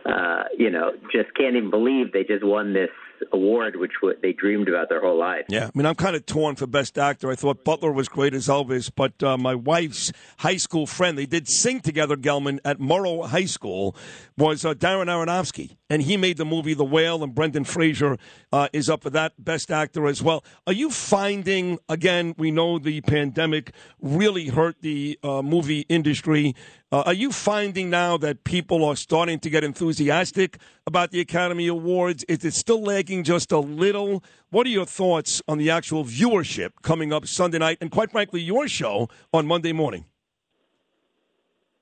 [0.05, 2.91] uh, you know, just can't even believe they just won this
[3.33, 3.93] award, which
[4.23, 5.45] they dreamed about their whole life.
[5.49, 7.31] Yeah, I mean, I'm kind of torn for Best Actor.
[7.31, 11.27] I thought Butler was great as Elvis, but uh, my wife's high school friend, they
[11.27, 13.95] did sing together, Gelman, at Murrow High School,
[14.37, 15.77] was uh, Darren Aronofsky.
[15.91, 18.17] And he made the movie The Whale, and Brendan Fraser
[18.51, 20.43] uh, is up for that Best Actor as well.
[20.67, 26.55] Are you finding, again, we know the pandemic really hurt the uh, movie industry.
[26.91, 31.67] Uh, are you finding now that people are starting to get enthusiastic about the Academy
[31.67, 32.25] Awards?
[32.25, 34.23] Is it still lagging just a little?
[34.51, 38.41] What are your thoughts on the actual viewership coming up Sunday night, and quite frankly,
[38.41, 40.07] your show on Monday morning?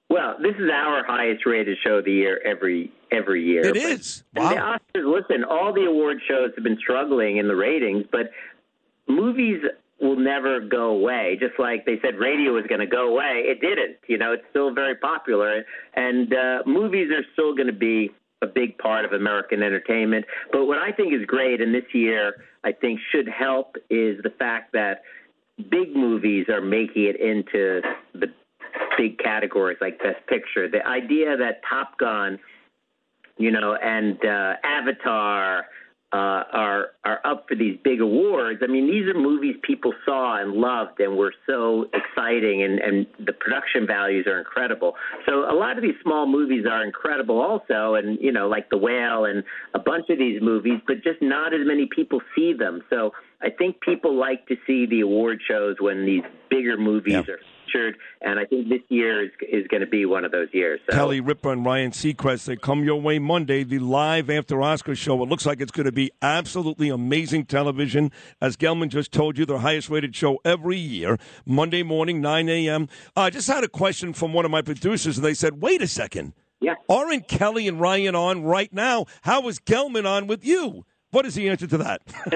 [0.08, 3.60] Well, this is our highest rated show of the year every every year.
[3.60, 4.24] It But- is.
[4.34, 8.32] And the Oscars, listen, all the award shows have been struggling in the ratings, but
[9.06, 9.62] movies
[10.00, 11.36] will never go away.
[11.38, 13.98] Just like they said radio was going to go away, it didn't.
[14.08, 18.10] You know, it's still very popular, and uh, movies are still going to be
[18.42, 20.24] a big part of American entertainment.
[20.52, 24.32] But what I think is great, and this year I think should help, is the
[24.38, 25.02] fact that
[25.70, 27.82] big movies are making it into
[28.14, 28.28] the
[28.96, 30.68] big categories like Best Picture.
[30.68, 32.38] The idea that Top Gun,
[33.36, 35.66] you know, and uh, Avatar
[36.12, 38.60] uh, are are up for these big awards.
[38.62, 43.06] I mean, these are movies people saw and loved and were so exciting, and and
[43.24, 44.96] the production values are incredible.
[45.28, 48.78] So a lot of these small movies are incredible also, and you know, like The
[48.78, 52.82] Whale and a bunch of these movies, but just not as many people see them.
[52.90, 57.38] So I think people like to see the award shows when these bigger movies are
[57.70, 60.80] featured, and I think this year is is going to be one of those years.
[60.88, 60.96] So.
[60.96, 65.22] Kelly Ripa and Ryan Seacrest, they come your way Monday, the live after Oscar show.
[65.22, 68.12] It looks like it's going to be absolutely amazing television.
[68.40, 72.88] As Gelman just told you, their highest rated show every year, Monday morning, 9 a.m.
[73.16, 75.82] Uh, I just had a question from one of my producers, and they said, wait
[75.82, 76.34] a second.
[76.60, 76.74] Yeah.
[76.90, 79.06] Aren't Kelly and Ryan on right now?
[79.22, 80.84] How is Gelman on with you?
[81.10, 82.02] What is the answer to that?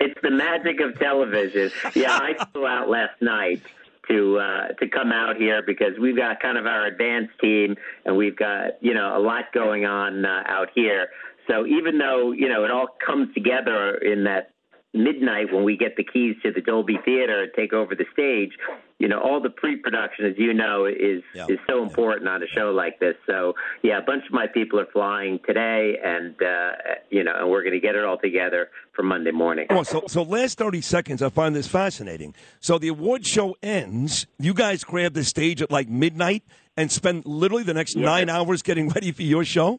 [0.00, 1.70] it's the magic of television.
[1.94, 3.62] Yeah, I flew out last night
[4.08, 8.16] to uh, to come out here because we've got kind of our advanced team and
[8.16, 11.08] we've got you know a lot going on uh, out here.
[11.48, 14.50] So even though you know it all comes together in that
[14.96, 18.52] midnight when we get the keys to the Dolby Theater and take over the stage,
[18.98, 22.70] you know, all the pre-production, as you know, is is so important on a show
[22.70, 23.14] like this.
[23.26, 26.72] So yeah, a bunch of my people are flying today, and uh,
[27.10, 29.66] you know, and we're going to get it all together for Monday morning.
[29.68, 32.34] Oh, so, so last 30 seconds, I find this fascinating.
[32.60, 34.26] So the award show ends.
[34.38, 36.42] You guys grab the stage at like midnight
[36.76, 39.78] and spend literally the next nine hours getting ready for your show?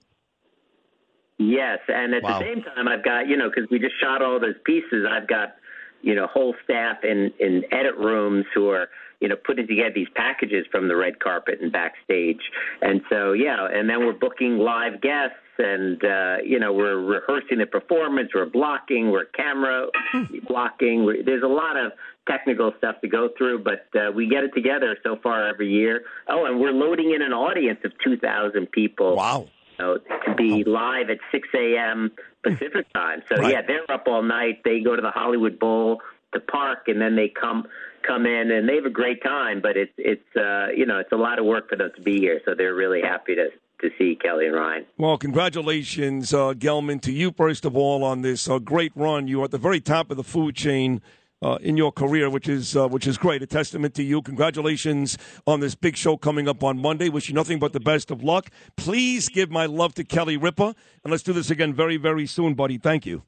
[1.37, 2.39] Yes, and at Wow.
[2.39, 5.05] the same time, I've got you know because we just shot all those pieces.
[5.09, 5.55] I've got
[6.01, 10.09] you know whole staff in in edit rooms who are you know putting together these
[10.15, 12.41] packages from the red carpet and backstage.
[12.81, 15.37] And so yeah, and then we're booking live guests.
[15.59, 19.87] And uh, you know we're rehearsing the performance, we're blocking, we're camera
[20.47, 21.03] blocking.
[21.03, 21.93] We're, there's a lot of
[22.29, 26.03] technical stuff to go through, but uh, we get it together so far every year.
[26.27, 29.15] Oh, and we're loading in an audience of 2,000 people.
[29.15, 29.47] Wow.
[29.79, 32.11] Know, to be live at 6 a.m.
[32.43, 33.21] Pacific time.
[33.29, 33.53] So Right.
[33.53, 34.63] yeah, they're up all night.
[34.63, 36.01] They go to the Hollywood Bowl
[36.33, 37.65] to park, and then they come
[38.07, 39.61] come in, and they have a great time.
[39.61, 42.19] But it's it's uh, you know it's a lot of work for them to be
[42.19, 42.39] here.
[42.45, 43.47] So they're really happy to
[43.81, 44.85] to see Kelly and Ryan.
[44.97, 49.27] Well, congratulations, uh, Gelman, to you, first of all, on this uh, great run.
[49.27, 51.01] You are at the very top of the food chain.
[51.39, 54.23] Uh, in your career, which is uh, which is great, a testament to you.
[54.23, 57.09] Congratulations on this big show coming up on Monday.
[57.09, 58.49] Wish you nothing but the best of luck.
[58.75, 62.55] Please give my love to Kelly Ripa, and let's do this again very very soon,
[62.55, 62.79] buddy.
[62.79, 63.21] Thank you.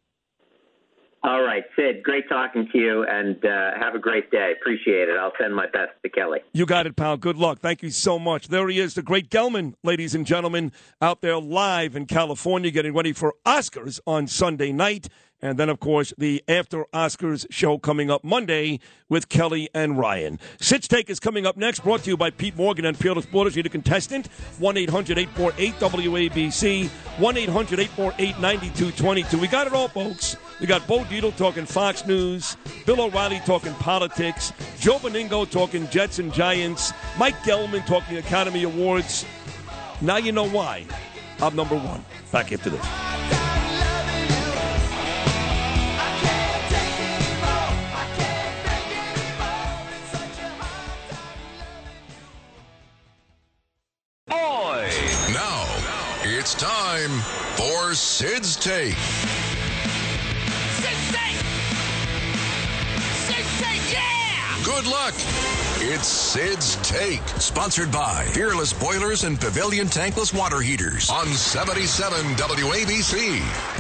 [1.21, 4.53] All right, Sid, great talking to you, and uh, have a great day.
[4.59, 5.17] Appreciate it.
[5.19, 6.39] I'll send my best to Kelly.
[6.53, 7.17] You got it, pal.
[7.17, 7.59] Good luck.
[7.59, 8.47] Thank you so much.
[8.47, 10.71] There he is, the great Gelman, ladies and gentlemen,
[11.01, 15.09] out there live in California, getting ready for Oscars on Sunday night.
[15.41, 20.39] And then, of course, the After Oscars show coming up Monday with Kelly and Ryan.
[20.59, 23.55] Sid's Take is coming up next, brought to you by Pete Morgan and Peerless Boilers.
[23.55, 24.27] Need a contestant?
[24.59, 29.37] 1 800 848 WABC, 1 800 848 9222.
[29.37, 30.35] We got it all, folks.
[30.59, 36.19] We got Bo Dietl talking Fox News, Bill O'Reilly talking politics, Joe Benigno talking Jets
[36.19, 39.25] and Giants, Mike Gelman talking Academy Awards.
[40.01, 40.85] Now you know why.
[41.41, 42.03] I'm number one.
[42.31, 43.38] Back after this.
[56.59, 57.21] Time
[57.55, 58.93] for Sid's Take.
[60.75, 61.37] Sid's Take!
[63.15, 64.63] Sid's Take, yeah!
[64.65, 65.13] Good luck.
[65.77, 73.78] It's Sid's Take, sponsored by Peerless Boilers and Pavilion Tankless Water Heaters on 77 WABC.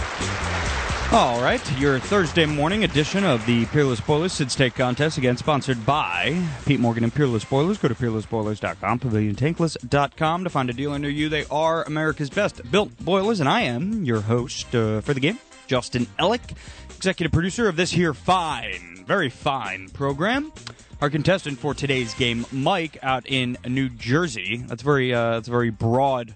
[1.11, 5.83] All right, your Thursday morning edition of the Peerless Boilers Sid's Take Contest, again sponsored
[5.83, 7.79] by Pete Morgan and Peerless Boilers.
[7.79, 11.27] Go to peerlessboilers.com, paviliontankless.com to find a dealer near you.
[11.27, 15.39] They are America's best built boilers, and I am your host uh, for the game,
[15.65, 16.55] Justin Ellick,
[16.95, 20.53] executive producer of this here fine, very fine program.
[21.01, 24.57] Our contestant for today's game, Mike, out in New Jersey.
[24.57, 26.35] That's very, uh, that's a very broad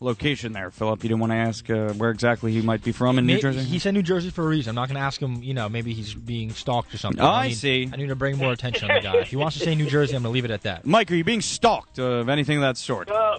[0.00, 1.02] location there, Philip.
[1.02, 3.40] You didn't want to ask uh, where exactly he might be from in New May-
[3.40, 3.60] Jersey.
[3.60, 4.70] He said New Jersey for a reason.
[4.70, 5.42] I'm not going to ask him.
[5.42, 7.20] You know, maybe he's being stalked or something.
[7.22, 7.88] Oh, I need, see.
[7.92, 9.16] I need to bring more attention on the guy.
[9.18, 10.86] If he wants to say New Jersey, I'm going to leave it at that.
[10.86, 13.10] Mike, are you being stalked uh, of anything of that sort?
[13.10, 13.38] Uh,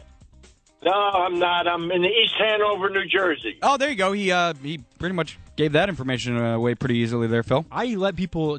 [0.84, 1.68] no, I'm not.
[1.68, 3.58] I'm in the East Hanover, New Jersey.
[3.62, 4.12] Oh, there you go.
[4.14, 7.66] He uh, he pretty much gave that information away pretty easily there, Phil.
[7.72, 8.58] I let people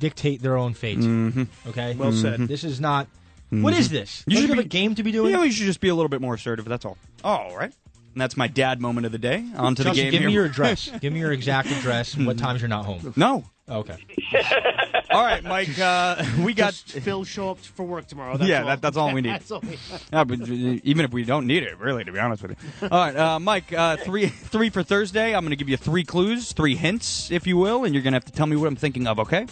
[0.00, 0.98] dictate their own fate.
[0.98, 1.46] Mhm.
[1.68, 1.94] Okay.
[1.96, 2.40] Well said.
[2.48, 3.06] This is not.
[3.50, 4.24] What is this?
[4.26, 5.30] You Don't should you have be- a game to be doing.
[5.30, 6.64] You know, you should just be a little bit more assertive.
[6.66, 6.98] That's all.
[7.24, 7.72] All right.
[8.14, 9.44] And that's my dad moment of the day.
[9.56, 10.28] On to the Justin, game give here.
[10.28, 10.90] me your address.
[11.00, 12.14] give me your exact address.
[12.14, 13.12] and What times you're not home?
[13.16, 13.44] No.
[13.68, 13.96] Okay.
[15.10, 15.78] All right, Mike.
[15.78, 18.36] Uh, we got Just Phil show up for work tomorrow.
[18.36, 18.66] That's yeah, all.
[18.66, 19.30] that, that's all we need.
[19.32, 19.78] that's all we
[20.12, 22.88] Yeah, but uh, even if we don't need it, really, to be honest with you.
[22.90, 23.72] All right, uh, Mike.
[23.72, 25.34] Uh, three, three for Thursday.
[25.34, 28.12] I'm going to give you three clues, three hints, if you will, and you're going
[28.12, 29.18] to have to tell me what I'm thinking of.
[29.18, 29.46] Okay?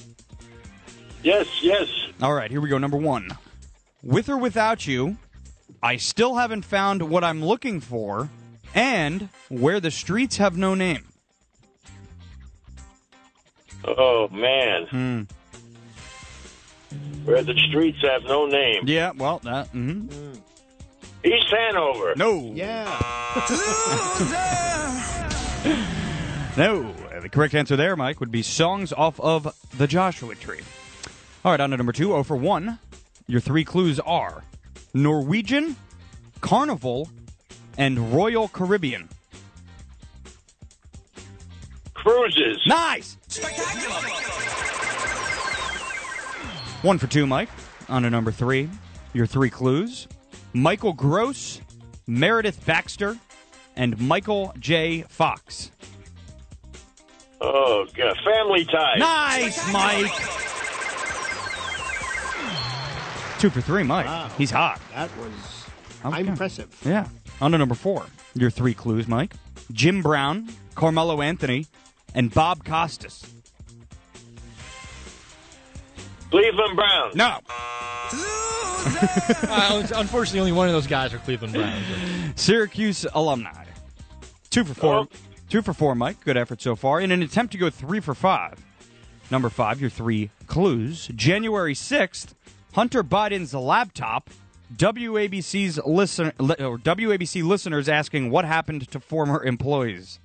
[1.23, 1.89] Yes, yes.
[2.21, 2.51] All right.
[2.51, 2.79] Here we go.
[2.79, 3.29] Number one.
[4.03, 5.17] With or without you,
[5.83, 8.29] I still haven't found what I'm looking for,
[8.75, 11.05] and where the streets have no name.
[13.85, 15.23] Oh man, Hmm.
[17.25, 18.83] where the streets have no name.
[18.87, 19.13] Yeah.
[19.17, 19.73] Well, that.
[19.73, 20.39] mhm.
[21.25, 22.15] East Hanover.
[22.17, 22.53] No.
[22.55, 22.85] Yeah.
[26.57, 26.93] No.
[27.21, 30.61] The correct answer there, Mike, would be songs off of the Joshua Tree.
[31.45, 32.15] All right, on to number two.
[32.15, 32.79] Oh for one.
[33.27, 34.45] Your three clues are
[34.97, 35.77] Norwegian,
[36.41, 37.11] Carnival,
[37.77, 39.11] and Royal Caribbean.
[41.93, 42.59] Cruises.
[42.67, 43.19] Nice.
[43.29, 43.95] Spectacular.
[46.81, 47.51] One for two, Mike.
[47.91, 48.71] On to number three.
[49.13, 50.09] Your three clues
[50.55, 51.61] Michael Gross,
[52.07, 53.19] Meredith Baxter,
[53.77, 55.03] and Michael J.
[55.03, 55.73] Fox.
[57.43, 58.99] Oh god, family ties.
[58.99, 60.66] Nice, Mike.
[63.47, 64.07] Two for three, Mike.
[64.07, 64.29] Wow.
[64.37, 64.81] He's hot.
[64.93, 65.67] That was
[66.05, 66.27] Okay.
[66.27, 66.67] impressive.
[66.85, 67.07] Yeah.
[67.41, 68.05] On to number four.
[68.35, 69.35] Your three clues, Mike.
[69.71, 71.67] Jim Brown, Carmelo Anthony,
[72.13, 73.25] and Bob Costas.
[76.33, 77.15] Cleveland Browns.
[77.15, 77.39] No.
[79.49, 81.85] Uh, unfortunately, only one of those guys are Cleveland Browns.
[82.37, 83.65] Syracuse alumni.
[84.51, 85.09] Two for four.
[85.49, 86.21] Two for four, Mike.
[86.25, 87.01] Good effort so far.
[87.01, 88.55] In an attempt to go three for five.
[89.31, 91.09] Number five, your three clues.
[91.17, 92.35] January 6th,
[92.77, 94.29] Hunter Biden's laptop.
[94.77, 100.19] WABC's listen, li- or WABC listeners asking what happened to former employees.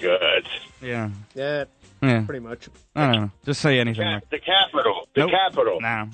[0.00, 0.48] Good.
[0.82, 1.10] Yeah.
[1.34, 1.64] Yeah.
[2.02, 2.22] Yeah.
[2.24, 2.68] Pretty much.
[2.96, 3.30] I don't know.
[3.44, 4.02] Just say anything.
[4.02, 4.30] Ca- Mike.
[4.30, 5.08] the capital.
[5.14, 5.30] The Nope.
[5.30, 5.80] capital.
[5.80, 6.08] No.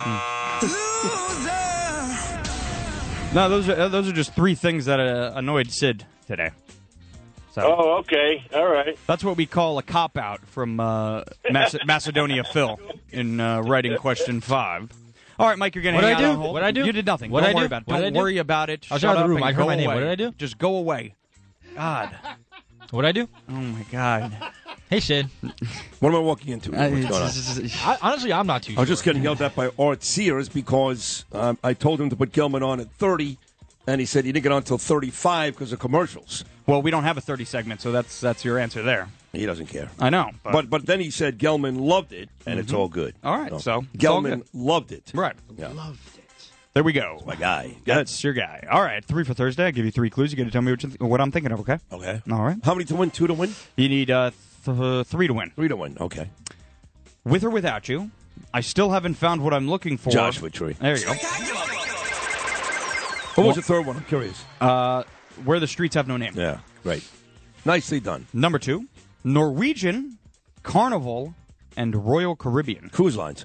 [3.34, 6.50] No, those are those are just three things that uh, annoyed Sid today.
[7.56, 8.44] So Oh, okay.
[8.54, 8.98] All right.
[9.06, 12.78] that's what we call a cop out from uh, Mace- Macedonia Phil
[13.10, 14.92] in uh, writing question five.
[15.38, 16.32] All right, Mike, you're going to What'd hang I out do?
[16.34, 16.52] on hold.
[16.54, 16.84] What'd I do?
[16.84, 17.30] You did nothing.
[17.30, 17.66] What'd Don't I worry do?
[17.66, 17.86] about it.
[17.88, 18.18] What'd Don't I do?
[18.18, 18.86] worry about it.
[18.90, 19.36] I was Shut out of the up room.
[19.38, 19.86] and I heard go my name.
[19.86, 19.94] away.
[19.94, 20.32] What did I do?
[20.36, 21.14] Just go away.
[21.74, 22.10] God.
[22.90, 23.26] What'd I do?
[23.48, 24.36] Oh my God.
[24.90, 25.28] Hey, Sid.
[26.00, 26.72] What am I walking into?
[26.74, 27.22] Uh, What's going
[27.64, 27.70] on?
[27.84, 28.74] I, honestly, I'm not too sure.
[28.74, 28.80] I sure.
[28.82, 32.32] was just getting yelled at by Art Sears because um, I told him to put
[32.32, 33.36] Gelman on at 30,
[33.86, 36.44] and he said he didn't get on until 35 because of commercials.
[36.66, 39.08] Well, we don't have a 30 segment, so that's that's your answer there.
[39.32, 39.88] He doesn't care.
[40.00, 42.78] I know, but, But but then he said Gelman loved it, and it's Mhm.
[42.78, 43.14] all good.
[43.22, 45.10] All right, so it's Gelman loved it.
[45.14, 45.36] right.
[45.56, 45.68] Yeah.
[45.68, 46.24] Loved it.
[46.74, 47.22] There we go.
[47.26, 47.76] My guy.
[47.86, 48.66] That's your guy.
[48.70, 49.64] All right, three for Thursday.
[49.66, 50.30] I give you three clues.
[50.32, 51.60] You got to tell me what, you th- what I'm thinking of.
[51.60, 51.78] Okay.
[51.92, 52.20] Okay.
[52.30, 52.56] All right.
[52.64, 53.10] How many to win?
[53.10, 53.54] Two to win?
[53.76, 54.30] You need uh,
[54.64, 55.50] th- three to win.
[55.54, 55.96] Three to win.
[56.00, 56.28] Okay.
[57.24, 58.10] With or without you,
[58.52, 60.10] I still haven't found what I'm looking for.
[60.10, 60.74] Joshua Tree.
[60.80, 61.12] There you go.
[63.36, 63.96] What was the third one?
[63.98, 64.42] I'm curious.
[64.60, 65.02] Uh,
[65.44, 66.32] where the streets have no name.
[66.34, 66.58] Yeah.
[66.82, 67.06] Great.
[67.64, 68.26] Nicely done.
[68.32, 68.86] Number two,
[69.24, 70.18] Norwegian,
[70.62, 71.34] Carnival,
[71.76, 72.88] and Royal Caribbean.
[72.90, 73.44] Cruise lines.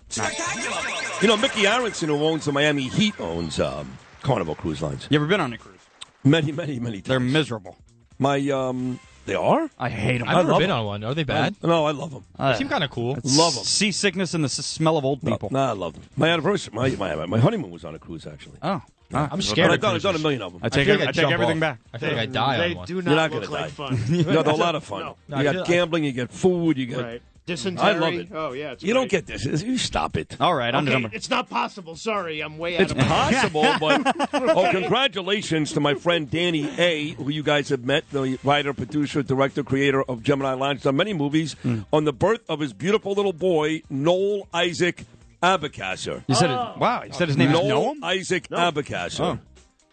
[1.21, 5.05] You know, Micky Arison, who owns the Miami Heat, owns um, Carnival Cruise Lines.
[5.09, 5.77] You ever been on a cruise?
[6.23, 7.07] Many, many, many times.
[7.07, 7.77] They're miserable.
[8.17, 9.69] My, um, they are?
[9.77, 10.29] I hate them.
[10.29, 11.03] I've never been on one.
[11.03, 11.55] Are they bad?
[11.61, 12.23] no, I love them.
[12.39, 13.17] They seem kind of cool.
[13.23, 13.63] Love 'em.
[13.63, 15.49] Seasickness and the s- smell of old people.
[15.51, 16.03] No, I love them.
[16.17, 18.57] My anniversary, my, my, my honeymoon was on a cruise, actually.
[18.63, 18.81] Oh.
[19.13, 20.61] I'm scared But I've done, I've done a million of them.
[20.63, 21.59] I take, feel like I I'd take everything off.
[21.61, 21.79] back.
[21.93, 22.87] I feel like I'd die They on one.
[22.87, 23.95] do You're not not look gonna like die.
[23.95, 23.99] fun.
[24.33, 24.99] no, they're a lot of fun.
[25.01, 25.15] No.
[25.27, 27.21] No, you I got feel- gambling, you get food, you get Right.
[27.47, 27.83] Dysentery.
[27.83, 28.27] I love it.
[28.31, 29.43] Oh yeah, it's you don't get this.
[29.63, 30.37] You stop it.
[30.39, 31.15] All right, on to Okay, number.
[31.17, 31.95] it's not possible.
[31.95, 37.09] Sorry, I'm way out It's of possible, but oh, congratulations to my friend Danny A,
[37.13, 41.13] who you guys have met, the writer, producer, director, creator of Gemini Lounge, done many
[41.13, 41.79] movies, Hmm.
[41.91, 45.05] on the birth of his beautiful little boy, Noel Isaac
[45.41, 46.23] Abeckaser.
[46.27, 46.77] You said it.
[46.77, 48.03] Wow, you said his name Noel is Noam.
[48.03, 48.57] Isaac No.
[48.57, 49.19] Abeckaser.
[49.21, 49.39] Oh.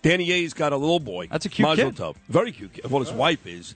[0.03, 1.27] Danny A's got a little boy.
[1.31, 2.01] That's a cute Mazel kid.
[2.01, 2.17] tov.
[2.29, 2.91] Very cute kid.
[2.91, 3.75] Well, his wife is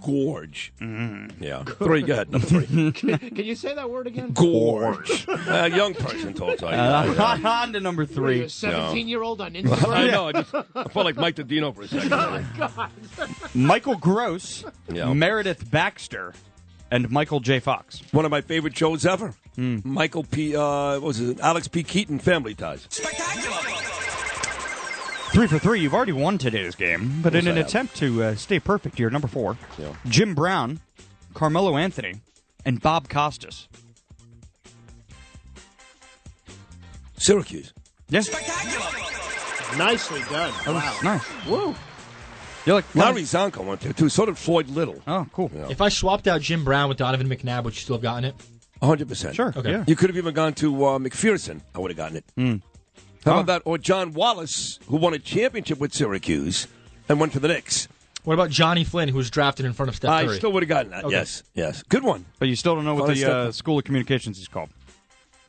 [0.00, 0.72] gorge.
[0.80, 1.42] Mm-hmm.
[1.42, 1.62] Yeah.
[1.64, 2.02] Three.
[2.02, 2.30] Go ahead.
[2.32, 2.92] Number three.
[2.92, 4.32] Can you say that word again?
[4.32, 5.26] Gorge.
[5.28, 6.66] a young person told you.
[6.68, 8.38] Uh, on to number three.
[8.38, 9.92] you, a 17 year old on Instagram.
[9.92, 10.10] I Instagram?
[10.12, 10.28] know.
[10.28, 12.12] I, just, I felt like Mike Dino for a second.
[12.12, 12.90] Oh, my God.
[13.54, 15.12] Michael Gross, Yeah.
[15.12, 16.32] Meredith Baxter,
[16.92, 17.58] and Michael J.
[17.58, 18.02] Fox.
[18.12, 19.34] One of my favorite shows ever.
[19.56, 19.78] Hmm.
[19.82, 20.54] Michael P.
[20.54, 21.82] Uh, what was it Alex P.
[21.82, 22.86] Keaton Family Ties?
[22.90, 23.56] Spectacular.
[25.32, 25.80] Three for three.
[25.80, 27.66] You've already won today's game, but in an I have.
[27.66, 29.56] attempt to uh, stay perfect, you're number four.
[29.78, 29.94] Yeah.
[30.06, 30.80] Jim Brown,
[31.32, 32.20] Carmelo Anthony,
[32.66, 33.66] and Bob Costas.
[37.16, 37.72] Syracuse.
[38.10, 38.26] Yes.
[38.26, 39.78] Spectacular.
[39.78, 40.52] Nicely done.
[40.66, 40.98] That wow.
[41.02, 41.46] nice.
[41.46, 41.74] Woo.
[42.64, 44.08] You're like Larry Csonka went there too.
[44.08, 45.02] So did Floyd Little.
[45.06, 45.50] Oh, cool.
[45.68, 48.34] If I swapped out Jim Brown with Donovan McNabb, would you still have gotten it?
[48.78, 49.08] 100.
[49.08, 49.52] percent Sure.
[49.56, 49.70] Okay.
[49.70, 49.84] Yeah.
[49.86, 51.60] You could have even gone to uh, McPherson.
[51.74, 52.24] I would have gotten it.
[52.36, 52.56] Hmm.
[53.24, 53.40] How Oh.
[53.40, 53.62] about that?
[53.64, 56.66] Or John Wallace, who won a championship with Syracuse
[57.08, 57.86] and went to the Knicks.
[58.24, 60.34] What about Jonny Flynn, who was drafted in front of Steph Curry?
[60.34, 61.04] I still would have gotten that.
[61.04, 61.14] Okay.
[61.14, 61.82] Yes, yes.
[61.88, 62.24] Good one.
[62.38, 64.70] But you still don't know what Fun the uh, School of Communications is called.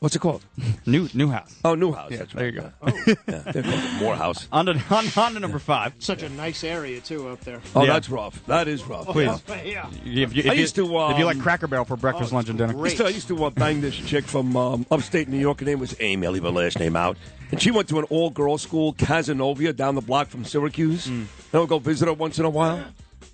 [0.04, 0.44] What's it called?
[0.86, 1.56] New Newhouse.
[1.64, 2.10] Oh, Newhouse.
[2.10, 2.54] Yeah, That's there right.
[2.54, 2.72] you go.
[3.06, 3.14] Yeah.
[3.26, 3.52] yeah.
[3.52, 4.46] They're called it Morehouse.
[4.52, 5.94] On to, on, on to number five.
[5.98, 7.62] Such a nice area too up there.
[7.74, 7.94] Oh, Yeah.
[7.94, 8.44] that's rough.
[8.44, 9.06] That is rough.
[9.06, 9.42] Please.
[9.64, 9.88] Yeah.
[10.04, 12.34] If you, if I you- used to, if you like um, Cracker Barrel for breakfast,
[12.34, 12.74] oh, lunch, and dinner.
[12.74, 12.90] great.
[12.90, 15.60] Used to- I used to uh, bang this chick from um, upstate New York.
[15.60, 16.26] Her name was Amy.
[16.26, 17.16] I'll leave her last name out.
[17.50, 21.06] And she went to an all-girls school, Cazenovia, down the block from Syracuse.
[21.06, 21.12] Hmm.
[21.14, 22.84] And I'll go visit her once in a while.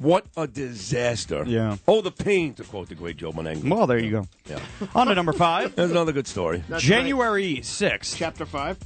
[0.00, 1.44] What a disaster.
[1.46, 1.76] Yeah.
[1.86, 3.68] Oh, the pain, to quote the great Joe Benigno.
[3.68, 4.28] Well, there you go.
[4.48, 4.58] Yeah.
[4.94, 5.76] On to number five.
[5.76, 6.64] That's another good story.
[6.70, 8.78] That's January 6th, Chapter five.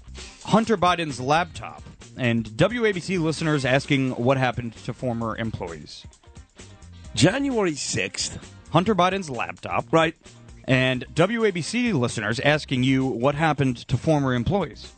[0.44, 1.84] Hunter Biden's laptop.
[2.16, 6.04] And WABC listeners asking what happened to former employees.
[7.14, 8.38] January 6th.
[8.70, 9.86] Hunter Biden's laptop.
[9.92, 10.16] Right.
[10.66, 14.92] And WABC listeners asking you what happened to former employees.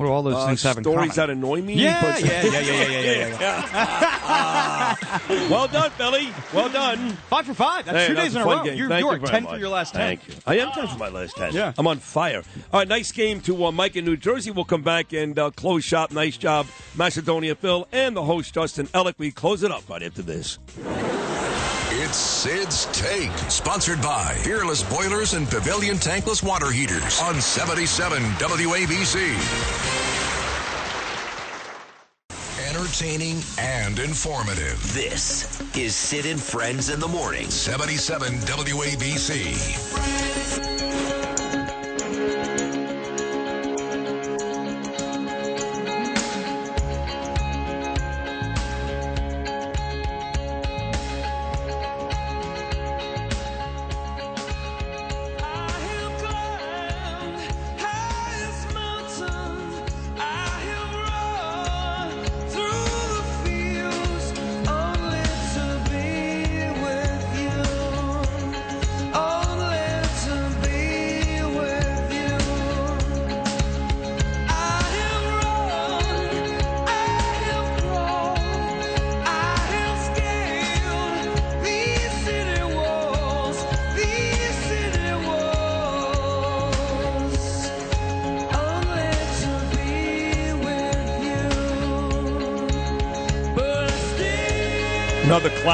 [0.00, 1.74] What do all those Uh, things have in stories that annoy me?
[1.74, 4.96] Yeah, yeah, yeah, yeah, yeah, yeah, yeah,
[5.28, 5.48] yeah.
[5.50, 6.30] well done, Billy.
[6.54, 7.10] Well done.
[7.28, 7.84] Five for five.
[7.84, 8.64] That's two days in a row.
[8.64, 9.52] You're, you 10 much.
[9.52, 10.00] for your last 10.
[10.00, 10.34] Thank you.
[10.46, 11.52] I am 10 for my last 10.
[11.52, 11.74] Yeah.
[11.76, 12.42] I'm on fire.
[12.72, 14.50] All right, nice game to uh, Mike in New Jersey.
[14.50, 16.12] We'll come back and uh, close shop.
[16.12, 19.16] Nice job, Macedonia Phil, and the host, Justin Ellick.
[19.18, 20.58] We close it up right after this.
[22.10, 29.36] It's Sid's Take, sponsored by Peerless Boilers and Pavilion Tankless Water Heaters on 77 WABC.
[32.68, 34.92] Entertaining and informative.
[34.92, 37.48] This is Sid and Friends in the Morning.
[37.48, 39.90] 77 WABC.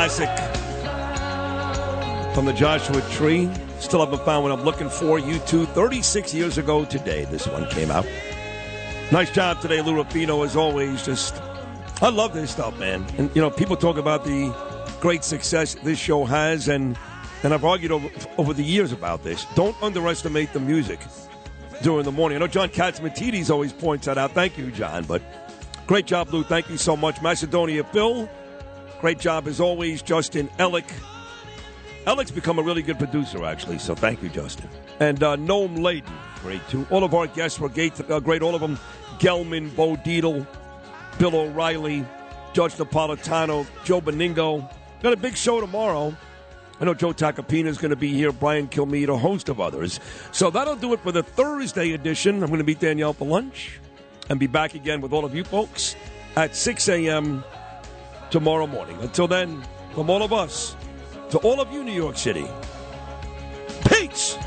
[0.06, 0.30] Classic
[2.32, 3.50] from the Joshua Tree.
[3.80, 5.18] Still haven't found what I'm looking for.
[5.18, 8.06] U2, 36 years ago today, this one came out.
[9.10, 11.04] Nice job today, Lou Rapino, as always.
[11.04, 11.34] Just,
[12.00, 13.04] I love this stuff, man.
[13.18, 14.54] And, you know, people talk about the
[15.00, 16.96] great success this show has, and,
[17.42, 19.44] and I've argued over, over the years about this.
[19.56, 21.00] Don't underestimate the music
[21.82, 22.36] during the morning.
[22.36, 24.30] I know John Catsimatidis always points that out.
[24.30, 25.02] Thank you, John.
[25.02, 25.20] But
[25.88, 26.44] great job, Lou.
[26.44, 27.20] Thank you so much.
[27.22, 28.30] Macedonia Phil,
[29.00, 30.02] great job as always.
[30.02, 30.90] Justin Ellick.
[32.06, 34.68] Ellick's become a really good producer, actually, so thank you, Justin.
[35.00, 36.86] And uh, Noam Layden, great too.
[36.90, 38.78] All of our guests were great, uh, great all of them.
[39.18, 40.46] Gelman, Bo Dietl,
[41.18, 42.04] Bill O'Reilly,
[42.52, 44.70] Judge Napolitano, Joe Benigno.
[45.02, 46.16] Got a big show tomorrow.
[46.80, 49.98] I know Joe Tacopina is going to be here, Brian Kilmeade, a host of others.
[50.30, 52.42] So that'll do it for the Thursday edition.
[52.42, 53.80] I'm going to meet Danielle for lunch
[54.28, 55.96] and be back again with all of you folks
[56.36, 57.42] at 6 a.m.
[58.30, 58.96] tomorrow morning.
[59.00, 59.62] Until then,
[59.94, 60.76] from all of us
[61.30, 62.46] to all of you, New York City,
[64.16, 64.45] Sports.